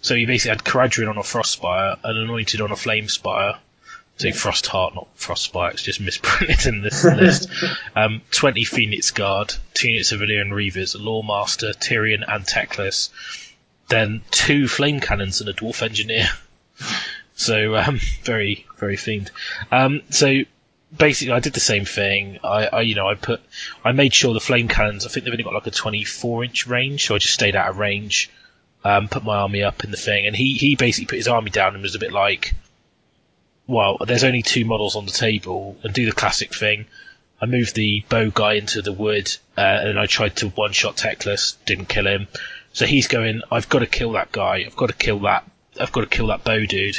So 0.00 0.14
you 0.14 0.26
basically 0.26 0.56
had 0.56 0.64
Caradryan 0.64 1.10
on 1.10 1.18
a 1.18 1.22
Frostspire, 1.22 1.98
an 2.02 2.16
Anointed 2.16 2.60
on 2.60 2.70
a 2.70 2.76
Flamespire. 2.76 3.58
So 4.16 4.28
Frostheart, 4.28 4.96
not 4.96 5.16
Frostspire. 5.16 5.72
It's 5.72 5.82
just 5.82 6.00
misprinted 6.00 6.66
in 6.66 6.82
this 6.82 7.04
list. 7.04 7.50
Um, 7.94 8.20
Twenty 8.32 8.64
Phoenix 8.64 9.12
Guard, 9.12 9.54
two 9.74 9.90
units 9.90 10.10
of 10.10 10.20
Ellyrian 10.20 10.50
Reavers, 10.50 10.96
a 10.96 10.98
Loremaster, 10.98 11.72
Tyrion, 11.72 12.24
and 12.26 12.44
Teclis. 12.44 13.10
Then 13.88 14.22
two 14.30 14.66
Flame 14.66 15.00
Cannons 15.00 15.40
and 15.40 15.48
a 15.48 15.52
Dwarf 15.52 15.82
Engineer. 15.82 16.28
So 17.38 17.76
um, 17.76 18.00
very 18.24 18.66
very 18.78 18.96
themed. 18.96 19.30
Um, 19.70 20.02
so 20.10 20.40
basically, 20.96 21.32
I 21.32 21.38
did 21.38 21.52
the 21.52 21.60
same 21.60 21.84
thing. 21.84 22.40
I, 22.42 22.66
I 22.66 22.80
you 22.80 22.96
know 22.96 23.08
I 23.08 23.14
put 23.14 23.40
I 23.84 23.92
made 23.92 24.12
sure 24.12 24.34
the 24.34 24.40
flame 24.40 24.66
cannons. 24.66 25.06
I 25.06 25.08
think 25.08 25.24
they've 25.24 25.32
only 25.32 25.44
got 25.44 25.54
like 25.54 25.68
a 25.68 25.70
24 25.70 26.44
inch 26.44 26.66
range, 26.66 27.06
so 27.06 27.14
I 27.14 27.18
just 27.18 27.34
stayed 27.34 27.54
out 27.54 27.70
of 27.70 27.78
range. 27.78 28.28
Um, 28.84 29.08
put 29.08 29.24
my 29.24 29.38
army 29.38 29.62
up 29.64 29.82
in 29.84 29.90
the 29.90 29.96
thing, 29.96 30.26
and 30.26 30.36
he 30.36 30.54
he 30.54 30.76
basically 30.76 31.06
put 31.06 31.16
his 31.16 31.28
army 31.28 31.50
down 31.50 31.74
and 31.74 31.82
was 31.82 31.96
a 31.96 31.98
bit 31.98 32.12
like, 32.12 32.54
well, 33.66 33.98
there's 34.06 34.24
only 34.24 34.42
two 34.42 34.64
models 34.64 34.96
on 34.96 35.04
the 35.04 35.12
table, 35.12 35.76
and 35.82 35.92
do 35.92 36.06
the 36.06 36.12
classic 36.12 36.54
thing. 36.54 36.86
I 37.40 37.46
moved 37.46 37.74
the 37.74 38.04
bow 38.08 38.30
guy 38.30 38.54
into 38.54 38.82
the 38.82 38.92
wood, 38.92 39.34
uh, 39.56 39.60
and 39.60 39.98
I 39.98 40.06
tried 40.06 40.36
to 40.36 40.48
one 40.48 40.72
shot 40.72 40.96
Teclis, 40.96 41.56
didn't 41.66 41.88
kill 41.88 42.06
him. 42.06 42.28
So 42.72 42.86
he's 42.86 43.08
going, 43.08 43.42
I've 43.50 43.68
got 43.68 43.80
to 43.80 43.86
kill 43.86 44.12
that 44.12 44.32
guy. 44.32 44.64
I've 44.66 44.76
got 44.76 44.88
to 44.88 44.94
kill 44.94 45.20
that. 45.20 45.48
I've 45.80 45.92
got 45.92 46.02
to 46.02 46.06
kill 46.06 46.28
that 46.28 46.44
bow 46.44 46.64
dude. 46.66 46.98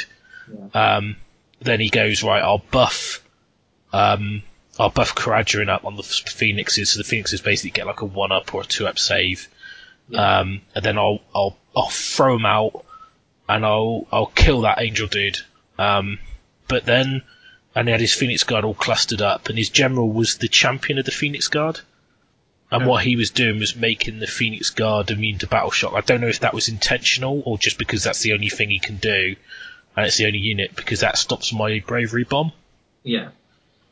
Um, 0.74 1.16
then 1.60 1.80
he 1.80 1.90
goes 1.90 2.22
right. 2.22 2.42
I'll 2.42 2.62
buff. 2.70 3.22
Um, 3.92 4.42
I'll 4.78 4.90
buff 4.90 5.14
Caradryan 5.14 5.68
up 5.68 5.84
on 5.84 5.96
the 5.96 6.02
phoenixes, 6.02 6.92
so 6.92 6.98
the 6.98 7.04
phoenixes 7.04 7.42
basically 7.42 7.70
get 7.70 7.86
like 7.86 8.00
a 8.00 8.06
one 8.06 8.32
up 8.32 8.54
or 8.54 8.62
a 8.62 8.64
two 8.64 8.86
up 8.86 8.98
save. 8.98 9.48
Um, 10.14 10.62
and 10.74 10.84
then 10.84 10.98
I'll 10.98 11.20
I'll 11.34 11.56
I'll 11.76 11.90
throw 11.90 12.36
him 12.36 12.46
out, 12.46 12.84
and 13.48 13.64
I'll 13.64 14.06
I'll 14.10 14.26
kill 14.26 14.62
that 14.62 14.80
angel 14.80 15.06
dude. 15.06 15.38
Um, 15.78 16.18
but 16.68 16.84
then, 16.84 17.22
and 17.74 17.88
he 17.88 17.92
had 17.92 18.00
his 18.00 18.14
phoenix 18.14 18.44
guard 18.44 18.64
all 18.64 18.74
clustered 18.74 19.22
up, 19.22 19.48
and 19.48 19.58
his 19.58 19.70
general 19.70 20.10
was 20.10 20.38
the 20.38 20.48
champion 20.48 20.98
of 20.98 21.04
the 21.04 21.10
phoenix 21.12 21.48
guard. 21.48 21.80
And 22.72 22.86
what 22.86 23.02
he 23.02 23.16
was 23.16 23.30
doing 23.30 23.58
was 23.58 23.74
making 23.74 24.20
the 24.20 24.28
Phoenix 24.28 24.70
Guard 24.70 25.10
immune 25.10 25.38
to 25.38 25.48
battle 25.48 25.72
shock. 25.72 25.94
I 25.94 26.02
don't 26.02 26.20
know 26.20 26.28
if 26.28 26.40
that 26.40 26.54
was 26.54 26.68
intentional 26.68 27.42
or 27.44 27.58
just 27.58 27.78
because 27.78 28.04
that's 28.04 28.20
the 28.20 28.32
only 28.32 28.48
thing 28.48 28.70
he 28.70 28.78
can 28.78 28.96
do, 28.96 29.34
and 29.96 30.06
it's 30.06 30.18
the 30.18 30.26
only 30.26 30.38
unit 30.38 30.76
because 30.76 31.00
that 31.00 31.18
stops 31.18 31.52
my 31.52 31.82
bravery 31.84 32.22
bomb. 32.22 32.52
Yeah, 33.02 33.30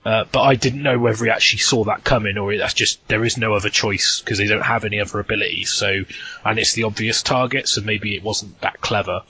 Uh, 0.05 0.25
but 0.31 0.43
I 0.43 0.55
didn't 0.55 0.83
know 0.83 0.99
whether 0.99 1.25
he 1.25 1.31
actually 1.31 1.59
saw 1.59 1.85
that 1.85 2.05
coming 2.05 2.39
or 2.39 2.57
that's 2.57 2.75
just 2.75 3.07
there 3.09 3.25
is 3.25 3.37
no 3.37 3.55
other 3.55 3.69
choice 3.69 4.21
because 4.21 4.39
they 4.39 4.47
don't 4.47 4.63
have 4.63 4.85
any 4.85 5.01
other 5.01 5.19
abilities. 5.19 5.71
So, 5.73 6.05
and 6.45 6.59
it's 6.59 6.73
the 6.75 6.85
obvious 6.85 7.23
target, 7.23 7.69
so 7.69 7.81
maybe 7.83 8.15
it 8.15 8.23
wasn't 8.23 8.61
that 8.61 8.81
clever. 8.81 9.23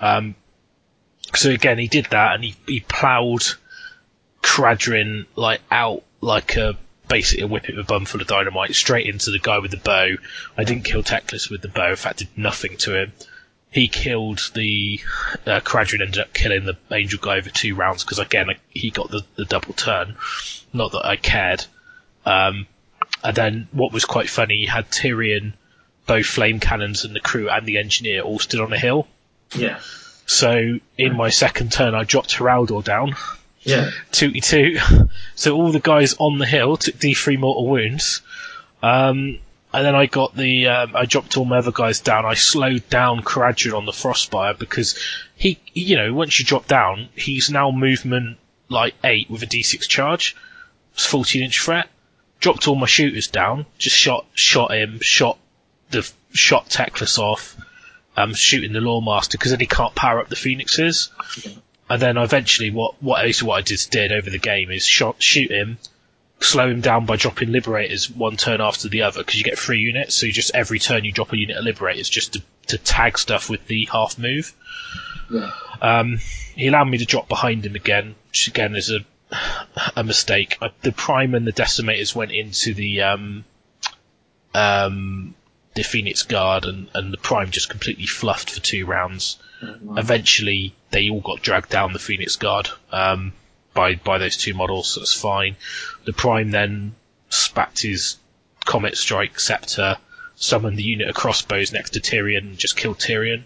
Um, 0.00 0.34
so 1.34 1.50
again, 1.50 1.78
he 1.78 1.88
did 1.88 2.06
that 2.10 2.34
and 2.34 2.44
he 2.44 2.56
he 2.66 2.80
ploughed 2.80 3.46
Cradrin 4.42 5.26
like 5.36 5.60
out 5.70 6.02
like 6.20 6.56
a 6.56 6.76
basically 7.08 7.44
a 7.44 7.46
whip 7.46 7.68
it 7.68 7.76
with 7.76 7.86
a 7.86 7.88
bum 7.88 8.04
full 8.04 8.20
of 8.20 8.26
dynamite 8.26 8.74
straight 8.74 9.06
into 9.06 9.30
the 9.30 9.38
guy 9.38 9.60
with 9.60 9.70
the 9.70 9.76
bow. 9.76 10.08
I 10.58 10.64
didn't 10.64 10.84
kill 10.84 11.04
Teclis 11.04 11.48
with 11.48 11.62
the 11.62 11.68
bow. 11.68 11.90
In 11.90 11.96
fact, 11.96 12.18
did 12.18 12.28
nothing 12.36 12.76
to 12.78 13.00
him 13.00 13.12
he 13.70 13.88
killed 13.88 14.40
the 14.54 15.00
uh, 15.46 15.60
Caradryan 15.60 16.00
ended 16.02 16.18
up 16.20 16.32
killing 16.32 16.64
the 16.64 16.76
angel 16.90 17.18
guy 17.20 17.36
over 17.36 17.50
two 17.50 17.74
rounds 17.74 18.04
because 18.04 18.18
again 18.18 18.48
he 18.70 18.90
got 18.90 19.10
the, 19.10 19.22
the 19.36 19.44
double 19.44 19.74
turn. 19.74 20.16
Not 20.72 20.92
that 20.92 21.04
I 21.04 21.16
cared. 21.16 21.64
Um, 22.24 22.66
and 23.22 23.36
then 23.36 23.68
what 23.72 23.92
was 23.92 24.04
quite 24.04 24.28
funny, 24.30 24.58
he 24.60 24.66
had 24.66 24.90
Tyrion, 24.90 25.52
both 26.06 26.26
flame 26.26 26.60
cannons 26.60 27.04
and 27.04 27.14
the 27.14 27.20
crew 27.20 27.48
and 27.50 27.66
the 27.66 27.78
engineer 27.78 28.22
all 28.22 28.38
stood 28.38 28.60
on 28.60 28.72
a 28.72 28.78
hill. 28.78 29.06
Yeah. 29.54 29.80
So 30.26 30.78
in 30.98 31.16
my 31.16 31.30
second 31.30 31.72
turn, 31.72 31.94
I 31.94 32.04
dropped 32.04 32.36
Heraldor 32.36 32.82
down, 32.82 33.14
Yeah. 33.62 33.90
tooty 34.12 34.40
toot. 34.40 34.78
So 35.34 35.54
all 35.54 35.70
the 35.70 35.80
guys 35.80 36.14
on 36.18 36.38
the 36.38 36.46
hill 36.46 36.76
took 36.78 36.94
D3 36.96 37.38
mortal 37.38 37.68
wounds. 37.68 38.22
Um, 38.82 39.38
and 39.76 39.84
then 39.84 39.94
I 39.94 40.06
got 40.06 40.34
the, 40.34 40.68
um, 40.68 40.96
I 40.96 41.04
dropped 41.04 41.36
all 41.36 41.44
my 41.44 41.58
other 41.58 41.70
guys 41.70 42.00
down. 42.00 42.24
I 42.24 42.32
slowed 42.32 42.88
down 42.88 43.20
Caradryan 43.20 43.76
on 43.76 43.84
the 43.84 43.92
Frostspire 43.92 44.58
because 44.58 44.98
he, 45.34 45.60
you 45.74 45.96
know, 45.96 46.14
once 46.14 46.38
you 46.38 46.46
drop 46.46 46.66
down, 46.66 47.10
he's 47.14 47.50
now 47.50 47.70
movement 47.70 48.38
like 48.70 48.94
8 49.04 49.28
with 49.28 49.42
a 49.42 49.46
D6 49.46 49.86
charge. 49.86 50.34
It's 50.94 51.04
14 51.04 51.42
inch 51.42 51.60
threat. 51.60 51.90
Dropped 52.40 52.66
all 52.68 52.74
my 52.74 52.86
shooters 52.86 53.26
down, 53.26 53.66
just 53.76 53.96
shot, 53.96 54.24
shot 54.32 54.70
him, 54.70 55.00
shot 55.02 55.38
the, 55.90 56.10
shot 56.32 56.70
Teclis 56.70 57.18
off, 57.18 57.54
um, 58.16 58.32
shooting 58.32 58.72
the 58.72 58.80
Loremaster 58.80 59.32
because 59.32 59.50
then 59.50 59.60
he 59.60 59.66
can't 59.66 59.94
power 59.94 60.20
up 60.20 60.30
the 60.30 60.36
Phoenixes. 60.36 61.10
And 61.90 62.00
then 62.00 62.16
eventually, 62.16 62.70
what 62.70 63.00
what 63.02 63.28
what 63.42 63.54
I 63.54 63.60
just 63.60 63.90
did 63.90 64.10
over 64.10 64.30
the 64.30 64.38
game 64.38 64.70
is 64.70 64.86
shot 64.86 65.22
shoot 65.22 65.50
him, 65.50 65.78
slow 66.40 66.68
him 66.68 66.80
down 66.80 67.06
by 67.06 67.16
dropping 67.16 67.50
liberators 67.50 68.10
one 68.10 68.36
turn 68.36 68.60
after 68.60 68.88
the 68.88 69.02
other 69.02 69.20
because 69.20 69.36
you 69.36 69.44
get 69.44 69.58
three 69.58 69.80
units. 69.80 70.14
So 70.14 70.26
you 70.26 70.32
just 70.32 70.54
every 70.54 70.78
turn 70.78 71.04
you 71.04 71.12
drop 71.12 71.32
a 71.32 71.36
unit 71.38 71.56
of 71.56 71.64
liberators 71.64 72.08
just 72.08 72.34
to, 72.34 72.42
to 72.68 72.78
tag 72.78 73.18
stuff 73.18 73.48
with 73.48 73.66
the 73.66 73.86
half 73.90 74.18
move. 74.18 74.54
Yeah. 75.30 75.50
Um, 75.80 76.18
he 76.54 76.68
allowed 76.68 76.84
me 76.84 76.98
to 76.98 77.04
drop 77.04 77.28
behind 77.28 77.64
him 77.66 77.74
again, 77.74 78.14
which 78.28 78.48
again 78.48 78.76
is 78.76 78.90
a 78.90 79.00
a 79.96 80.04
mistake. 80.04 80.56
Uh, 80.60 80.68
The 80.82 80.92
prime 80.92 81.34
and 81.34 81.46
the 81.46 81.52
decimators 81.52 82.14
went 82.14 82.30
into 82.30 82.74
the 82.74 83.02
um, 83.02 83.44
um, 84.54 85.34
the 85.74 85.82
Phoenix 85.82 86.22
Guard, 86.22 86.64
and, 86.64 86.88
and 86.94 87.12
the 87.12 87.18
prime 87.18 87.50
just 87.50 87.68
completely 87.68 88.06
fluffed 88.06 88.50
for 88.50 88.60
two 88.60 88.86
rounds. 88.86 89.38
Eventually, 89.96 90.74
they 90.90 91.10
all 91.10 91.20
got 91.20 91.42
dragged 91.42 91.70
down 91.70 91.92
the 91.92 91.98
Phoenix 91.98 92.36
Guard 92.36 92.68
um, 92.92 93.32
by 93.76 93.94
by 93.94 94.18
those 94.18 94.36
two 94.36 94.54
models. 94.54 94.88
So 94.90 95.00
that's 95.00 95.14
fine. 95.14 95.54
The 96.04 96.12
prime 96.12 96.50
then 96.50 96.96
spat 97.28 97.78
his 97.78 98.16
Comet 98.64 98.96
Strike 98.96 99.38
Scepter, 99.38 99.98
summoned 100.34 100.76
the 100.76 100.82
unit 100.82 101.08
of 101.08 101.14
crossbows 101.14 101.72
next 101.72 101.90
to 101.90 102.00
Tyrion, 102.00 102.38
and 102.38 102.58
just 102.58 102.76
killed 102.76 102.98
Tyrion. 102.98 103.44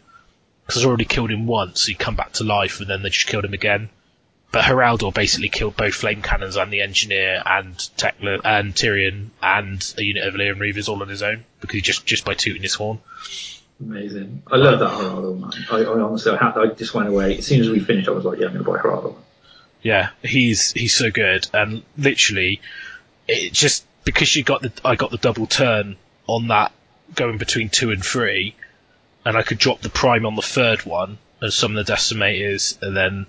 Because 0.66 0.86
already 0.86 1.04
killed 1.04 1.30
him 1.30 1.46
once, 1.46 1.86
he'd 1.86 1.98
come 1.98 2.16
back 2.16 2.32
to 2.34 2.44
life, 2.44 2.80
and 2.80 2.88
then 2.88 3.02
they 3.02 3.10
just 3.10 3.26
killed 3.26 3.44
him 3.44 3.52
again. 3.52 3.90
But 4.52 4.64
Heraldor 4.64 5.14
basically 5.14 5.48
killed 5.48 5.76
both 5.76 5.94
flame 5.94 6.22
cannons 6.22 6.56
and 6.56 6.72
the 6.72 6.80
engineer 6.80 7.40
and 7.44 7.76
Tekla 7.96 8.40
and 8.44 8.74
Tyrion 8.74 9.30
and 9.40 9.94
a 9.96 10.02
unit 10.02 10.26
of 10.26 10.34
Leon 10.34 10.56
Reavers 10.56 10.88
all 10.88 11.02
on 11.02 11.08
his 11.08 11.22
own 11.22 11.44
because 11.60 11.74
he 11.74 11.80
just 11.80 12.04
just 12.04 12.24
by 12.24 12.34
tooting 12.34 12.62
his 12.62 12.74
horn. 12.74 12.98
Amazing. 13.80 14.42
I 14.50 14.56
love 14.56 14.80
that 14.80 14.90
Heraldor, 14.90 15.38
man. 15.38 15.52
I, 15.70 15.84
I 15.84 16.00
honestly, 16.00 16.32
I, 16.32 16.36
had, 16.36 16.58
I 16.58 16.66
just 16.74 16.92
went 16.94 17.08
away. 17.08 17.38
As 17.38 17.46
soon 17.46 17.60
as 17.60 17.70
we 17.70 17.78
finished, 17.78 18.08
I 18.08 18.10
was 18.10 18.24
like, 18.24 18.40
yeah, 18.40 18.46
I'm 18.46 18.52
going 18.52 18.64
to 18.64 18.70
buy 18.70 18.78
Heraldor. 18.78 19.14
Yeah, 19.82 20.10
he's 20.22 20.72
he's 20.72 20.94
so 20.94 21.10
good, 21.10 21.48
and 21.54 21.82
literally, 21.96 22.60
it 23.26 23.52
just 23.52 23.86
because 24.04 24.34
you 24.36 24.42
got 24.42 24.62
the 24.62 24.72
I 24.84 24.96
got 24.96 25.10
the 25.10 25.16
double 25.16 25.46
turn 25.46 25.96
on 26.26 26.48
that 26.48 26.72
going 27.14 27.38
between 27.38 27.70
two 27.70 27.90
and 27.90 28.04
three, 28.04 28.54
and 29.24 29.36
I 29.36 29.42
could 29.42 29.58
drop 29.58 29.80
the 29.80 29.88
prime 29.88 30.26
on 30.26 30.36
the 30.36 30.42
third 30.42 30.84
one 30.84 31.18
and 31.40 31.52
some 31.52 31.76
of 31.76 31.86
the 31.86 31.92
decimators, 31.92 32.80
and 32.82 32.96
then 32.96 33.26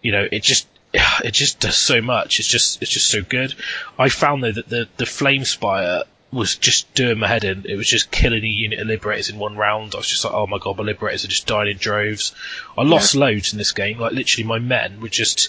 you 0.00 0.12
know 0.12 0.26
it 0.30 0.42
just 0.42 0.66
it 0.94 1.32
just 1.32 1.60
does 1.60 1.76
so 1.76 2.00
much. 2.00 2.38
It's 2.38 2.48
just 2.48 2.80
it's 2.82 2.90
just 2.90 3.10
so 3.10 3.22
good. 3.22 3.54
I 3.98 4.08
found 4.08 4.42
though 4.42 4.52
that 4.52 4.68
the 4.68 4.88
the 4.96 5.06
flame 5.06 5.44
spire 5.44 6.04
was 6.34 6.56
just 6.56 6.92
doing 6.94 7.18
my 7.18 7.28
head 7.28 7.44
in. 7.44 7.64
It 7.66 7.76
was 7.76 7.88
just 7.88 8.10
killing 8.10 8.44
a 8.44 8.48
unit 8.48 8.78
of 8.78 8.86
liberators 8.86 9.30
in 9.30 9.38
one 9.38 9.56
round. 9.56 9.94
I 9.94 9.98
was 9.98 10.08
just 10.08 10.24
like, 10.24 10.34
oh 10.34 10.46
my 10.46 10.58
god, 10.58 10.76
my 10.76 10.84
liberators 10.84 11.24
are 11.24 11.28
just 11.28 11.46
dying 11.46 11.70
in 11.70 11.76
droves. 11.78 12.34
I 12.76 12.82
lost 12.82 13.14
loads 13.14 13.52
in 13.52 13.58
this 13.58 13.72
game. 13.72 13.98
Like 13.98 14.12
literally, 14.12 14.46
my 14.46 14.58
men 14.58 15.00
were 15.00 15.08
just 15.08 15.48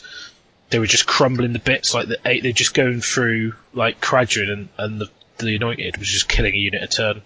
they 0.69 0.79
were 0.79 0.87
just 0.87 1.05
crumbling 1.05 1.53
the 1.53 1.59
bits. 1.59 1.93
Like 1.93 2.07
the 2.07 2.19
eight, 2.25 2.43
they're 2.43 2.51
just 2.51 2.73
going 2.73 3.01
through 3.01 3.53
like 3.73 3.99
Cradrin 3.99 4.51
and 4.51 4.69
and 4.77 5.01
the 5.01 5.09
the 5.37 5.55
anointed 5.55 5.97
was 5.97 6.07
just 6.07 6.29
killing 6.29 6.53
a 6.53 6.57
unit 6.57 6.83
a 6.83 6.87
turn. 6.87 7.21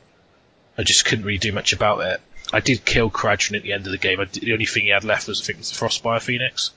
I 0.77 0.83
just 0.83 1.05
couldn't 1.05 1.25
really 1.25 1.37
do 1.37 1.51
much 1.51 1.73
about 1.73 1.99
it. 2.01 2.21
I 2.51 2.61
did 2.61 2.83
kill 2.85 3.11
Cradrin 3.11 3.57
at 3.57 3.63
the 3.63 3.73
end 3.73 3.85
of 3.85 3.91
the 3.91 3.97
game. 3.97 4.19
I 4.19 4.25
did, 4.25 4.43
the 4.43 4.53
only 4.53 4.65
thing 4.65 4.85
he 4.85 4.89
had 4.89 5.03
left 5.03 5.27
was 5.27 5.41
I 5.41 5.45
think 5.45 5.57
it 5.57 5.59
was 5.59 5.71
the 5.71 5.85
Frostspire 5.85 6.21
Phoenix. 6.21 6.71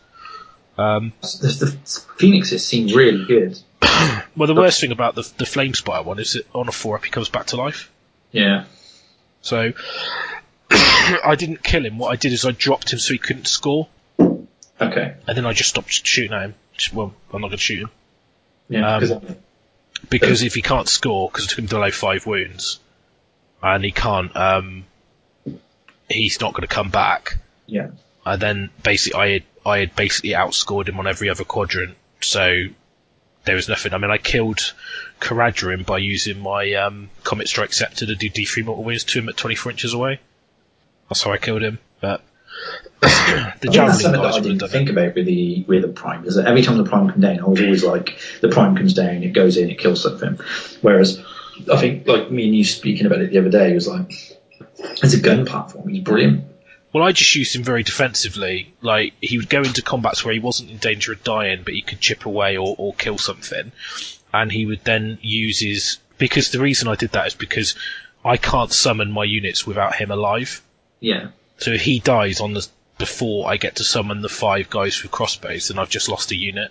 Um, 0.76 1.12
The, 1.20 1.48
the 1.48 2.00
Phoenixes 2.18 2.66
seem 2.66 2.88
really 2.88 3.24
good. 3.26 3.58
well, 4.36 4.46
the 4.46 4.54
worst 4.54 4.80
thing 4.80 4.92
about 4.92 5.14
the 5.14 5.22
the 5.38 5.44
Flamespire 5.44 6.04
one 6.04 6.18
is 6.18 6.34
that 6.34 6.46
on 6.54 6.68
a 6.68 6.72
four 6.72 6.96
up 6.96 7.04
he 7.04 7.10
comes 7.10 7.28
back 7.28 7.46
to 7.46 7.56
life. 7.56 7.90
Yeah. 8.30 8.64
So 9.40 9.72
I 10.70 11.34
didn't 11.36 11.62
kill 11.62 11.84
him. 11.84 11.98
What 11.98 12.10
I 12.12 12.16
did 12.16 12.32
is 12.32 12.44
I 12.44 12.52
dropped 12.52 12.92
him 12.92 12.98
so 12.98 13.12
he 13.12 13.18
couldn't 13.18 13.46
score, 13.46 13.88
Okay. 14.20 15.14
and 15.26 15.36
then 15.36 15.46
I 15.46 15.52
just 15.52 15.70
stopped 15.70 15.92
shooting 15.92 16.32
at 16.32 16.42
him. 16.42 16.54
Well, 16.92 17.14
I'm 17.32 17.40
not 17.42 17.48
going 17.48 17.58
to 17.58 17.62
shoot 17.62 17.82
him 17.82 17.90
Yeah. 18.68 18.96
Um, 18.96 19.00
'cause- 19.00 19.36
because 20.10 20.42
if 20.42 20.54
he 20.54 20.62
can't 20.62 20.88
score, 20.88 21.28
because 21.28 21.44
it 21.44 21.50
took 21.50 21.58
him 21.60 21.66
below 21.66 21.90
five 21.92 22.26
wounds, 22.26 22.80
and 23.62 23.84
he 23.84 23.92
can't, 23.92 24.34
um, 24.36 24.84
he's 26.08 26.40
not 26.40 26.54
going 26.54 26.66
to 26.66 26.74
come 26.74 26.90
back. 26.90 27.38
yeah. 27.66 27.88
And 28.26 28.40
then 28.42 28.70
basically, 28.82 29.20
I 29.20 29.28
had 29.32 29.42
I 29.66 29.78
had 29.78 29.96
basically 29.96 30.30
outscored 30.30 30.88
him 30.88 30.98
on 30.98 31.06
every 31.06 31.28
other 31.28 31.44
quadrant, 31.44 31.96
so 32.20 32.64
there 33.44 33.56
was 33.56 33.68
nothing. 33.68 33.92
I 33.92 33.98
mean, 33.98 34.10
I 34.10 34.18
killed 34.18 34.72
Caradryan 35.20 35.84
by 35.84 35.98
using 35.98 36.40
my 36.40 36.74
um, 36.74 37.10
Comet 37.24 37.48
Strike 37.48 37.72
Scepter 37.72 38.06
to 38.06 38.14
do 38.14 38.30
D3 38.30 38.64
mortal 38.64 38.84
wounds 38.84 39.04
to 39.04 39.18
him 39.18 39.28
at 39.28 39.36
24 39.36 39.72
inches 39.72 39.94
away. 39.94 40.20
That's 41.08 41.22
how 41.22 41.32
I 41.32 41.38
killed 41.38 41.62
him. 41.62 41.78
But 42.00 42.22
the 43.00 43.08
I 43.08 43.54
that's 43.58 44.02
something 44.02 44.22
that 44.22 44.34
I 44.34 44.40
didn't 44.40 44.68
think 44.68 44.88
it. 44.88 44.92
about 44.92 45.14
with 45.14 45.26
the 45.26 45.64
with 45.66 45.82
the 45.82 45.88
prime 45.88 46.24
is 46.24 46.36
that 46.36 46.46
every 46.46 46.62
time 46.62 46.78
the 46.78 46.84
prime 46.84 47.08
comes 47.08 47.22
down, 47.22 47.40
I 47.40 47.44
was 47.44 47.60
always 47.60 47.84
like, 47.84 48.18
the 48.40 48.48
prime 48.48 48.76
comes 48.76 48.94
down, 48.94 49.22
it 49.22 49.32
goes 49.32 49.56
in, 49.56 49.70
it 49.70 49.78
kills 49.78 50.02
something. 50.02 50.38
Whereas 50.80 51.22
I 51.70 51.80
think 51.80 52.06
like 52.06 52.30
me 52.30 52.46
and 52.46 52.56
you 52.56 52.64
speaking 52.64 53.06
about 53.06 53.20
it 53.20 53.30
the 53.30 53.38
other 53.38 53.50
day 53.50 53.74
was 53.74 53.88
like, 53.88 54.12
as 55.02 55.14
a 55.14 55.20
gun 55.20 55.46
platform, 55.46 55.88
he's 55.88 56.02
brilliant. 56.02 56.44
Well, 56.92 57.04
I 57.04 57.12
just 57.12 57.34
used 57.34 57.56
him 57.56 57.64
very 57.64 57.82
defensively. 57.82 58.74
Like 58.82 59.14
he 59.20 59.38
would 59.38 59.48
go 59.48 59.62
into 59.62 59.82
combats 59.82 60.24
where 60.24 60.34
he 60.34 60.40
wasn't 60.40 60.70
in 60.70 60.76
danger 60.76 61.12
of 61.12 61.24
dying, 61.24 61.62
but 61.64 61.74
he 61.74 61.82
could 61.82 62.00
chip 62.00 62.26
away 62.26 62.56
or, 62.56 62.74
or 62.78 62.92
kill 62.94 63.18
something, 63.18 63.72
and 64.32 64.52
he 64.52 64.66
would 64.66 64.84
then 64.84 65.18
use 65.22 65.60
his. 65.60 65.98
Because 66.18 66.50
the 66.50 66.60
reason 66.60 66.88
I 66.88 66.94
did 66.94 67.12
that 67.12 67.26
is 67.28 67.34
because 67.34 67.74
I 68.24 68.36
can't 68.36 68.72
summon 68.72 69.10
my 69.10 69.24
units 69.24 69.66
without 69.66 69.94
him 69.94 70.10
alive. 70.10 70.62
Yeah. 71.00 71.28
So 71.56 71.70
if 71.70 71.82
he 71.82 71.98
dies 71.98 72.40
on 72.40 72.52
the 72.52 72.66
before 72.98 73.50
I 73.50 73.56
get 73.56 73.76
to 73.76 73.84
summon 73.84 74.20
the 74.20 74.28
five 74.28 74.68
guys 74.68 75.02
with 75.02 75.10
crossbows, 75.10 75.68
then 75.68 75.78
I've 75.78 75.90
just 75.90 76.08
lost 76.08 76.30
a 76.30 76.36
unit. 76.36 76.70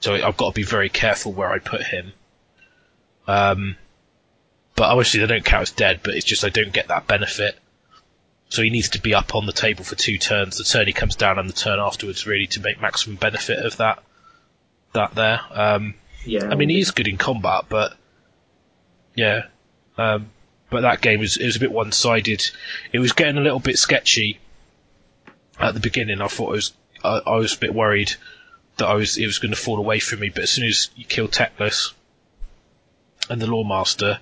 So 0.00 0.14
I've 0.14 0.36
got 0.36 0.50
to 0.50 0.54
be 0.54 0.62
very 0.62 0.88
careful 0.88 1.32
where 1.32 1.50
I 1.50 1.58
put 1.58 1.82
him. 1.82 2.12
Um, 3.26 3.76
but 4.76 4.84
obviously 4.84 5.20
they 5.20 5.26
don't 5.26 5.44
count 5.44 5.62
as 5.62 5.70
dead, 5.70 6.00
but 6.02 6.14
it's 6.14 6.24
just 6.24 6.44
I 6.44 6.48
don't 6.48 6.72
get 6.72 6.88
that 6.88 7.06
benefit. 7.06 7.58
So 8.48 8.62
he 8.62 8.70
needs 8.70 8.90
to 8.90 9.00
be 9.00 9.14
up 9.14 9.34
on 9.34 9.46
the 9.46 9.52
table 9.52 9.84
for 9.84 9.96
two 9.96 10.18
turns. 10.18 10.58
The 10.58 10.64
turn 10.64 10.86
he 10.86 10.92
comes 10.92 11.16
down 11.16 11.38
and 11.38 11.48
the 11.48 11.54
turn 11.54 11.80
afterwards, 11.80 12.26
really, 12.26 12.46
to 12.48 12.60
make 12.60 12.80
maximum 12.80 13.16
benefit 13.16 13.58
of 13.58 13.76
that. 13.78 14.02
That 14.92 15.14
there. 15.14 15.40
Um, 15.50 15.94
Yeah. 16.24 16.48
I 16.50 16.54
mean, 16.54 16.68
he 16.68 16.78
is 16.78 16.90
good 16.92 17.08
in 17.08 17.18
combat, 17.18 17.64
but 17.68 17.96
yeah. 19.14 19.46
Um, 19.98 20.30
but 20.70 20.82
that 20.82 21.00
game 21.00 21.20
was 21.20 21.36
it 21.36 21.46
was 21.46 21.56
a 21.56 21.60
bit 21.60 21.72
one 21.72 21.92
sided. 21.92 22.44
It 22.92 22.98
was 22.98 23.12
getting 23.12 23.38
a 23.38 23.40
little 23.40 23.60
bit 23.60 23.78
sketchy 23.78 24.38
at 25.58 25.74
the 25.74 25.80
beginning. 25.80 26.20
I 26.20 26.28
thought 26.28 26.50
it 26.50 26.56
was 26.56 26.72
I, 27.02 27.20
I 27.26 27.36
was 27.36 27.54
a 27.54 27.58
bit 27.58 27.74
worried 27.74 28.12
that 28.76 28.86
I 28.86 28.94
was 28.94 29.16
it 29.16 29.26
was 29.26 29.38
going 29.38 29.52
to 29.52 29.60
fall 29.60 29.78
away 29.78 29.98
from 30.00 30.20
me. 30.20 30.30
But 30.30 30.44
as 30.44 30.50
soon 30.50 30.66
as 30.66 30.90
you 30.96 31.04
kill 31.04 31.28
Teclis 31.28 31.92
and 33.30 33.40
the 33.40 33.46
Loremaster, 33.46 34.18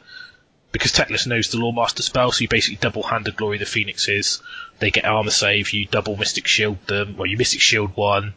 because 0.73 0.93
Teclis 0.93 1.27
knows 1.27 1.51
the 1.51 1.59
Loremaster 1.59 2.03
spell, 2.03 2.33
so 2.33 2.41
you 2.41 2.49
basically 2.49 2.77
double 2.77 3.03
handed 3.03 3.37
Glory 3.37 3.59
the 3.59 3.67
Phoenixes. 3.67 4.43
They 4.79 4.91
get 4.91 5.05
armor 5.05 5.31
save. 5.31 5.73
You 5.73 5.87
double 5.87 6.17
Mystic 6.17 6.47
Shield 6.47 6.85
them. 6.87 7.17
Well, 7.17 7.27
you 7.27 7.37
Mystic 7.37 7.61
Shield 7.61 7.95
one. 7.95 8.35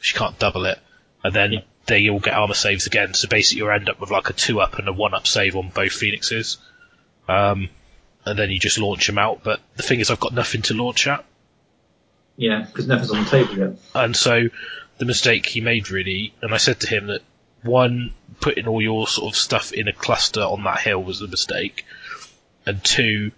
She 0.00 0.16
can't 0.16 0.38
double 0.38 0.64
it, 0.64 0.78
and 1.22 1.34
then 1.34 1.62
they 1.86 2.08
all 2.08 2.20
get 2.20 2.34
armor 2.34 2.54
saves 2.54 2.86
again. 2.86 3.14
So 3.14 3.28
basically, 3.28 3.58
you 3.58 3.70
end 3.70 3.88
up 3.88 4.00
with 4.00 4.10
like 4.10 4.30
a 4.30 4.32
two 4.32 4.60
up 4.60 4.78
and 4.78 4.88
a 4.88 4.92
one 4.92 5.14
up 5.14 5.26
save 5.26 5.56
on 5.56 5.68
both 5.68 5.92
Phoenixes. 5.92 6.58
Um, 7.28 7.68
and 8.24 8.38
then 8.38 8.50
you 8.50 8.58
just 8.58 8.78
launch 8.78 9.06
them 9.06 9.18
out. 9.18 9.44
But 9.44 9.60
the 9.76 9.82
thing 9.82 10.00
is, 10.00 10.10
I've 10.10 10.20
got 10.20 10.32
nothing 10.32 10.62
to 10.62 10.74
launch 10.74 11.06
at. 11.06 11.24
Yeah, 12.36 12.66
because 12.66 12.86
nothing's 12.86 13.10
on 13.10 13.24
the 13.24 13.30
table 13.30 13.58
yet. 13.58 13.78
And 13.94 14.16
so 14.16 14.48
the 14.98 15.04
mistake 15.04 15.46
he 15.46 15.60
made 15.60 15.90
really, 15.90 16.34
and 16.40 16.54
I 16.54 16.56
said 16.56 16.80
to 16.80 16.88
him 16.88 17.08
that 17.08 17.22
one, 17.64 18.12
putting 18.40 18.66
all 18.66 18.80
your 18.80 19.06
sort 19.08 19.32
of 19.32 19.36
stuff 19.36 19.72
in 19.72 19.88
a 19.88 19.92
cluster 19.92 20.42
on 20.42 20.64
that 20.64 20.80
hill 20.80 21.02
was 21.02 21.20
a 21.20 21.28
mistake, 21.28 21.84
and 22.66 22.82
two, 22.84 23.32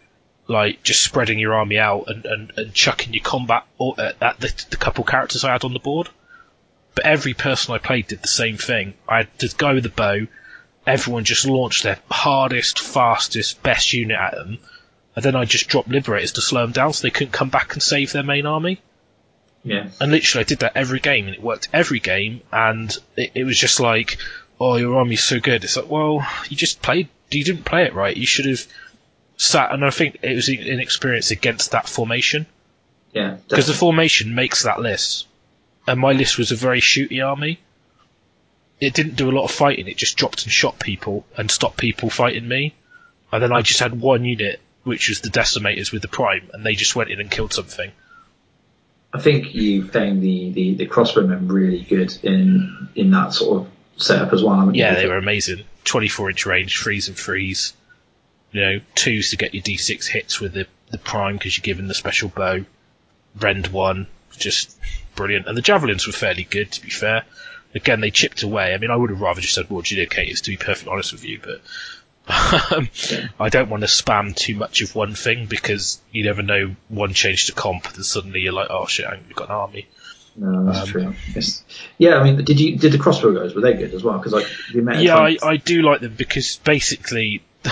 like 0.48 0.82
just 0.82 1.02
spreading 1.02 1.38
your 1.38 1.54
army 1.54 1.78
out 1.78 2.04
and, 2.08 2.24
and, 2.26 2.52
and 2.56 2.74
chucking 2.74 3.14
your 3.14 3.24
combat 3.24 3.64
uh, 3.80 4.12
at 4.20 4.40
the, 4.40 4.64
the 4.70 4.76
couple 4.76 5.04
characters 5.04 5.44
I 5.44 5.52
had 5.52 5.64
on 5.64 5.72
the 5.72 5.78
board. 5.78 6.08
But 6.94 7.06
every 7.06 7.34
person 7.34 7.74
I 7.74 7.78
played 7.78 8.08
did 8.08 8.22
the 8.22 8.28
same 8.28 8.56
thing. 8.56 8.94
I 9.08 9.18
had 9.18 9.38
to 9.40 9.54
go 9.54 9.74
with 9.74 9.82
the 9.82 9.90
bow. 9.90 10.26
Everyone 10.86 11.24
just 11.24 11.46
launched 11.46 11.82
their 11.82 11.98
hardest, 12.10 12.78
fastest, 12.78 13.62
best 13.62 13.92
unit 13.92 14.18
at 14.18 14.34
them, 14.34 14.58
and 15.14 15.24
then 15.24 15.36
I 15.36 15.44
just 15.44 15.68
dropped 15.68 15.88
liberators 15.88 16.32
to 16.32 16.40
slow 16.40 16.62
them 16.62 16.72
down 16.72 16.92
so 16.92 17.02
they 17.02 17.10
couldn't 17.10 17.32
come 17.32 17.50
back 17.50 17.74
and 17.74 17.82
save 17.82 18.12
their 18.12 18.22
main 18.22 18.46
army. 18.46 18.80
Yeah. 19.66 19.88
And 20.00 20.12
literally, 20.12 20.44
I 20.44 20.48
did 20.48 20.60
that 20.60 20.76
every 20.76 21.00
game, 21.00 21.26
and 21.26 21.34
it 21.34 21.42
worked 21.42 21.68
every 21.72 21.98
game. 21.98 22.40
And 22.52 22.96
it, 23.16 23.32
it 23.34 23.44
was 23.44 23.58
just 23.58 23.80
like, 23.80 24.16
"Oh, 24.60 24.76
your 24.76 24.96
army's 24.96 25.22
so 25.24 25.40
good." 25.40 25.64
It's 25.64 25.76
like, 25.76 25.90
well, 25.90 26.26
you 26.48 26.56
just 26.56 26.80
played. 26.82 27.08
You 27.30 27.42
didn't 27.42 27.64
play 27.64 27.84
it 27.84 27.92
right. 27.94 28.16
You 28.16 28.26
should 28.26 28.46
have 28.46 28.64
sat. 29.36 29.72
And 29.72 29.84
I 29.84 29.90
think 29.90 30.18
it 30.22 30.34
was 30.36 30.48
an 30.48 30.80
experience 30.80 31.32
against 31.32 31.72
that 31.72 31.88
formation 31.88 32.46
Yeah. 33.12 33.38
because 33.48 33.66
the 33.66 33.74
formation 33.74 34.34
makes 34.34 34.62
that 34.62 34.78
list. 34.80 35.26
And 35.88 36.00
my 36.00 36.12
list 36.12 36.38
was 36.38 36.52
a 36.52 36.56
very 36.56 36.80
shooty 36.80 37.24
army. 37.26 37.58
It 38.80 38.94
didn't 38.94 39.16
do 39.16 39.28
a 39.30 39.32
lot 39.36 39.44
of 39.44 39.50
fighting. 39.50 39.88
It 39.88 39.96
just 39.96 40.16
dropped 40.16 40.44
and 40.44 40.52
shot 40.52 40.78
people 40.78 41.26
and 41.36 41.50
stopped 41.50 41.78
people 41.78 42.10
fighting 42.10 42.46
me. 42.46 42.74
And 43.32 43.42
then 43.42 43.52
I 43.52 43.62
just 43.62 43.80
had 43.80 44.00
one 44.00 44.24
unit, 44.24 44.60
which 44.84 45.08
was 45.08 45.20
the 45.20 45.30
decimators 45.30 45.92
with 45.92 46.02
the 46.02 46.08
prime, 46.08 46.48
and 46.52 46.64
they 46.64 46.74
just 46.74 46.94
went 46.94 47.10
in 47.10 47.20
and 47.20 47.30
killed 47.30 47.52
something. 47.52 47.90
I 49.12 49.20
think 49.20 49.54
you 49.54 49.86
found 49.88 50.22
the, 50.22 50.50
the, 50.50 50.74
the 50.74 50.86
crossbowmen 50.86 51.50
really 51.50 51.82
good 51.82 52.16
in 52.22 52.88
in 52.94 53.10
that 53.12 53.32
sort 53.32 53.62
of 53.62 53.68
setup 53.96 54.32
as 54.32 54.42
well. 54.42 54.74
Yeah, 54.74 54.94
they 54.94 55.06
were 55.06 55.16
amazing. 55.16 55.64
24 55.84 56.30
inch 56.30 56.46
range, 56.46 56.76
freeze 56.76 57.08
and 57.08 57.16
freeze. 57.16 57.72
You 58.52 58.60
know, 58.60 58.80
twos 58.94 59.30
to 59.30 59.36
get 59.36 59.54
your 59.54 59.62
d6 59.62 60.06
hits 60.06 60.40
with 60.40 60.54
the, 60.54 60.66
the 60.90 60.98
prime 60.98 61.36
because 61.36 61.56
you're 61.56 61.62
given 61.62 61.88
the 61.88 61.94
special 61.94 62.28
bow. 62.28 62.64
Rend 63.38 63.68
one, 63.68 64.06
just 64.36 64.76
brilliant. 65.14 65.46
And 65.46 65.56
the 65.56 65.62
javelins 65.62 66.06
were 66.06 66.12
fairly 66.12 66.44
good, 66.44 66.72
to 66.72 66.82
be 66.82 66.90
fair. 66.90 67.24
Again, 67.74 68.00
they 68.00 68.10
chipped 68.10 68.42
away. 68.42 68.72
I 68.72 68.78
mean, 68.78 68.90
I 68.90 68.96
would 68.96 69.10
have 69.10 69.20
rather 69.20 69.40
just 69.40 69.54
said 69.54 69.70
more 69.70 69.82
Judicators, 69.82 70.42
to 70.42 70.50
be 70.50 70.56
perfectly 70.56 70.92
honest 70.92 71.12
with 71.12 71.24
you, 71.24 71.40
but 71.42 71.60
I 72.28 73.48
don't 73.50 73.70
want 73.70 73.82
to 73.82 73.86
spam 73.88 74.34
too 74.34 74.56
much 74.56 74.82
of 74.82 74.94
one 74.94 75.14
thing 75.14 75.46
because 75.46 76.00
you 76.10 76.24
never 76.24 76.42
know 76.42 76.74
one 76.88 77.12
change 77.14 77.46
to 77.46 77.52
comp 77.52 77.94
and 77.94 78.04
suddenly 78.04 78.40
you're 78.40 78.52
like, 78.52 78.68
oh 78.70 78.86
shit, 78.86 79.06
I've 79.06 79.34
got 79.34 79.48
an 79.48 79.54
army. 79.54 79.86
No, 80.34 80.64
that's 80.66 80.80
Um, 80.80 80.86
true. 80.88 81.14
Yeah, 81.98 82.16
I 82.18 82.24
mean, 82.24 82.44
did 82.44 82.60
you 82.60 82.76
did 82.76 82.92
the 82.92 82.98
crossbow 82.98 83.32
guys 83.32 83.54
were 83.54 83.60
they 83.62 83.74
good 83.74 83.94
as 83.94 84.02
well? 84.02 84.18
Because 84.18 84.32
like 84.32 84.46
the 84.72 84.80
amount 84.80 85.00
Yeah, 85.02 85.16
I, 85.16 85.36
I 85.42 85.56
do 85.56 85.82
like 85.82 86.00
them 86.00 86.14
because 86.14 86.56
basically 86.56 87.42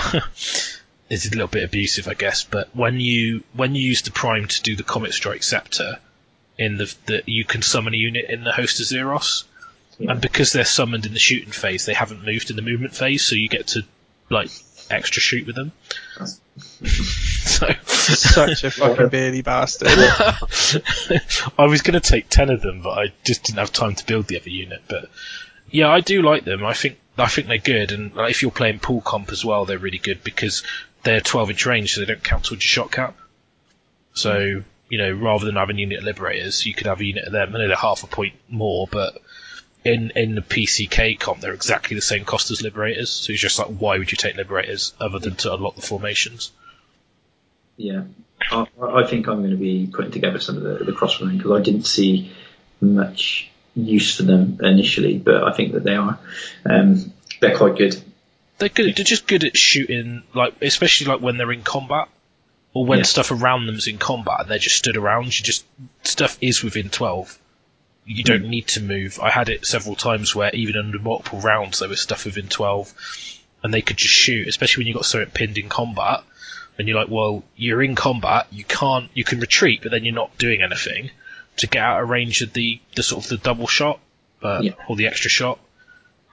it's 1.09 1.25
a 1.27 1.29
little 1.31 1.47
bit 1.47 1.63
abusive, 1.63 2.07
I 2.07 2.13
guess. 2.13 2.43
But 2.43 2.75
when 2.75 2.99
you 2.99 3.43
when 3.53 3.75
you 3.75 3.81
use 3.83 4.01
the 4.03 4.11
prime 4.11 4.47
to 4.47 4.61
do 4.63 4.75
the 4.75 4.83
comet 4.83 5.13
strike 5.13 5.43
scepter, 5.43 5.99
in 6.57 6.77
the, 6.77 6.93
the 7.05 7.23
you 7.25 7.45
can 7.45 7.61
summon 7.61 7.93
a 7.93 7.97
unit 7.97 8.29
in 8.29 8.43
the 8.43 8.51
host 8.51 8.79
of 8.79 8.85
Zeros, 8.87 9.43
Yeah. 9.99 10.13
and 10.13 10.21
because 10.21 10.53
they're 10.53 10.65
summoned 10.65 11.05
in 11.05 11.13
the 11.13 11.19
shooting 11.19 11.51
phase, 11.51 11.85
they 11.85 11.93
haven't 11.93 12.25
moved 12.25 12.49
in 12.49 12.55
the 12.55 12.61
movement 12.61 12.95
phase, 12.95 13.23
so 13.25 13.35
you 13.35 13.49
get 13.49 13.67
to 13.67 13.83
like 14.29 14.49
extra 14.89 15.21
shoot 15.21 15.47
with 15.47 15.55
them. 15.55 15.71
so 16.57 17.67
Such 17.85 18.63
a 18.63 18.71
fucking 18.71 19.09
beardy 19.09 19.41
bastard. 19.41 19.89
I 21.57 21.65
was 21.65 21.81
going 21.81 21.99
to 21.99 21.99
take 21.99 22.29
ten 22.29 22.49
of 22.49 22.61
them, 22.61 22.81
but 22.81 22.91
I 22.91 23.13
just 23.23 23.43
didn't 23.43 23.59
have 23.59 23.71
time 23.71 23.95
to 23.95 24.05
build 24.05 24.27
the 24.27 24.39
other 24.39 24.49
unit. 24.49 24.83
But 24.87 25.09
yeah, 25.69 25.89
I 25.89 26.01
do 26.01 26.21
like 26.21 26.45
them. 26.45 26.63
I 26.65 26.73
think 26.73 26.99
I 27.17 27.27
think 27.27 27.47
they're 27.47 27.57
good, 27.57 27.91
and 27.91 28.13
like, 28.15 28.31
if 28.31 28.41
you're 28.41 28.51
playing 28.51 28.79
pool 28.79 29.01
comp 29.01 29.31
as 29.31 29.43
well, 29.43 29.65
they're 29.65 29.79
really 29.79 29.97
good 29.97 30.23
because 30.23 30.63
they're 31.03 31.21
12 31.21 31.51
inch 31.51 31.65
range, 31.65 31.93
so 31.93 32.01
they 32.01 32.07
don't 32.07 32.23
count 32.23 32.45
towards 32.45 32.63
your 32.63 32.83
shot 32.83 32.91
cap. 32.91 33.15
So 34.13 34.63
you 34.89 34.97
know, 34.97 35.11
rather 35.11 35.45
than 35.45 35.55
having 35.55 35.77
a 35.77 35.79
unit 35.79 35.99
of 35.99 36.03
liberators, 36.03 36.65
you 36.65 36.73
could 36.73 36.87
have 36.87 36.99
a 36.99 37.05
unit 37.05 37.25
of 37.25 37.31
them. 37.31 37.55
I 37.55 37.59
know 37.59 37.67
they're 37.67 37.75
half 37.75 38.03
a 38.03 38.07
point 38.07 38.35
more, 38.49 38.87
but 38.89 39.17
in 39.85 40.11
in 40.15 40.35
the 40.35 40.41
PCK 40.41 41.17
comp, 41.19 41.39
they're 41.41 41.53
exactly 41.53 41.95
the 41.95 42.01
same 42.01 42.25
cost 42.25 42.51
as 42.51 42.61
liberators. 42.61 43.09
So 43.11 43.31
it's 43.31 43.41
just 43.41 43.59
like, 43.59 43.67
why 43.67 43.97
would 43.97 44.11
you 44.11 44.17
take 44.17 44.35
liberators 44.35 44.93
other 44.99 45.19
than 45.19 45.35
to 45.35 45.53
unlock 45.53 45.75
the 45.75 45.81
formations? 45.81 46.51
Yeah, 47.77 48.03
I, 48.51 48.65
I 48.81 49.05
think 49.05 49.27
I'm 49.27 49.39
going 49.39 49.51
to 49.51 49.57
be 49.57 49.89
putting 49.93 50.11
together 50.11 50.39
some 50.39 50.57
of 50.57 50.63
the, 50.63 50.85
the 50.85 50.91
crossbowmen 50.91 51.37
because 51.37 51.51
I 51.51 51.61
didn't 51.61 51.85
see 51.85 52.31
much 52.81 53.49
use 53.75 54.15
for 54.15 54.23
them 54.23 54.59
initially, 54.61 55.17
but 55.17 55.43
I 55.43 55.51
think 55.53 55.73
that 55.73 55.83
they 55.83 55.95
are. 55.95 56.17
Um, 56.65 57.11
they're 57.41 57.57
quite 57.57 57.77
good. 57.77 58.01
They're 58.57 58.69
good. 58.69 58.95
They're 58.95 59.03
just 59.05 59.27
good 59.27 59.43
at 59.43 59.57
shooting, 59.57 60.23
like 60.33 60.55
especially 60.61 61.07
like 61.07 61.21
when 61.21 61.37
they're 61.37 61.51
in 61.51 61.63
combat, 61.63 62.07
or 62.73 62.85
when 62.85 62.99
Yeah. 62.99 63.03
stuff 63.03 63.31
around 63.31 63.65
them's 63.65 63.87
in 63.87 63.97
combat 63.97 64.39
and 64.41 64.49
they're 64.49 64.57
just 64.57 64.77
stood 64.77 64.95
around. 64.97 65.25
You 65.25 65.43
just 65.43 65.65
stuff 66.03 66.37
is 66.41 66.63
within 66.63 66.89
twelve. 66.89 67.37
You 68.05 68.23
don't 68.23 68.47
need 68.49 68.67
to 68.69 68.81
move. 68.81 69.19
I 69.19 69.29
had 69.31 69.49
it 69.49 69.65
several 69.65 69.95
times 69.95 70.35
where 70.35 70.53
even 70.53 70.75
under 70.77 70.99
multiple 70.99 71.39
rounds 71.41 71.79
there 71.79 71.89
was 71.89 72.01
stuff 72.01 72.25
within 72.25 72.47
twelve, 72.47 72.93
and 73.63 73.73
they 73.73 73.81
could 73.81 73.97
just 73.97 74.13
shoot. 74.13 74.47
Especially 74.47 74.81
when 74.81 74.87
you 74.87 74.93
got 74.93 75.05
something 75.05 75.31
pinned 75.31 75.57
in 75.57 75.69
combat, 75.69 76.23
and 76.77 76.87
you're 76.87 76.97
like, 76.99 77.09
well, 77.09 77.43
you're 77.55 77.81
in 77.81 77.95
combat. 77.95 78.47
You 78.51 78.63
can't. 78.63 79.09
You 79.15 79.23
can 79.23 79.39
retreat, 79.39 79.81
but 79.81 79.91
then 79.91 80.05
you're 80.05 80.13
not 80.13 80.37
doing 80.37 80.61
anything 80.61 81.09
to 81.57 81.67
get 81.67 81.81
out 81.81 82.03
of 82.03 82.09
range 82.09 82.41
of 82.41 82.53
the 82.53 82.79
the 82.95 83.01
sort 83.03 83.23
of 83.23 83.29
the 83.29 83.37
double 83.37 83.65
shot, 83.67 83.99
uh, 84.43 84.59
Yeah. 84.61 84.71
or 84.87 84.95
the 84.95 85.07
extra 85.07 85.29
shot. 85.31 85.59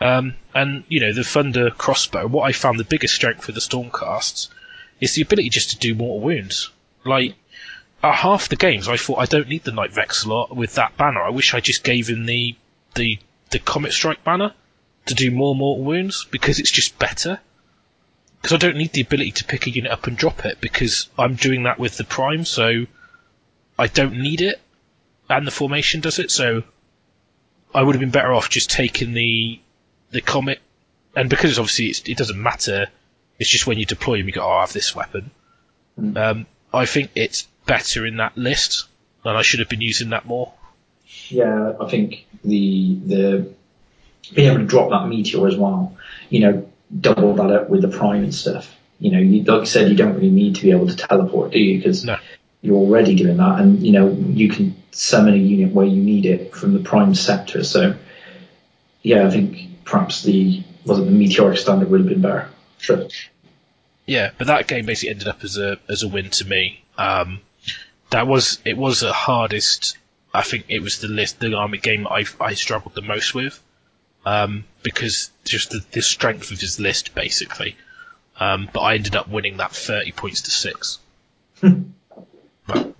Um, 0.00 0.34
and 0.54 0.84
you 0.88 1.00
know 1.00 1.12
the 1.12 1.24
Thunder 1.24 1.70
crossbow. 1.70 2.26
What 2.26 2.42
I 2.42 2.52
found 2.52 2.78
the 2.78 2.84
biggest 2.84 3.14
strength 3.14 3.44
for 3.44 3.52
the 3.52 3.60
Stormcasts 3.60 4.48
is 5.00 5.14
the 5.14 5.22
ability 5.22 5.48
just 5.48 5.70
to 5.70 5.78
do 5.78 5.94
mortal 5.94 6.20
wounds. 6.20 6.70
Like 7.04 7.34
at 8.02 8.14
half 8.14 8.48
the 8.48 8.56
games, 8.56 8.88
I 8.88 8.96
thought 8.96 9.18
I 9.18 9.26
don't 9.26 9.48
need 9.48 9.64
the 9.64 9.72
Knight-Vexillor 9.72 10.54
with 10.54 10.74
that 10.74 10.96
banner. 10.96 11.22
I 11.22 11.30
wish 11.30 11.54
I 11.54 11.60
just 11.60 11.84
gave 11.84 12.08
him 12.08 12.26
the 12.26 12.56
the 12.94 13.18
the 13.50 13.58
Comet 13.58 13.92
Strike 13.92 14.24
banner 14.24 14.52
to 15.06 15.14
do 15.14 15.30
more 15.30 15.54
mortal 15.54 15.84
wounds 15.84 16.26
because 16.30 16.58
it's 16.58 16.70
just 16.70 16.98
better. 16.98 17.40
Because 18.40 18.54
I 18.54 18.58
don't 18.58 18.76
need 18.76 18.92
the 18.92 19.02
ability 19.02 19.32
to 19.32 19.44
pick 19.44 19.66
a 19.66 19.70
unit 19.70 19.92
up 19.92 20.06
and 20.08 20.16
drop 20.16 20.44
it 20.44 20.60
because 20.60 21.08
I'm 21.16 21.36
doing 21.36 21.62
that 21.62 21.78
with 21.78 21.96
the 21.96 22.02
Prime, 22.02 22.44
so 22.44 22.86
I 23.78 23.86
don't 23.86 24.20
need 24.20 24.40
it, 24.40 24.60
and 25.30 25.46
the 25.46 25.52
formation 25.52 26.00
does 26.00 26.18
it. 26.18 26.30
So 26.32 26.64
I 27.72 27.82
would 27.82 27.94
have 27.94 28.00
been 28.00 28.10
better 28.10 28.32
off 28.32 28.50
just 28.50 28.70
taking 28.70 29.12
the 29.12 29.60
the 30.10 30.20
comet, 30.20 30.60
and 31.14 31.30
because 31.30 31.58
obviously 31.58 31.86
it's, 31.86 32.02
it 32.06 32.16
doesn't 32.16 32.40
matter, 32.40 32.88
it's 33.38 33.48
just 33.48 33.66
when 33.66 33.78
you 33.78 33.86
deploy 33.86 34.18
them, 34.18 34.26
you 34.26 34.32
go, 34.32 34.42
oh, 34.42 34.50
I 34.50 34.60
have 34.60 34.72
this 34.72 34.94
weapon. 34.94 35.30
Mm. 35.98 36.16
Um, 36.16 36.46
I 36.72 36.86
think 36.86 37.10
it's 37.14 37.46
better 37.66 38.06
in 38.06 38.16
that 38.18 38.36
list, 38.36 38.86
and 39.24 39.36
I 39.36 39.42
should 39.42 39.60
have 39.60 39.68
been 39.68 39.80
using 39.80 40.10
that 40.10 40.26
more. 40.26 40.52
Yeah, 41.28 41.74
I 41.80 41.88
think 41.88 42.26
the 42.44 42.98
the 43.06 43.52
being 44.34 44.48
able 44.50 44.60
to 44.60 44.66
drop 44.66 44.90
that 44.90 45.08
meteor 45.08 45.46
as 45.46 45.56
well, 45.56 45.96
you 46.30 46.40
know, 46.40 46.70
double 47.00 47.34
that 47.34 47.50
up 47.50 47.70
with 47.70 47.82
the 47.82 47.88
prime 47.88 48.22
and 48.24 48.34
stuff. 48.34 48.74
You 48.98 49.10
know, 49.10 49.18
you, 49.18 49.42
like 49.42 49.62
I 49.62 49.64
said, 49.64 49.90
you 49.90 49.96
don't 49.96 50.14
really 50.14 50.30
need 50.30 50.56
to 50.56 50.62
be 50.62 50.70
able 50.70 50.86
to 50.86 50.96
teleport, 50.96 51.50
do 51.52 51.58
you? 51.58 51.78
Because 51.78 52.04
No. 52.04 52.16
you're 52.62 52.76
already 52.76 53.14
doing 53.14 53.36
that, 53.38 53.60
and 53.60 53.84
you 53.84 53.92
know, 53.92 54.10
you 54.10 54.48
can 54.48 54.76
summon 54.92 55.34
a 55.34 55.38
unit 55.38 55.74
where 55.74 55.86
you 55.86 56.00
need 56.00 56.26
it 56.26 56.54
from 56.54 56.72
the 56.74 56.80
prime 56.80 57.14
sector. 57.14 57.64
So, 57.64 57.96
yeah, 59.02 59.26
I 59.26 59.30
think 59.30 59.84
perhaps 59.84 60.22
the 60.22 60.62
was 60.84 60.98
it 60.98 61.04
the 61.04 61.10
meteoric 61.10 61.58
standard 61.58 61.90
would 61.90 62.00
have 62.00 62.08
been 62.08 62.22
better. 62.22 62.48
Sure. 62.78 63.06
Yeah, 64.06 64.30
but 64.36 64.48
that 64.48 64.66
game 64.66 64.84
basically 64.86 65.10
ended 65.10 65.28
up 65.28 65.44
as 65.44 65.56
a 65.58 65.78
as 65.88 66.02
a 66.02 66.08
win 66.08 66.30
to 66.30 66.44
me. 66.46 66.82
Um, 66.98 67.40
that 68.12 68.26
was 68.26 68.58
it 68.64 68.76
was 68.76 69.00
the 69.00 69.12
hardest. 69.12 69.96
I 70.32 70.42
think 70.42 70.66
it 70.68 70.80
was 70.80 71.00
the 71.00 71.08
list 71.08 71.40
the 71.40 71.54
army 71.54 71.78
game 71.78 72.06
I 72.06 72.24
I 72.40 72.54
struggled 72.54 72.94
the 72.94 73.02
most 73.02 73.34
with, 73.34 73.60
um, 74.24 74.64
because 74.82 75.30
just 75.44 75.70
the, 75.70 75.84
the 75.90 76.02
strength 76.02 76.50
of 76.50 76.60
his 76.60 76.78
list 76.78 77.14
basically. 77.14 77.76
Um, 78.38 78.68
but 78.72 78.80
I 78.80 78.94
ended 78.94 79.16
up 79.16 79.28
winning 79.28 79.58
that 79.58 79.72
thirty 79.72 80.12
points 80.12 80.42
to 80.42 80.50
six. 80.50 80.98
but 81.60 82.94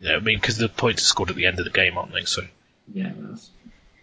yeah, 0.00 0.16
I 0.16 0.20
mean 0.20 0.38
because 0.38 0.58
the 0.58 0.68
points 0.68 1.02
are 1.02 1.06
scored 1.06 1.30
at 1.30 1.36
the 1.36 1.46
end 1.46 1.58
of 1.58 1.64
the 1.64 1.70
game, 1.70 1.96
aren't 1.96 2.12
they? 2.12 2.24
So 2.24 2.42
Yeah, 2.92 3.12
that's, 3.16 3.50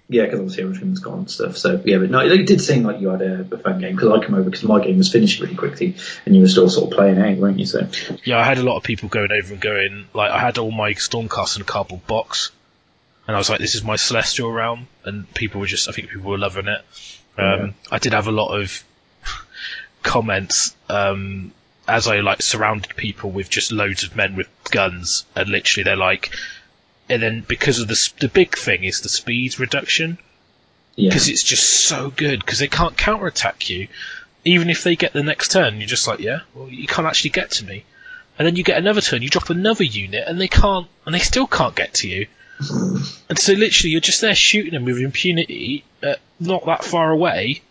yeah, 0.08 0.26
because 0.26 0.40
obviously 0.40 0.64
everything's 0.64 1.00
gone 1.00 1.20
and 1.20 1.32
stuff. 1.32 1.58
So 1.58 1.82
yeah, 1.84 1.98
but 1.98 2.12
no, 2.12 2.20
it 2.20 2.46
did 2.46 2.62
seem 2.62 2.84
like 2.84 3.02
you 3.02 3.10
had 3.10 3.22
a, 3.22 3.42
a 3.42 3.58
fun 3.58 3.80
game 3.80 3.96
because 3.96 4.12
I 4.12 4.24
come 4.24 4.36
over 4.36 4.50
because 4.50 4.64
my 4.64 4.84
game 4.84 4.98
was 4.98 5.12
finished 5.12 5.40
really 5.40 5.56
quickly, 5.56 5.96
and 6.26 6.36
you 6.36 6.42
were 6.42 6.48
still 6.48 6.70
sort 6.70 6.92
of 6.92 6.98
playing 6.98 7.18
out, 7.18 7.38
weren't 7.38 7.60
you? 7.60 7.66
So 7.66 7.88
yeah, 8.24 8.38
I 8.38 8.44
had 8.44 8.60
a 8.60 8.64
lot 8.64 8.78
of 8.78 8.84
people 8.84 9.10
going 9.10 9.32
over 9.32 9.54
and 9.54 9.62
going 9.62 10.06
like 10.14 10.32
I 10.32 10.40
had 10.40 10.58
all 10.58 10.72
my 10.72 10.94
Stormcast 10.94 11.56
in 11.56 11.64
a 11.64 11.66
cardboard 11.66 12.06
box, 12.06 12.52
and 13.28 13.36
I 13.36 13.40
was 13.40 13.50
like, 13.50 13.60
"This 13.60 13.74
is 13.74 13.84
my 13.84 13.96
Celestial 13.96 14.52
realm," 14.52 14.88
and 15.04 15.32
people 15.34 15.60
were 15.60 15.68
just, 15.68 15.90
I 15.90 15.92
think 15.92 16.10
people 16.10 16.30
were 16.30 16.38
loving 16.38 16.68
it. 16.68 16.82
Um, 17.38 17.46
Yeah. 17.46 17.68
I 17.92 17.98
did 17.98 18.14
have 18.14 18.28
a 18.28 18.32
lot 18.32 18.60
of 18.60 18.84
comments 20.04 20.76
um, 20.88 21.52
as 21.88 22.08
I 22.08 22.20
like 22.20 22.42
surrounded 22.42 22.96
people 22.96 23.32
with 23.32 23.50
just 23.50 23.72
loads 23.72 24.04
of 24.04 24.16
men 24.16 24.36
with 24.36 24.48
guns, 24.70 25.26
and 25.36 25.50
literally 25.50 25.84
they're 25.84 25.96
like, 25.96 26.32
and 27.10 27.22
then 27.22 27.46
because 27.48 27.80
of 27.80 27.88
the 27.88 28.14
the 28.20 28.28
big 28.28 28.58
thing 28.58 28.84
is 28.84 29.02
the 29.02 29.10
speed 29.10 29.60
reduction 29.60 30.18
yeah, 30.96 31.10
because 31.10 31.28
it's 31.28 31.44
just 31.44 31.86
so 31.86 32.10
good 32.10 32.40
because 32.40 32.60
they 32.60 32.68
can't 32.68 32.98
counterattack 32.98 33.70
you. 33.70 33.88
Even 34.46 34.70
if 34.70 34.84
they 34.84 34.96
get 34.96 35.14
the 35.14 35.24
next 35.24 35.52
turn, 35.52 35.78
you're 35.78 35.88
just 35.88 36.08
like, 36.08 36.20
yeah, 36.20 36.42
well, 36.54 36.70
you 36.70 36.88
can't 36.88 37.08
actually 37.08 37.32
get 37.32 37.52
to 37.52 37.66
me. 37.66 37.84
And 38.38 38.46
then 38.46 38.56
you 38.56 38.64
get 38.64 38.78
another 38.78 39.02
turn, 39.02 39.22
you 39.22 39.30
drop 39.30 39.50
another 39.50 39.84
unit, 39.84 40.24
and 40.28 40.40
they 40.40 40.48
can't, 40.48 40.88
and 41.06 41.16
they 41.16 41.20
still 41.20 41.48
can't 41.48 41.76
get 41.76 41.96
to 41.96 42.08
you. 42.08 42.28
And 43.28 43.40
so 43.40 43.54
literally, 43.54 43.92
you're 43.92 44.02
just 44.02 44.22
there 44.22 44.36
shooting 44.36 44.74
them 44.74 44.86
with 44.86 45.00
impunity, 45.00 45.84
uh, 46.04 46.14
not 46.40 46.66
that 46.68 46.84
far 46.84 47.10
away, 47.10 47.62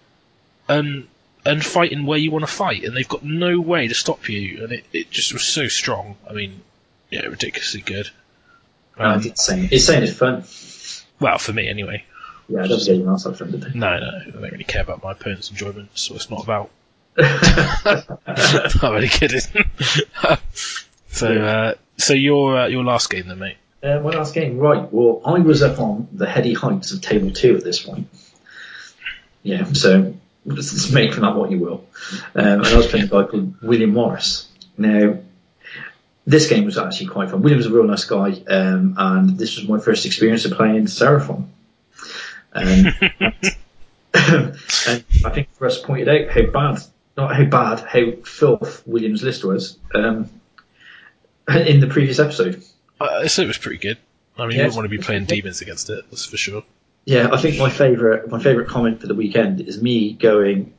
and 0.68 1.06
and 1.46 1.64
fighting 1.64 2.06
where 2.06 2.18
you 2.18 2.32
want 2.32 2.44
to 2.44 2.50
fight, 2.50 2.82
and 2.82 2.96
they've 2.96 3.08
got 3.08 3.24
no 3.24 3.60
way 3.60 3.86
to 3.86 3.94
stop 3.94 4.28
you, 4.28 4.64
and 4.64 4.72
it, 4.72 4.84
it 4.92 5.10
just 5.12 5.32
was 5.32 5.44
so 5.44 5.68
strong. 5.68 6.16
I 6.28 6.32
mean, 6.32 6.60
yeah, 7.08 7.22
ridiculously 7.22 7.82
good. 7.82 8.10
Um, 8.98 9.22
it's 9.24 9.44
saying 9.44 9.68
it's 9.72 9.86
saying 9.86 10.04
it's 10.04 10.16
fun. 10.16 10.44
well, 11.20 11.38
for 11.38 11.52
me 11.52 11.68
anyway. 11.68 12.04
Yeah, 12.48 12.64
it 12.64 12.68
doesn't 12.68 13.02
get 13.02 13.06
have 13.06 13.38
fun, 13.38 13.50
did 13.50 13.62
they? 13.62 13.78
No, 13.78 13.98
no, 13.98 14.06
I 14.06 14.30
don't 14.30 14.42
really 14.42 14.64
care 14.64 14.82
about 14.82 15.02
my 15.02 15.12
opponent's 15.12 15.50
enjoyment. 15.50 15.88
What 15.90 16.16
it's 16.16 16.30
not 16.30 16.44
about. 16.44 16.70
I'm 18.82 18.94
only 18.94 19.08
kidding. 19.08 19.40
so, 21.08 21.32
uh, 21.32 21.74
so 21.96 22.12
your 22.12 22.58
uh, 22.58 22.66
your 22.66 22.84
last 22.84 23.08
game 23.10 23.28
then, 23.28 23.38
mate. 23.38 23.56
Uh, 23.82 24.00
my 24.00 24.10
last 24.10 24.34
game, 24.34 24.58
right. 24.58 24.90
Well, 24.92 25.22
I 25.24 25.38
was 25.40 25.62
up 25.62 25.78
on 25.78 26.08
the 26.12 26.26
heady 26.26 26.54
heights 26.54 26.92
of 26.92 27.00
table 27.00 27.30
two 27.30 27.56
at 27.56 27.64
this 27.64 27.82
point. 27.82 28.08
Yeah, 29.42 29.64
so 29.72 30.14
let's 30.46 30.90
make 30.90 31.12
from 31.12 31.22
that 31.22 31.36
what 31.36 31.50
you 31.50 31.58
will. 31.58 31.86
Um, 32.34 32.60
and 32.60 32.66
I 32.66 32.76
was 32.76 32.86
playing 32.86 33.06
a 33.06 33.08
guy 33.08 33.24
called 33.24 33.60
William 33.62 33.90
Morris. 33.90 34.48
Now, 34.78 35.18
this 36.26 36.48
game 36.48 36.64
was 36.64 36.78
actually 36.78 37.06
quite 37.06 37.30
fun. 37.30 37.42
William's 37.42 37.66
a 37.66 37.70
real 37.70 37.84
nice 37.84 38.04
guy, 38.04 38.32
um, 38.48 38.94
and 38.96 39.38
this 39.38 39.56
was 39.56 39.68
my 39.68 39.78
first 39.78 40.06
experience 40.06 40.44
of 40.44 40.52
playing 40.52 40.86
Seraphon. 40.86 41.46
Um, 42.52 42.86
and 44.14 45.04
I 45.24 45.30
think 45.30 45.48
Russ 45.58 45.80
pointed 45.80 46.08
out 46.08 46.30
how 46.30 46.50
bad, 46.50 46.82
not 47.16 47.34
how 47.34 47.44
bad, 47.44 47.80
how 47.80 48.22
filth 48.24 48.82
William's 48.86 49.22
list 49.22 49.44
was 49.44 49.78
um, 49.94 50.30
in 51.48 51.80
the 51.80 51.88
previous 51.88 52.18
episode. 52.18 52.62
Uh, 53.00 53.04
I 53.04 53.26
said 53.26 53.44
it 53.44 53.48
was 53.48 53.58
pretty 53.58 53.78
good. 53.78 53.98
I 54.38 54.42
mean, 54.42 54.52
you 54.52 54.56
Yes, 54.58 54.74
wouldn't 54.74 54.76
want 54.76 54.90
to 54.90 54.98
be 54.98 55.02
playing 55.02 55.26
demons 55.26 55.60
against 55.60 55.90
it, 55.90 56.04
that's 56.10 56.24
for 56.24 56.36
sure. 56.36 56.64
Yeah, 57.04 57.28
I 57.32 57.36
think 57.36 57.58
my 57.58 57.68
favourite 57.68 58.28
my 58.28 58.42
favourite 58.42 58.68
comment 58.68 59.00
for 59.00 59.06
the 59.06 59.14
weekend 59.14 59.60
is 59.60 59.80
me 59.80 60.14
going, 60.14 60.72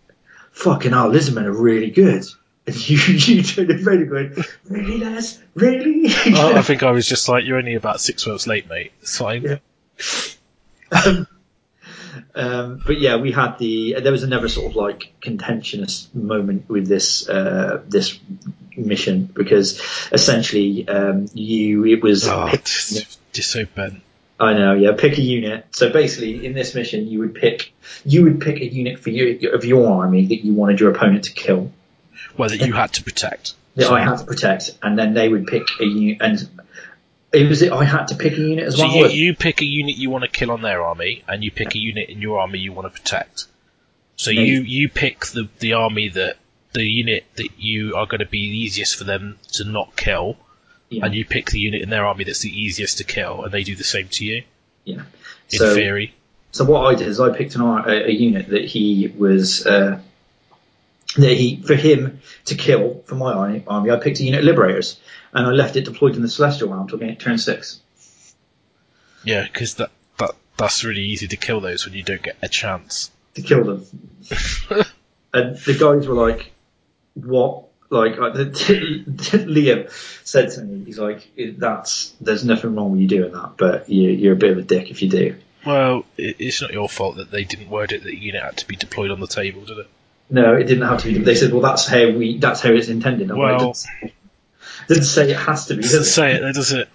"Fucking 0.53 0.91
hell, 0.91 1.11
Lizardmen 1.11 1.45
are 1.45 1.51
really 1.51 1.91
good." 1.91 2.25
And 2.67 2.89
you 2.89 2.97
you 2.97 3.43
turn 3.43 3.71
around 3.71 4.01
and 4.01 4.09
going, 4.09 4.35
"Really, 4.69 4.97
Les? 4.97 5.39
Really?" 5.53 6.09
I, 6.35 6.53
I 6.57 6.61
think 6.61 6.83
I 6.83 6.91
was 6.91 7.07
just 7.07 7.29
like, 7.29 7.45
you're 7.45 7.57
only 7.57 7.75
about 7.75 8.01
six 8.01 8.25
months 8.25 8.47
late, 8.47 8.67
mate. 8.69 8.91
It's 9.01 9.17
fine. 9.17 9.43
Yeah. 9.43 9.57
um, 10.91 11.27
um, 12.33 12.81
but 12.85 12.99
yeah, 12.99 13.17
we 13.17 13.31
had 13.31 13.57
the 13.59 13.95
there 14.01 14.11
was 14.11 14.23
another 14.23 14.47
sort 14.49 14.71
of 14.71 14.75
like 14.75 15.13
contentious 15.21 16.09
moment 16.13 16.67
with 16.69 16.87
this 16.87 17.27
uh, 17.29 17.81
this 17.87 18.19
mission 18.75 19.25
because 19.25 19.81
essentially 20.11 20.87
um, 20.87 21.27
you 21.33 21.85
it 21.85 22.01
was 22.03 22.27
Oh, 22.27 22.47
pick- 22.49 22.65
just, 22.65 23.19
just 23.33 23.51
so 23.51 23.65
bent. 23.65 24.01
I 24.37 24.53
know, 24.53 24.73
yeah. 24.73 24.91
Pick 24.97 25.17
a 25.17 25.21
unit. 25.21 25.65
So 25.71 25.93
basically, 25.93 26.45
in 26.45 26.51
this 26.53 26.75
mission, 26.75 27.07
you 27.07 27.19
would 27.19 27.35
pick 27.35 27.71
you 28.03 28.23
would 28.23 28.41
pick 28.41 28.57
a 28.59 28.65
unit 28.65 28.99
for 28.99 29.09
you 29.09 29.51
of 29.51 29.63
your 29.63 29.87
army 29.93 30.25
that 30.25 30.43
you 30.43 30.53
wanted 30.53 30.79
your 30.81 30.91
opponent 30.91 31.25
to 31.25 31.31
kill. 31.33 31.71
Well, 32.37 32.49
that 32.49 32.65
you 32.65 32.73
had 32.73 32.93
to 32.93 33.03
protect. 33.03 33.53
That 33.75 33.85
So- 33.87 33.95
I 33.95 34.01
had 34.01 34.17
to 34.19 34.25
protect, 34.25 34.71
and 34.81 34.97
then 34.97 35.13
they 35.13 35.27
would 35.27 35.47
pick 35.47 35.63
a 35.79 35.85
unit. 35.85 36.17
And 36.21 36.49
it 37.33 37.49
was 37.49 37.61
it. 37.61 37.71
I 37.71 37.83
had 37.83 38.07
to 38.09 38.15
pick 38.15 38.33
a 38.33 38.41
unit 38.41 38.65
as 38.67 38.77
So 38.77 38.85
well. 38.87 39.11
you, 39.11 39.27
you 39.27 39.33
pick 39.35 39.61
a 39.61 39.65
unit 39.65 39.95
you 39.97 40.09
want 40.09 40.23
to 40.23 40.29
kill 40.29 40.51
on 40.51 40.61
their 40.61 40.81
army, 40.83 41.23
and 41.27 41.43
you 41.43 41.51
pick 41.51 41.75
a 41.75 41.79
unit 41.79 42.09
in 42.09 42.21
your 42.21 42.39
army 42.39 42.59
you 42.59 42.71
want 42.71 42.93
to 42.93 43.01
protect. 43.01 43.45
So 44.17 44.31
Yeah. 44.31 44.41
you 44.41 44.61
you 44.61 44.89
pick 44.89 45.25
the 45.27 45.49
the 45.59 45.73
army 45.73 46.07
that 46.09 46.37
the 46.73 46.83
unit 46.83 47.25
that 47.35 47.49
you 47.57 47.95
are 47.95 48.05
going 48.05 48.19
to 48.19 48.25
be 48.25 48.39
easiest 48.39 48.95
for 48.95 49.03
them 49.03 49.37
to 49.53 49.65
not 49.65 49.95
kill, 49.97 50.37
yeah, 50.89 51.05
and 51.05 51.13
you 51.13 51.25
pick 51.25 51.51
the 51.51 51.59
unit 51.59 51.81
in 51.81 51.89
their 51.89 52.05
army 52.05 52.23
that's 52.23 52.39
the 52.41 52.49
easiest 52.61 52.97
to 52.99 53.03
kill, 53.03 53.43
and 53.43 53.51
they 53.53 53.63
do 53.63 53.75
the 53.75 53.83
same 53.83 54.07
to 54.09 54.23
you. 54.25 54.43
yeah. 54.85 55.01
In 55.51 55.59
So 55.59 55.75
theory, 55.75 56.13
so 56.51 56.63
what 56.63 56.85
I 56.85 56.95
did 56.95 57.07
is 57.09 57.19
I 57.19 57.35
picked 57.35 57.55
an 57.55 57.61
a, 57.61 58.07
a 58.07 58.11
unit 58.11 58.47
that 58.49 58.63
he 58.65 59.11
was. 59.17 59.65
Uh, 59.65 59.99
that 61.17 61.35
he 61.35 61.61
for 61.61 61.75
him 61.75 62.19
to 62.45 62.55
kill 62.55 63.03
for 63.05 63.15
my 63.15 63.33
army, 63.33 63.63
army, 63.67 63.91
I 63.91 63.97
picked 63.97 64.19
a 64.19 64.23
unit 64.23 64.39
of 64.39 64.45
liberators, 64.45 64.99
and 65.33 65.45
I 65.45 65.51
left 65.51 65.75
it 65.75 65.85
deployed 65.85 66.15
in 66.15 66.21
the 66.21 66.29
celestial 66.29 66.69
realm 66.69 66.87
till 66.87 66.97
getting 66.97 67.17
turn 67.17 67.37
six. 67.37 67.79
yeah, 69.23 69.43
because 69.43 69.75
that 69.75 69.91
that 70.17 70.31
that's 70.57 70.83
really 70.83 71.03
easy 71.03 71.27
to 71.27 71.37
kill 71.37 71.61
those 71.61 71.85
when 71.85 71.93
you 71.93 72.03
don't 72.03 72.21
get 72.21 72.37
a 72.41 72.49
chance. 72.49 73.11
to 73.35 73.41
kill 73.41 73.63
them. 73.63 73.85
and 75.33 75.57
the 75.57 75.77
guys 75.79 76.07
were 76.07 76.15
like, 76.15 76.51
"What?" 77.13 77.63
Like 77.89 78.13
uh, 78.13 78.31
Liam 78.33 79.91
said 80.25 80.49
to 80.51 80.61
me, 80.61 80.85
he's 80.85 80.97
like, 80.99 81.29
"That's 81.57 82.13
there's 82.19 82.43
nothing 82.43 82.75
wrong 82.75 82.91
with 82.91 83.01
you 83.01 83.07
doing 83.07 83.31
that, 83.31 83.53
but 83.57 83.89
you, 83.89 84.09
you're 84.09 84.33
a 84.33 84.37
bit 84.37 84.51
of 84.51 84.57
a 84.57 84.63
dick 84.63 84.89
if 84.89 85.01
you 85.01 85.09
do." 85.09 85.35
Well, 85.65 86.05
it, 86.17 86.37
it's 86.39 86.61
not 86.61 86.73
your 86.73 86.89
fault 86.89 87.17
that 87.17 87.31
they 87.31 87.43
didn't 87.43 87.69
word 87.69 87.91
it 87.91 88.03
that 88.03 88.09
the 88.09 88.17
unit 88.17 88.43
had 88.43 88.57
to 88.57 88.67
be 88.67 88.75
deployed 88.75 89.11
on 89.11 89.19
the 89.19 89.27
table, 89.27 89.65
did 89.65 89.77
it? 89.77 89.87
No, 90.29 90.55
it 90.55 90.63
didn't 90.63 90.87
have 90.87 91.01
to 91.03 91.07
be. 91.13 91.19
They 91.19 91.35
said, 91.35 91.51
"Well, 91.51 91.61
that's 91.61 91.85
how 91.87 92.09
we. 92.11 92.37
That's 92.39 92.59
how 92.61 92.71
it's 92.71 92.87
intended." 92.87 93.29
I'm 93.31 93.37
like, 93.37 93.57
Well- 93.59 93.69
"It 93.69 93.73
doesn't- 93.73 94.11
didn't 94.87 95.03
say 95.03 95.31
it 95.31 95.37
has 95.37 95.65
to 95.67 95.75
be, 95.75 95.81
Doesn't 95.81 95.99
does 95.99 96.07
it? 96.07 96.11
say 96.11 96.33
it, 96.35 96.53
does 96.53 96.71
it? 96.71 96.89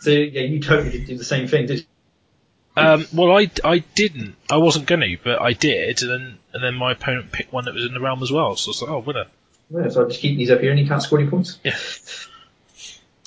So 0.00 0.10
yeah, 0.10 0.42
you 0.42 0.60
totally 0.60 0.90
did 0.90 1.06
do 1.06 1.16
the 1.18 1.24
same 1.24 1.48
thing, 1.48 1.66
did 1.66 1.78
you? 1.80 1.84
Um, 2.76 3.06
well, 3.12 3.36
I, 3.36 3.50
I 3.64 3.78
didn't. 3.94 4.36
I 4.48 4.58
wasn't 4.58 4.86
going 4.86 5.00
to, 5.00 5.16
but 5.24 5.40
I 5.42 5.52
did, 5.52 6.00
and 6.02 6.10
then 6.10 6.38
and 6.52 6.62
then 6.62 6.74
my 6.76 6.92
opponent 6.92 7.32
picked 7.32 7.52
one 7.52 7.64
that 7.64 7.74
was 7.74 7.84
in 7.84 7.92
the 7.94 8.00
realm 8.00 8.22
as 8.22 8.30
well. 8.30 8.54
So 8.56 8.68
I 8.68 8.70
was 8.70 8.82
like, 8.82 8.90
oh, 8.90 8.98
winner. 9.00 9.24
Yeah, 9.70 9.88
so 9.90 10.04
I 10.04 10.08
just 10.08 10.20
keep 10.20 10.36
these 10.38 10.50
up 10.50 10.60
here 10.60 10.70
and 10.70 10.78
you 10.80 10.86
can't 10.86 11.02
score 11.02 11.18
any 11.18 11.28
points. 11.28 11.58
Yeah. 11.64 11.76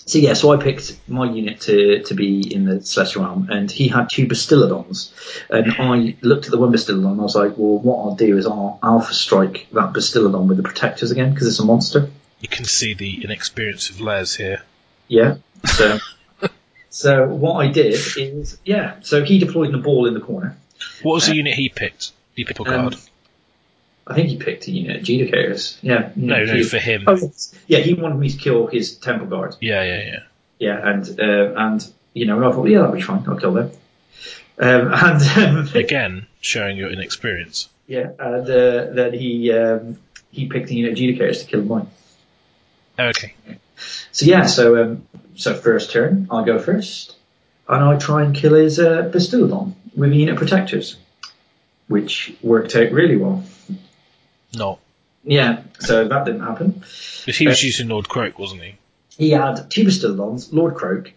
So 0.06 0.18
yeah, 0.20 0.34
so 0.34 0.52
I 0.52 0.58
picked 0.62 0.98
my 1.08 1.32
unit 1.32 1.62
to, 1.62 2.02
to 2.04 2.14
be 2.14 2.54
in 2.54 2.66
the 2.66 2.82
Celestial 2.82 3.24
Realm, 3.24 3.48
and 3.50 3.70
he 3.70 3.88
had 3.88 4.08
two 4.12 4.26
Bastiladons, 4.28 5.12
and 5.50 5.74
I 5.78 6.16
looked 6.22 6.46
at 6.46 6.52
the 6.52 6.58
one 6.58 6.72
Bastiladon, 6.72 7.12
and 7.12 7.20
I 7.20 7.24
was 7.24 7.36
like, 7.36 7.54
well, 7.58 7.78
what 7.80 7.98
I'll 8.04 8.16
do 8.16 8.38
is 8.38 8.46
I'll 8.46 8.80
Alpha 8.84 9.14
Strike 9.14 9.68
that 9.74 9.94
Bastiladon 9.94 10.48
with 10.48 10.58
the 10.58 10.64
Protectors 10.64 11.12
again, 11.12 11.32
because 11.34 11.48
it's 11.48 11.60
a 11.60 11.66
monster. 11.66 12.10
You 12.40 12.50
can 12.50 12.66
see 12.66 12.94
the 12.96 13.24
inexperience 13.24 13.90
of 13.90 14.02
Les 14.02 14.36
here. 14.36 14.64
Yeah. 15.08 15.36
So, 15.66 16.00
so 16.90 17.28
what 17.28 17.56
I 17.66 17.72
did 17.72 17.94
is, 18.18 18.58
yeah, 18.66 18.96
so 19.02 19.24
he 19.24 19.38
deployed 19.40 19.72
the 19.72 19.78
ball 19.78 20.08
in 20.08 20.14
the 20.16 20.20
corner. 20.22 20.58
What 21.04 21.14
was 21.14 21.26
the 21.26 21.34
Uh, 21.34 21.36
unit 21.36 21.54
he 21.54 21.70
picked? 21.70 22.12
He 22.36 22.44
picked 22.44 22.60
a 22.60 22.64
Um, 22.64 22.70
guard. 22.70 22.96
I 24.08 24.16
think 24.16 24.30
he 24.30 24.38
picked 24.38 24.68
unit 24.68 24.98
of 24.98 25.04
Judicators. 25.04 25.78
Yeah. 25.82 26.12
no, 26.16 26.44
no, 26.44 26.64
for 26.64 26.80
him. 26.80 27.04
Oh, 27.08 27.32
yeah, 27.68 27.80
he 27.80 27.94
wanted 27.94 28.18
me 28.18 28.30
to 28.30 28.38
kill 28.38 28.68
his 28.68 28.98
Temple 28.98 29.28
Guard. 29.28 29.56
Yeah, 29.62 29.84
yeah, 29.84 30.04
yeah. 30.04 30.20
Yeah, 30.60 30.90
and 30.90 31.20
uh, 31.20 31.54
and 31.56 31.88
you 32.14 32.26
know, 32.26 32.38
and 32.38 32.46
I 32.46 32.52
thought, 32.52 32.66
yeah, 32.68 32.80
that'll 32.80 32.96
be 32.96 33.02
fine. 33.02 33.24
I'll 33.28 33.38
kill 33.38 33.54
them. 33.54 33.72
Um, 34.60 34.92
and 34.94 35.38
um, 35.58 35.70
Again, 35.76 36.28
showing 36.42 36.78
your 36.78 36.90
inexperience. 36.92 37.70
yeah, 37.88 38.10
and 38.20 38.50
uh, 38.50 38.86
then 38.94 39.14
he 39.14 39.52
um, 39.54 39.98
he 40.32 40.48
picked 40.48 40.68
the 40.68 40.76
unit 40.76 40.98
adjudicators 40.98 41.42
to 41.42 41.46
kill 41.46 41.64
mine. 41.64 41.88
Okay. 43.00 43.34
So 44.12 44.26
yeah, 44.26 44.46
so 44.46 44.82
um, 44.84 45.08
so 45.36 45.56
first 45.56 45.92
turn, 45.92 46.28
I 46.30 46.44
go 46.46 46.60
first, 46.60 47.16
and 47.68 47.84
I 47.84 47.98
try 47.98 48.24
and 48.24 48.36
kill 48.36 48.54
his 48.54 48.80
uh, 48.80 49.10
Bastiladon 49.12 49.74
with 49.96 50.14
unit 50.14 50.36
protectors, 50.38 50.98
which 51.88 52.34
worked 52.44 52.76
out 52.76 52.92
really 52.92 53.18
well. 53.18 53.44
Not. 54.56 54.80
Yeah, 55.24 55.62
so 55.80 56.08
that 56.08 56.26
didn't 56.26 56.42
happen. 56.42 56.72
Because 57.26 57.38
he 57.38 57.48
was 57.48 57.62
Uh, 57.64 57.66
using 57.68 57.88
Lord 57.90 58.08
Kroak, 58.10 58.40
wasn't 58.40 58.64
he? 58.64 58.76
He 59.18 59.30
had 59.32 59.70
two 59.70 59.84
Bastiladons, 59.84 60.52
Lord 60.52 60.74
Kroak, 60.76 61.12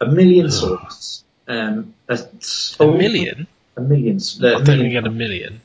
a 0.00 0.06
million 0.06 0.50
swords, 0.50 1.24
um, 1.48 1.94
a, 2.08 2.18
A 2.78 2.86
million? 2.86 3.46
a 3.76 3.80
million, 3.80 4.20
uh, 4.42 4.46
I 4.46 4.50
don't 4.52 4.64
think 4.66 4.88
he 4.88 4.94
had 4.94 5.06
a 5.06 5.10
million. 5.10 5.60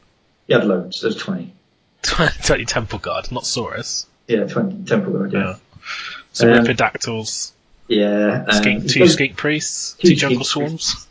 He 0.47 0.53
had 0.53 0.65
loads. 0.65 1.01
There's 1.01 1.15
twenty. 1.15 1.53
20 2.03 2.65
Temple 2.65 2.99
Guard, 2.99 3.31
not 3.31 3.43
Saurus. 3.43 4.05
Yeah, 4.27 4.45
twenty 4.45 4.83
Temple 4.83 5.13
Guard. 5.13 5.33
Yeah. 5.33 5.39
Yeah. 5.39 5.55
So 6.33 6.51
Um, 6.51 6.65
Ripperdactyls, 6.65 7.51
Yeah. 7.87 8.45
um, 8.47 8.55
skink, 8.61 8.89
two 8.89 9.07
skink 9.07 9.37
priests, 9.37 9.95
two 9.99 10.09
two 10.09 10.15
jungle 10.15 10.43
swarms. 10.43 11.07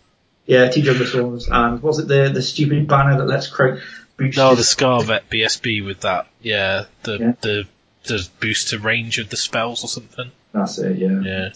Yeah, 0.47 0.69
two 0.69 0.83
Jungle 0.83 1.07
Swarms, 1.07 1.49
and 1.51 1.83
was 1.83 1.99
it 2.01 2.07
the 2.09 2.29
the 2.35 2.43
stupid 2.43 2.87
banner 2.87 3.17
that 3.17 3.25
lets 3.27 3.47
Kroak? 3.49 3.81
No, 4.19 4.55
the 4.55 4.63
Scarvet 4.63 5.23
BSB 5.31 5.85
with 5.85 6.01
that. 6.03 6.29
Yeah, 6.43 6.85
the 7.03 7.19
Yeah. 7.19 7.33
the 7.41 7.65
the 8.05 8.29
boost 8.41 8.69
to 8.69 8.79
range 8.79 9.19
of 9.19 9.29
the 9.31 9.37
spells 9.37 9.83
or 9.83 9.89
something. 9.89 10.31
That's 10.53 10.79
it. 10.79 10.99
Yeah. 10.99 11.21
Yeah. 11.23 11.49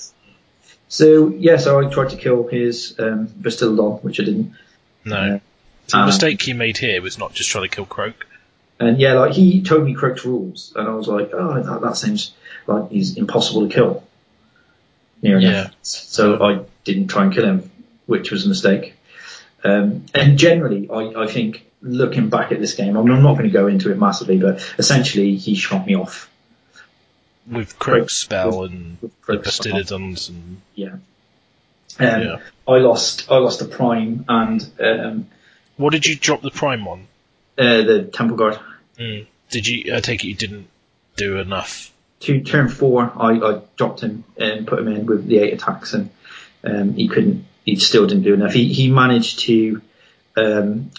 So 0.88 1.28
yeah, 1.28 1.58
so 1.58 1.78
I 1.80 1.90
tried 1.92 2.10
to 2.10 2.16
kill 2.16 2.48
his 2.48 2.94
um, 2.98 3.28
Bastiladon, 3.28 4.02
which 4.02 4.18
I 4.20 4.24
didn't. 4.24 4.54
No. 5.04 5.24
Yeah. 5.24 5.38
So 5.86 5.96
the 5.98 6.02
Um, 6.02 6.06
mistake 6.06 6.42
he 6.42 6.52
made 6.54 6.76
here 6.78 7.00
was 7.02 7.18
not 7.18 7.32
just 7.34 7.50
trying 7.50 7.64
to 7.64 7.74
kill 7.74 7.86
Kroak. 7.86 8.26
And 8.80 8.98
yeah, 8.98 9.14
like 9.14 9.32
he 9.32 9.62
told 9.62 9.84
me 9.84 9.94
Kroak's 9.94 10.24
rules, 10.24 10.72
and 10.76 10.88
I 10.88 10.94
was 10.94 11.08
like, 11.08 11.30
oh, 11.34 11.60
that, 11.62 11.80
that 11.82 11.96
seems 11.96 12.32
like 12.66 12.90
he's 12.90 13.16
impossible 13.16 13.68
to 13.68 13.74
kill. 13.74 14.04
Near 15.22 15.38
Yeah. 15.38 15.48
enough. 15.62 15.74
So 15.82 16.42
I 16.42 16.64
didn't 16.84 17.08
try 17.08 17.24
and 17.24 17.32
kill 17.34 17.44
him, 17.44 17.70
which 18.06 18.30
was 18.30 18.46
a 18.46 18.48
mistake. 18.48 18.94
Um, 19.64 20.06
and 20.14 20.38
generally, 20.38 20.88
I, 20.90 21.22
I 21.22 21.26
think 21.26 21.66
looking 21.82 22.28
back 22.28 22.52
at 22.52 22.60
this 22.60 22.74
game, 22.74 22.96
I 22.96 23.02
mean, 23.02 23.12
I'm 23.12 23.22
not 23.22 23.34
going 23.34 23.48
to 23.48 23.52
go 23.52 23.66
into 23.66 23.90
it 23.90 23.98
massively, 23.98 24.38
but 24.38 24.74
essentially 24.78 25.36
he 25.36 25.54
shot 25.54 25.86
me 25.86 25.96
off. 25.96 26.30
With 27.50 27.78
Kroak's 27.78 28.16
spell 28.16 28.64
and 28.64 28.98
with 29.26 29.44
the 29.44 29.50
spell. 29.50 29.96
And 29.96 30.60
Yeah. 30.74 30.96
Um, 31.98 32.22
Yeah. 32.22 32.38
I 32.66 32.78
lost. 32.78 33.30
I 33.30 33.38
lost 33.38 33.58
the 33.58 33.64
prime 33.64 34.24
and 34.28 34.70
um, 34.78 35.28
what 35.78 35.92
did 35.92 36.04
you 36.04 36.14
drop 36.14 36.42
the 36.42 36.50
prime 36.50 36.86
on? 36.86 37.08
uh, 37.58 37.82
the 37.82 38.04
temple 38.04 38.36
guard. 38.36 38.58
Mm. 38.98 39.26
Did 39.50 39.66
you? 39.66 39.94
I 39.94 40.00
take 40.00 40.24
it 40.24 40.28
you 40.28 40.34
didn't 40.34 40.68
do 41.16 41.38
enough. 41.38 41.92
To 42.20 42.40
turn 42.40 42.68
four, 42.68 43.12
I, 43.16 43.32
I 43.34 43.60
dropped 43.76 44.00
him 44.00 44.24
and 44.36 44.66
put 44.66 44.78
him 44.78 44.88
in 44.88 45.06
with 45.06 45.26
the 45.26 45.38
eight 45.38 45.54
attacks, 45.54 45.94
and 45.94 46.10
um, 46.64 46.94
he 46.94 47.08
couldn't. 47.08 47.44
He 47.70 47.76
still 47.76 48.06
didn't 48.06 48.22
do 48.24 48.34
enough. 48.34 48.52
He 48.52 48.72
he 48.72 48.90
managed 48.90 49.40
to. 49.40 49.82
Um, 50.36 50.90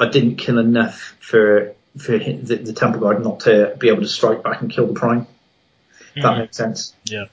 I 0.00 0.08
didn't 0.08 0.36
kill 0.36 0.58
enough 0.58 1.14
for 1.20 1.74
for 1.98 2.18
hi- 2.18 2.38
the, 2.42 2.56
the 2.56 2.72
temple 2.72 3.00
guard 3.00 3.22
not 3.22 3.40
to 3.40 3.74
be 3.78 3.88
able 3.88 4.02
to 4.02 4.08
strike 4.08 4.42
back 4.42 4.60
and 4.60 4.70
kill 4.70 4.86
the 4.86 4.94
prime. 4.94 5.26
If 6.14 6.22
that 6.22 6.34
Mm. 6.34 6.38
makes 6.38 6.56
sense. 6.56 6.94
Yeah. 7.04 7.26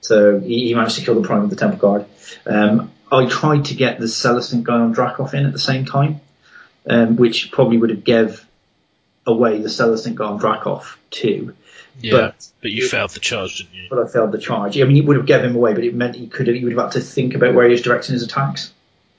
So 0.00 0.40
he, 0.40 0.68
he 0.68 0.74
managed 0.74 0.96
to 0.96 1.04
kill 1.04 1.14
the 1.20 1.26
prime 1.26 1.42
with 1.42 1.50
the 1.50 1.56
temple 1.56 1.78
guard. 1.78 2.06
Um, 2.46 2.90
I 3.12 3.26
tried 3.26 3.66
to 3.66 3.74
get 3.74 3.98
the 4.00 4.06
Celestant 4.06 4.64
guy 4.64 4.74
on 4.74 4.92
Dracoth 4.92 5.34
in 5.34 5.46
at 5.46 5.52
the 5.52 5.58
same 5.58 5.84
time, 5.84 6.20
um, 6.88 7.16
which 7.16 7.52
probably 7.52 7.76
would 7.78 7.90
have 7.90 8.04
gave 8.04 8.46
away 9.26 9.60
the 9.60 9.68
Celestant 9.68 10.16
guy 10.16 10.24
on 10.24 10.38
Dracoth 10.38 10.96
too. 11.10 11.54
Yeah, 12.00 12.12
But- 12.12 12.46
but, 12.62 12.70
you 12.70 12.88
failed 12.88 13.10
the 13.10 13.20
charge, 13.20 13.58
didn't 13.58 13.74
you? 13.74 13.86
But 13.90 13.98
I 13.98 14.08
failed 14.08 14.32
the 14.32 14.38
charge. 14.38 14.78
I 14.80 14.84
mean, 14.84 14.96
it 14.96 15.04
would 15.06 15.16
have 15.16 15.26
given 15.26 15.50
him 15.50 15.56
away, 15.56 15.74
but 15.74 15.84
it 15.84 15.94
meant 15.94 16.16
he 16.16 16.26
could 16.26 16.46
have, 16.46 16.56
he 16.56 16.64
would 16.64 16.72
have 16.74 16.84
had 16.84 16.92
to 16.92 17.00
think 17.00 17.34
about 17.34 17.54
where 17.54 17.66
he 17.66 17.72
was 17.72 17.82
directing 17.82 18.12
his 18.14 18.22
attacks. 18.22 18.72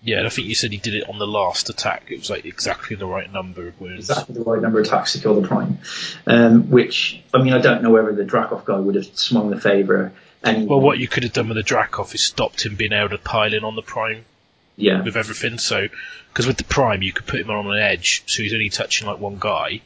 Yeah, 0.04 0.18
and 0.18 0.26
I 0.26 0.30
think 0.32 0.48
you 0.48 0.56
said 0.56 0.72
he 0.72 0.78
did 0.80 0.96
it 0.96 1.08
on 1.08 1.20
the 1.20 1.28
last 1.28 1.70
attack. 1.70 2.06
It 2.10 2.18
was 2.20 2.30
like 2.32 2.46
exactly 2.46 2.96
the 2.96 3.06
right 3.06 3.32
number 3.32 3.68
of 3.68 3.80
wounds. 3.80 4.10
Exactly 4.10 4.34
the 4.34 4.42
right 4.44 4.60
number 4.62 4.80
of 4.80 4.88
attacks 4.88 5.14
to 5.14 5.20
kill 5.20 5.40
the 5.40 5.48
prime. 5.48 5.78
Um, 6.26 6.72
which, 6.72 7.22
I 7.34 7.44
mean, 7.44 7.54
I 7.54 7.60
don't 7.62 7.84
know 7.84 7.92
whether 7.92 8.12
the 8.14 8.24
Dracoth 8.24 8.66
guy 8.66 8.78
would 8.80 8.96
have 8.96 9.06
swung 9.14 9.52
the 9.52 9.60
favour. 9.62 10.12
Anyway. 10.44 10.66
Well, 10.66 10.82
what 10.82 10.98
you 10.98 11.08
could 11.08 11.22
have 11.22 11.34
done 11.34 11.50
with 11.50 11.58
the 11.58 11.64
Dracoth 11.64 12.16
is 12.16 12.24
stopped 12.24 12.66
him 12.66 12.76
being 12.76 12.94
able 12.94 13.10
to 13.10 13.20
pile 13.20 13.54
in 13.54 13.64
on 13.64 13.76
the 13.76 13.84
prime 13.84 14.26
Yeah. 14.76 15.04
with 15.04 15.16
everything. 15.18 15.60
So, 15.60 15.88
because 16.34 16.48
with 16.48 16.58
the 16.58 16.64
prime, 16.64 17.04
you 17.04 17.14
could 17.14 17.28
put 17.28 17.40
him 17.42 17.52
on 17.52 17.68
an 17.72 17.78
edge, 17.80 18.24
so 18.26 18.42
he's 18.42 18.54
only 18.54 18.70
touching 18.70 19.06
like 19.08 19.20
one 19.20 19.38
guy, 19.40 19.82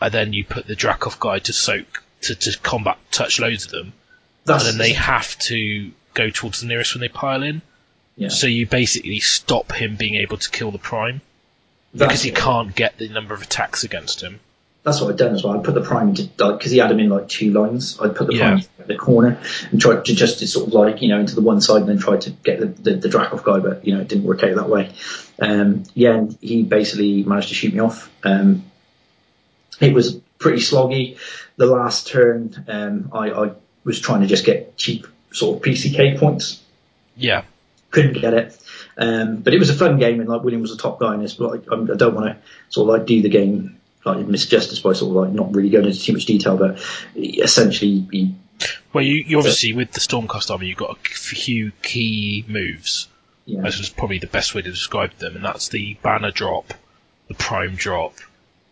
and 0.00 0.12
then 0.12 0.32
you 0.32 0.44
put 0.44 0.66
the 0.66 0.74
Dracoth 0.76 1.18
guy 1.20 1.38
to 1.40 1.52
soak 1.52 2.02
to, 2.22 2.34
to 2.34 2.58
combat 2.60 2.98
touch 3.10 3.38
loads 3.40 3.64
of 3.66 3.70
them, 3.70 3.92
That's, 4.44 4.64
and 4.64 4.72
then 4.72 4.78
they 4.78 4.92
have 4.94 5.38
to 5.40 5.90
go 6.14 6.30
towards 6.30 6.60
the 6.60 6.66
nearest 6.66 6.94
when 6.94 7.00
they 7.00 7.08
pile 7.08 7.42
in. 7.42 7.62
yeah. 8.16 8.28
So 8.28 8.46
you 8.46 8.66
basically 8.66 9.20
stop 9.20 9.72
him 9.72 9.96
being 9.96 10.16
able 10.16 10.36
to 10.38 10.50
kill 10.50 10.70
the 10.72 10.78
prime 10.78 11.20
That's- 11.94 12.08
because 12.08 12.22
he 12.22 12.30
can't 12.32 12.74
get 12.74 12.98
the 12.98 13.08
number 13.08 13.34
of 13.34 13.42
attacks 13.42 13.84
against 13.84 14.20
him. 14.22 14.40
That's 14.84 15.00
what 15.02 15.10
I'd 15.10 15.18
done 15.18 15.34
as 15.34 15.44
well. 15.44 15.58
I 15.58 15.62
put 15.62 15.74
the 15.74 15.82
prime 15.82 16.08
into 16.10 16.22
like 16.38 16.58
because 16.58 16.70
he 16.72 16.78
had 16.78 16.90
him 16.90 16.98
in 17.00 17.10
like 17.10 17.28
two 17.28 17.50
lines. 17.50 17.98
I'd 18.00 18.16
put 18.16 18.26
the 18.28 18.34
Yeah. 18.36 18.48
prime 18.52 18.62
in 18.78 18.86
the 18.86 18.96
corner 18.96 19.38
and 19.70 19.78
tried 19.80 20.04
to 20.06 20.14
just 20.14 20.38
to 20.38 20.46
sort 20.46 20.68
of 20.68 20.72
like 20.72 21.02
you 21.02 21.08
know 21.08 21.18
into 21.20 21.34
the 21.34 21.42
one 21.42 21.60
side 21.60 21.80
and 21.82 21.88
then 21.90 21.98
tried 21.98 22.22
to 22.22 22.30
get 22.30 22.58
the 22.60 22.66
the, 22.66 22.96
the 22.96 23.08
Dracoff 23.08 23.42
guy, 23.44 23.58
but 23.58 23.84
you 23.86 23.94
know 23.94 24.00
it 24.00 24.08
didn't 24.08 24.24
work 24.24 24.42
out 24.44 24.54
that 24.54 24.68
way. 24.70 24.90
Um, 25.40 25.82
yeah, 25.94 26.14
and 26.14 26.38
he 26.40 26.62
basically 26.62 27.22
managed 27.24 27.48
to 27.48 27.54
shoot 27.54 27.74
me 27.74 27.80
off. 27.80 28.10
Um, 28.24 28.64
it 29.80 29.92
was 29.94 30.14
pretty 30.38 30.58
sloggy. 30.58 31.18
The 31.56 31.66
last 31.66 32.06
turn, 32.08 32.64
um, 32.68 33.10
I, 33.12 33.30
I 33.30 33.52
was 33.84 34.00
trying 34.00 34.20
to 34.22 34.26
just 34.26 34.44
get 34.44 34.76
cheap 34.76 35.06
sort 35.32 35.56
of 35.56 35.62
PCK 35.62 36.18
points 36.18 36.60
Yeah, 37.16 37.42
couldn't 37.90 38.14
get 38.20 38.34
it. 38.34 38.58
Um, 38.96 39.36
but 39.36 39.54
it 39.54 39.58
was 39.58 39.70
a 39.70 39.74
fun 39.74 39.98
game, 39.98 40.20
and 40.20 40.28
like 40.28 40.42
William 40.42 40.60
was 40.62 40.72
a 40.72 40.76
top 40.76 40.98
guy 41.00 41.14
in 41.14 41.22
this. 41.22 41.34
But 41.34 41.68
I'm- 41.70 41.90
I 41.92 41.96
don't 41.96 42.14
want 42.14 42.26
to 42.28 42.36
sort 42.70 42.88
of 42.88 42.98
like 42.98 43.06
do 43.06 43.22
the 43.22 43.28
game 43.28 43.78
like 44.04 44.18
misjustice 44.18 44.82
by 44.82 44.92
sort 44.92 45.10
of 45.10 45.16
like 45.16 45.32
not 45.32 45.54
really 45.54 45.70
going 45.70 45.84
into 45.86 46.00
too 46.00 46.12
much 46.12 46.24
detail. 46.24 46.56
But 46.56 46.80
essentially, 47.16 48.06
he, 48.10 48.34
Well, 48.92 49.04
you, 49.04 49.24
you 49.26 49.38
obviously 49.38 49.72
with 49.74 49.92
the 49.92 50.00
Stormcast 50.00 50.50
army, 50.50 50.66
you've 50.68 50.78
got 50.78 50.96
a 50.96 51.08
few 51.08 51.72
key 51.82 52.44
moves. 52.48 53.08
yeah, 53.46 53.62
This 53.62 53.80
is 53.80 53.88
probably 53.88 54.18
the 54.18 54.26
best 54.28 54.54
way 54.54 54.62
to 54.62 54.70
describe 54.70 55.12
them, 55.18 55.36
and 55.36 55.44
that's 55.44 55.68
the 55.68 55.94
banner 56.02 56.30
drop, 56.30 56.72
the 57.28 57.34
prime 57.34 57.74
drop. 57.74 58.14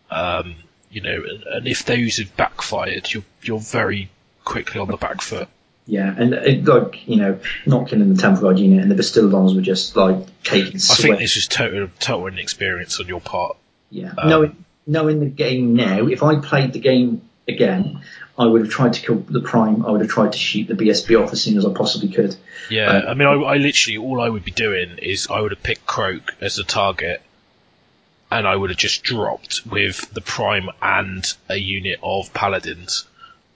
Um, 0.09 0.55
you 0.89 1.01
know, 1.01 1.23
and, 1.53 1.67
if 1.67 1.85
those 1.85 2.17
have 2.17 2.35
backfired, 2.37 3.11
you're 3.13 3.23
you're 3.41 3.59
very 3.59 4.09
quickly 4.45 4.79
on 4.79 4.87
the 4.87 4.97
back 4.97 5.21
foot. 5.21 5.47
yeah, 5.85 6.13
and 6.17 6.33
it, 6.33 6.65
like 6.65 7.07
you 7.07 7.17
know, 7.17 7.39
not 7.65 7.87
killing 7.87 8.13
the 8.13 8.21
Temple 8.21 8.41
Guard 8.43 8.59
unit, 8.59 8.81
and 8.81 8.91
the 8.91 8.95
Bastiladons 8.95 9.55
were 9.55 9.61
just 9.61 9.95
like 9.95 10.17
taking 10.43 10.75
I 10.75 10.79
sweat. 10.79 10.99
think 11.01 11.19
this 11.19 11.35
was 11.35 11.47
total 11.47 11.89
total 11.99 12.27
inexperience 12.27 12.99
on 12.99 13.07
your 13.07 13.21
part. 13.21 13.57
Yeah. 13.89 14.13
Um, 14.17 14.29
knowing 14.29 14.65
knowing 14.85 15.19
the 15.19 15.25
game 15.27 15.75
now, 15.75 16.07
if 16.07 16.23
I 16.23 16.39
played 16.39 16.73
the 16.73 16.79
game 16.79 17.21
again, 17.47 18.01
I 18.37 18.45
would 18.45 18.61
have 18.61 18.69
tried 18.69 18.93
to 18.93 19.01
kill 19.01 19.15
the 19.19 19.41
prime. 19.41 19.85
I 19.85 19.91
would 19.91 20.01
have 20.01 20.09
tried 20.09 20.33
to 20.33 20.37
shoot 20.37 20.67
the 20.67 20.73
BSB 20.75 21.21
off 21.21 21.33
as 21.33 21.41
soon 21.41 21.57
as 21.57 21.65
I 21.65 21.73
possibly 21.73 22.09
could. 22.09 22.35
Yeah, 22.69 22.89
Um, 22.89 23.07
I 23.07 23.13
mean, 23.13 23.27
I, 23.27 23.33
I 23.33 23.57
literally 23.57 23.97
all 23.97 24.21
I 24.21 24.29
would 24.29 24.43
be 24.43 24.51
doing 24.51 24.97
is 24.97 25.27
I 25.29 25.39
would 25.39 25.51
have 25.51 25.63
picked 25.63 25.85
Kroak 25.85 26.35
as 26.41 26.59
a 26.59 26.63
target, 26.63 27.21
and 28.31 28.47
I 28.47 28.55
would 28.55 28.69
have 28.69 28.77
just 28.79 29.03
dropped 29.03 29.61
with 29.65 30.13
the 30.13 30.21
prime 30.21 30.69
and 30.81 31.25
a 31.49 31.55
unit 31.57 31.99
of 32.03 32.33
paladins 32.33 33.05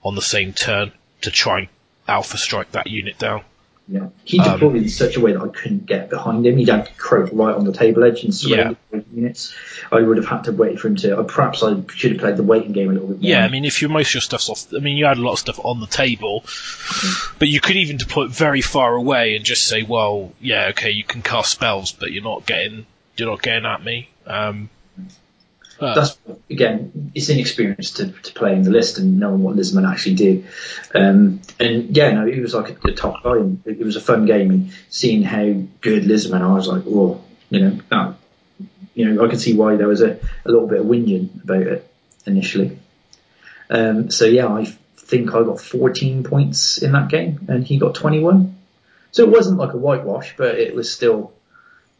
on 0.02 0.14
the 0.14 0.22
same 0.22 0.52
turn 0.52 0.92
to 1.22 1.30
try 1.30 1.60
and 1.60 1.68
alpha 2.08 2.36
strike 2.36 2.72
that 2.72 2.86
unit 2.88 3.18
down. 3.18 3.42
Yeah. 3.88 4.08
He 4.24 4.38
Um, 4.38 4.52
deployed 4.52 4.76
in 4.76 4.88
such 4.88 5.16
a 5.16 5.20
way 5.20 5.32
that 5.32 5.42
I 5.42 5.48
couldn't 5.48 5.86
get 5.86 6.08
behind 6.08 6.46
him. 6.46 6.56
He'd 6.56 6.68
have 6.68 6.86
to 6.86 6.94
Kroak 6.94 7.30
right 7.32 7.54
on 7.54 7.64
the 7.64 7.72
table 7.72 8.04
edge 8.04 8.22
and 8.22 8.34
surround 8.34 8.76
the 8.90 9.04
units. 9.12 9.54
I 9.90 10.00
would 10.00 10.16
have 10.16 10.26
had 10.26 10.44
to 10.44 10.52
wait 10.52 10.78
for 10.78 10.88
him 10.88 10.96
to. 10.96 11.18
Uh, 11.18 11.22
perhaps 11.24 11.62
I 11.62 11.74
should 11.94 12.12
have 12.12 12.20
played 12.20 12.36
the 12.36 12.44
waiting 12.44 12.72
game 12.72 12.90
a 12.90 12.92
little 12.92 13.08
bit 13.08 13.20
more. 13.20 13.30
Yeah, 13.30 13.44
I 13.44 13.48
mean, 13.48 13.64
if 13.64 13.82
you 13.82 13.88
most 13.88 14.10
of 14.10 14.14
your 14.14 14.20
stuff's 14.22 14.48
off, 14.48 14.72
I 14.72 14.78
mean, 14.78 14.96
you 14.96 15.04
had 15.04 15.18
a 15.18 15.20
lot 15.20 15.32
of 15.32 15.40
stuff 15.40 15.60
on 15.62 15.80
the 15.80 15.88
table, 15.88 16.44
but 17.38 17.48
you 17.48 17.60
could 17.60 17.76
even 17.76 17.96
deploy 17.96 18.24
it 18.26 18.30
very 18.30 18.60
far 18.62 18.94
away 18.94 19.34
and 19.36 19.44
just 19.44 19.66
say, 19.66 19.82
well, 19.82 20.32
yeah, 20.40 20.68
okay, 20.70 20.90
you 20.92 21.04
can 21.04 21.20
cast 21.20 21.50
spells, 21.50 21.92
but 21.92 22.12
you're 22.12 22.22
not 22.22 22.46
getting, 22.46 22.86
you're 23.16 23.28
not 23.28 23.42
getting 23.42 23.66
at 23.66 23.84
me. 23.84 24.08
Um, 24.26 24.70
That's 25.94 26.16
again, 26.48 27.10
it's 27.14 27.28
inexperience 27.28 27.92
to, 27.92 28.12
to 28.12 28.32
play 28.34 28.52
in 28.54 28.62
the 28.62 28.70
list 28.70 28.98
and 28.98 29.18
knowing 29.18 29.42
what 29.42 29.56
Lisman 29.56 29.90
actually 29.90 30.14
did. 30.14 30.46
Um, 30.94 31.40
and 31.58 31.96
yeah, 31.96 32.12
no, 32.12 32.26
he 32.26 32.40
was 32.40 32.54
like 32.54 32.70
a, 32.70 32.88
a 32.88 32.92
top 32.92 33.22
guy, 33.24 33.38
it, 33.64 33.80
it 33.80 33.84
was 33.84 33.96
a 33.96 34.00
fun 34.00 34.26
game. 34.26 34.50
And 34.50 34.72
seeing 34.90 35.22
how 35.22 35.44
good 35.80 36.04
Lisman, 36.04 36.42
I 36.42 36.54
was 36.54 36.68
like, 36.68 36.84
oh, 36.86 37.22
you 37.50 37.60
know, 37.60 37.80
that, 37.90 38.14
you 38.94 39.10
know, 39.10 39.24
I 39.24 39.28
could 39.28 39.40
see 39.40 39.54
why 39.54 39.76
there 39.76 39.88
was 39.88 40.02
a, 40.02 40.12
a 40.44 40.50
little 40.50 40.68
bit 40.68 40.80
of 40.80 40.86
whinging 40.86 41.42
about 41.42 41.62
it 41.62 41.92
initially. 42.26 42.78
Um, 43.68 44.10
so 44.10 44.26
yeah, 44.26 44.48
I 44.48 44.66
think 44.96 45.34
I 45.34 45.42
got 45.42 45.60
14 45.60 46.24
points 46.24 46.78
in 46.78 46.92
that 46.92 47.08
game, 47.08 47.46
and 47.48 47.64
he 47.64 47.78
got 47.78 47.94
21. 47.94 48.56
So 49.10 49.24
it 49.24 49.30
wasn't 49.30 49.58
like 49.58 49.72
a 49.72 49.78
whitewash, 49.78 50.34
but 50.36 50.58
it 50.58 50.74
was 50.74 50.92
still, 50.92 51.32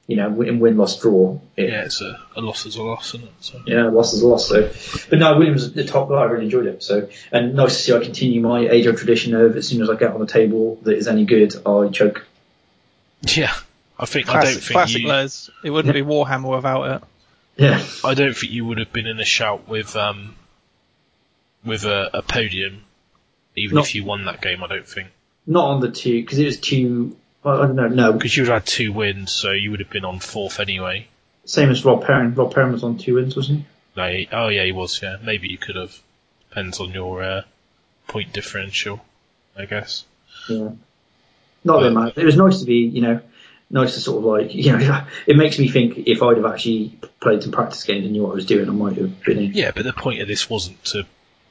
you 0.07 0.17
know, 0.17 0.29
win 0.31 0.59
win 0.59 0.77
loss 0.77 1.01
draw. 1.01 1.39
It, 1.57 1.71
yeah, 1.71 1.85
it's 1.85 2.01
a, 2.01 2.21
a 2.37 2.41
loss 2.41 2.67
is 2.67 2.77
a 2.77 2.83
loss, 2.83 3.15
isn't 3.15 3.25
it? 3.25 3.33
So. 3.41 3.63
yeah, 3.67 3.89
loss 3.89 4.13
is 4.13 4.23
a 4.23 4.27
loss. 4.27 4.49
So, 4.49 4.71
but 5.09 5.19
no, 5.19 5.37
Williams 5.39 5.63
was 5.63 5.73
the 5.73 5.85
top 5.85 6.09
guy. 6.09 6.17
I 6.17 6.25
really 6.25 6.45
enjoyed 6.47 6.67
him. 6.67 6.81
So, 6.81 7.09
and 7.31 7.55
nice 7.55 7.77
to 7.77 7.83
see 7.83 7.93
I 7.95 8.01
continue 8.01 8.41
my 8.41 8.61
age 8.69 8.87
old 8.87 8.97
tradition 8.99 9.35
of 9.35 9.57
as 9.57 9.69
soon 9.69 9.81
as 9.81 9.89
I 9.89 9.95
get 9.97 10.13
on 10.13 10.21
the 10.21 10.27
table 10.27 10.77
that 10.83 10.97
is 10.97 11.07
any 11.09 11.25
good, 11.25 11.55
I 11.67 11.89
choke. 11.89 12.27
Yeah, 13.23 13.55
I 13.99 14.07
think 14.07 14.29
I 14.29 14.33
don't 14.33 14.43
Classic, 14.43 14.63
think 14.63 14.73
classic 14.73 15.03
you, 15.03 15.09
Les. 15.09 15.51
It 15.65 15.71
wouldn't 15.71 15.95
be 15.95 16.03
Warhammer 16.03 16.57
without 16.57 16.83
it. 16.97 17.03
Yeah, 17.57 17.85
I 18.05 18.15
don't 18.15 18.37
think 18.37 18.53
you 18.53 18.65
would 18.67 18.79
have 18.79 18.93
been 18.93 19.07
in 19.07 19.21
a 19.21 19.25
shout 19.25 19.69
with 19.69 19.95
um 19.95 20.35
with 21.65 21.85
a, 21.85 22.11
a 22.19 22.23
podium, 22.23 22.83
even 23.55 23.77
No. 23.77 23.83
if 23.83 23.95
you 23.95 24.05
won 24.05 24.25
that 24.25 24.41
game. 24.41 24.65
I 24.65 24.67
don't 24.67 24.89
think 24.89 25.09
not 25.47 25.67
on 25.67 25.81
the 25.81 25.91
two 25.91 26.21
because 26.21 26.39
it 26.39 26.47
was 26.47 26.59
two. 26.59 27.17
Don't 27.45 27.75
know. 27.75 27.89
No, 27.89 28.13
because 28.13 28.37
you 28.37 28.43
would 28.45 28.51
have 28.51 28.63
had 28.63 28.67
two 28.67 28.93
wins, 28.93 29.33
so 29.33 29.51
you 29.51 29.71
would 29.73 29.81
have 29.81 29.91
been 29.91 30.05
on 30.05 30.21
fourth 30.21 30.61
anyway. 30.61 31.09
same 31.45 31.71
as 31.71 31.85
Rob 31.85 32.05
Perrin. 32.05 32.35
Rob 32.35 32.55
Perrin 32.55 32.73
was 32.73 32.85
on 32.85 32.99
two 32.99 33.15
wins, 33.15 33.35
wasn't 33.37 33.61
he? 33.61 33.65
No, 33.97 34.09
he- 34.11 34.29
oh 34.33 34.49
yeah, 34.49 34.65
he 34.65 34.73
was. 34.73 35.01
Yeah, 35.03 35.17
maybe 35.23 35.49
you 35.49 35.59
could 35.59 35.77
have. 35.77 35.97
Depends 36.51 36.81
on 36.81 36.93
your 36.93 37.23
uh, 37.23 37.43
point 38.09 38.33
differential, 38.33 39.01
I 39.59 39.65
guess. 39.65 40.05
Yeah. 40.49 40.71
Not 41.65 41.81
that 41.81 41.91
much. 41.93 42.17
It 42.19 42.25
was 42.25 42.37
nice 42.37 42.61
to 42.61 42.67
be, 42.67 42.81
you 42.81 43.01
know, 43.01 43.21
nice 43.71 43.95
to 43.95 44.01
sort 44.01 44.19
of 44.19 44.25
like, 44.25 44.55
you 44.55 44.77
know, 44.77 45.05
it 45.27 45.37
makes 45.37 45.59
me 45.59 45.69
think 45.69 45.99
if 46.07 46.23
I'd 46.23 46.37
have 46.37 46.47
actually 46.47 46.99
played 47.21 47.43
some 47.43 47.53
practice 47.53 47.83
games 47.85 48.05
and 48.05 48.13
knew 48.13 48.23
what 48.23 48.33
I 48.33 48.35
was 48.35 48.47
doing, 48.47 48.69
I 48.69 48.73
might 48.73 48.97
have 48.99 49.23
been 49.25 49.39
in. 49.39 49.53
Yeah, 49.55 49.71
but 49.75 49.85
the 49.85 49.93
point 49.93 50.21
of 50.21 50.29
this 50.29 50.49
wasn't 50.51 50.83
to 50.87 51.07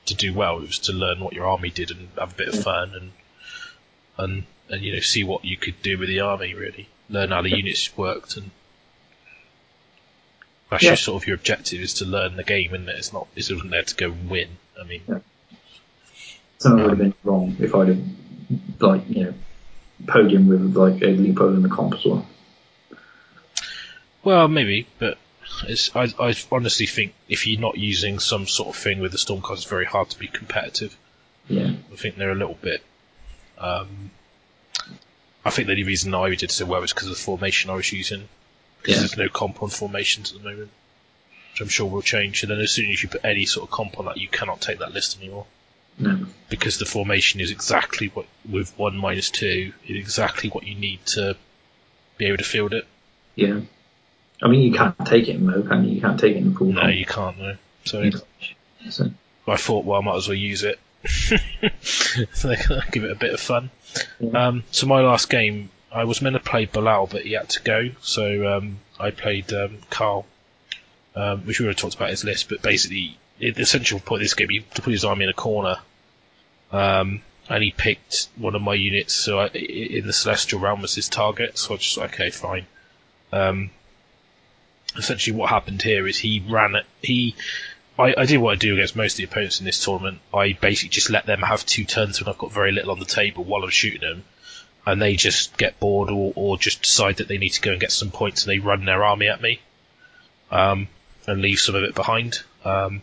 to 0.06 0.14
do 0.16 0.34
well. 0.34 0.58
It 0.58 0.68
was 0.68 0.80
to 0.80 0.94
learn 0.94 1.20
what 1.20 1.34
your 1.34 1.46
army 1.48 1.70
did 1.70 1.92
and 1.92 2.08
have 2.18 2.32
a 2.34 2.36
bit 2.36 2.48
of 2.50 2.56
Yeah. 2.56 2.62
fun 2.62 2.92
and 2.96 3.12
and 4.18 4.44
and 4.72 4.82
you 4.82 4.94
know 4.94 5.00
see 5.00 5.24
what 5.24 5.46
you 5.46 5.58
could 5.58 5.82
do 5.84 5.98
with 6.00 6.10
the 6.10 6.22
army. 6.22 6.54
Really 6.56 6.88
learn 7.10 7.30
how 7.30 7.42
the 7.42 7.56
units 7.56 7.96
worked 7.96 8.38
and. 8.38 8.50
That's 10.70 10.84
Yeah. 10.84 10.92
your 10.92 10.98
sort 10.98 11.22
of 11.22 11.28
your 11.28 11.36
objective 11.36 11.82
is 11.82 11.96
to 11.96 12.06
learn 12.06 12.38
the 12.38 12.46
game, 12.46 12.74
and 12.74 12.88
it? 12.88 12.96
it's 12.98 13.12
not. 13.12 13.28
It 13.36 13.52
wasn't 13.52 13.72
there 13.72 13.84
to 13.84 13.96
go 13.96 14.06
and 14.12 14.30
win. 14.30 14.48
I 14.80 14.86
mean, 14.86 15.02
Something 16.60 16.84
would 16.84 16.90
have 16.92 16.98
been 16.98 17.14
wrong 17.24 17.58
if 17.60 17.76
I'd 17.76 17.88
have, 17.90 18.02
like, 18.80 19.10
you 19.10 19.24
know, 19.26 19.34
podium 20.08 20.48
with 20.48 20.76
like 20.78 21.02
a 21.02 21.08
Lipo 21.08 21.54
in 21.56 21.62
the 21.62 21.70
comp 21.70 21.96
as 21.96 22.06
well. 22.06 22.26
Well, 24.24 24.48
maybe, 24.48 24.88
but 25.00 25.18
it's, 25.68 25.94
I, 25.96 26.14
I 26.20 26.36
honestly 26.52 26.86
think 26.86 27.14
if 27.28 27.48
you're 27.48 27.60
not 27.60 27.78
using 27.78 28.20
some 28.20 28.48
sort 28.48 28.70
of 28.70 28.76
thing 28.76 29.00
with 29.00 29.12
the 29.12 29.18
Stormcast, 29.18 29.54
it's 29.54 29.64
very 29.66 29.86
hard 29.86 30.10
to 30.12 30.20
be 30.20 30.28
competitive. 30.28 30.96
Yeah. 31.50 31.74
I 31.92 31.96
think 31.96 32.16
they're 32.16 32.32
a 32.32 32.36
little 32.36 32.58
bit. 32.62 32.84
Um, 33.58 34.12
I 35.44 35.50
think 35.50 35.68
the 35.68 35.74
only 35.74 35.84
reason 35.84 36.14
I 36.14 36.34
did 36.36 36.52
so 36.52 36.66
well 36.66 36.82
was 36.82 36.94
because 36.94 37.08
of 37.08 37.14
the 37.16 37.20
formation 37.22 37.70
I 37.72 37.76
was 37.76 37.92
using. 37.92 38.28
Because 38.82 38.96
Yeah. 38.96 39.00
there's 39.02 39.18
no 39.18 39.30
comp 39.30 39.62
on 39.64 39.70
formations 39.70 40.32
at 40.34 40.38
the 40.42 40.50
moment. 40.50 40.70
which 41.54 41.62
I'm 41.62 41.68
sure 41.68 41.86
will 41.90 42.02
change. 42.02 42.44
And 42.44 42.52
then 42.52 42.60
as 42.62 42.72
soon 42.72 42.90
as 42.92 43.04
you 43.04 43.10
put 43.10 43.26
any 43.26 43.46
sort 43.46 43.66
of 43.68 43.72
comp 43.72 44.00
on 44.00 44.06
that, 44.06 44.18
you 44.18 44.30
cannot 44.30 44.62
take 44.62 44.80
that 44.80 44.94
list 44.94 45.18
anymore 45.20 45.46
No. 46.00 46.26
because 46.50 46.78
the 46.78 46.86
formation 46.86 47.42
is 47.42 47.52
exactly 47.52 48.08
what 48.08 48.26
with 48.50 48.72
one 48.78 48.96
minus 48.98 49.30
two 49.30 49.74
is 49.86 49.98
exactly 49.98 50.50
what 50.50 50.66
you 50.66 50.76
need 50.76 51.06
to 51.08 51.36
be 52.18 52.28
able 52.28 52.38
to 52.38 52.44
field 52.46 52.74
it. 52.74 52.88
Yeah. 53.36 53.60
I 54.42 54.48
mean, 54.48 54.62
you 54.62 54.74
can't 54.74 54.96
take 55.06 55.28
it 55.28 55.36
in 55.36 55.46
Mo, 55.46 55.62
can 55.64 55.84
you? 55.84 55.96
You 55.96 56.02
can't 56.02 56.20
take 56.20 56.36
it 56.36 56.40
in 56.40 56.56
pool. 56.56 56.72
No, 56.72 56.88
you 56.88 57.06
can't 57.06 57.38
though. 57.38 57.58
So 57.84 58.10
So, 58.90 59.12
I 59.48 59.58
thought, 59.58 59.84
well, 59.86 60.00
I 60.02 60.04
might 60.06 60.16
as 60.16 60.28
well 60.30 60.36
use 60.36 60.64
it. 60.64 60.80
so 61.82 62.56
give 62.92 63.04
it 63.04 63.12
a 63.12 63.16
bit 63.16 63.34
of 63.34 63.40
fun. 63.40 63.70
Yeah. 64.20 64.48
Um, 64.48 64.64
so 64.72 64.88
my 64.88 65.02
last 65.02 65.30
game, 65.30 65.70
I 65.92 66.06
was 66.06 66.22
meant 66.22 66.36
to 66.36 66.40
play 66.40 66.66
Bilal, 66.66 67.08
but 67.08 67.24
he 67.24 67.34
had 67.34 67.50
to 67.50 67.62
go, 67.62 67.90
so 68.02 68.58
um, 68.58 68.80
I 69.00 69.12
played 69.12 69.52
um, 69.54 69.80
Carl, 69.90 70.26
um, 71.16 71.42
which 71.42 71.60
we 71.60 71.66
already 71.66 71.78
talked 71.78 71.96
about 71.96 72.10
his 72.10 72.24
list. 72.24 72.50
But 72.50 72.62
basically, 72.62 73.18
the 73.40 73.50
essential 73.50 74.00
point 74.00 74.22
of 74.22 74.26
this 74.26 74.34
game, 74.34 74.50
he 74.50 74.60
to 74.76 74.82
put 74.82 74.92
his 74.92 75.04
army 75.04 75.26
in 75.26 75.30
a 75.30 75.34
corner, 75.34 75.78
um, 76.72 77.22
and 77.50 77.64
he 77.64 77.72
picked 77.72 78.30
one 78.38 78.56
of 78.56 78.62
my 78.62 78.76
units. 78.76 79.14
So 79.14 79.40
I, 79.40 79.48
in 79.48 80.08
the 80.08 80.14
Celestial 80.14 80.60
Realm 80.60 80.82
was 80.82 80.96
his 80.96 81.10
target. 81.10 81.58
So 81.58 81.74
I 81.74 81.78
just 81.78 81.98
okay, 81.98 82.30
fine. 82.30 82.66
Um, 83.34 83.72
essentially, 84.98 85.36
what 85.36 85.50
happened 85.50 85.82
here 85.82 86.08
is 86.08 86.18
he 86.18 86.44
ran 86.48 86.76
it. 86.76 86.86
He 87.02 87.36
I, 88.02 88.14
I 88.18 88.38
what 88.38 88.54
I 88.54 88.56
do 88.56 88.74
against 88.74 88.96
most 88.96 89.14
of 89.14 89.18
the 89.18 89.24
opponents 89.26 89.60
in 89.60 89.66
this 89.66 89.84
tournament. 89.84 90.20
I 90.34 90.54
basically 90.54 90.90
just 90.90 91.10
let 91.10 91.26
them 91.26 91.42
have 91.42 91.66
two 91.66 91.86
turns 91.86 92.20
when 92.20 92.30
I've 92.30 92.38
got 92.38 92.52
very 92.52 92.72
little 92.72 92.92
on 92.92 93.00
the 93.00 93.06
table 93.06 93.44
while 93.44 93.64
I'm 93.64 93.70
shooting 93.70 94.02
them, 94.02 94.24
and 94.86 95.02
they 95.02 95.16
just 95.16 95.58
get 95.58 95.80
bored 95.80 96.10
or, 96.10 96.34
or 96.36 96.58
just 96.58 96.82
decide 96.82 97.18
that 97.18 97.28
they 97.28 97.38
need 97.38 97.52
to 97.52 97.62
go 97.62 97.72
and 97.72 97.80
get 97.80 97.92
some 97.92 98.12
points, 98.12 98.44
and 98.44 98.52
they 98.52 98.60
run 98.60 98.86
their 98.86 99.04
army 99.04 99.28
at 99.28 99.42
me, 99.42 99.60
um, 100.52 100.88
and 101.28 101.42
leave 101.42 101.60
some 101.60 101.76
of 101.76 101.84
it 101.84 101.96
behind. 101.96 102.42
Um, 102.64 103.02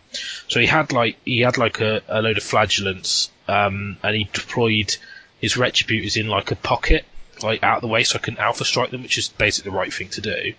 so 0.49 0.61
he 0.61 0.66
had 0.66 0.93
like 0.93 1.16
he 1.25 1.41
had 1.41 1.59
like 1.59 1.81
a, 1.81 2.03
a 2.09 2.23
load 2.23 2.37
of 2.37 2.43
flagellants, 2.43 3.31
um, 3.47 3.97
and 4.03 4.16
he 4.16 4.29
deployed 4.33 4.97
his 5.41 5.55
retributors 5.55 6.16
in 6.16 6.29
like 6.29 6.51
a 6.51 6.57
pocket, 6.57 7.05
like 7.43 7.62
out 7.62 7.77
of 7.77 7.83
the 7.83 7.89
way, 7.89 8.05
so 8.05 8.19
I 8.19 8.23
can 8.23 8.39
alpha 8.39 8.65
strike 8.65 8.91
them, 8.91 9.03
which 9.03 9.19
is 9.19 9.29
basically 9.29 9.70
the 9.70 9.77
right 9.77 9.93
thing 9.93 10.09
to 10.11 10.20
do 10.20 10.55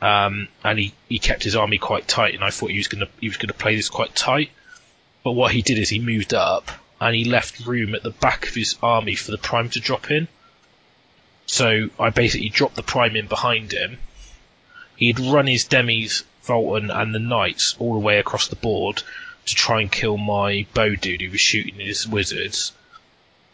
um, 0.00 0.48
and 0.62 0.78
he, 0.78 0.92
he 1.08 1.18
kept 1.18 1.42
his 1.42 1.56
army 1.56 1.78
quite 1.78 2.06
tight, 2.06 2.34
and 2.34 2.44
I 2.44 2.50
thought 2.50 2.70
he 2.70 2.78
was 2.78 2.88
gonna 2.88 3.08
he 3.20 3.28
was 3.28 3.38
gonna 3.38 3.52
play 3.52 3.76
this 3.76 3.88
quite 3.88 4.14
tight. 4.14 4.50
But 5.24 5.32
what 5.32 5.52
he 5.52 5.62
did 5.62 5.78
is 5.78 5.88
he 5.88 5.98
moved 5.98 6.34
up 6.34 6.70
and 7.00 7.14
he 7.14 7.24
left 7.24 7.66
room 7.66 7.94
at 7.94 8.02
the 8.02 8.10
back 8.10 8.46
of 8.46 8.54
his 8.54 8.76
army 8.82 9.14
for 9.14 9.30
the 9.30 9.38
prime 9.38 9.70
to 9.70 9.80
drop 9.80 10.10
in. 10.10 10.28
So 11.46 11.90
I 11.98 12.10
basically 12.10 12.48
dropped 12.48 12.76
the 12.76 12.82
prime 12.82 13.16
in 13.16 13.26
behind 13.26 13.72
him. 13.72 13.98
He'd 14.96 15.20
run 15.20 15.46
his 15.46 15.64
demis, 15.64 16.24
Valten, 16.44 16.90
and 16.90 17.14
the 17.14 17.18
knights 17.18 17.76
all 17.78 17.94
the 17.94 18.00
way 18.00 18.18
across 18.18 18.48
the 18.48 18.56
board 18.56 19.02
to 19.46 19.54
try 19.54 19.80
and 19.80 19.92
kill 19.92 20.16
my 20.16 20.66
bow 20.74 20.94
dude 20.94 21.20
who 21.20 21.30
was 21.30 21.40
shooting 21.40 21.74
his 21.74 22.06
wizards. 22.06 22.72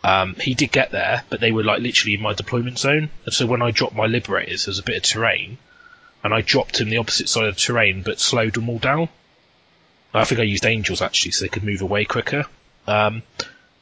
Um, 0.05 0.35
he 0.37 0.55
did 0.55 0.73
get 0.73 0.91
there, 0.91 1.25
but 1.31 1.41
they 1.41 1.53
were 1.53 1.65
like 1.65 1.81
literally 1.81 2.15
in 2.15 2.23
my 2.23 2.35
deployment 2.35 2.79
zone. 2.79 3.11
And 3.25 3.35
so 3.35 3.47
when 3.47 3.63
I 3.63 3.71
dropped 3.71 3.95
my 3.95 4.07
liberators, 4.07 4.65
there's 4.65 4.79
a 4.79 4.83
bit 4.83 4.97
of 4.97 5.03
terrain 5.03 5.59
and 6.25 6.33
I 6.33 6.41
dropped 6.41 6.81
him 6.81 6.91
the 6.91 6.99
opposite 6.99 7.29
side 7.29 7.47
of 7.47 7.57
the 7.57 7.61
terrain, 7.61 8.03
but 8.03 8.21
slowed 8.21 8.55
them 8.55 8.69
all 8.69 8.79
down. 8.79 9.09
I 10.15 10.25
think 10.25 10.41
I 10.41 10.45
used 10.45 10.67
angels 10.67 11.03
actually, 11.03 11.33
so 11.33 11.45
they 11.45 11.49
could 11.49 11.65
move 11.65 11.83
away 11.83 12.05
quicker. 12.05 12.45
Um, 12.87 13.23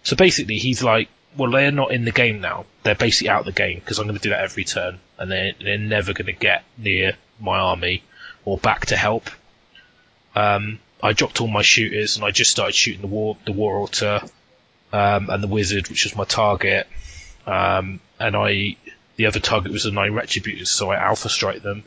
so 0.02 0.16
basically, 0.16 0.58
he's 0.58 0.82
like, 0.82 1.08
well, 1.36 1.50
they're 1.50 1.70
not 1.70 1.92
in 1.92 2.04
the 2.04 2.12
game 2.12 2.40
now. 2.40 2.66
They're 2.82 2.94
basically 2.94 3.30
out 3.30 3.40
of 3.40 3.46
the 3.46 3.52
game 3.52 3.78
because 3.78 3.98
I'm 3.98 4.06
going 4.06 4.16
to 4.16 4.22
do 4.22 4.30
that 4.30 4.42
every 4.42 4.64
turn, 4.64 4.98
and 5.18 5.30
they're 5.30 5.52
they're 5.60 5.78
never 5.78 6.12
going 6.12 6.26
to 6.26 6.32
get 6.32 6.64
near 6.78 7.16
my 7.40 7.58
army 7.58 8.02
or 8.44 8.58
back 8.58 8.86
to 8.86 8.96
help. 8.96 9.30
Um, 10.34 10.78
I 11.02 11.12
dropped 11.12 11.40
all 11.40 11.48
my 11.48 11.62
shooters 11.62 12.16
and 12.16 12.24
I 12.24 12.30
just 12.30 12.50
started 12.50 12.74
shooting 12.74 13.00
the 13.00 13.06
war 13.06 13.36
the 13.44 13.52
war 13.52 13.76
altar 13.76 14.20
um, 14.92 15.30
and 15.30 15.42
the 15.42 15.48
wizard, 15.48 15.88
which 15.88 16.04
was 16.04 16.16
my 16.16 16.24
target. 16.24 16.86
Um, 17.46 18.00
and 18.18 18.36
I 18.36 18.76
the 19.16 19.26
other 19.26 19.40
target 19.40 19.72
was 19.72 19.84
the 19.84 19.90
nine 19.90 20.12
retributors, 20.12 20.68
so 20.68 20.90
I 20.90 20.96
alpha 20.96 21.28
strike 21.28 21.62
them 21.62 21.84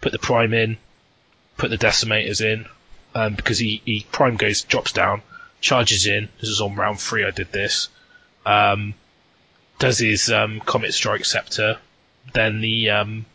put 0.00 0.12
the 0.12 0.18
prime 0.18 0.54
in, 0.54 0.76
put 1.56 1.70
the 1.70 1.78
decimators 1.78 2.40
in, 2.40 2.66
um, 3.14 3.34
because 3.34 3.58
he, 3.58 3.82
he 3.84 4.06
prime 4.10 4.36
goes 4.36 4.62
drops 4.62 4.92
down, 4.92 5.22
charges 5.60 6.06
in. 6.06 6.28
This 6.40 6.50
is 6.50 6.60
on 6.60 6.76
round 6.76 7.00
three. 7.00 7.24
I 7.24 7.30
did 7.30 7.52
this. 7.52 7.88
Um, 8.46 8.94
does 9.78 9.98
his 9.98 10.30
um, 10.30 10.60
comet 10.60 10.94
strike 10.94 11.24
scepter, 11.24 11.78
then 12.32 12.60
the 12.60 12.90
um, 12.90 13.26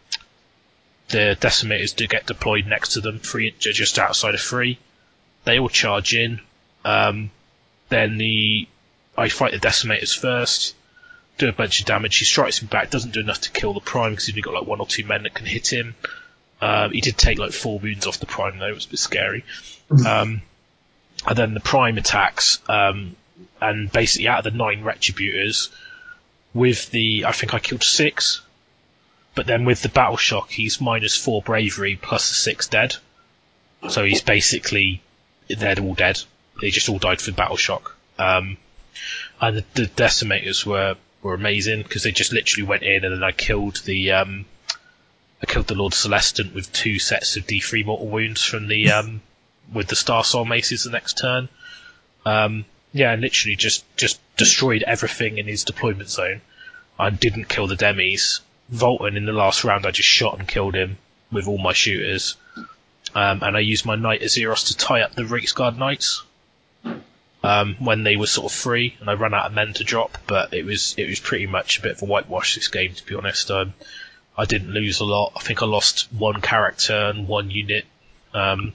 the 1.09 1.37
decimators 1.39 1.95
do 1.95 2.07
get 2.07 2.25
deployed 2.25 2.65
next 2.65 2.93
to 2.93 3.01
them, 3.01 3.19
three 3.19 3.51
just 3.51 3.99
outside 3.99 4.33
of 4.33 4.41
three. 4.41 4.79
They 5.43 5.59
all 5.59 5.69
charge 5.69 6.15
in. 6.15 6.41
Um, 6.83 7.31
then 7.89 8.17
the 8.17 8.67
I 9.17 9.29
fight 9.29 9.51
the 9.53 9.59
decimators 9.59 10.17
first. 10.17 10.75
Do 11.37 11.49
a 11.49 11.53
bunch 11.53 11.81
of 11.81 11.85
damage. 11.85 12.17
He 12.17 12.25
strikes 12.25 12.61
him 12.61 12.67
back. 12.67 12.89
Doesn't 12.89 13.13
do 13.13 13.19
enough 13.19 13.41
to 13.41 13.51
kill 13.51 13.73
the 13.73 13.81
prime 13.81 14.11
because 14.11 14.27
he's 14.27 14.33
only 14.33 14.41
got 14.41 14.53
like 14.53 14.67
one 14.67 14.79
or 14.79 14.87
two 14.87 15.05
men 15.05 15.23
that 15.23 15.33
can 15.33 15.45
hit 15.45 15.71
him. 15.71 15.95
Um, 16.61 16.91
he 16.91 17.01
did 17.01 17.17
take 17.17 17.37
like 17.37 17.51
four 17.51 17.79
wounds 17.79 18.07
off 18.07 18.19
the 18.19 18.25
prime 18.25 18.57
though. 18.57 18.67
It 18.67 18.75
was 18.75 18.85
a 18.85 18.89
bit 18.89 18.99
scary. 18.99 19.43
Um, 20.05 20.41
and 21.27 21.37
then 21.37 21.53
the 21.53 21.59
prime 21.59 21.97
attacks, 21.97 22.59
um, 22.67 23.15
and 23.61 23.91
basically 23.91 24.27
out 24.27 24.45
of 24.45 24.51
the 24.51 24.57
nine 24.57 24.83
retributors, 24.83 25.69
with 26.53 26.89
the 26.91 27.25
I 27.25 27.31
think 27.31 27.53
I 27.53 27.59
killed 27.59 27.83
six, 27.83 28.41
but 29.35 29.45
then 29.45 29.65
with 29.65 29.81
the 29.81 29.89
battle 29.89 30.17
shock, 30.17 30.49
he's 30.49 30.79
minus 30.79 31.15
four 31.15 31.41
bravery 31.41 31.97
plus 32.01 32.29
the 32.29 32.35
six 32.35 32.67
dead. 32.67 32.95
So 33.89 34.03
he's 34.03 34.21
basically 34.21 35.01
they're 35.47 35.79
all 35.79 35.93
dead. 35.93 36.21
They 36.61 36.69
just 36.69 36.89
all 36.89 36.99
died 36.99 37.21
for 37.21 37.31
battle 37.31 37.57
shock. 37.57 37.95
Um, 38.17 38.57
and 39.41 39.57
the, 39.57 39.65
the 39.73 39.87
decimators 39.87 40.65
were 40.65 40.95
were 41.21 41.33
amazing 41.33 41.83
because 41.83 42.03
they 42.03 42.11
just 42.11 42.31
literally 42.31 42.67
went 42.67 42.83
in 42.83 43.03
and 43.03 43.13
then 43.13 43.23
I 43.23 43.31
killed 43.31 43.81
the 43.85 44.11
um, 44.11 44.45
I 45.45 45.51
killed 45.51 45.67
the 45.67 45.75
Lord 45.75 45.93
Celestant 45.93 46.55
with 46.55 46.73
two 46.73 46.97
sets 46.97 47.37
of 47.37 47.45
D3 47.45 47.85
mortal 47.85 48.07
wounds 48.07 48.43
from 48.43 48.67
the 48.67 48.91
um, 48.97 49.21
with 49.71 49.87
the 49.87 49.95
Star 49.95 50.23
Soul 50.23 50.43
maces 50.43 50.83
the 50.83 50.89
next 50.89 51.19
turn. 51.19 51.49
Um, 52.25 52.65
yeah, 52.93 53.11
and 53.11 53.21
literally 53.21 53.55
just 53.55 53.83
just 53.95 54.19
destroyed 54.37 54.83
everything 54.83 55.37
in 55.37 55.45
his 55.45 55.63
deployment 55.63 56.09
zone. 56.09 56.41
I 56.97 57.11
didn't 57.11 57.47
kill 57.47 57.67
the 57.67 57.75
demis. 57.75 58.41
Valten 58.73 59.17
in 59.17 59.25
the 59.25 59.33
last 59.33 59.63
round, 59.63 59.85
I 59.85 59.91
just 59.91 60.09
shot 60.09 60.39
and 60.39 60.47
killed 60.47 60.73
him 60.73 60.97
with 61.31 61.47
all 61.47 61.59
my 61.59 61.73
shooters. 61.73 62.37
Um, 63.13 63.43
and 63.43 63.55
I 63.55 63.59
used 63.59 63.85
my 63.85 63.95
Knight-Azyros 63.95 64.67
to 64.67 64.77
tie 64.77 65.01
up 65.01 65.13
the 65.13 65.21
Reiksguard 65.21 65.77
Knights 65.77 66.23
um, 67.43 67.75
when 67.79 68.03
they 68.03 68.15
were 68.15 68.25
sort 68.25 68.51
of 68.51 68.57
free, 68.57 68.97
and 68.99 69.09
I 69.09 69.13
ran 69.13 69.35
out 69.35 69.45
of 69.45 69.53
men 69.53 69.73
to 69.73 69.83
drop. 69.83 70.17
But 70.25 70.55
it 70.55 70.65
was 70.65 70.95
it 70.97 71.07
was 71.07 71.19
pretty 71.19 71.45
much 71.45 71.77
a 71.77 71.81
bit 71.83 71.91
of 71.91 72.01
a 72.01 72.05
whitewash 72.05 72.55
this 72.55 72.69
game, 72.69 72.95
to 72.95 73.05
be 73.05 73.13
honest. 73.13 73.51
Um, 73.51 73.75
I 74.37 74.45
didn't 74.45 74.71
lose 74.71 74.99
a 74.99 75.05
lot. 75.05 75.33
I 75.35 75.39
think 75.39 75.61
I 75.61 75.65
lost 75.65 76.11
one 76.11 76.41
character 76.41 76.93
and 76.93 77.27
one 77.27 77.49
unit 77.49 77.85
um, 78.33 78.73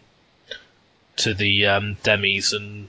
to 1.16 1.34
the 1.34 1.66
um, 1.66 1.96
demis, 2.02 2.52
and 2.52 2.88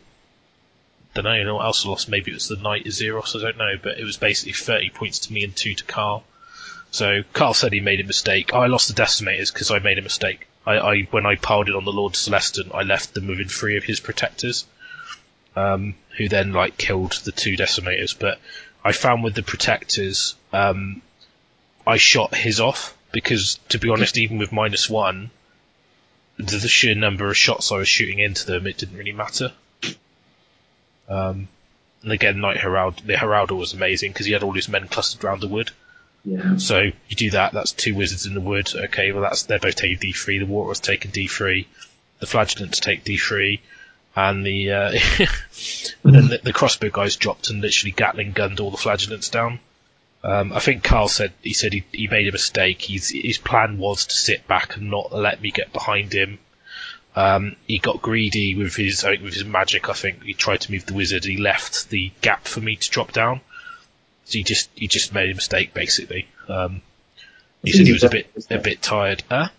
don't 1.13 1.25
know, 1.25 1.55
what 1.55 1.65
else 1.65 1.85
I 1.85 1.89
lost. 1.89 2.09
Maybe 2.09 2.31
it 2.31 2.35
was 2.35 2.47
the 2.47 2.55
Knight-Azyros. 2.55 3.35
I 3.35 3.41
don't 3.41 3.57
know, 3.57 3.73
but 3.81 3.97
it 3.97 4.05
was 4.05 4.17
basically 4.17 4.53
30 4.53 4.89
points 4.91 5.19
to 5.19 5.33
me 5.33 5.43
and 5.43 5.55
two 5.55 5.75
to 5.75 5.83
Carl. 5.83 6.23
So 6.91 7.23
Carl 7.33 7.53
said 7.53 7.73
he 7.73 7.79
made 7.79 7.99
a 7.99 8.05
mistake. 8.05 8.53
I 8.53 8.67
lost 8.67 8.93
the 8.93 9.01
decimators 9.01 9.51
because 9.51 9.71
I 9.71 9.79
made 9.79 9.97
a 9.97 10.01
mistake. 10.01 10.47
I, 10.65 10.77
I 10.77 11.01
when 11.11 11.25
I 11.25 11.35
piled 11.35 11.69
it 11.69 11.75
on 11.75 11.85
the 11.85 11.91
Lord 11.91 12.13
Celestant, 12.13 12.73
I 12.73 12.83
left 12.83 13.13
them 13.13 13.27
within 13.27 13.47
three 13.47 13.77
of 13.77 13.83
his 13.83 13.99
protectors, 13.99 14.65
um, 15.55 15.95
who 16.17 16.29
then 16.29 16.53
like 16.53 16.77
killed 16.77 17.13
the 17.23 17.31
two 17.31 17.57
decimators. 17.57 18.17
But 18.17 18.39
I 18.83 18.91
found 18.91 19.23
with 19.23 19.35
the 19.35 19.43
protectors, 19.43 20.35
um, 20.51 21.01
I 21.85 21.97
shot 21.97 22.35
his 22.35 22.59
off 22.59 22.95
because, 23.11 23.59
to 23.69 23.79
be 23.79 23.89
honest, 23.89 24.17
even 24.17 24.37
with 24.37 24.51
minus 24.51 24.89
one, 24.89 25.31
the, 26.37 26.57
the 26.57 26.67
sheer 26.67 26.95
number 26.95 27.29
of 27.29 27.37
shots 27.37 27.71
I 27.71 27.77
was 27.77 27.87
shooting 27.87 28.19
into 28.19 28.45
them, 28.45 28.67
it 28.67 28.77
didn't 28.77 28.97
really 28.97 29.11
matter. 29.11 29.51
Um, 31.09 31.47
and 32.03 32.11
again, 32.11 32.39
Knight-Heraldor, 32.39 33.05
the 33.05 33.13
Heraldor 33.13 33.57
was 33.57 33.73
amazing 33.73 34.11
because 34.11 34.25
he 34.25 34.33
had 34.33 34.43
all 34.43 34.53
his 34.53 34.69
men 34.69 34.87
clustered 34.87 35.23
around 35.23 35.41
the 35.41 35.47
wood. 35.47 35.71
Yeah. 36.23 36.57
So 36.57 36.79
you 36.79 37.15
do 37.15 37.31
that. 37.31 37.51
That's 37.53 37.71
two 37.71 37.95
wizards 37.95 38.25
in 38.25 38.33
the 38.33 38.41
wood. 38.41 38.71
Okay, 38.73 39.11
well 39.11 39.23
that's 39.23 39.43
they're 39.43 39.59
both 39.59 39.75
taking 39.75 39.97
D3. 39.97 40.39
The 40.39 40.45
water 40.45 40.69
was 40.69 40.79
taking 40.79 41.11
D3. 41.11 41.65
The 42.19 42.27
flagellants 42.27 42.79
take 42.79 43.03
D3, 43.03 43.59
and 44.15 44.45
the 44.45 44.71
uh, 44.71 44.91
but 46.03 46.13
then 46.13 46.27
the, 46.27 46.39
the 46.43 46.53
crossbow 46.53 46.89
guys 46.91 47.15
dropped 47.15 47.49
and 47.49 47.61
literally 47.61 47.91
Gatling 47.91 48.33
gunned 48.33 48.59
all 48.59 48.69
the 48.69 48.77
flagellants 48.77 49.29
down. 49.29 49.59
Um, 50.23 50.53
I 50.53 50.59
think 50.59 50.83
Carl 50.83 51.07
said 51.07 51.33
he 51.41 51.53
said 51.53 51.73
he, 51.73 51.83
he 51.91 52.07
made 52.07 52.27
a 52.27 52.31
mistake. 52.31 52.81
He's, 52.81 53.09
his 53.09 53.37
plan 53.37 53.77
was 53.77 54.05
to 54.05 54.15
sit 54.15 54.47
back 54.47 54.75
and 54.75 54.91
not 54.91 55.11
let 55.11 55.41
me 55.41 55.51
get 55.51 55.73
behind 55.73 56.13
him. 56.13 56.37
Um, 57.15 57.55
he 57.67 57.79
got 57.79 58.01
greedy 58.01 58.55
with 58.55 58.75
his 58.75 59.03
uh, 59.03 59.15
with 59.21 59.33
his 59.33 59.45
magic. 59.45 59.89
I 59.89 59.93
think 59.93 60.23
he 60.23 60.33
tried 60.33 60.61
to 60.61 60.71
move 60.71 60.85
the 60.85 60.93
wizard. 60.93 61.25
He 61.25 61.37
left 61.37 61.89
the 61.89 62.11
gap 62.21 62.45
for 62.45 62.61
me 62.61 62.75
to 62.75 62.89
drop 62.89 63.11
down. 63.11 63.41
So 64.25 64.37
he 64.37 64.43
just 64.43 64.69
he 64.75 64.87
just 64.87 65.13
made 65.13 65.29
a 65.29 65.35
mistake 65.35 65.73
basically. 65.73 66.27
Um, 66.47 66.81
he 67.63 67.69
It's 67.69 67.77
said 67.77 67.87
he 67.87 67.93
was 67.93 68.03
a 68.03 68.09
bit 68.09 68.27
a 68.49 68.59
bit 68.59 68.81
tired. 68.81 69.23
Huh? 69.29 69.49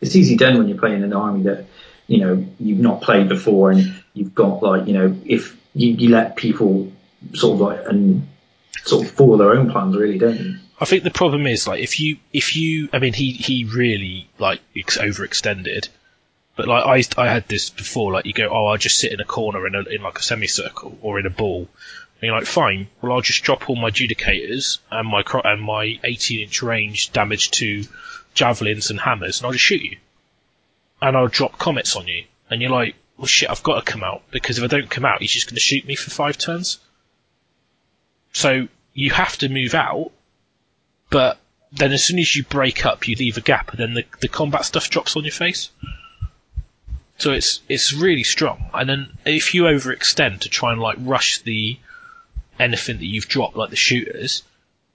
It's 0.00 0.16
easy 0.16 0.36
done 0.36 0.58
when 0.58 0.68
you're 0.68 0.78
playing 0.78 1.04
an 1.04 1.12
army 1.12 1.44
that 1.44 1.66
you 2.08 2.18
know 2.18 2.46
you've 2.58 2.80
not 2.80 3.02
played 3.02 3.28
before 3.28 3.70
and 3.70 4.02
you've 4.14 4.34
got 4.34 4.62
like 4.62 4.88
you 4.88 4.94
know 4.94 5.16
if 5.26 5.56
you, 5.74 5.92
you 5.92 6.08
let 6.08 6.36
people 6.36 6.90
sort 7.34 7.54
of 7.54 7.60
like 7.60 7.86
and 7.86 8.26
sort 8.86 9.06
of 9.06 9.12
follow 9.12 9.36
their 9.36 9.52
own 9.52 9.70
plans 9.70 9.96
really, 9.96 10.18
don't 10.18 10.38
you? 10.38 10.58
I 10.78 10.84
think 10.84 11.04
the 11.04 11.10
problem 11.10 11.46
is 11.46 11.66
like 11.66 11.82
if 11.82 12.00
you 12.00 12.18
if 12.32 12.54
you 12.54 12.88
I 12.92 12.98
mean 12.98 13.14
he 13.14 13.32
he 13.32 13.64
really 13.64 14.28
like 14.38 14.60
ex- 14.76 14.98
overextended, 14.98 15.88
but 16.54 16.68
like 16.68 16.84
I 16.84 17.22
I 17.22 17.28
had 17.28 17.48
this 17.48 17.70
before 17.70 18.12
like 18.12 18.26
you 18.26 18.34
go 18.34 18.48
oh 18.48 18.66
I'll 18.66 18.76
just 18.76 18.98
sit 18.98 19.12
in 19.12 19.20
a 19.20 19.24
corner 19.24 19.66
in 19.66 19.74
a 19.74 19.80
in 19.82 20.02
like 20.02 20.18
a 20.18 20.22
semicircle 20.22 20.98
or 21.00 21.18
in 21.18 21.26
a 21.26 21.30
ball, 21.30 21.68
and 22.20 22.22
you're 22.22 22.36
like 22.36 22.46
fine. 22.46 22.88
Well 23.00 23.12
I'll 23.12 23.22
just 23.22 23.42
drop 23.42 23.70
all 23.70 23.76
my 23.76 23.90
judicators 23.90 24.78
and 24.90 25.08
my 25.08 25.22
and 25.44 25.62
my 25.62 25.98
18 26.04 26.40
inch 26.40 26.62
range 26.62 27.12
damage 27.12 27.50
to 27.52 27.84
javelins 28.34 28.90
and 28.90 29.00
hammers 29.00 29.40
and 29.40 29.46
I'll 29.46 29.52
just 29.52 29.64
shoot 29.64 29.82
you, 29.82 29.96
and 31.00 31.16
I'll 31.16 31.28
drop 31.28 31.58
comets 31.58 31.96
on 31.96 32.06
you. 32.06 32.24
And 32.50 32.60
you're 32.60 32.70
like 32.70 32.96
well 33.16 33.26
shit 33.26 33.48
I've 33.48 33.62
got 33.62 33.82
to 33.82 33.90
come 33.90 34.04
out 34.04 34.24
because 34.30 34.58
if 34.58 34.64
I 34.64 34.66
don't 34.66 34.90
come 34.90 35.06
out 35.06 35.22
he's 35.22 35.32
just 35.32 35.46
going 35.46 35.56
to 35.56 35.60
shoot 35.60 35.86
me 35.86 35.94
for 35.96 36.10
five 36.10 36.36
turns. 36.36 36.78
So 38.34 38.68
you 38.96 39.10
have 39.10 39.36
to 39.38 39.48
move 39.48 39.74
out 39.74 40.10
but 41.10 41.38
then 41.72 41.92
as 41.92 42.04
soon 42.04 42.18
as 42.18 42.34
you 42.34 42.42
break 42.42 42.86
up, 42.86 43.06
you 43.06 43.16
leave 43.16 43.36
a 43.36 43.40
gap, 43.40 43.70
and 43.70 43.78
then 43.78 43.94
the, 43.94 44.04
the 44.20 44.28
combat 44.28 44.64
stuff 44.64 44.88
drops 44.90 45.16
on 45.16 45.24
your 45.24 45.32
face. 45.32 45.70
So 47.18 47.32
it's 47.32 47.60
it's 47.68 47.92
really 47.92 48.24
strong. 48.24 48.70
And 48.74 48.88
then 48.88 49.18
if 49.24 49.54
you 49.54 49.62
overextend 49.64 50.40
to 50.40 50.48
try 50.48 50.72
and 50.72 50.80
like 50.80 50.96
rush 51.00 51.40
the 51.40 51.78
anything 52.58 52.98
that 52.98 53.06
you've 53.06 53.28
dropped, 53.28 53.56
like 53.56 53.70
the 53.70 53.76
shooters, 53.76 54.42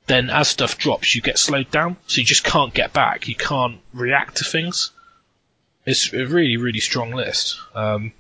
then 0.08 0.30
as 0.30 0.50
stuff 0.50 0.78
drops, 0.78 1.16
you 1.16 1.22
get 1.22 1.40
slowed 1.40 1.72
down, 1.72 1.98
so 2.08 2.22
you 2.22 2.26
just 2.26 2.44
can't 2.44 2.74
get 2.74 2.94
back. 2.94 3.28
You 3.28 3.36
can't 3.36 3.80
react 3.94 4.38
to 4.38 4.44
things. 4.44 4.92
It's 5.86 6.14
a 6.14 6.26
really 6.26 6.58
really 6.58 6.80
strong 6.80 7.12
list. 7.12 7.58
Um, 7.74 8.14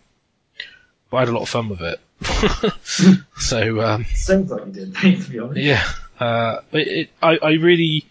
I 1.13 1.19
had 1.19 1.29
a 1.29 1.33
lot 1.33 1.43
of 1.43 1.49
fun 1.49 1.69
with 1.69 1.81
it. 1.81 1.99
so 3.37 3.81
um, 3.81 4.05
Sounds 4.13 4.51
like 4.51 4.65
you 4.67 4.71
did, 4.71 4.95
to 5.23 5.29
be 5.29 5.39
honest. 5.39 5.61
yeah, 5.61 5.83
uh, 6.19 6.61
it, 6.71 6.87
it, 6.87 7.09
I, 7.21 7.37
I 7.41 7.51
really 7.53 8.05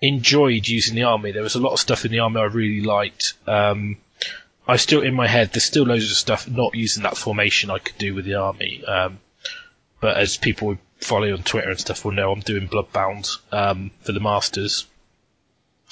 enjoyed 0.00 0.66
using 0.66 0.94
the 0.94 1.04
army. 1.04 1.32
There 1.32 1.42
was 1.42 1.54
a 1.54 1.60
lot 1.60 1.72
of 1.72 1.80
stuff 1.80 2.04
in 2.04 2.12
the 2.12 2.20
army 2.20 2.40
I 2.40 2.44
really 2.44 2.82
liked. 2.82 3.34
Um, 3.46 3.96
I 4.66 4.76
still 4.76 5.02
in 5.02 5.14
my 5.14 5.26
head. 5.26 5.52
There's 5.52 5.64
still 5.64 5.84
loads 5.84 6.10
of 6.10 6.16
stuff 6.16 6.48
not 6.48 6.74
using 6.74 7.02
that 7.02 7.16
formation 7.16 7.70
I 7.70 7.78
could 7.78 7.98
do 7.98 8.14
with 8.14 8.24
the 8.24 8.34
army. 8.34 8.84
Um, 8.84 9.18
but 10.00 10.16
as 10.16 10.36
people 10.36 10.72
who 10.72 10.78
follow 11.00 11.32
on 11.32 11.42
Twitter 11.42 11.70
and 11.70 11.78
stuff 11.78 12.04
will 12.04 12.12
know, 12.12 12.32
I'm 12.32 12.40
doing 12.40 12.68
Bloodbound 12.68 13.38
um, 13.52 13.90
for 14.00 14.12
the 14.12 14.20
Masters. 14.20 14.86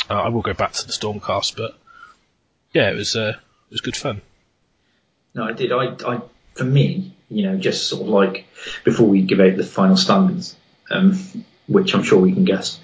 Uh, 0.09 0.15
I 0.15 0.29
will 0.31 0.43
go 0.43 0.55
back 0.55 0.73
to 0.73 0.87
the 0.87 0.93
Stormcast, 0.93 1.57
but 1.57 1.79
yeah, 2.73 2.91
it 2.91 2.95
was 2.95 3.15
uh, 3.15 3.35
it 3.37 3.71
was 3.71 3.81
good 3.83 3.97
fun. 3.97 4.21
No, 5.35 5.45
I 5.45 5.53
did. 5.53 5.73
I, 5.73 5.95
I, 6.07 6.21
for 6.55 6.65
me, 6.65 7.15
you 7.33 7.45
know, 7.45 7.57
just 7.57 7.89
sort 7.89 8.03
of 8.03 8.09
like 8.09 8.47
before 8.85 9.09
we 9.09 9.23
give 9.23 9.41
out 9.41 9.57
the 9.57 9.65
final 9.65 9.97
standings, 9.97 10.57
um, 10.91 11.45
which 11.67 11.95
I'm 11.95 12.03
sure 12.03 12.21
we 12.21 12.33
can 12.33 12.45
guess. 12.45 12.79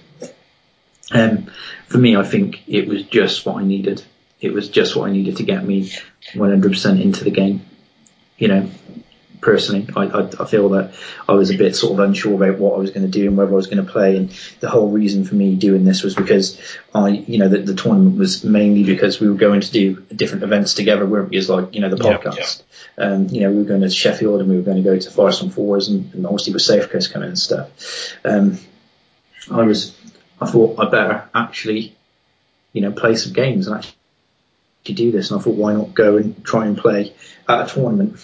Um, 1.10 1.50
for 1.86 1.98
me, 1.98 2.16
I 2.16 2.22
think 2.22 2.62
it 2.68 2.86
was 2.86 3.02
just 3.04 3.46
what 3.46 3.56
I 3.56 3.64
needed. 3.64 4.02
It 4.40 4.52
was 4.52 4.68
just 4.68 4.94
what 4.94 5.08
I 5.08 5.12
needed 5.12 5.38
to 5.38 5.42
get 5.42 5.64
me 5.64 5.92
100% 6.34 7.02
into 7.02 7.24
the 7.24 7.30
game. 7.30 7.64
You 8.36 8.48
know, 8.48 8.70
personally, 9.40 9.88
I, 9.96 10.06
I, 10.06 10.28
I 10.40 10.44
feel 10.46 10.70
that 10.70 10.94
I 11.28 11.32
was 11.32 11.50
a 11.50 11.56
bit 11.56 11.76
sort 11.76 11.92
of 11.92 12.00
unsure 12.00 12.34
about 12.34 12.58
what 12.58 12.74
I 12.74 12.78
was 12.78 12.90
going 12.90 13.04
to 13.04 13.10
do 13.10 13.28
and 13.28 13.36
whether 13.36 13.52
I 13.52 13.54
was 13.54 13.66
going 13.66 13.84
to 13.84 13.90
play. 13.90 14.16
And 14.16 14.30
the 14.60 14.68
whole 14.68 14.90
reason 14.90 15.24
for 15.24 15.34
me 15.34 15.54
doing 15.54 15.84
this 15.84 16.02
was 16.02 16.14
because 16.14 16.60
I, 16.94 17.08
you 17.08 17.38
know, 17.38 17.48
the, 17.48 17.58
the 17.58 17.74
tournament 17.74 18.18
was 18.18 18.44
mainly 18.44 18.84
because 18.84 19.20
we 19.20 19.28
were 19.28 19.36
going 19.36 19.60
to 19.60 19.70
do 19.70 19.96
different 20.14 20.44
events 20.44 20.74
together, 20.74 21.06
weren't 21.06 21.30
we? 21.30 21.38
As 21.38 21.48
like, 21.48 21.74
you 21.74 21.80
know, 21.80 21.88
the 21.88 22.02
Yeah, 22.04 22.18
podcast. 22.18 22.62
Um, 22.96 23.28
you 23.28 23.42
know, 23.42 23.50
we 23.50 23.58
were 23.58 23.64
going 23.64 23.82
to 23.82 23.90
Sheffield 23.90 24.40
and 24.40 24.48
we 24.48 24.56
were 24.56 24.62
going 24.62 24.82
to 24.82 24.82
go 24.82 24.98
to 24.98 25.10
Forest 25.10 25.42
and 25.42 25.54
Fours 25.54 25.88
and, 25.88 26.12
and 26.14 26.26
obviously 26.26 26.52
with 26.52 26.62
Safe 26.62 26.90
Coast 26.90 27.12
coming 27.12 27.28
and 27.28 27.38
stuff. 27.38 27.70
Um, 28.24 28.58
I 29.50 29.62
was, 29.62 29.96
I 30.40 30.50
thought 30.50 30.78
I 30.78 30.90
better 30.90 31.28
actually, 31.34 31.96
you 32.72 32.82
know, 32.82 32.92
play 32.92 33.16
some 33.16 33.32
games 33.32 33.66
and 33.66 33.76
actually 33.76 34.94
do 34.94 35.12
this. 35.12 35.30
And 35.30 35.40
I 35.40 35.42
thought, 35.42 35.54
why 35.54 35.74
not 35.74 35.94
go 35.94 36.16
and 36.16 36.44
try 36.44 36.66
and 36.66 36.76
play 36.76 37.14
at 37.48 37.70
a 37.70 37.74
tournament 37.74 38.18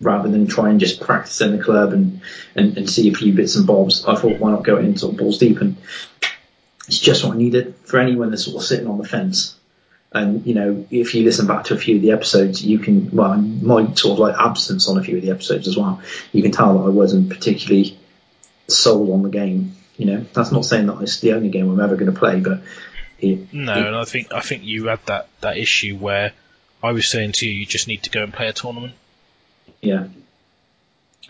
rather 0.00 0.28
than 0.28 0.46
try 0.46 0.70
and 0.70 0.80
just 0.80 1.00
practice 1.00 1.40
in 1.40 1.56
the 1.56 1.62
club 1.62 1.92
and, 1.92 2.20
and, 2.54 2.76
and 2.78 2.90
see 2.90 3.08
a 3.08 3.14
few 3.14 3.32
bits 3.32 3.56
and 3.56 3.66
bobs. 3.66 4.04
I 4.04 4.16
thought, 4.16 4.38
why 4.38 4.50
not 4.50 4.64
go 4.64 4.76
in 4.76 4.96
sort 4.96 5.12
of 5.14 5.18
balls 5.18 5.38
deep? 5.38 5.60
And 5.60 5.76
it's 6.86 6.98
just 6.98 7.24
what 7.24 7.34
I 7.34 7.36
needed 7.38 7.74
for 7.84 7.98
anyone 7.98 8.30
that's 8.30 8.44
sort 8.44 8.56
of 8.56 8.62
sitting 8.62 8.86
on 8.86 8.98
the 8.98 9.06
fence. 9.08 9.56
And 10.12 10.46
you 10.46 10.54
know, 10.54 10.86
if 10.90 11.14
you 11.14 11.24
listen 11.24 11.46
back 11.46 11.64
to 11.64 11.74
a 11.74 11.78
few 11.78 11.96
of 11.96 12.02
the 12.02 12.12
episodes, 12.12 12.64
you 12.64 12.78
can 12.78 13.10
well, 13.10 13.36
my 13.36 13.92
sort 13.94 14.12
of 14.14 14.18
like 14.20 14.36
absence 14.38 14.88
on 14.88 14.96
a 14.98 15.02
few 15.02 15.16
of 15.16 15.22
the 15.22 15.30
episodes 15.30 15.66
as 15.68 15.76
well. 15.76 16.00
You 16.32 16.42
can 16.42 16.52
tell 16.52 16.78
that 16.78 16.84
I 16.84 16.90
wasn't 16.90 17.28
particularly 17.28 17.98
sold 18.68 19.10
on 19.10 19.22
the 19.22 19.28
game. 19.28 19.74
You 19.96 20.06
know, 20.06 20.26
that's 20.32 20.52
not 20.52 20.64
saying 20.64 20.86
that 20.86 21.00
it's 21.02 21.20
the 21.20 21.32
only 21.32 21.48
game 21.48 21.70
I'm 21.70 21.80
ever 21.80 21.96
going 21.96 22.12
to 22.12 22.18
play, 22.18 22.40
but 22.40 22.62
it, 23.18 23.52
No, 23.52 23.72
it- 23.74 23.86
and 23.86 23.96
I 23.96 24.04
think 24.04 24.32
I 24.32 24.40
think 24.40 24.62
you 24.64 24.86
had 24.86 25.00
that, 25.06 25.28
that 25.40 25.56
issue 25.58 25.96
where 25.96 26.32
I 26.82 26.92
was 26.92 27.08
saying 27.08 27.32
to 27.32 27.46
you, 27.48 27.52
you 27.52 27.66
just 27.66 27.88
need 27.88 28.02
to 28.04 28.10
go 28.10 28.22
and 28.22 28.32
play 28.32 28.46
a 28.48 28.52
tournament. 28.52 28.92
Yeah. 29.86 30.08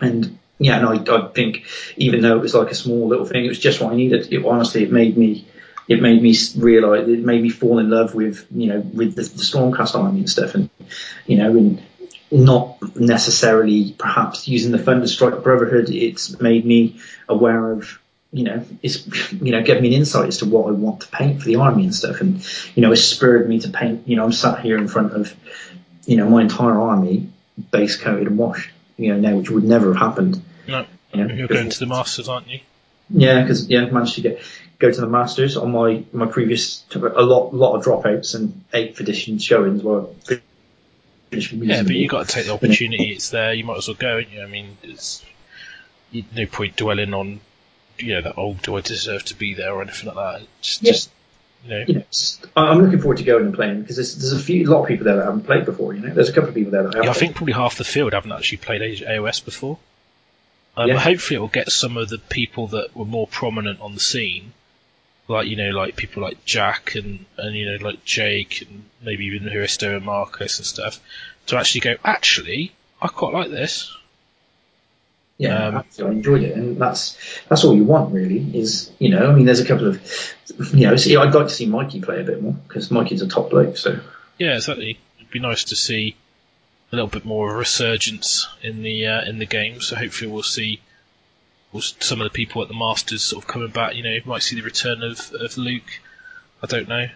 And 0.01 0.39
yeah, 0.59 0.79
and 0.79 1.09
I, 1.09 1.15
I 1.15 1.29
think 1.29 1.67
even 1.97 2.23
though 2.23 2.37
it 2.37 2.41
was 2.41 2.55
like 2.55 2.71
a 2.71 2.75
small 2.75 3.09
little 3.09 3.27
thing, 3.27 3.45
it 3.45 3.49
was 3.49 3.59
just 3.59 3.81
what 3.81 3.93
I 3.93 3.97
needed. 3.97 4.33
It 4.33 4.45
honestly, 4.45 4.83
it 4.83 4.91
made 4.91 5.17
me, 5.17 5.47
it 5.89 6.01
made 6.01 6.23
me 6.23 6.35
realize, 6.57 7.09
it 7.09 7.19
made 7.19 7.43
me 7.43 7.51
fall 7.51 7.79
in 7.79 7.91
love 7.91 8.15
with, 8.15 8.47
you 8.51 8.69
know, 8.69 8.81
with 8.81 9.15
the, 9.17 9.23
the 9.23 9.43
Stormcast 9.43 9.95
army 9.95 10.21
and 10.21 10.31
stuff, 10.31 10.55
and 10.55 10.71
you 11.27 11.37
know, 11.37 11.51
and 11.51 11.83
not 12.31 12.97
necessarily 12.97 13.95
perhaps 13.99 14.49
using 14.49 14.73
the 14.73 14.79
Thunderstrike 14.79 15.43
Brotherhood. 15.43 15.91
It's 15.91 16.41
made 16.41 16.65
me 16.65 17.01
aware 17.29 17.73
of. 17.73 17.99
You 18.33 18.45
know, 18.45 18.65
it's 18.83 19.07
you 19.33 19.53
know, 19.53 19.63
gave 19.63 19.81
me 19.81 19.89
an 19.89 19.95
insight 19.95 20.29
as 20.29 20.39
to 20.39 20.47
what 20.47 20.69
I 20.69 20.73
want 20.73 21.03
to 21.03 21.09
paint 21.09 21.41
for 21.41 21.47
the 21.47 21.57
army 21.57 21.85
and 21.85 21.95
stuff, 21.95 22.21
and 22.21 22.45
you 22.75 22.83
know, 22.83 22.93
it 22.93 22.97
spurred 22.97 23.49
me 23.49 23.61
to 23.61 23.69
paint. 23.71 24.09
You 24.09 24.17
know, 24.17 24.25
I'm 24.25 24.33
sat 24.33 24.61
here 24.61 24.77
in 24.77 24.89
front 24.89 25.13
of, 25.13 25.35
you 26.07 26.17
know, 26.17 26.29
my 26.29 26.43
entire 26.43 26.79
army 26.79 27.29
base 27.71 27.97
coated 27.97 28.27
and 28.27 28.39
washed. 28.39 28.71
You 28.97 29.15
know, 29.15 29.21
now 29.31 29.37
which 29.37 29.51
would 29.51 29.65
never 29.65 29.93
have 29.93 30.03
happened. 30.03 30.43
No, 30.67 30.87
You 31.13 31.25
know, 31.25 31.35
you're 31.35 31.49
going 31.49 31.69
to 31.71 31.79
the 31.79 31.87
Masters, 31.87 32.29
aren't 32.29 32.49
you? 32.49 32.61
yeah, 33.11 33.41
because 33.43 33.69
yeah, 33.69 33.85
managed 33.87 34.17
to 34.17 34.21
get 34.23 34.41
go 34.79 34.91
to 34.91 35.01
the 35.01 35.07
Masters 35.07 35.57
on 35.57 35.71
my 35.71 36.03
my 36.13 36.27
previous 36.27 36.85
a 36.95 36.99
lot 37.23 37.55
lot 37.55 37.77
of 37.77 37.85
dropouts 37.85 38.35
and 38.35 38.65
eighth 38.73 38.99
edition 39.01 39.39
showings 39.39 39.83
were 39.83 40.07
Yeah, 41.31 41.83
but 41.83 41.95
you 41.95 42.09
got 42.09 42.27
to 42.29 42.33
take 42.35 42.47
the 42.47 42.53
opportunity. 42.53 43.11
It's 43.13 43.31
there. 43.31 43.53
You 43.53 43.65
might 43.65 43.79
as 43.79 43.89
well 43.89 43.97
go. 43.99 44.17
you? 44.19 44.43
I 44.43 44.47
mean, 44.47 44.77
it's 44.83 45.25
no 46.13 46.47
point 46.47 46.77
dwelling 46.77 47.13
on 47.15 47.41
you 47.99 48.15
know 48.15 48.23
that. 48.23 48.35
Oh, 48.37 48.55
do 48.63 48.77
I 48.77 48.81
deserve 48.81 49.25
to 49.27 49.35
be 49.37 49.55
there 49.55 49.73
or 49.73 49.83
anything 49.83 50.07
like 50.13 50.17
that? 50.41 50.47
Just, 50.63 50.83
Yeah. 50.83 50.93
just 50.93 51.11
you 51.65 51.71
know. 51.71 51.85
you 51.87 51.95
know, 51.97 52.05
I- 52.57 52.69
I'm 52.69 52.83
looking 52.83 53.01
forward 53.01 53.19
to 53.19 53.25
going 53.25 53.45
and 53.47 53.55
playing 53.55 53.81
because 53.81 53.97
there's, 53.97 54.15
there's 54.17 54.33
a 54.33 54.39
few 54.39 54.65
lot 54.67 54.83
of 54.83 54.89
people 54.89 55.05
there 55.05 55.17
that 55.17 55.25
haven't 55.25 55.45
played 55.45 55.65
before. 55.65 55.95
You 55.95 56.01
know, 56.01 56.15
there's 56.15 56.29
a 56.29 56.33
couple 56.33 56.49
of 56.51 56.55
people 56.55 56.71
there 56.73 56.83
that 56.85 56.95
have. 56.95 57.05
Yeah, 57.05 57.11
I 57.11 57.15
think 57.15 57.35
probably 57.35 57.55
half 57.55 57.77
the 57.77 57.85
field 57.85 58.13
haven't 58.13 58.33
actually 58.33 58.59
played 58.59 58.83
AOS 59.03 59.45
before. 59.45 59.79
Um, 60.77 60.89
Yeah. 60.89 60.99
Hopefully, 60.99 61.37
it 61.37 61.41
will 61.41 61.49
get 61.49 61.71
some 61.73 61.97
of 61.97 62.09
the 62.09 62.19
people 62.19 62.69
that 62.69 62.95
were 62.95 63.05
more 63.07 63.27
prominent 63.27 63.81
on 63.81 63.95
the 63.95 64.01
scene, 64.01 64.53
like 65.29 65.47
you 65.49 65.57
know, 65.57 65.71
like 65.71 65.97
people 65.97 66.23
like 66.23 66.45
Jack 66.45 66.95
and 66.95 67.25
and 67.39 67.57
you 67.57 67.71
know, 67.71 67.85
like 67.85 68.05
Jake 68.05 68.63
and 68.63 68.85
maybe 69.03 69.25
even 69.27 69.49
Huristo 69.49 69.97
and 69.97 70.05
Marcus 70.05 70.59
and 70.59 70.67
stuff, 70.67 71.01
to 71.47 71.57
actually 71.57 71.81
go. 71.81 71.95
Actually, 72.05 72.73
I 73.01 73.09
quite 73.09 73.33
like 73.33 73.51
this. 73.51 73.91
Yeah, 75.39 75.69
Um. 75.69 75.85
I 75.99 76.09
enjoyed 76.09 76.43
it, 76.43 76.57
and 76.57 76.81
that's 76.81 77.19
that's 77.49 77.65
all 77.65 77.75
you 77.77 77.85
want, 77.85 78.13
really. 78.15 78.59
Is 78.59 78.91
you 78.99 79.11
know, 79.11 79.31
I 79.31 79.35
mean, 79.35 79.45
there's 79.45 79.61
a 79.61 79.67
couple 79.67 79.87
of, 79.89 80.35
you 80.73 80.87
know, 80.87 80.97
see, 80.97 81.17
I'd 81.17 81.35
like 81.35 81.49
to 81.49 81.53
see 81.55 81.67
Mikey 81.67 82.01
play 82.01 82.21
a 82.21 82.25
bit 82.25 82.43
more 82.43 82.55
because 82.67 82.91
Mikey's 82.91 83.21
a 83.23 83.29
top 83.29 83.51
bloke. 83.51 83.77
So 83.77 84.01
Yeah, 84.39 84.55
exactly. 84.57 84.99
It'd 85.19 85.31
be 85.31 85.41
nice 85.41 85.65
to 85.65 85.77
see 85.77 86.17
a 86.93 86.97
little 86.97 87.09
bit 87.11 87.25
more 87.27 87.49
of 87.51 87.55
a 87.57 87.59
resurgence 87.59 88.49
in 88.63 88.83
the 88.83 89.07
uh, 89.07 89.25
in 89.27 89.39
the 89.39 89.47
game. 89.47 89.81
So 89.83 89.95
hopefully, 89.97 90.31
we'll 90.31 90.43
see 90.43 90.81
some 91.81 92.21
of 92.21 92.25
the 92.25 92.31
people 92.31 92.63
at 92.63 92.69
the 92.69 92.75
Masters 92.75 93.23
sort 93.23 93.45
of 93.45 93.49
coming 93.49 93.69
back. 93.69 93.95
You 93.95 94.03
know, 94.03 94.11
you 94.11 94.23
might 94.25 94.43
see 94.43 94.57
the 94.57 94.63
return 94.63 95.03
of, 95.03 95.33
of 95.39 95.59
Luke. 95.59 96.01
I 96.63 96.67
don't 96.67 96.89
know. 96.89 97.07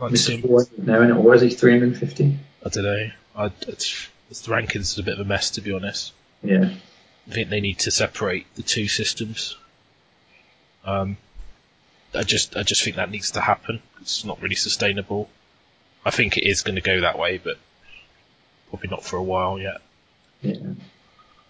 I'd 0.00 0.12
Mr. 0.12 0.30
him- 0.30 0.42
Four, 0.42 0.66
no, 0.76 1.16
or 1.18 1.34
is 1.34 1.40
he 1.42 1.50
350? 1.50 2.36
I 2.64 2.68
don't 2.68 2.84
know. 2.84 3.10
I, 3.34 3.50
it's, 3.68 4.08
it's, 4.30 4.42
the 4.42 4.52
rankings 4.52 4.98
are 4.98 5.00
a 5.00 5.04
bit 5.04 5.14
of 5.14 5.20
a 5.20 5.24
mess, 5.24 5.50
to 5.52 5.60
be 5.62 5.72
honest. 5.72 6.12
Yeah, 6.42 6.70
I 7.28 7.32
think 7.34 7.48
they 7.50 7.60
need 7.60 7.78
to 7.80 7.90
separate 7.90 8.46
the 8.56 8.62
two 8.62 8.88
systems. 8.88 9.56
Um, 10.84 11.16
I 12.14 12.24
just, 12.24 12.56
I 12.56 12.62
just 12.62 12.82
think 12.82 12.96
that 12.96 13.10
needs 13.10 13.32
to 13.32 13.40
happen. 13.40 13.80
It's 14.00 14.24
not 14.24 14.42
really 14.42 14.56
sustainable. 14.56 15.28
I 16.04 16.10
think 16.10 16.36
it 16.36 16.48
is 16.48 16.62
going 16.62 16.74
to 16.74 16.82
go 16.82 17.00
that 17.02 17.18
way, 17.18 17.38
but 17.38 17.58
probably 18.70 18.88
not 18.90 19.04
for 19.04 19.16
a 19.16 19.22
while 19.22 19.58
yet. 19.58 19.80
yeah. 20.42 20.56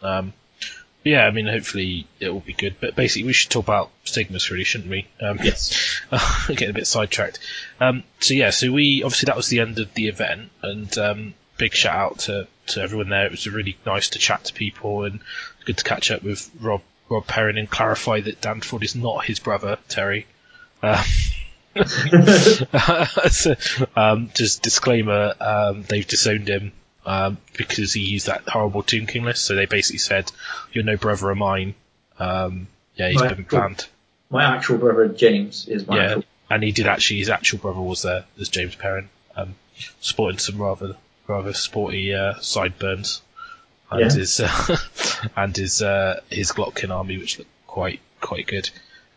Um, 0.02 0.32
yeah, 1.04 1.24
I 1.26 1.30
mean, 1.32 1.46
hopefully 1.46 2.06
it 2.20 2.28
will 2.28 2.40
be 2.40 2.52
good. 2.52 2.76
But 2.80 2.94
basically, 2.94 3.26
we 3.26 3.32
should 3.32 3.50
talk 3.50 3.64
about 3.64 3.90
stigmas, 4.04 4.50
really, 4.50 4.64
shouldn't 4.64 4.90
we? 4.90 5.08
Um, 5.20 5.38
Yes. 5.42 6.00
getting 6.48 6.70
a 6.70 6.74
bit 6.74 6.86
sidetracked. 6.86 7.40
Um, 7.80 8.04
so 8.20 8.34
yeah, 8.34 8.50
so 8.50 8.70
we 8.70 9.02
obviously 9.02 9.26
that 9.26 9.36
was 9.36 9.48
the 9.48 9.60
end 9.60 9.78
of 9.80 9.92
the 9.94 10.06
event, 10.08 10.50
and 10.62 10.96
um, 10.98 11.34
big 11.58 11.74
shout 11.74 11.94
out 11.96 12.18
to, 12.20 12.46
to 12.68 12.80
everyone 12.80 13.08
there. 13.08 13.26
It 13.26 13.30
was 13.32 13.46
really 13.48 13.76
nice 13.86 14.10
to 14.10 14.18
chat 14.18 14.44
to 14.44 14.52
people 14.54 15.04
and 15.04 15.20
good 15.64 15.78
to 15.78 15.84
catch 15.84 16.10
up 16.10 16.22
with 16.22 16.50
Rob 16.60 16.82
Rob 17.08 17.26
Perrin 17.26 17.58
and 17.58 17.68
clarify 17.68 18.20
that 18.20 18.40
Danford 18.40 18.82
is 18.82 18.94
not 18.94 19.24
his 19.24 19.38
brother 19.38 19.78
Terry. 19.88 20.26
Uh, 20.82 21.02
so, 23.30 23.54
um, 23.96 24.30
just 24.34 24.62
disclaimer: 24.62 25.34
um, 25.40 25.82
they've 25.88 26.06
disowned 26.06 26.48
him 26.48 26.72
um, 27.06 27.38
because 27.56 27.92
he 27.92 28.00
used 28.00 28.26
that 28.26 28.48
horrible 28.48 28.82
Tomb 28.82 29.06
King 29.06 29.24
list. 29.24 29.44
So 29.44 29.54
they 29.54 29.66
basically 29.66 29.98
said, 29.98 30.30
"You're 30.72 30.84
no 30.84 30.96
brother 30.96 31.30
of 31.30 31.38
mine." 31.38 31.74
Um, 32.18 32.68
yeah, 32.96 33.08
he's 33.10 33.20
Right. 33.20 33.34
been 33.36 33.44
banned. 33.44 33.86
My 34.30 34.44
actual 34.44 34.78
brother 34.78 35.08
James 35.08 35.66
is 35.68 35.86
my 35.86 35.96
Yeah, 35.96 36.02
actual. 36.04 36.24
and 36.50 36.62
he 36.62 36.72
did 36.72 36.86
actually. 36.86 37.18
His 37.20 37.30
actual 37.30 37.58
brother 37.58 37.80
was 37.80 38.02
there, 38.02 38.24
as 38.40 38.48
James 38.48 38.74
Perrin, 38.74 39.08
um, 39.36 39.54
sporting 40.00 40.38
some 40.38 40.60
rather 40.60 40.96
rather 41.26 41.52
sporty 41.52 42.14
uh, 42.14 42.34
sideburns, 42.40 43.22
and 43.90 44.00
Yeah. 44.00 44.12
his 44.12 44.40
uh, 44.40 44.76
and 45.36 45.56
his 45.56 45.82
uh, 45.82 46.20
his 46.30 46.52
Glottkin 46.52 46.90
army, 46.90 47.18
which 47.18 47.38
looked 47.38 47.50
quite 47.66 48.00
quite 48.20 48.46
good. 48.46 48.70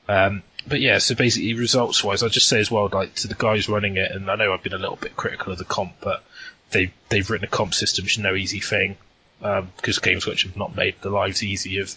Um, 0.07 0.43
but 0.67 0.81
yeah, 0.81 0.97
so 0.97 1.13
basically 1.15 1.53
results 1.53 2.03
wise, 2.03 2.23
I'll 2.23 2.29
just 2.29 2.47
say 2.49 2.59
as 2.59 2.71
well, 2.71 2.89
like 2.91 3.13
to 3.15 3.27
the 3.27 3.35
guys 3.35 3.69
running 3.69 3.97
it, 3.97 4.11
and 4.11 4.29
I 4.29 4.35
know 4.35 4.53
I've 4.53 4.63
been 4.63 4.73
a 4.73 4.77
little 4.79 4.95
bit 4.95 5.15
critical 5.15 5.51
of 5.51 5.57
the 5.59 5.65
comp, 5.65 5.93
but 6.01 6.23
they 6.71 6.91
they've 7.09 7.29
written 7.29 7.45
a 7.47 7.51
comp 7.51 7.73
system 7.73 8.03
which 8.05 8.17
is 8.17 8.23
no 8.23 8.33
easy 8.35 8.59
thing 8.59 8.97
because 9.39 9.99
Games 9.99 10.25
Workshop 10.25 10.51
have 10.51 10.57
not 10.57 10.75
made 10.75 10.95
the 11.01 11.09
lives 11.11 11.43
easy 11.43 11.79
of 11.79 11.93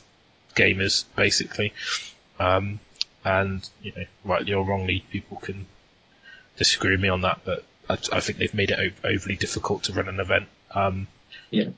gamers 0.55 1.05
basically. 1.17 1.73
Um, 2.39 2.79
and 3.25 3.67
you 3.83 3.93
know, 3.97 4.05
rightly 4.25 4.53
or 4.53 4.65
wrongly, 4.65 5.05
people 5.11 5.39
can 5.39 5.67
disagree 6.57 6.93
with 6.93 7.01
me 7.01 7.09
on 7.09 7.23
that, 7.23 7.41
but 7.45 7.65
I, 7.89 7.99
I 8.13 8.21
think 8.21 8.39
they've 8.39 8.55
made 8.55 8.71
it 8.71 8.79
o- 9.05 9.09
overly 9.09 9.37
difficult 9.37 9.85
to 9.85 9.93
run 9.93 10.09
an 10.09 10.21
event. 10.21 10.47
Um, 10.75 11.07
Yeah. 11.51 11.69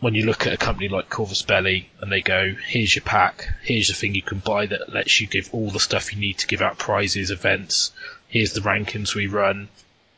When 0.00 0.14
you 0.14 0.26
look 0.26 0.46
at 0.46 0.52
a 0.52 0.56
company 0.56 0.88
like 0.88 1.10
Corvus 1.10 1.42
Belli 1.42 1.90
and 2.00 2.12
they 2.12 2.20
go, 2.20 2.54
"Here's 2.66 2.94
your 2.94 3.02
pack. 3.02 3.48
Here's 3.62 3.88
the 3.88 3.94
thing 3.94 4.14
you 4.14 4.22
can 4.22 4.38
buy 4.38 4.66
that 4.66 4.92
lets 4.92 5.20
you 5.20 5.26
give 5.26 5.48
all 5.52 5.70
the 5.70 5.80
stuff 5.80 6.12
you 6.14 6.20
need 6.20 6.38
to 6.38 6.46
give 6.46 6.62
out 6.62 6.78
prizes, 6.78 7.30
events. 7.32 7.90
Here's 8.28 8.52
the 8.52 8.60
rankings 8.60 9.14
we 9.14 9.26
run. 9.26 9.68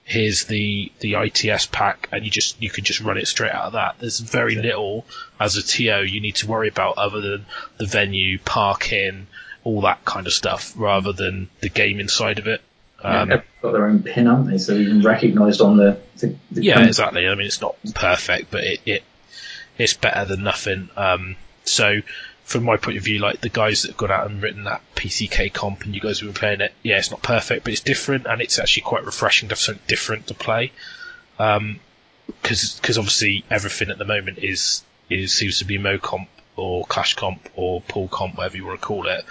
Here's 0.05 0.45
the 0.45 0.93
the 1.01 1.15
ITS 1.15 1.67
pack, 1.67 2.09
and 2.13 2.25
you 2.25 2.31
just 2.31 2.61
you 2.61 2.69
can 2.69 2.85
just 2.85 3.01
run 3.01 3.17
it 3.17 3.27
straight 3.29 3.53
out 3.53 3.67
of 3.67 3.73
that. 3.75 3.95
There's 4.01 4.19
very 4.21 4.57
little 4.57 5.07
as 5.39 5.57
a 5.57 5.63
TO 5.63 6.05
you 6.05 6.21
need 6.21 6.37
to 6.37 6.47
worry 6.49 6.69
about 6.69 6.99
other 6.99 7.21
than 7.21 7.47
the 7.79 7.87
venue, 7.87 8.39
parking, 8.41 9.29
all 9.65 9.81
that 9.83 10.05
kind 10.05 10.27
of 10.27 10.33
stuff, 10.33 10.73
rather 10.77 11.13
than 11.13 11.49
the 11.61 11.69
game 11.71 12.01
inside 12.01 12.39
of 12.39 12.47
it. 12.49 12.61
Um, 13.03 13.15
Everyone's 13.15 13.45
got 13.63 13.73
their 13.73 13.87
own 13.87 14.03
pin, 14.03 14.27
haven't 14.27 14.47
they? 14.51 14.59
So 14.59 14.75
even 14.75 15.03
recognised 15.03 15.61
on 15.61 15.77
the. 15.77 15.99
the, 16.19 16.37
the 16.51 16.63
yeah, 16.63 16.75
company. 16.75 16.89
exactly. 16.89 17.29
I 17.29 17.35
mean, 17.35 17.47
it's 17.47 17.61
not 17.61 17.77
perfect, 17.95 18.51
but 18.51 18.65
it, 18.65 18.81
it 18.87 19.05
it's 19.79 19.95
better 19.95 20.25
than 20.27 20.43
nothing. 20.43 20.91
Um, 20.97 21.37
so 21.65 22.01
from 22.45 22.65
my 22.65 22.77
point 22.77 22.99
of 22.99 23.05
view, 23.05 23.19
like 23.21 23.41
the 23.41 23.49
guys 23.49 23.83
that 23.83 23.93
have 23.93 23.97
gone 23.97 24.11
out 24.11 24.29
and 24.29 24.43
written 24.43 24.65
that 24.65 24.83
PCK 24.97 25.53
comp, 25.53 25.85
and 25.85 25.95
you 25.95 26.01
guys 26.01 26.21
have 26.21 26.29
been 26.29 26.35
playing 26.35 26.61
it, 26.61 26.75
yeah, 26.83 26.99
it's 26.99 27.11
not 27.11 27.23
perfect, 27.23 27.65
but 27.65 27.73
it's 27.73 27.83
different, 27.83 28.27
and 28.27 28.43
it's 28.43 28.59
actually 28.59 28.83
quite 28.83 29.05
refreshing 29.05 29.49
to 29.49 29.53
have 29.53 29.61
something 29.61 29.83
different 29.87 30.27
to 30.27 30.35
play. 30.35 30.73
Um, 31.39 31.81
Because 32.27 32.79
because 32.81 32.99
obviously 32.99 33.45
everything 33.51 33.91
at 33.91 33.99
the 33.99 34.05
moment 34.05 34.39
is 34.39 34.83
is 35.09 35.33
seems 35.33 35.59
to 35.59 35.65
be 35.65 35.79
Mo 35.79 35.99
comp 35.99 36.29
or 36.57 36.85
Clash 36.85 37.15
comp 37.15 37.49
or 37.57 37.81
Pool 37.81 38.09
comp, 38.09 38.37
whatever 38.37 38.57
you 38.57 38.67
want 38.67 38.81
to 38.81 38.87
call 38.87 39.07
it, 39.07 39.25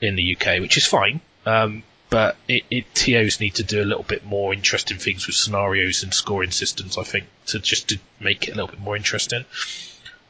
in 0.00 0.16
the 0.16 0.36
UK, 0.36 0.60
which 0.60 0.76
is 0.76 0.86
fine. 0.86 1.20
Um, 1.46 1.82
but 2.10 2.36
it, 2.48 2.64
it 2.70 2.94
TOs 2.94 3.40
need 3.40 3.56
to 3.56 3.62
do 3.62 3.82
a 3.82 3.84
little 3.84 4.02
bit 4.02 4.24
more 4.24 4.52
interesting 4.54 4.98
things 4.98 5.26
with 5.26 5.36
scenarios 5.36 6.02
and 6.02 6.12
scoring 6.14 6.50
systems. 6.50 6.96
I 6.96 7.02
think 7.02 7.26
to 7.46 7.58
just 7.58 7.88
to 7.90 7.98
make 8.20 8.48
it 8.48 8.52
a 8.52 8.54
little 8.54 8.68
bit 8.68 8.80
more 8.80 8.96
interesting. 8.96 9.44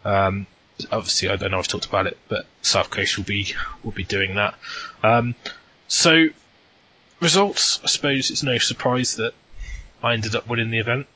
Um, 0.04 0.46
obviously, 0.90 1.28
I 1.28 1.36
don't 1.36 1.50
know. 1.50 1.58
if 1.58 1.64
I've 1.64 1.68
talked 1.68 1.86
about 1.86 2.06
it, 2.06 2.18
but 2.28 2.46
South 2.62 2.90
Coast 2.90 3.16
will 3.16 3.24
be 3.24 3.54
will 3.82 3.92
be 3.92 4.04
doing 4.04 4.34
that. 4.36 4.54
Um, 5.02 5.34
so 5.86 6.26
results. 7.20 7.80
I 7.82 7.86
suppose 7.86 8.30
it's 8.30 8.42
no 8.42 8.58
surprise 8.58 9.16
that 9.16 9.34
I 10.02 10.14
ended 10.14 10.34
up 10.34 10.48
winning 10.48 10.70
the 10.70 10.78
event. 10.78 11.06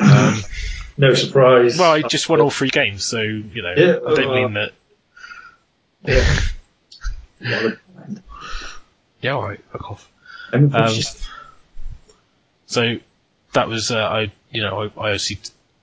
Um, 0.00 0.38
No 0.96 1.12
surprise. 1.14 1.76
well, 1.76 1.90
I 1.90 2.02
just 2.02 2.28
won 2.28 2.40
all 2.40 2.50
three 2.50 2.70
games, 2.70 3.04
so 3.04 3.20
you 3.20 3.62
know, 3.62 3.74
Yeah, 3.76 3.96
I 4.06 4.14
don't 4.14 4.28
uh, 4.28 4.34
mean 4.34 4.54
that. 4.54 4.72
Yeah. 7.40 7.70
Yeah, 9.24 9.32
all 9.36 9.42
right, 9.48 9.60
fuck 9.72 9.90
off. 9.90 10.10
Um, 10.52 10.70
So 12.66 12.96
that 13.54 13.68
was 13.68 13.90
uh, 13.90 13.96
I 14.04 14.32
you 14.50 14.62
know 14.62 14.80
I, 14.82 14.84
I 14.84 15.10
obviously 15.12 15.38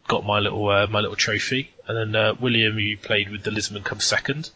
got 0.08 0.26
my 0.26 0.40
little 0.40 0.68
uh, 0.70 0.86
my 0.88 1.00
little 1.00 1.16
trophy, 1.16 1.72
and 1.88 1.98
then 1.98 2.16
uh, 2.16 2.36
William 2.40 2.74
who 2.74 2.98
played 2.98 3.30
with 3.32 3.44
the 3.44 3.50
Lisbon 3.52 3.82
come 3.84 4.00
second, 4.00 4.50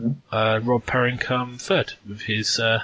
Mhm. 0.00 0.16
uh, 0.32 0.60
Rob 0.64 0.84
Perrin 0.84 1.18
come 1.18 1.58
third 1.58 1.92
with 2.08 2.22
his 2.22 2.58
uh, 2.58 2.80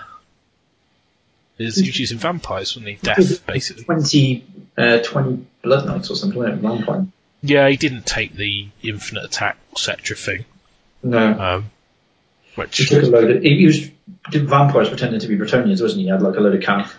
his 1.59 1.77
he 1.77 1.89
was 1.89 1.99
using 1.99 2.19
vampires, 2.19 2.77
wasn't 2.77 2.87
he? 2.87 2.95
Death 3.03 3.45
basically. 3.47 3.85
20, 3.85 4.45
uh, 4.79 4.99
20 4.99 5.47
Blood 5.63 5.87
Knights 5.87 6.11
or 6.11 6.17
something 6.17 6.41
like 6.41 6.53
that, 6.55 6.61
Vampire. 6.61 7.07
Yeah, 7.43 7.69
he 7.69 7.77
didn't 7.77 8.07
take 8.07 8.35
the 8.35 8.69
infinite 8.83 9.25
attack 9.25 9.57
etc 9.73 10.17
thing, 10.17 10.45
No. 11.03 11.33
um, 11.41 11.71
He 12.69 12.85
took 12.85 13.03
a 13.03 13.07
load 13.07 13.31
of, 13.31 13.43
he 13.43 13.67
was, 13.67 13.91
vampires 14.33 14.89
pretending 14.89 15.21
to 15.21 15.29
be 15.29 15.37
Bretonnians, 15.37 15.81
wasn't 15.81 16.01
he? 16.01 16.05
He 16.05 16.09
had 16.09 16.23
like 16.23 16.37
a 16.37 16.41
load 16.41 16.55
of 16.55 16.63
calf. 16.63 16.99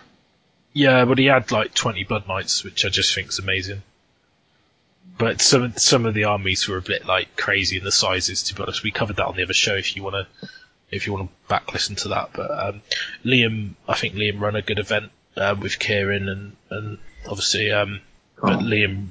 Yeah, 0.72 1.04
but 1.04 1.18
he 1.18 1.26
had 1.26 1.50
like 1.50 1.74
20 1.74 2.04
Blood 2.04 2.28
Knights, 2.28 2.64
which 2.64 2.84
I 2.84 2.88
just 2.88 3.14
think 3.14 3.28
is 3.28 3.38
amazing. 3.38 3.82
But 5.18 5.40
some 5.40 5.76
some 5.76 6.06
of 6.06 6.14
the 6.14 6.24
armies 6.24 6.66
were 6.66 6.78
a 6.78 6.82
bit 6.82 7.06
like 7.06 7.36
crazy 7.36 7.76
in 7.76 7.84
the 7.84 7.92
sizes. 7.92 8.44
To 8.44 8.54
be 8.54 8.62
honest, 8.62 8.82
we 8.82 8.90
covered 8.90 9.16
that 9.16 9.26
on 9.26 9.36
the 9.36 9.42
other 9.42 9.52
show. 9.52 9.74
If 9.74 9.94
you 9.94 10.02
want 10.02 10.16
to, 10.16 10.48
if 10.90 11.06
you 11.06 11.12
want 11.12 11.28
to 11.28 11.48
back 11.48 11.72
listen 11.72 11.96
to 11.96 12.08
that. 12.08 12.30
But 12.32 12.50
um, 12.50 12.82
Liam, 13.24 13.74
I 13.86 13.94
think 13.94 14.14
Liam 14.14 14.40
ran 14.40 14.56
a 14.56 14.62
good 14.62 14.78
event 14.78 15.12
um, 15.36 15.60
with 15.60 15.78
Kieran 15.78 16.28
and 16.28 16.56
and 16.70 16.98
obviously, 17.28 17.70
um, 17.70 18.00
but 18.40 18.60
Liam, 18.60 19.08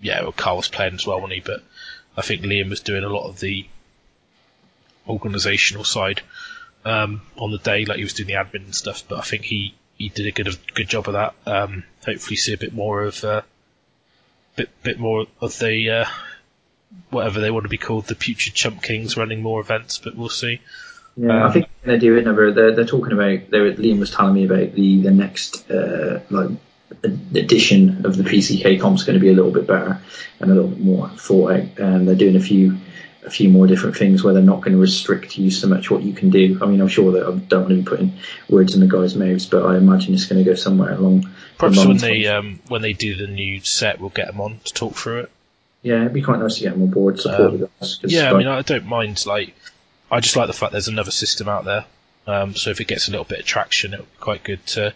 yeah, 0.00 0.22
well, 0.22 0.32
Carl 0.32 0.56
was 0.56 0.68
playing 0.68 0.94
as 0.94 1.06
well, 1.06 1.20
wasn't 1.20 1.34
he? 1.34 1.40
But 1.40 1.62
I 2.16 2.22
think 2.22 2.42
Liam 2.42 2.68
was 2.68 2.80
doing 2.80 3.04
a 3.04 3.08
lot 3.08 3.28
of 3.28 3.38
the 3.38 3.66
organisational 5.08 5.86
side 5.86 6.22
um, 6.84 7.22
on 7.36 7.50
the 7.50 7.58
day, 7.58 7.84
like 7.84 7.98
he 7.98 8.04
was 8.04 8.14
doing 8.14 8.28
the 8.28 8.34
admin 8.34 8.64
and 8.64 8.74
stuff. 8.74 9.04
But 9.08 9.18
I 9.18 9.22
think 9.22 9.44
he, 9.44 9.74
he 9.96 10.08
did 10.08 10.26
a 10.26 10.32
good 10.32 10.56
good 10.74 10.88
job 10.88 11.08
of 11.08 11.14
that. 11.14 11.34
Um, 11.46 11.84
hopefully, 12.04 12.36
see 12.36 12.52
a 12.52 12.58
bit 12.58 12.72
more 12.72 13.02
of 13.04 13.22
uh, 13.24 13.42
bit 14.56 14.70
bit 14.82 14.98
more 14.98 15.26
of 15.40 15.58
the 15.58 15.90
uh, 15.90 16.04
whatever 17.10 17.40
they 17.40 17.50
want 17.50 17.64
to 17.64 17.70
be 17.70 17.78
called, 17.78 18.06
the 18.06 18.14
future 18.14 18.50
Chump 18.50 18.82
Kings 18.82 19.16
running 19.16 19.42
more 19.42 19.60
events. 19.60 19.98
But 19.98 20.16
we'll 20.16 20.28
see. 20.28 20.60
Yeah, 21.16 21.44
Um, 21.44 21.50
I 21.50 21.52
think 21.52 21.68
they're 21.82 21.98
doing 21.98 22.24
another. 22.26 22.52
They're, 22.52 22.74
they're 22.74 22.84
talking 22.84 23.12
about. 23.12 23.50
They 23.50 23.60
were, 23.60 23.72
Liam 23.72 23.98
was 23.98 24.10
telling 24.10 24.34
me 24.34 24.44
about 24.44 24.74
the 24.74 25.02
the 25.02 25.10
next 25.10 25.70
uh, 25.70 26.20
like 26.30 26.50
edition 27.02 28.04
of 28.04 28.16
the 28.16 28.24
PCK 28.24 28.80
comp's 28.80 29.04
going 29.04 29.14
to 29.14 29.20
be 29.20 29.30
a 29.30 29.34
little 29.34 29.52
bit 29.52 29.66
better 29.66 30.00
and 30.40 30.50
a 30.50 30.54
little 30.54 30.70
bit 30.70 30.80
more 30.80 31.08
thought 31.10 31.52
out. 31.52 31.78
And 31.78 32.08
they're 32.08 32.14
doing 32.14 32.36
a 32.36 32.40
few 32.40 32.76
a 33.24 33.30
few 33.30 33.48
more 33.50 33.66
different 33.66 33.96
things 33.96 34.22
where 34.24 34.32
they're 34.32 34.42
not 34.42 34.60
going 34.62 34.72
to 34.72 34.78
restrict 34.78 35.36
you 35.36 35.50
so 35.50 35.68
much 35.68 35.90
what 35.90 36.02
you 36.02 36.12
can 36.12 36.30
do. 36.30 36.58
I 36.62 36.66
mean, 36.66 36.80
I'm 36.80 36.88
sure 36.88 37.12
that 37.12 37.22
I 37.26 37.36
don't 37.36 37.62
want 37.64 37.68
to 37.68 37.74
be 37.76 37.82
putting 37.82 38.12
words 38.48 38.74
in 38.74 38.80
the 38.80 38.86
guys' 38.86 39.14
mouths, 39.14 39.46
but 39.46 39.64
I 39.66 39.76
imagine 39.76 40.14
it's 40.14 40.26
going 40.26 40.42
to 40.42 40.50
go 40.50 40.54
somewhere 40.54 40.92
along. 40.94 41.28
Perhaps 41.58 41.84
when 41.84 41.98
they 41.98 42.26
um, 42.26 42.60
when 42.68 42.80
they 42.82 42.94
do 42.94 43.14
the 43.14 43.26
new 43.26 43.60
set, 43.60 44.00
we'll 44.00 44.08
get 44.10 44.26
them 44.28 44.40
on 44.40 44.60
to 44.64 44.72
talk 44.72 44.94
through 44.94 45.20
it. 45.20 45.30
yeah, 45.82 46.00
it'd 46.00 46.14
be 46.14 46.22
quite 46.22 46.38
nice 46.40 46.56
to 46.56 46.62
get 46.62 46.72
them 46.72 46.82
on 46.82 46.90
board, 46.90 47.20
support 47.20 47.52
Um. 47.60 47.68
'cause, 47.78 47.98
Yeah, 48.04 48.32
I 48.32 48.38
mean, 48.38 48.46
I 48.46 48.62
don't 48.62 48.86
mind. 48.86 49.24
Like, 49.26 49.54
I 50.10 50.20
just 50.20 50.36
like 50.36 50.46
the 50.46 50.52
fact 50.54 50.72
there's 50.72 50.88
another 50.88 51.10
system 51.10 51.48
out 51.48 51.64
there. 51.64 51.84
Um, 52.26 52.54
so 52.54 52.70
if 52.70 52.80
it 52.80 52.86
gets 52.86 53.08
a 53.08 53.10
little 53.10 53.24
bit 53.24 53.40
of 53.40 53.44
traction, 53.44 53.92
it'll 53.94 54.04
be 54.06 54.10
quite 54.20 54.44
good 54.44 54.64
to 54.68 54.94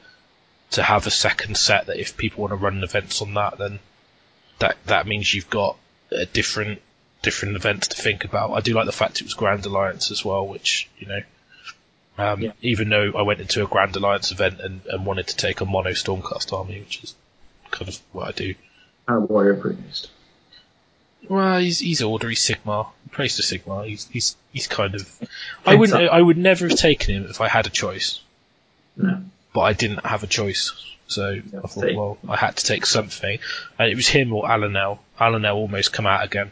to 0.72 0.82
have 0.82 1.06
a 1.06 1.10
second 1.10 1.56
set. 1.56 1.86
That 1.86 1.98
if 1.98 2.16
people 2.16 2.42
want 2.42 2.52
to 2.52 2.56
run 2.56 2.82
events 2.82 3.20
on 3.20 3.34
that, 3.34 3.58
then 3.58 3.78
that 4.60 4.78
that 4.86 5.06
means 5.06 5.32
you've 5.34 5.50
got 5.50 5.76
a 6.10 6.24
different 6.26 6.80
different 7.24 7.56
events 7.56 7.88
to 7.88 7.96
think 8.00 8.24
about. 8.24 8.52
I 8.52 8.60
do 8.60 8.74
like 8.74 8.86
the 8.86 8.92
fact 8.92 9.20
it 9.20 9.24
was 9.24 9.34
Grand 9.34 9.66
Alliance 9.66 10.10
as 10.12 10.24
well, 10.24 10.46
which 10.46 10.88
you 10.98 11.06
know. 11.08 11.20
Um, 12.16 12.40
Yeah. 12.42 12.52
Even 12.62 12.90
though 12.90 13.10
I 13.16 13.22
went 13.22 13.40
into 13.40 13.64
a 13.64 13.66
Grand 13.66 13.96
Alliance 13.96 14.30
event 14.30 14.60
and, 14.60 14.80
and 14.86 15.04
wanted 15.04 15.26
to 15.28 15.36
take 15.36 15.60
a 15.60 15.64
mono 15.64 15.90
Stormcast 15.90 16.52
army, 16.52 16.78
which 16.80 17.02
is 17.02 17.14
kind 17.72 17.88
of 17.88 17.98
what 18.12 18.28
I 18.28 18.32
do. 18.32 18.54
our 19.08 19.18
warrior 19.20 19.54
priest. 19.56 20.10
Well, 21.28 21.58
he's 21.58 21.78
he's 21.80 22.02
order. 22.02 22.28
He's 22.28 22.40
Sigmar. 22.46 22.88
He 23.04 23.10
plays 23.10 23.36
to 23.36 23.42
Sigmar. 23.42 23.86
He's 23.88 24.06
he's 24.08 24.36
he's 24.52 24.66
kind 24.66 24.94
of. 24.94 25.10
I 25.64 25.74
wouldn't. 25.74 26.08
I 26.10 26.20
would 26.20 26.36
never 26.38 26.68
have 26.68 26.78
taken 26.78 27.14
him 27.14 27.26
if 27.30 27.40
I 27.40 27.48
had 27.48 27.66
a 27.66 27.70
choice, 27.70 28.20
No. 28.96 29.22
but 29.54 29.62
I 29.62 29.72
didn't 29.72 30.04
have 30.04 30.22
a 30.22 30.26
choice. 30.26 30.72
So 31.06 31.32
I 31.34 31.66
thought, 31.66 31.82
take- 31.82 31.96
well, 31.96 32.18
I 32.28 32.36
had 32.36 32.56
to 32.56 32.64
take 32.64 32.84
something, 32.86 33.38
and 33.78 33.90
it 33.90 33.94
was 33.96 34.06
him 34.06 34.32
or 34.34 34.44
Alarielle. 34.44 34.98
Alarielle 35.18 35.54
almost 35.56 35.92
come 35.94 36.06
out 36.06 36.24
again, 36.24 36.50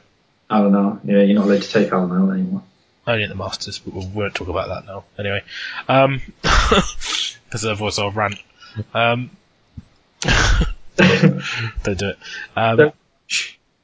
I 0.51 0.59
don't 0.59 0.73
know. 0.73 1.01
Yeah, 1.05 1.23
you're 1.23 1.37
not 1.39 1.47
allowed 1.47 1.63
to 1.63 1.69
take 1.71 1.93
Alan 1.93 2.13
out 2.13 2.33
anymore. 2.35 2.63
only 3.07 3.23
at 3.25 3.29
the 3.31 3.35
Masters, 3.35 3.79
but 3.79 3.95
we 3.95 4.07
won't 4.07 4.35
talk 4.35 4.49
about 4.49 4.69
that 4.69 4.87
now. 4.87 5.05
Anyway, 5.19 5.43
because 6.43 7.65
otherwise 7.65 7.99
I'll 7.99 8.11
rant. 8.11 8.37
Um, 8.95 9.31
don't 10.97 11.99
do 11.99 12.09
it. 12.09 12.19
Um, 12.57 12.77
Don't- 12.77 12.95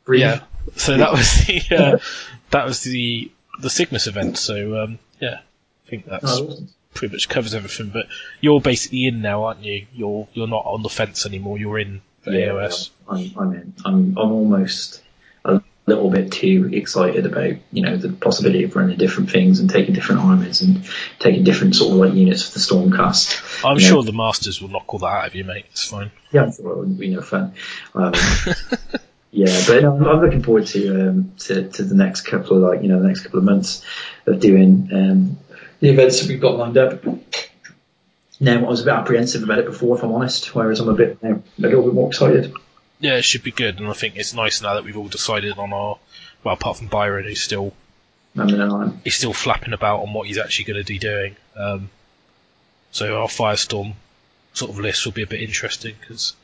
breathe. 0.04 0.20
Yeah. 0.22 0.40
So 0.76 0.96
that 0.98 1.12
was 1.12 1.46
the 1.46 1.62
uh, 1.76 1.98
that 2.50 2.64
was 2.66 2.82
the 2.82 3.30
the 3.60 3.70
Cygnus 3.70 4.06
event. 4.06 4.36
So 4.38 4.82
um, 4.82 4.98
yeah, 5.20 5.40
I 5.86 5.90
think 5.90 6.04
that's 6.06 6.24
Oh, 6.38 6.58
pretty 6.94 7.14
much 7.14 7.28
covers 7.28 7.54
everything. 7.54 7.88
But 7.90 8.06
you're 8.40 8.60
basically 8.60 9.06
in 9.06 9.22
now, 9.22 9.44
aren't 9.44 9.64
you? 9.64 9.86
You're 9.94 10.28
you're 10.34 10.46
not 10.48 10.64
on 10.66 10.82
the 10.82 10.90
fence 10.90 11.24
anymore. 11.26 11.58
You're 11.58 11.78
in 11.78 12.02
the 12.24 12.32
Yeah, 12.32 12.48
AOS. 12.48 12.90
I'm, 13.08 13.32
I'm 13.38 13.52
in. 13.54 13.72
I'm, 13.84 13.94
I'm 14.18 14.30
almost 14.32 15.02
a 15.44 15.62
little 15.88 16.10
bit 16.10 16.32
too 16.32 16.70
excited 16.72 17.26
about, 17.26 17.54
you 17.72 17.82
know, 17.82 17.96
the 17.96 18.10
possibility 18.10 18.64
of 18.64 18.76
running 18.76 18.96
different 18.96 19.30
things 19.30 19.60
and 19.60 19.68
taking 19.68 19.94
different 19.94 20.20
armors 20.20 20.60
and 20.60 20.88
taking 21.18 21.44
different 21.44 21.74
sort 21.74 21.92
of 21.92 21.98
like 21.98 22.14
units 22.14 22.42
for 22.42 22.58
the 22.58 22.60
Stormcast. 22.60 23.64
I'm 23.64 23.76
you 23.76 23.82
know. 23.82 23.88
sure 23.88 24.02
the 24.02 24.12
Masters 24.12 24.60
will 24.60 24.68
knock 24.68 24.92
all 24.92 25.00
that 25.00 25.06
out 25.06 25.26
of 25.28 25.34
you, 25.34 25.44
mate. 25.44 25.66
It's 25.70 25.88
fine. 25.88 26.10
Yeah, 26.32 26.42
I'm 26.42 26.52
sure 26.52 26.72
it 26.72 26.78
wouldn't 26.78 26.98
be 26.98 27.08
no 27.08 27.22
fun. 27.22 27.54
Um, 27.94 28.12
yeah, 29.30 29.62
but 29.66 29.84
I'm, 29.84 30.06
I'm 30.06 30.20
looking 30.20 30.42
forward 30.42 30.66
to, 30.68 31.08
um, 31.08 31.32
to 31.38 31.68
to 31.68 31.82
the 31.82 31.94
next 31.94 32.22
couple 32.22 32.56
of 32.56 32.62
like 32.62 32.82
you 32.82 32.88
know 32.88 33.00
the 33.00 33.08
next 33.08 33.22
couple 33.22 33.38
of 33.38 33.44
months 33.44 33.84
of 34.26 34.40
doing 34.40 34.88
um, 34.92 35.38
the 35.80 35.88
events 35.90 36.20
that 36.20 36.28
we've 36.28 36.40
got 36.40 36.56
lined 36.56 36.78
up. 36.78 37.04
Now, 38.40 38.64
I 38.64 38.68
was 38.68 38.82
a 38.82 38.84
bit 38.84 38.94
apprehensive 38.94 39.42
about 39.42 39.58
it 39.58 39.66
before, 39.66 39.96
if 39.96 40.04
I'm 40.04 40.12
honest, 40.12 40.54
whereas 40.54 40.78
I'm 40.78 40.88
a 40.88 40.94
bit 40.94 41.20
now, 41.22 41.42
a 41.58 41.60
little 41.60 41.82
bit 41.82 41.94
more 41.94 42.08
excited. 42.08 42.52
Yeah, 43.00 43.16
it 43.16 43.24
should 43.24 43.42
be 43.42 43.52
good, 43.52 43.78
and 43.78 43.88
I 43.88 43.92
think 43.92 44.16
it's 44.16 44.34
nice 44.34 44.60
now 44.60 44.74
that 44.74 44.84
we've 44.84 44.96
all 44.96 45.08
decided 45.08 45.58
on 45.58 45.72
our. 45.72 45.98
Well, 46.42 46.54
apart 46.54 46.78
from 46.78 46.88
Byron, 46.88 47.24
who's 47.24 47.42
still 47.42 47.72
he's 49.04 49.16
still 49.16 49.32
flapping 49.32 49.72
about 49.72 50.00
on 50.00 50.12
what 50.12 50.26
he's 50.26 50.38
actually 50.38 50.66
going 50.66 50.84
to 50.84 50.86
be 50.86 50.98
doing. 50.98 51.36
Um, 51.56 51.90
so 52.92 53.20
our 53.20 53.28
Firestorm 53.28 53.94
sort 54.52 54.70
of 54.70 54.78
list 54.78 55.04
will 55.04 55.12
be 55.12 55.22
a 55.22 55.26
bit 55.26 55.42
interesting 55.42 55.94
because 56.00 56.34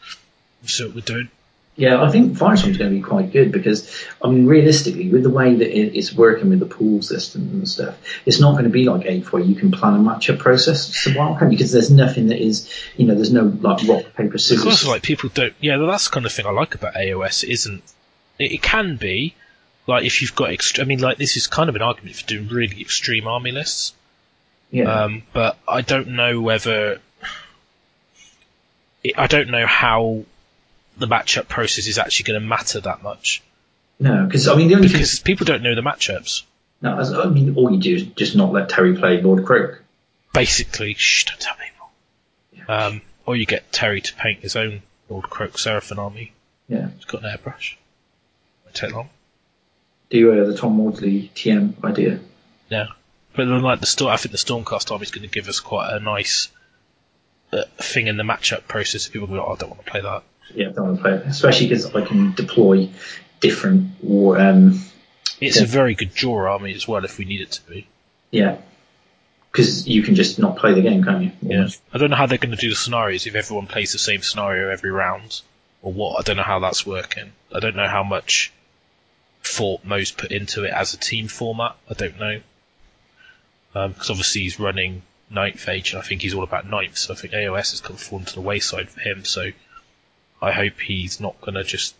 we'll 0.60 0.68
see 0.68 0.84
what 0.84 0.94
we're 0.94 1.00
doing. 1.00 1.28
Yeah, 1.76 2.02
I 2.02 2.10
think 2.10 2.38
Firestorm 2.38 2.68
is 2.68 2.78
going 2.78 2.90
to 2.90 2.96
be 2.96 3.02
quite 3.02 3.32
good 3.32 3.50
because, 3.50 4.06
I 4.22 4.28
mean, 4.28 4.46
realistically, 4.46 5.10
with 5.10 5.24
the 5.24 5.30
way 5.30 5.56
that 5.56 5.76
it's 5.76 6.12
working 6.12 6.50
with 6.50 6.60
the 6.60 6.66
pool 6.66 7.02
system 7.02 7.42
and 7.52 7.68
stuff, 7.68 7.96
it's 8.24 8.38
not 8.38 8.52
going 8.52 8.64
to 8.64 8.70
be 8.70 8.84
like 8.84 9.06
eight 9.06 9.32
where 9.32 9.42
you 9.42 9.56
can 9.56 9.72
plan 9.72 9.94
a 9.94 9.98
matchup 9.98 10.38
process 10.38 10.94
so 10.94 11.10
well, 11.16 11.34
can 11.34 11.50
you? 11.50 11.58
Because 11.58 11.72
there's 11.72 11.90
nothing 11.90 12.28
that 12.28 12.40
is, 12.40 12.72
you 12.96 13.06
know, 13.06 13.16
there's 13.16 13.32
no 13.32 13.42
like 13.60 13.86
rock 13.88 14.04
paper 14.14 14.38
scissors. 14.38 14.62
Because 14.62 14.78
scissors. 14.78 14.88
like 14.88 15.02
people 15.02 15.30
don't. 15.34 15.54
Yeah, 15.60 15.78
that's 15.78 16.04
the 16.08 16.14
kind 16.14 16.26
of 16.26 16.32
thing 16.32 16.46
I 16.46 16.50
like 16.50 16.76
about 16.76 16.94
AOS. 16.94 17.42
It 17.42 17.50
isn't 17.50 17.82
it, 18.38 18.52
it 18.52 18.62
can 18.62 18.96
be 18.96 19.34
like 19.86 20.04
if 20.04 20.22
you've 20.22 20.36
got 20.36 20.50
extre- 20.50 20.80
I 20.80 20.84
mean, 20.84 21.00
like 21.00 21.18
this 21.18 21.36
is 21.36 21.46
kind 21.46 21.68
of 21.68 21.76
an 21.76 21.82
argument 21.82 22.16
for 22.16 22.26
doing 22.26 22.48
really 22.48 22.80
extreme 22.80 23.26
army 23.26 23.50
lists. 23.50 23.94
yeah, 24.70 24.84
Um, 24.84 25.24
but 25.32 25.58
I 25.66 25.80
don't 25.80 26.08
know 26.08 26.40
whether 26.40 27.00
I 29.16 29.26
don't 29.26 29.50
know 29.50 29.66
how 29.66 30.24
the 30.96 31.06
matchup 31.06 31.48
process 31.48 31.86
is 31.86 31.98
actually 31.98 32.32
going 32.32 32.40
to 32.40 32.46
matter 32.46 32.80
that 32.80 33.02
much 33.02 33.42
no, 34.00 34.26
because 34.26 34.48
I 34.48 34.56
mean, 34.56 34.68
the 34.68 34.74
only 34.74 34.88
thing, 34.88 34.96
because 34.98 35.20
people 35.20 35.46
don't 35.46 35.62
know 35.62 35.74
the 35.74 35.80
matchups. 35.80 36.42
no, 36.82 36.98
as- 36.98 37.12
I 37.12 37.26
mean, 37.26 37.54
all 37.54 37.70
you 37.70 37.78
do 37.80 37.94
is 37.94 38.02
just 38.02 38.34
not 38.34 38.52
let 38.52 38.68
Terry 38.68 38.96
play 38.96 39.22
Lord 39.22 39.44
Kroak. 39.44 39.80
Basically, 40.32 40.94
shh, 40.94 41.26
don't 41.26 41.40
tell 41.40 41.54
people. 41.54 42.74
Um, 42.74 43.02
or 43.24 43.36
you 43.36 43.46
get 43.46 43.70
Terry 43.72 44.00
to 44.00 44.14
paint 44.14 44.40
his 44.40 44.56
own 44.56 44.82
Lord 45.08 45.30
Kroak 45.30 45.52
Seraphon 45.52 45.98
army. 45.98 46.32
Yeah, 46.68 46.88
He's 46.96 47.04
got 47.04 47.22
an 47.22 47.30
airbrush. 47.30 47.76
Won't 48.64 48.74
take 48.74 48.92
long. 48.92 49.10
do 50.10 50.18
you 50.18 50.32
uh, 50.32 50.44
the 50.44 50.56
Tom 50.56 50.76
Maudsley 50.76 51.30
TM 51.34 51.74
idea. 51.84 52.18
Yeah, 52.68 52.88
but 53.36 53.44
then 53.44 53.62
like 53.62 53.78
the 53.80 53.86
storm, 53.86 54.12
I 54.12 54.16
think 54.16 54.32
the 54.32 54.38
Stormcast 54.38 54.90
army 54.90 55.04
is 55.04 55.12
going 55.12 55.28
to 55.28 55.32
give 55.32 55.48
us 55.48 55.60
quite 55.60 55.92
a 55.94 56.00
nice 56.00 56.48
uh, 57.52 57.62
thing 57.78 58.08
in 58.08 58.16
the 58.16 58.24
matchup 58.24 58.66
process. 58.66 59.06
People 59.08 59.28
go, 59.28 59.44
oh, 59.44 59.52
I 59.52 59.56
don't 59.56 59.70
want 59.70 59.84
to 59.84 59.90
play 59.90 60.00
that. 60.00 60.24
Yeah, 60.54 60.68
I 60.68 60.72
don't 60.72 60.86
want 60.86 60.96
to 60.98 61.02
play 61.02 61.12
it, 61.14 61.26
especially 61.26 61.68
because 61.68 61.94
I 61.94 62.04
can 62.04 62.32
deploy 62.32 62.88
different 63.40 63.90
war. 64.02 64.40
Um, 64.40 64.80
It's 65.40 65.56
Yeah. 65.58 65.64
a 65.64 65.66
very 65.66 65.94
good 65.94 66.14
draw 66.14 66.50
army 66.52 66.74
as 66.74 66.86
well 66.88 67.04
if 67.04 67.18
we 67.18 67.24
need 67.24 67.40
it 67.40 67.52
to 67.52 67.62
be. 67.68 67.86
yeah, 68.30 68.56
because 69.50 69.86
you 69.86 70.02
can 70.02 70.14
just 70.14 70.38
not 70.38 70.56
play 70.56 70.74
the 70.74 70.80
game, 70.82 71.02
can't 71.04 71.24
you? 71.24 71.32
Yeah, 71.42 71.68
I 71.92 71.98
don't 71.98 72.10
know 72.10 72.16
how 72.16 72.26
they're 72.26 72.38
going 72.38 72.54
to 72.56 72.60
do 72.60 72.70
the 72.70 72.76
scenarios 72.76 73.26
if 73.26 73.34
everyone 73.34 73.66
plays 73.66 73.92
the 73.92 73.98
same 73.98 74.22
scenario 74.22 74.70
every 74.70 74.90
round, 74.90 75.40
or 75.82 75.92
what. 75.92 76.18
I 76.18 76.22
don't 76.22 76.36
know 76.36 76.42
how 76.44 76.60
that's 76.60 76.86
working. 76.86 77.32
I 77.54 77.60
don't 77.60 77.76
know 77.76 77.88
how 77.88 78.02
much 78.04 78.52
thought 79.42 79.84
Mo's 79.84 80.10
put 80.10 80.32
into 80.32 80.64
it 80.64 80.72
as 80.72 80.94
a 80.94 80.96
team 80.96 81.28
format. 81.28 81.76
I 81.90 81.94
don't 81.94 82.18
know 82.18 82.40
because 83.72 84.10
obviously 84.10 84.42
he's 84.42 84.58
running 84.60 85.02
Ninth 85.30 85.68
Age, 85.68 85.92
and 85.92 86.00
I 86.02 86.04
think 86.06 86.22
he's 86.22 86.34
all 86.34 86.44
about 86.44 86.68
ninth. 86.68 86.96
So 86.96 87.12
I 87.12 87.16
think 87.16 87.34
AOS 87.34 87.72
has 87.72 87.80
kind 87.80 87.94
of 87.94 88.00
fallen 88.00 88.24
to 88.26 88.34
the 88.34 88.40
wayside 88.40 88.88
for 88.88 89.00
him. 89.00 89.24
So 89.24 89.50
I 90.40 90.52
hope 90.52 90.78
he's 90.80 91.20
not 91.20 91.40
going 91.40 91.54
to 91.54 91.64
just 91.64 91.94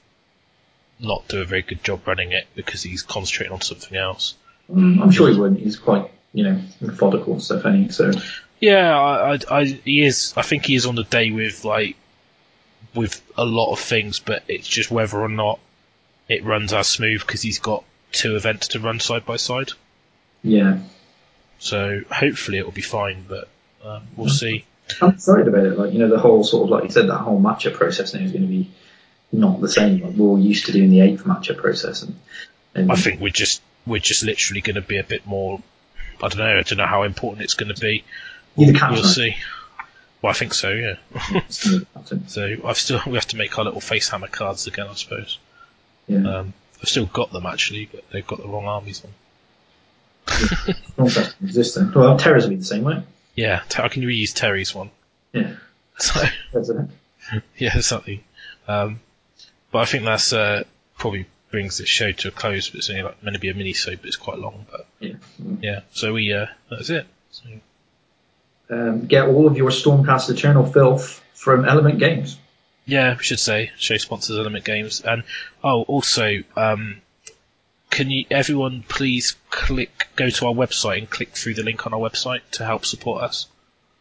not 1.01 1.27
do 1.29 1.41
a 1.41 1.45
very 1.45 1.63
good 1.63 1.83
job 1.83 2.07
running 2.07 2.33
it 2.33 2.47
because 2.55 2.83
he's 2.83 3.03
concentrating 3.03 3.53
on 3.53 3.61
something 3.61 3.97
else. 3.97 4.35
Mm, 4.71 5.01
I'm 5.01 5.11
sure 5.11 5.31
he 5.31 5.39
would. 5.39 5.57
He's 5.57 5.77
quite, 5.77 6.11
you 6.33 6.45
know, 6.45 6.61
methodical 6.81 7.35
and 7.35 7.43
stuff, 7.43 7.67
ain't 7.67 7.87
he? 7.87 7.93
So 7.93 8.13
Yeah, 8.61 8.99
I, 8.99 9.35
I, 9.35 9.39
I, 9.51 9.65
he 9.65 10.03
is. 10.05 10.33
I 10.37 10.43
think 10.43 10.67
he 10.67 10.75
is 10.75 10.87
on 10.87 10.95
the 10.95 11.05
day 11.05 11.31
with 11.31 11.65
like 11.65 11.97
with 12.95 13.21
a 13.37 13.45
lot 13.45 13.73
of 13.73 13.81
things, 13.81 14.21
but 14.21 14.45
it's 14.49 14.69
just 14.69 14.91
whether 14.91 15.19
or 15.19 15.29
not 15.29 15.59
it 16.29 16.45
runs 16.45 16.73
as 16.73 16.87
smooth 16.87 17.21
because 17.21 17.43
he's 17.43 17.59
got 17.59 17.85
two 18.13 18.37
events 18.37 18.69
to 18.69 18.81
run 18.81 19.01
side 19.01 19.27
by 19.27 19.37
side. 19.37 19.73
yeah, 20.43 20.79
So 21.59 22.01
hopefully 22.11 22.59
it 22.59 22.65
will 22.65 22.73
be 22.73 22.83
fine, 22.83 23.25
but 23.29 23.49
um, 23.85 24.03
we'll 24.17 24.29
see. 24.29 24.65
I'm 25.01 25.11
excited 25.11 25.49
about 25.49 25.67
it. 25.67 25.79
Like 25.79 25.93
you 25.93 25.99
know, 25.99 26.09
the 26.09 26.19
whole 26.19 26.45
sort 26.45 26.65
of 26.65 26.71
like 26.71 26.85
you 26.85 26.91
said, 26.91 27.09
that 27.09 27.19
whole 27.19 27.41
matchup 27.41 27.75
process 27.75 28.15
now 28.15 28.21
is 28.21 28.33
going 28.33 28.43
to 28.43 28.49
be 28.49 28.71
not 29.33 29.61
the 29.61 29.69
same. 29.69 30.01
Like 30.01 30.15
we're 30.15 30.27
all 30.29 30.39
used 30.39 30.67
to 30.67 30.73
doing 30.73 30.91
the 30.91 31.01
eighth 31.01 31.25
matchup 31.25 31.57
process, 31.59 32.03
and, 32.03 32.19
and 32.75 32.93
I 32.93 32.97
think 32.97 33.21
we're 33.21 33.31
just 33.31 33.63
we're 33.87 34.01
just 34.01 34.23
literally 34.25 34.61
going 34.61 34.77
to 34.77 34.83
be 34.83 34.99
a 34.99 35.05
bit 35.05 35.27
more. 35.27 35.61
I 36.23 36.29
don't 36.29 36.39
know. 36.39 36.59
I 36.59 36.63
don't 36.63 36.79
know 36.79 36.87
how 36.87 37.03
important 37.03 37.43
it's 37.43 37.55
going 37.55 37.75
to 37.75 37.81
be. 37.81 38.05
The 38.57 38.89
We'll 38.93 39.03
see. 39.03 39.37
Well, 40.23 40.31
I 40.31 40.35
think 40.35 40.55
so. 40.55 40.71
Yeah. 40.71 40.97
You're 41.31 41.81
the 41.81 41.87
captain. 41.93 42.29
so 42.29 42.57
I've 42.65 42.79
still 42.79 43.01
we 43.07 43.15
have 43.15 43.27
to 43.29 43.37
make 43.37 43.59
our 43.59 43.65
little 43.65 43.81
face 43.81 44.09
hammer 44.09 44.29
cards 44.29 44.67
again, 44.67 44.87
I 44.89 44.95
suppose. 44.95 45.39
Yeah, 46.07 46.39
Um, 46.39 46.55
I've 46.83 46.89
still 46.89 47.07
got 47.07 47.33
them 47.33 47.47
actually, 47.47 47.91
but 47.93 48.09
they've 48.11 48.27
got 48.27 48.41
the 48.41 48.49
wrong 48.49 48.67
armies 48.67 49.03
on. 49.05 49.11
Existent. 51.43 51.95
Well, 51.95 52.17
Terrors 52.17 52.45
will 52.45 52.51
be 52.51 52.57
the 52.57 52.65
same 52.65 52.85
way. 52.85 53.03
Yeah, 53.35 53.63
I 53.79 53.89
can 53.89 54.03
reuse 54.03 54.33
Terry's 54.35 54.75
one. 54.75 54.91
Yeah, 55.33 55.55
So 55.99 56.23
yeah, 57.57 57.81
something. 57.81 58.23
Um, 58.69 59.01
but 59.73 59.79
I 59.81 59.85
think 59.87 60.05
that's 60.05 60.33
uh, 60.33 60.65
probably 60.97 61.27
brings 61.51 61.79
this 61.79 61.89
show 61.89 62.13
to 62.13 62.29
a 62.29 62.31
close. 62.31 62.69
But 62.71 62.79
it's 62.79 62.91
only 62.91 63.03
like 63.03 63.23
meant 63.23 63.35
to 63.35 63.41
be 63.41 63.51
a 63.51 63.55
mini 63.55 63.73
soap, 63.73 64.01
but 64.01 64.07
it's 64.09 64.17
quite 64.17 64.39
long. 64.39 64.67
But 64.71 64.87
Yeah. 65.01 65.15
yeah, 65.61 65.81
so 65.93 66.13
we 66.13 66.33
uh, 66.33 66.47
that's 66.71 66.91
it. 66.91 67.07
So, 67.31 67.43
Um, 68.71 69.07
get 69.07 69.27
all 69.29 69.47
of 69.47 69.57
your 69.57 69.71
Stormcast 69.71 70.31
Eternal 70.31 70.65
filth 70.67 71.21
from 71.35 71.65
Element 71.65 71.99
Games. 71.99 72.39
yeah, 72.87 73.17
we 73.17 73.23
should 73.25 73.41
say 73.41 73.73
show 73.79 73.97
sponsors 73.97 74.39
Element 74.39 74.65
Games, 74.65 75.01
and 75.01 75.23
oh, 75.63 75.83
also, 75.83 76.43
um, 76.57 77.01
can 77.95 78.11
you 78.11 78.25
everyone 78.31 78.85
please 78.89 79.37
click 79.51 80.09
go 80.17 80.29
to 80.29 80.47
our 80.47 80.53
website 80.53 80.99
and 80.99 81.09
click 81.09 81.31
through 81.31 81.55
the 81.55 81.63
link 81.63 81.87
on 81.87 81.95
our 81.95 82.01
website 82.01 82.41
to 82.51 82.65
help 82.65 82.85
support 82.85 83.23
us. 83.23 83.47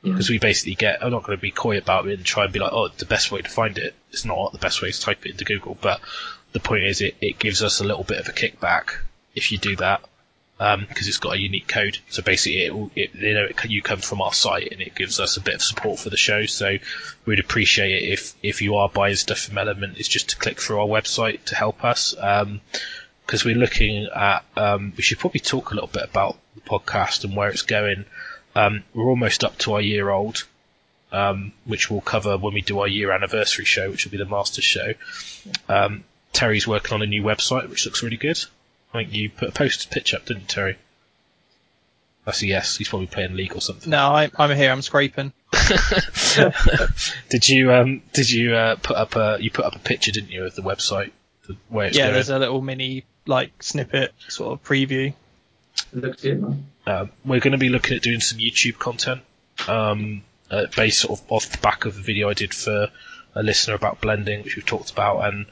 Yeah. 0.01 0.11
because 0.11 0.29
we 0.29 0.37
basically 0.37 0.75
get. 0.75 1.01
I'm 1.01 1.11
not 1.11 1.23
going 1.23 1.37
to 1.37 1.41
be 1.41 1.51
coy 1.51 1.77
about 1.77 2.07
it 2.07 2.17
and 2.17 2.25
try 2.25 2.43
and 2.43 2.51
be 2.51 2.59
like, 2.59 2.73
oh, 2.73 2.89
the 2.89 3.05
best 3.05 3.31
way 3.31 3.41
to 3.41 3.49
find 3.49 3.77
it. 3.77 3.95
It's 4.11 4.25
not 4.25 4.51
the 4.51 4.57
best 4.57 4.81
way 4.81 4.89
is 4.89 4.99
type 4.99 5.25
it 5.25 5.31
into 5.31 5.45
Google, 5.45 5.77
but 5.79 6.01
the 6.51 6.59
point 6.59 6.83
is, 6.83 6.99
it, 6.99 7.15
it 7.21 7.39
gives 7.39 7.63
us 7.63 7.79
a 7.79 7.85
little 7.85 8.03
bit 8.03 8.19
of 8.19 8.27
a 8.27 8.33
kickback 8.33 8.97
if 9.33 9.53
you 9.53 9.57
do 9.57 9.77
that 9.77 10.03
um, 10.59 10.85
because 10.87 11.07
it's 11.07 11.17
got 11.17 11.35
a 11.35 11.39
unique 11.39 11.67
code. 11.67 11.97
So 12.09 12.21
basically, 12.21 12.65
it, 12.65 12.73
it 12.95 13.15
you 13.15 13.33
know 13.33 13.45
it, 13.45 13.65
you 13.69 13.81
come 13.81 13.99
from 13.99 14.21
our 14.21 14.33
site 14.33 14.71
and 14.71 14.81
it 14.81 14.95
gives 14.95 15.19
us 15.19 15.37
a 15.37 15.41
bit 15.41 15.55
of 15.55 15.61
support 15.61 15.99
for 15.99 16.09
the 16.09 16.17
show. 16.17 16.45
So 16.45 16.77
we'd 17.25 17.39
appreciate 17.39 17.91
it 17.91 18.09
if 18.13 18.35
if 18.43 18.61
you 18.61 18.75
are 18.75 18.89
buying 18.89 19.15
stuff 19.15 19.39
from 19.39 19.57
Element, 19.57 19.97
it's 19.97 20.07
just 20.07 20.29
to 20.29 20.37
click 20.37 20.59
through 20.59 20.79
our 20.79 20.87
website 20.87 21.43
to 21.45 21.55
help 21.55 21.83
us. 21.83 22.15
Um, 22.19 22.61
because 23.25 23.45
we're 23.45 23.55
looking 23.55 24.07
at, 24.13 24.43
um, 24.55 24.93
we 24.95 25.03
should 25.03 25.19
probably 25.19 25.39
talk 25.39 25.71
a 25.71 25.73
little 25.73 25.89
bit 25.89 26.03
about 26.03 26.37
the 26.55 26.61
podcast 26.61 27.23
and 27.23 27.35
where 27.35 27.49
it's 27.49 27.61
going. 27.61 28.05
Um, 28.55 28.83
we're 28.93 29.09
almost 29.09 29.43
up 29.43 29.57
to 29.59 29.73
our 29.73 29.81
year 29.81 30.09
old, 30.09 30.43
um, 31.11 31.53
which 31.65 31.89
we'll 31.89 32.01
cover 32.01 32.37
when 32.37 32.53
we 32.53 32.61
do 32.61 32.79
our 32.79 32.87
year 32.87 33.11
anniversary 33.11 33.65
show, 33.65 33.89
which 33.89 34.05
will 34.05 34.11
be 34.11 34.17
the 34.17 34.25
Masters 34.25 34.65
show. 34.65 34.93
Um, 35.69 36.03
Terry's 36.33 36.67
working 36.67 36.93
on 36.93 37.01
a 37.01 37.07
new 37.07 37.23
website, 37.23 37.69
which 37.69 37.85
looks 37.85 38.03
really 38.03 38.17
good. 38.17 38.39
I 38.93 38.99
think 38.99 39.13
you 39.13 39.29
put 39.29 39.49
a 39.49 39.51
post 39.51 39.89
pitch 39.89 40.13
up, 40.13 40.25
didn't 40.25 40.41
you, 40.41 40.47
Terry? 40.47 40.77
That's 42.25 42.41
a 42.41 42.47
yes. 42.47 42.77
He's 42.77 42.87
probably 42.87 43.07
playing 43.07 43.35
League 43.35 43.55
or 43.55 43.61
something. 43.61 43.89
No, 43.89 43.97
I, 43.97 44.29
I'm 44.37 44.55
here. 44.55 44.71
I'm 44.71 44.81
scraping. 44.81 45.33
did 47.29 47.49
you 47.49 47.73
um 47.73 48.01
did 48.13 48.29
you 48.29 48.55
uh, 48.55 48.75
put 48.77 48.95
up 48.95 49.15
a 49.15 49.37
you 49.39 49.51
put 49.51 49.65
up 49.65 49.75
a 49.75 49.79
picture, 49.79 50.11
didn't 50.11 50.31
you, 50.31 50.45
of 50.45 50.55
the 50.55 50.61
website, 50.61 51.11
the 51.47 51.57
yeah, 51.71 51.91
going? 51.91 52.13
there's 52.13 52.29
a 52.29 52.39
little 52.39 52.61
mini 52.61 53.03
like 53.25 53.63
snippet 53.63 54.13
sort 54.27 54.53
of 54.53 54.63
preview. 54.63 55.13
Looks 55.93 56.21
good, 56.21 56.41
man. 56.41 56.65
Um, 56.85 57.11
we're 57.23 57.39
going 57.39 57.53
to 57.53 57.57
be 57.57 57.69
looking 57.69 57.95
at 57.97 58.03
doing 58.03 58.19
some 58.19 58.39
YouTube 58.39 58.77
content, 58.77 59.21
um, 59.67 60.23
uh, 60.51 60.65
based 60.75 60.99
sort 60.99 61.19
of 61.19 61.31
off 61.31 61.49
the 61.49 61.57
back 61.59 61.85
of 61.85 61.95
the 61.95 62.01
video 62.01 62.29
I 62.29 62.33
did 62.33 62.53
for 62.53 62.89
a 63.35 63.43
listener 63.43 63.75
about 63.75 64.01
blending, 64.01 64.43
which 64.43 64.55
we've 64.55 64.65
talked 64.65 64.91
about, 64.91 65.21
and 65.25 65.45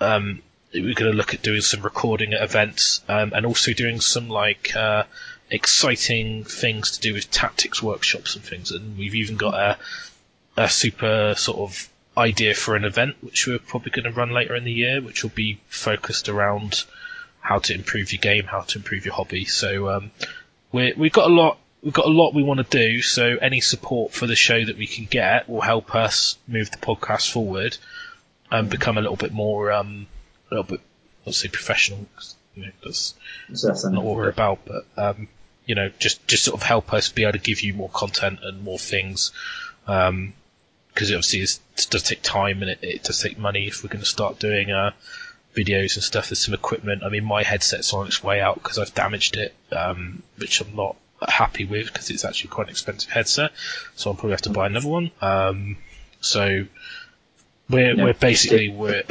um, 0.00 0.42
we're 0.72 0.94
going 0.94 1.10
to 1.10 1.16
look 1.16 1.34
at 1.34 1.42
doing 1.42 1.60
some 1.60 1.82
recording 1.82 2.34
at 2.34 2.42
events 2.42 3.00
um, 3.08 3.32
and 3.34 3.46
also 3.46 3.72
doing 3.72 4.00
some 4.00 4.28
like 4.28 4.74
uh, 4.76 5.04
exciting 5.50 6.44
things 6.44 6.92
to 6.92 7.00
do 7.00 7.14
with 7.14 7.30
tactics 7.30 7.82
workshops 7.82 8.36
and 8.36 8.44
things. 8.44 8.70
And 8.70 8.98
we've 8.98 9.14
even 9.14 9.36
got 9.36 9.54
a, 9.54 9.78
a 10.56 10.68
super 10.68 11.34
sort 11.36 11.58
of 11.58 11.88
idea 12.16 12.54
for 12.54 12.76
an 12.76 12.84
event 12.84 13.14
which 13.20 13.46
we're 13.46 13.58
probably 13.58 13.90
going 13.90 14.10
to 14.10 14.18
run 14.18 14.30
later 14.30 14.54
in 14.54 14.64
the 14.64 14.72
year, 14.72 15.00
which 15.00 15.22
will 15.22 15.30
be 15.30 15.60
focused 15.68 16.28
around 16.28 16.84
how 17.46 17.60
to 17.60 17.72
improve 17.72 18.12
your 18.12 18.18
game, 18.18 18.44
how 18.44 18.62
to 18.62 18.78
improve 18.78 19.04
your 19.04 19.14
hobby. 19.14 19.44
So 19.44 19.88
um, 19.88 20.10
we 20.72 20.92
we've 20.96 21.12
got 21.12 21.30
a 21.30 21.32
lot. 21.32 21.58
We've 21.80 21.92
got 21.92 22.06
a 22.06 22.10
lot 22.10 22.34
we 22.34 22.42
want 22.42 22.58
to 22.58 22.78
do, 22.78 23.02
so 23.02 23.36
any 23.40 23.60
support 23.60 24.12
for 24.12 24.26
the 24.26 24.34
show 24.34 24.64
that 24.64 24.76
we 24.76 24.88
can 24.88 25.04
get 25.04 25.48
will 25.48 25.60
help 25.60 25.94
us 25.94 26.36
move 26.48 26.72
the 26.72 26.78
podcast 26.78 27.30
forward 27.30 27.78
and 28.50 28.68
become 28.68 28.98
a 28.98 29.00
little 29.00 29.16
bit 29.16 29.32
more, 29.32 29.70
um, 29.70 30.08
a 30.50 30.54
little 30.54 30.64
bit, 30.64 30.80
let's 31.24 31.38
say, 31.38 31.48
professional. 31.48 32.06
You 32.56 32.64
know, 32.64 32.72
that's 32.82 33.14
not 33.84 34.02
what 34.02 34.16
we're 34.16 34.28
about, 34.28 34.58
but 34.64 34.84
um, 34.96 35.28
you 35.66 35.76
know, 35.76 35.90
just 36.00 36.26
just 36.26 36.42
sort 36.42 36.60
of 36.60 36.66
help 36.66 36.92
us 36.92 37.10
be 37.10 37.22
able 37.22 37.34
to 37.34 37.38
give 37.38 37.60
you 37.60 37.74
more 37.74 37.90
content 37.90 38.40
and 38.42 38.64
more 38.64 38.78
things. 38.78 39.30
Um, 39.86 40.34
because 40.92 41.10
obviously 41.12 41.40
it's, 41.40 41.60
it 41.76 41.88
does 41.90 42.02
take 42.02 42.22
time 42.22 42.62
and 42.62 42.70
it, 42.70 42.78
it 42.80 43.02
does 43.04 43.20
take 43.20 43.38
money 43.38 43.66
if 43.66 43.84
we're 43.84 43.90
going 43.90 44.00
to 44.00 44.08
start 44.08 44.38
doing 44.38 44.70
uh, 44.70 44.92
videos 45.56 45.94
and 45.94 46.04
stuff. 46.04 46.28
There's 46.28 46.44
some 46.44 46.54
equipment. 46.54 47.02
I 47.02 47.08
mean, 47.08 47.24
my 47.24 47.42
headset's 47.42 47.92
on 47.92 48.06
its 48.06 48.22
way 48.22 48.40
out 48.40 48.56
because 48.62 48.78
I've 48.78 48.94
damaged 48.94 49.36
it, 49.36 49.54
um, 49.72 50.22
which 50.36 50.60
I'm 50.60 50.76
not 50.76 50.96
happy 51.26 51.64
with 51.64 51.86
because 51.86 52.10
it's 52.10 52.24
actually 52.24 52.50
quite 52.50 52.66
an 52.66 52.70
expensive 52.72 53.10
headset. 53.10 53.52
So 53.94 54.10
I'll 54.10 54.14
probably 54.14 54.32
have 54.32 54.42
to 54.42 54.50
buy 54.50 54.66
another 54.66 54.88
one. 54.88 55.10
Um, 55.20 55.78
so 56.20 56.66
we're 57.70 57.94
Yeah. 57.96 58.04
we're 58.04 58.14
basically 58.14 58.68
we're 58.68 59.02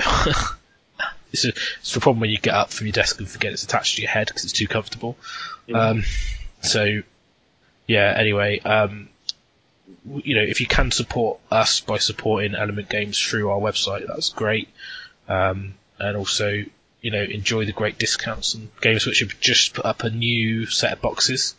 it's, 1.31 1.45
a, 1.45 1.49
it's 1.49 1.93
the 1.93 1.99
problem 1.99 2.21
when 2.21 2.29
you 2.29 2.37
get 2.37 2.53
up 2.53 2.69
from 2.71 2.87
your 2.87 2.93
desk 2.93 3.19
and 3.19 3.27
forget 3.27 3.51
it's 3.53 3.63
attached 3.63 3.95
to 3.95 4.01
your 4.01 4.11
head 4.11 4.27
because 4.27 4.43
it's 4.43 4.53
too 4.53 4.67
comfortable. 4.67 5.17
Um, 5.73 6.03
so 6.61 7.01
yeah. 7.87 8.13
Anyway, 8.17 8.59
um, 8.59 9.09
you 10.05 10.35
know, 10.35 10.41
if 10.43 10.61
you 10.61 10.67
can 10.67 10.91
support 10.91 11.39
us 11.51 11.79
by 11.79 11.97
supporting 11.97 12.55
Element 12.55 12.89
Games 12.89 13.19
through 13.19 13.49
our 13.49 13.59
website, 13.59 14.05
that's 14.07 14.29
great. 14.29 14.69
Um, 15.27 15.73
and 15.99 16.17
also, 16.17 16.63
you 17.01 17.11
know, 17.11 17.21
enjoy 17.21 17.65
the 17.65 17.71
great 17.71 17.97
discounts 17.97 18.53
and 18.53 18.69
Games 18.81 19.05
which 19.05 19.19
have 19.19 19.39
just 19.39 19.73
put 19.73 19.85
up 19.85 20.03
a 20.03 20.09
new 20.09 20.65
set 20.65 20.93
of 20.93 21.01
boxes, 21.01 21.55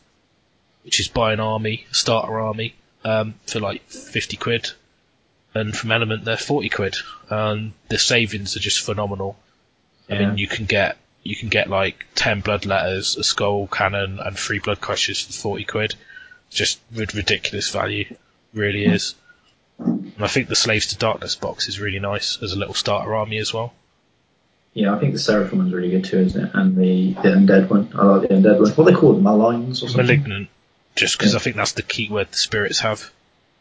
which 0.85 1.01
is 1.01 1.09
buy 1.09 1.33
an 1.33 1.41
army, 1.41 1.87
starter 1.93 2.39
army, 2.39 2.75
um, 3.05 3.35
for 3.47 3.61
like 3.61 3.89
50 3.89 4.37
quid. 4.37 4.71
And 5.55 5.75
from 5.75 5.93
Element, 5.93 6.25
they're 6.25 6.37
40 6.37 6.69
quid. 6.69 6.97
And 7.31 7.73
the 7.89 7.99
savings 7.99 8.57
are 8.57 8.61
just 8.61 8.81
phenomenal. 8.81 9.39
I 10.09 10.19
mean, 10.19 10.39
you 10.39 10.47
can 10.47 10.67
get, 10.67 10.99
you 11.23 11.35
can 11.35 11.49
get 11.49 11.69
like 11.71 12.05
10 12.15 12.43
Bloodletters, 12.43 13.17
a 13.17 13.25
skull 13.25 13.67
cannon, 13.67 14.21
and 14.21 14.39
three 14.39 14.61
Bloodcrushers 14.61 15.27
for 15.27 15.33
40 15.33 15.65
quid. 15.65 15.95
Just 16.51 16.79
rid- 16.93 17.15
ridiculous 17.15 17.71
value. 17.71 18.15
Really 18.53 18.85
is. 18.85 19.15
And 19.79 20.15
I 20.21 20.29
think 20.29 20.49
the 20.49 20.57
Slaves 20.57 20.89
to 20.89 20.97
Darkness 20.97 21.35
box 21.35 21.69
is 21.69 21.81
really 21.81 21.99
nice 21.99 22.39
as 22.43 22.53
a 22.53 22.59
little 22.59 22.75
starter 22.75 23.15
army 23.15 23.39
as 23.39 23.53
well. 23.53 23.73
Yeah, 24.77 24.95
I 24.95 24.99
think 24.99 25.15
the 25.15 25.19
Seraphon 25.19 25.55
one's 25.55 25.73
really 25.73 25.89
good 25.89 26.05
too, 26.05 26.19
isn't 26.19 26.45
it? 26.45 26.51
And 26.53 26.77
the, 26.77 27.15
the 27.15 27.31
Undead 27.31 27.71
one. 27.71 27.91
I 27.95 28.05
like 28.05 28.29
the 28.29 28.35
Undead 28.35 28.61
one. 28.61 28.71
What 28.73 28.85
they 28.85 28.93
call 28.93 29.15
them? 29.15 29.25
Malines 29.25 29.83
or 29.83 29.89
something? 29.89 30.05
Malignant, 30.05 30.49
just 30.95 31.17
because 31.19 31.33
Yeah. 31.33 31.39
I 31.39 31.43
think 31.43 31.57
that's 31.57 31.73
the 31.73 31.83
key 31.83 32.11
word 32.11 32.31
the 32.31 32.37
spirits 32.37 32.81
have. 32.81 33.11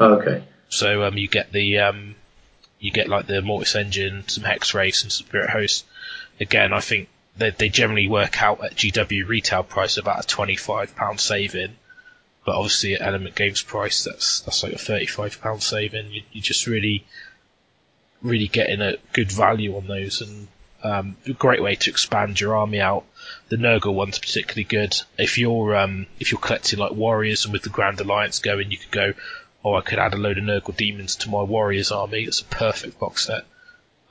Oh, 0.01 0.15
okay. 0.15 0.43
So 0.67 1.03
um, 1.03 1.17
you 1.17 1.29
get 1.29 1.53
the 1.53 1.79
um, 1.79 2.15
you 2.81 2.91
get 2.91 3.07
like 3.07 3.27
the 3.27 3.41
Mortis 3.41 3.75
engine, 3.75 4.27
some 4.27 4.43
Hexwraiths, 4.43 5.03
and 5.03 5.11
Spirit 5.11 5.49
Host. 5.49 5.85
Again, 6.41 6.73
I 6.73 6.81
think 6.81 7.07
they 7.37 7.51
they 7.51 7.69
generally 7.69 8.09
work 8.09 8.43
out 8.43 8.61
at 8.61 8.75
GW 8.75 9.25
retail 9.25 9.63
price 9.63 9.95
about 9.95 10.25
a 10.25 10.27
twenty 10.27 10.57
five 10.57 10.97
pound 10.97 11.21
saving, 11.21 11.77
but 12.45 12.55
obviously 12.55 12.95
at 12.95 13.01
Element 13.01 13.35
Games 13.35 13.61
price 13.61 14.03
that's 14.03 14.41
that's 14.41 14.63
like 14.63 14.73
a 14.73 14.77
thirty 14.77 15.05
five 15.05 15.39
pound 15.39 15.63
saving. 15.63 16.11
You, 16.11 16.23
you 16.33 16.41
just 16.41 16.67
really 16.67 17.05
really 18.21 18.49
getting 18.49 18.81
a 18.81 18.95
good 19.13 19.31
value 19.31 19.77
on 19.77 19.87
those 19.87 20.19
and 20.19 20.49
um, 20.85 21.17
a 21.25 21.33
great 21.33 21.63
way 21.63 21.75
to 21.75 21.89
expand 21.89 22.39
your 22.39 22.55
army 22.55 22.79
out. 22.79 23.05
The 23.49 23.57
Nurgle 23.57 23.93
one's 23.93 24.19
particularly 24.19 24.65
good. 24.65 24.95
If 25.17 25.37
you're 25.37 25.75
um, 25.75 26.05
if 26.19 26.31
you're 26.31 26.41
collecting 26.41 26.79
like 26.79 26.91
warriors 26.91 27.45
and 27.45 27.53
with 27.53 27.63
the 27.63 27.69
Grand 27.69 27.99
Alliance 27.99 28.39
going, 28.39 28.71
you 28.71 28.77
could 28.77 28.91
go, 28.91 29.13
oh, 29.63 29.73
I 29.73 29.81
could 29.81 29.99
add 29.99 30.13
a 30.13 30.17
load 30.17 30.37
of 30.37 30.43
Nurgle 30.43 30.77
demons 30.77 31.15
to 31.17 31.29
my 31.29 31.41
warriors 31.41 31.91
army. 31.91 32.23
It's 32.23 32.41
a 32.41 32.45
perfect 32.45 32.99
box 32.99 33.25
set. 33.25 33.45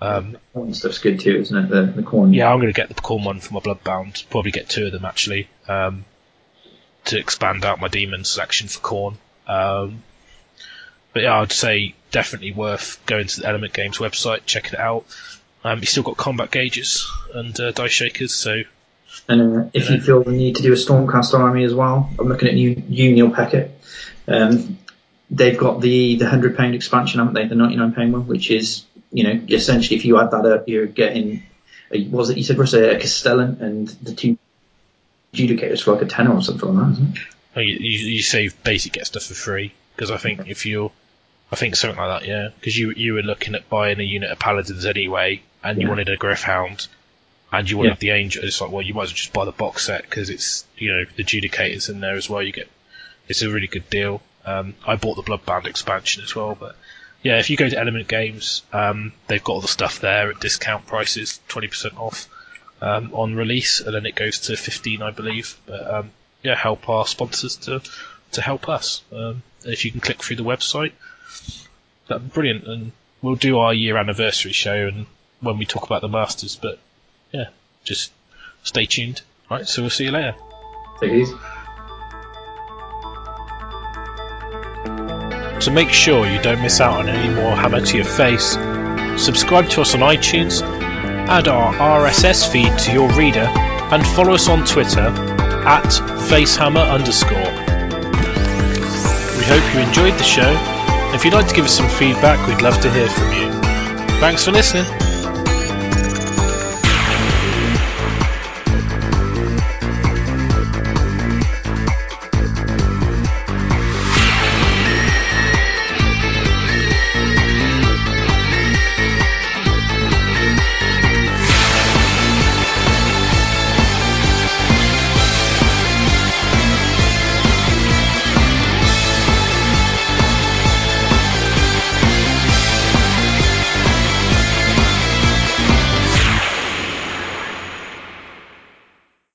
Um, 0.00 0.36
Khorne 0.54 0.74
stuff's 0.74 0.98
good 0.98 1.20
too, 1.20 1.36
isn't 1.36 1.56
it? 1.56 1.68
The, 1.68 1.82
the 1.86 2.02
Khorne. 2.02 2.34
yeah, 2.34 2.50
I'm 2.50 2.58
going 2.58 2.72
to 2.72 2.76
get 2.76 2.88
the 2.88 2.94
Khorne 2.94 3.24
one 3.24 3.40
for 3.40 3.54
my 3.54 3.60
Bloodbound. 3.60 4.28
Probably 4.28 4.50
get 4.50 4.68
two 4.68 4.86
of 4.86 4.92
them 4.92 5.04
actually 5.04 5.48
um, 5.68 6.04
to 7.06 7.18
expand 7.18 7.64
out 7.64 7.80
my 7.80 7.88
demon 7.88 8.24
selection 8.24 8.66
for 8.66 8.80
Khorne. 8.80 9.16
Um, 9.46 10.02
but 11.12 11.22
yeah, 11.22 11.40
I'd 11.40 11.52
say 11.52 11.94
definitely 12.10 12.52
worth 12.52 13.00
going 13.06 13.28
to 13.28 13.40
the 13.40 13.48
Element 13.48 13.72
Games 13.72 13.98
website, 13.98 14.44
checking 14.46 14.74
it 14.74 14.80
out. 14.80 15.06
Um, 15.64 15.80
you 15.80 15.86
still 15.86 16.02
got 16.02 16.16
combat 16.16 16.50
gauges 16.50 17.10
and 17.32 17.58
uh, 17.58 17.72
dice 17.72 17.90
shakers, 17.90 18.34
so 18.34 18.62
And 19.28 19.58
uh, 19.58 19.70
if 19.72 19.90
you 19.90 20.00
feel 20.00 20.22
the 20.22 20.30
need 20.30 20.56
to 20.56 20.62
do 20.62 20.72
a 20.72 20.76
Stormcast 20.76 21.32
army 21.38 21.64
as 21.64 21.74
well, 21.74 22.10
I'm 22.18 22.28
looking 22.28 22.48
at 22.48 22.54
you, 22.54 22.82
you 22.88 23.12
Neil 23.12 23.30
Peckett. 23.30 23.70
Um, 24.28 24.78
they've 25.30 25.56
got 25.56 25.80
the 25.80 26.16
the 26.16 26.28
hundred 26.28 26.56
pound 26.56 26.74
expansion, 26.74 27.20
haven't 27.20 27.34
they? 27.34 27.46
The 27.46 27.54
ninety 27.54 27.76
nine 27.76 27.92
pound 27.92 28.12
one, 28.12 28.26
which 28.26 28.50
is 28.50 28.84
you 29.10 29.24
know 29.24 29.40
essentially 29.48 29.96
if 29.96 30.04
you 30.04 30.20
add 30.20 30.32
that 30.32 30.44
up, 30.44 30.68
you're 30.68 30.86
getting 30.86 31.42
a, 31.90 32.06
was 32.08 32.30
it 32.30 32.36
you 32.36 32.44
said 32.44 32.58
was 32.58 32.74
a, 32.74 32.96
a 32.96 32.98
Castellant 32.98 33.60
and 33.60 33.88
the 33.88 34.14
two 34.14 34.38
adjudicators 35.32 35.82
for 35.82 35.92
like 35.92 36.02
a 36.02 36.06
tenner 36.06 36.34
or 36.34 36.42
something 36.42 36.74
like 36.74 36.86
that, 36.86 36.92
isn't 36.92 37.16
it? 37.16 37.22
Oh, 37.56 37.60
you, 37.60 37.74
you, 37.74 38.08
you 38.16 38.22
save 38.22 38.62
basic 38.64 38.92
get 38.92 39.06
stuff 39.06 39.24
for 39.24 39.34
free 39.34 39.72
because 39.94 40.10
I 40.10 40.16
think 40.16 40.48
if 40.48 40.66
you're, 40.66 40.90
I 41.52 41.56
think 41.56 41.76
something 41.76 41.98
like 41.98 42.22
that, 42.22 42.28
yeah. 42.28 42.48
Because 42.58 42.76
you 42.76 42.92
you 42.92 43.14
were 43.14 43.22
looking 43.22 43.54
at 43.54 43.68
buying 43.68 44.00
a 44.00 44.02
unit 44.02 44.30
of 44.30 44.38
paladins 44.38 44.86
anyway, 44.86 45.42
and 45.62 45.78
you 45.80 45.86
Yeah. 45.86 45.90
wanted 45.90 46.08
a 46.08 46.16
Gryph-hound, 46.16 46.86
and 47.52 47.70
you 47.70 47.76
wanted 47.78 47.90
Yeah. 47.90 47.96
the 48.00 48.10
angel. 48.10 48.44
It's 48.44 48.60
like, 48.60 48.70
well, 48.70 48.82
you 48.82 48.94
might 48.94 49.04
as 49.04 49.10
well 49.10 49.16
just 49.16 49.32
buy 49.32 49.44
the 49.44 49.52
box 49.52 49.84
set 49.86 50.02
because 50.02 50.30
it's 50.30 50.64
you 50.76 50.90
know 50.92 51.04
the 51.16 51.22
Judicators 51.24 51.88
in 51.88 52.00
there 52.00 52.16
as 52.16 52.28
well. 52.28 52.42
You 52.42 52.52
get 52.52 52.68
it's 53.28 53.42
a 53.42 53.50
really 53.50 53.68
good 53.68 53.88
deal. 53.90 54.22
Um, 54.44 54.74
I 54.86 54.96
bought 54.96 55.14
the 55.16 55.22
Bloodbound 55.22 55.66
expansion 55.66 56.22
as 56.22 56.34
well, 56.34 56.54
but 56.58 56.76
yeah, 57.22 57.38
if 57.38 57.48
you 57.48 57.56
go 57.56 57.68
to 57.68 57.78
Element 57.78 58.08
Games, 58.08 58.62
um, 58.72 59.12
they've 59.28 59.42
got 59.42 59.54
all 59.54 59.60
the 59.62 59.68
stuff 59.68 60.00
there 60.00 60.30
at 60.30 60.40
discount 60.40 60.86
prices, 60.86 61.40
twenty 61.48 61.68
percent 61.68 61.96
off 61.96 62.26
um, 62.82 63.10
on 63.14 63.34
release, 63.34 63.80
and 63.80 63.94
then 63.94 64.04
it 64.06 64.14
goes 64.14 64.40
to 64.40 64.56
fifteen, 64.56 65.00
I 65.02 65.10
believe. 65.12 65.56
But 65.66 65.94
um, 65.94 66.10
yeah, 66.42 66.54
help 66.56 66.88
our 66.88 67.06
sponsors 67.06 67.56
to 67.58 67.80
to 68.32 68.42
help 68.42 68.68
us. 68.68 69.02
Um, 69.14 69.42
if 69.64 69.84
you 69.86 69.92
can 69.92 70.00
click 70.00 70.22
through 70.22 70.36
the 70.36 70.44
website, 70.44 70.92
that'd 72.08 72.24
be 72.24 72.34
brilliant. 72.34 72.66
And 72.66 72.92
we'll 73.22 73.36
do 73.36 73.58
our 73.58 73.74
year 73.74 73.96
anniversary 73.96 74.52
show 74.52 74.88
and 74.88 75.06
when 75.40 75.58
we 75.58 75.66
talk 75.66 75.84
about 75.84 76.02
the 76.02 76.08
Masters. 76.08 76.56
But 76.56 76.78
yeah, 77.32 77.48
just 77.84 78.12
stay 78.62 78.86
tuned. 78.86 79.22
All 79.50 79.58
right, 79.58 79.68
so 79.68 79.82
we'll 79.82 79.90
see 79.90 80.04
you 80.04 80.10
later. 80.10 80.34
Take 81.00 81.12
it 81.12 81.16
easy. 81.16 81.34
To 85.60 85.70
make 85.70 85.90
sure 85.90 86.26
you 86.26 86.42
don't 86.42 86.60
miss 86.60 86.80
out 86.80 87.00
on 87.00 87.08
any 87.08 87.34
more 87.34 87.56
Hammer 87.56 87.80
to 87.80 87.96
Your 87.96 88.04
Face, 88.04 88.52
subscribe 89.22 89.68
to 89.70 89.80
us 89.80 89.94
on 89.94 90.00
iTunes, 90.00 90.62
add 90.62 91.48
our 91.48 91.72
RSS 91.72 92.50
feed 92.50 92.76
to 92.80 92.92
your 92.92 93.10
reader, 93.12 93.48
and 93.48 94.06
follow 94.06 94.34
us 94.34 94.48
on 94.48 94.66
Twitter 94.66 95.00
at 95.00 95.84
facehammer 96.28 96.86
underscore. 96.90 97.38
We 99.38 99.44
hope 99.44 99.74
you 99.74 99.80
enjoyed 99.80 100.18
the 100.18 100.24
show. 100.24 100.73
If 101.14 101.24
you'd 101.24 101.32
like 101.32 101.46
to 101.46 101.54
give 101.54 101.64
us 101.64 101.76
some 101.76 101.88
feedback, 101.88 102.44
we'd 102.48 102.60
love 102.60 102.80
to 102.80 102.90
hear 102.90 103.08
from 103.08 103.32
you. 103.32 103.48
Thanks 104.18 104.44
for 104.44 104.50
listening. 104.50 105.13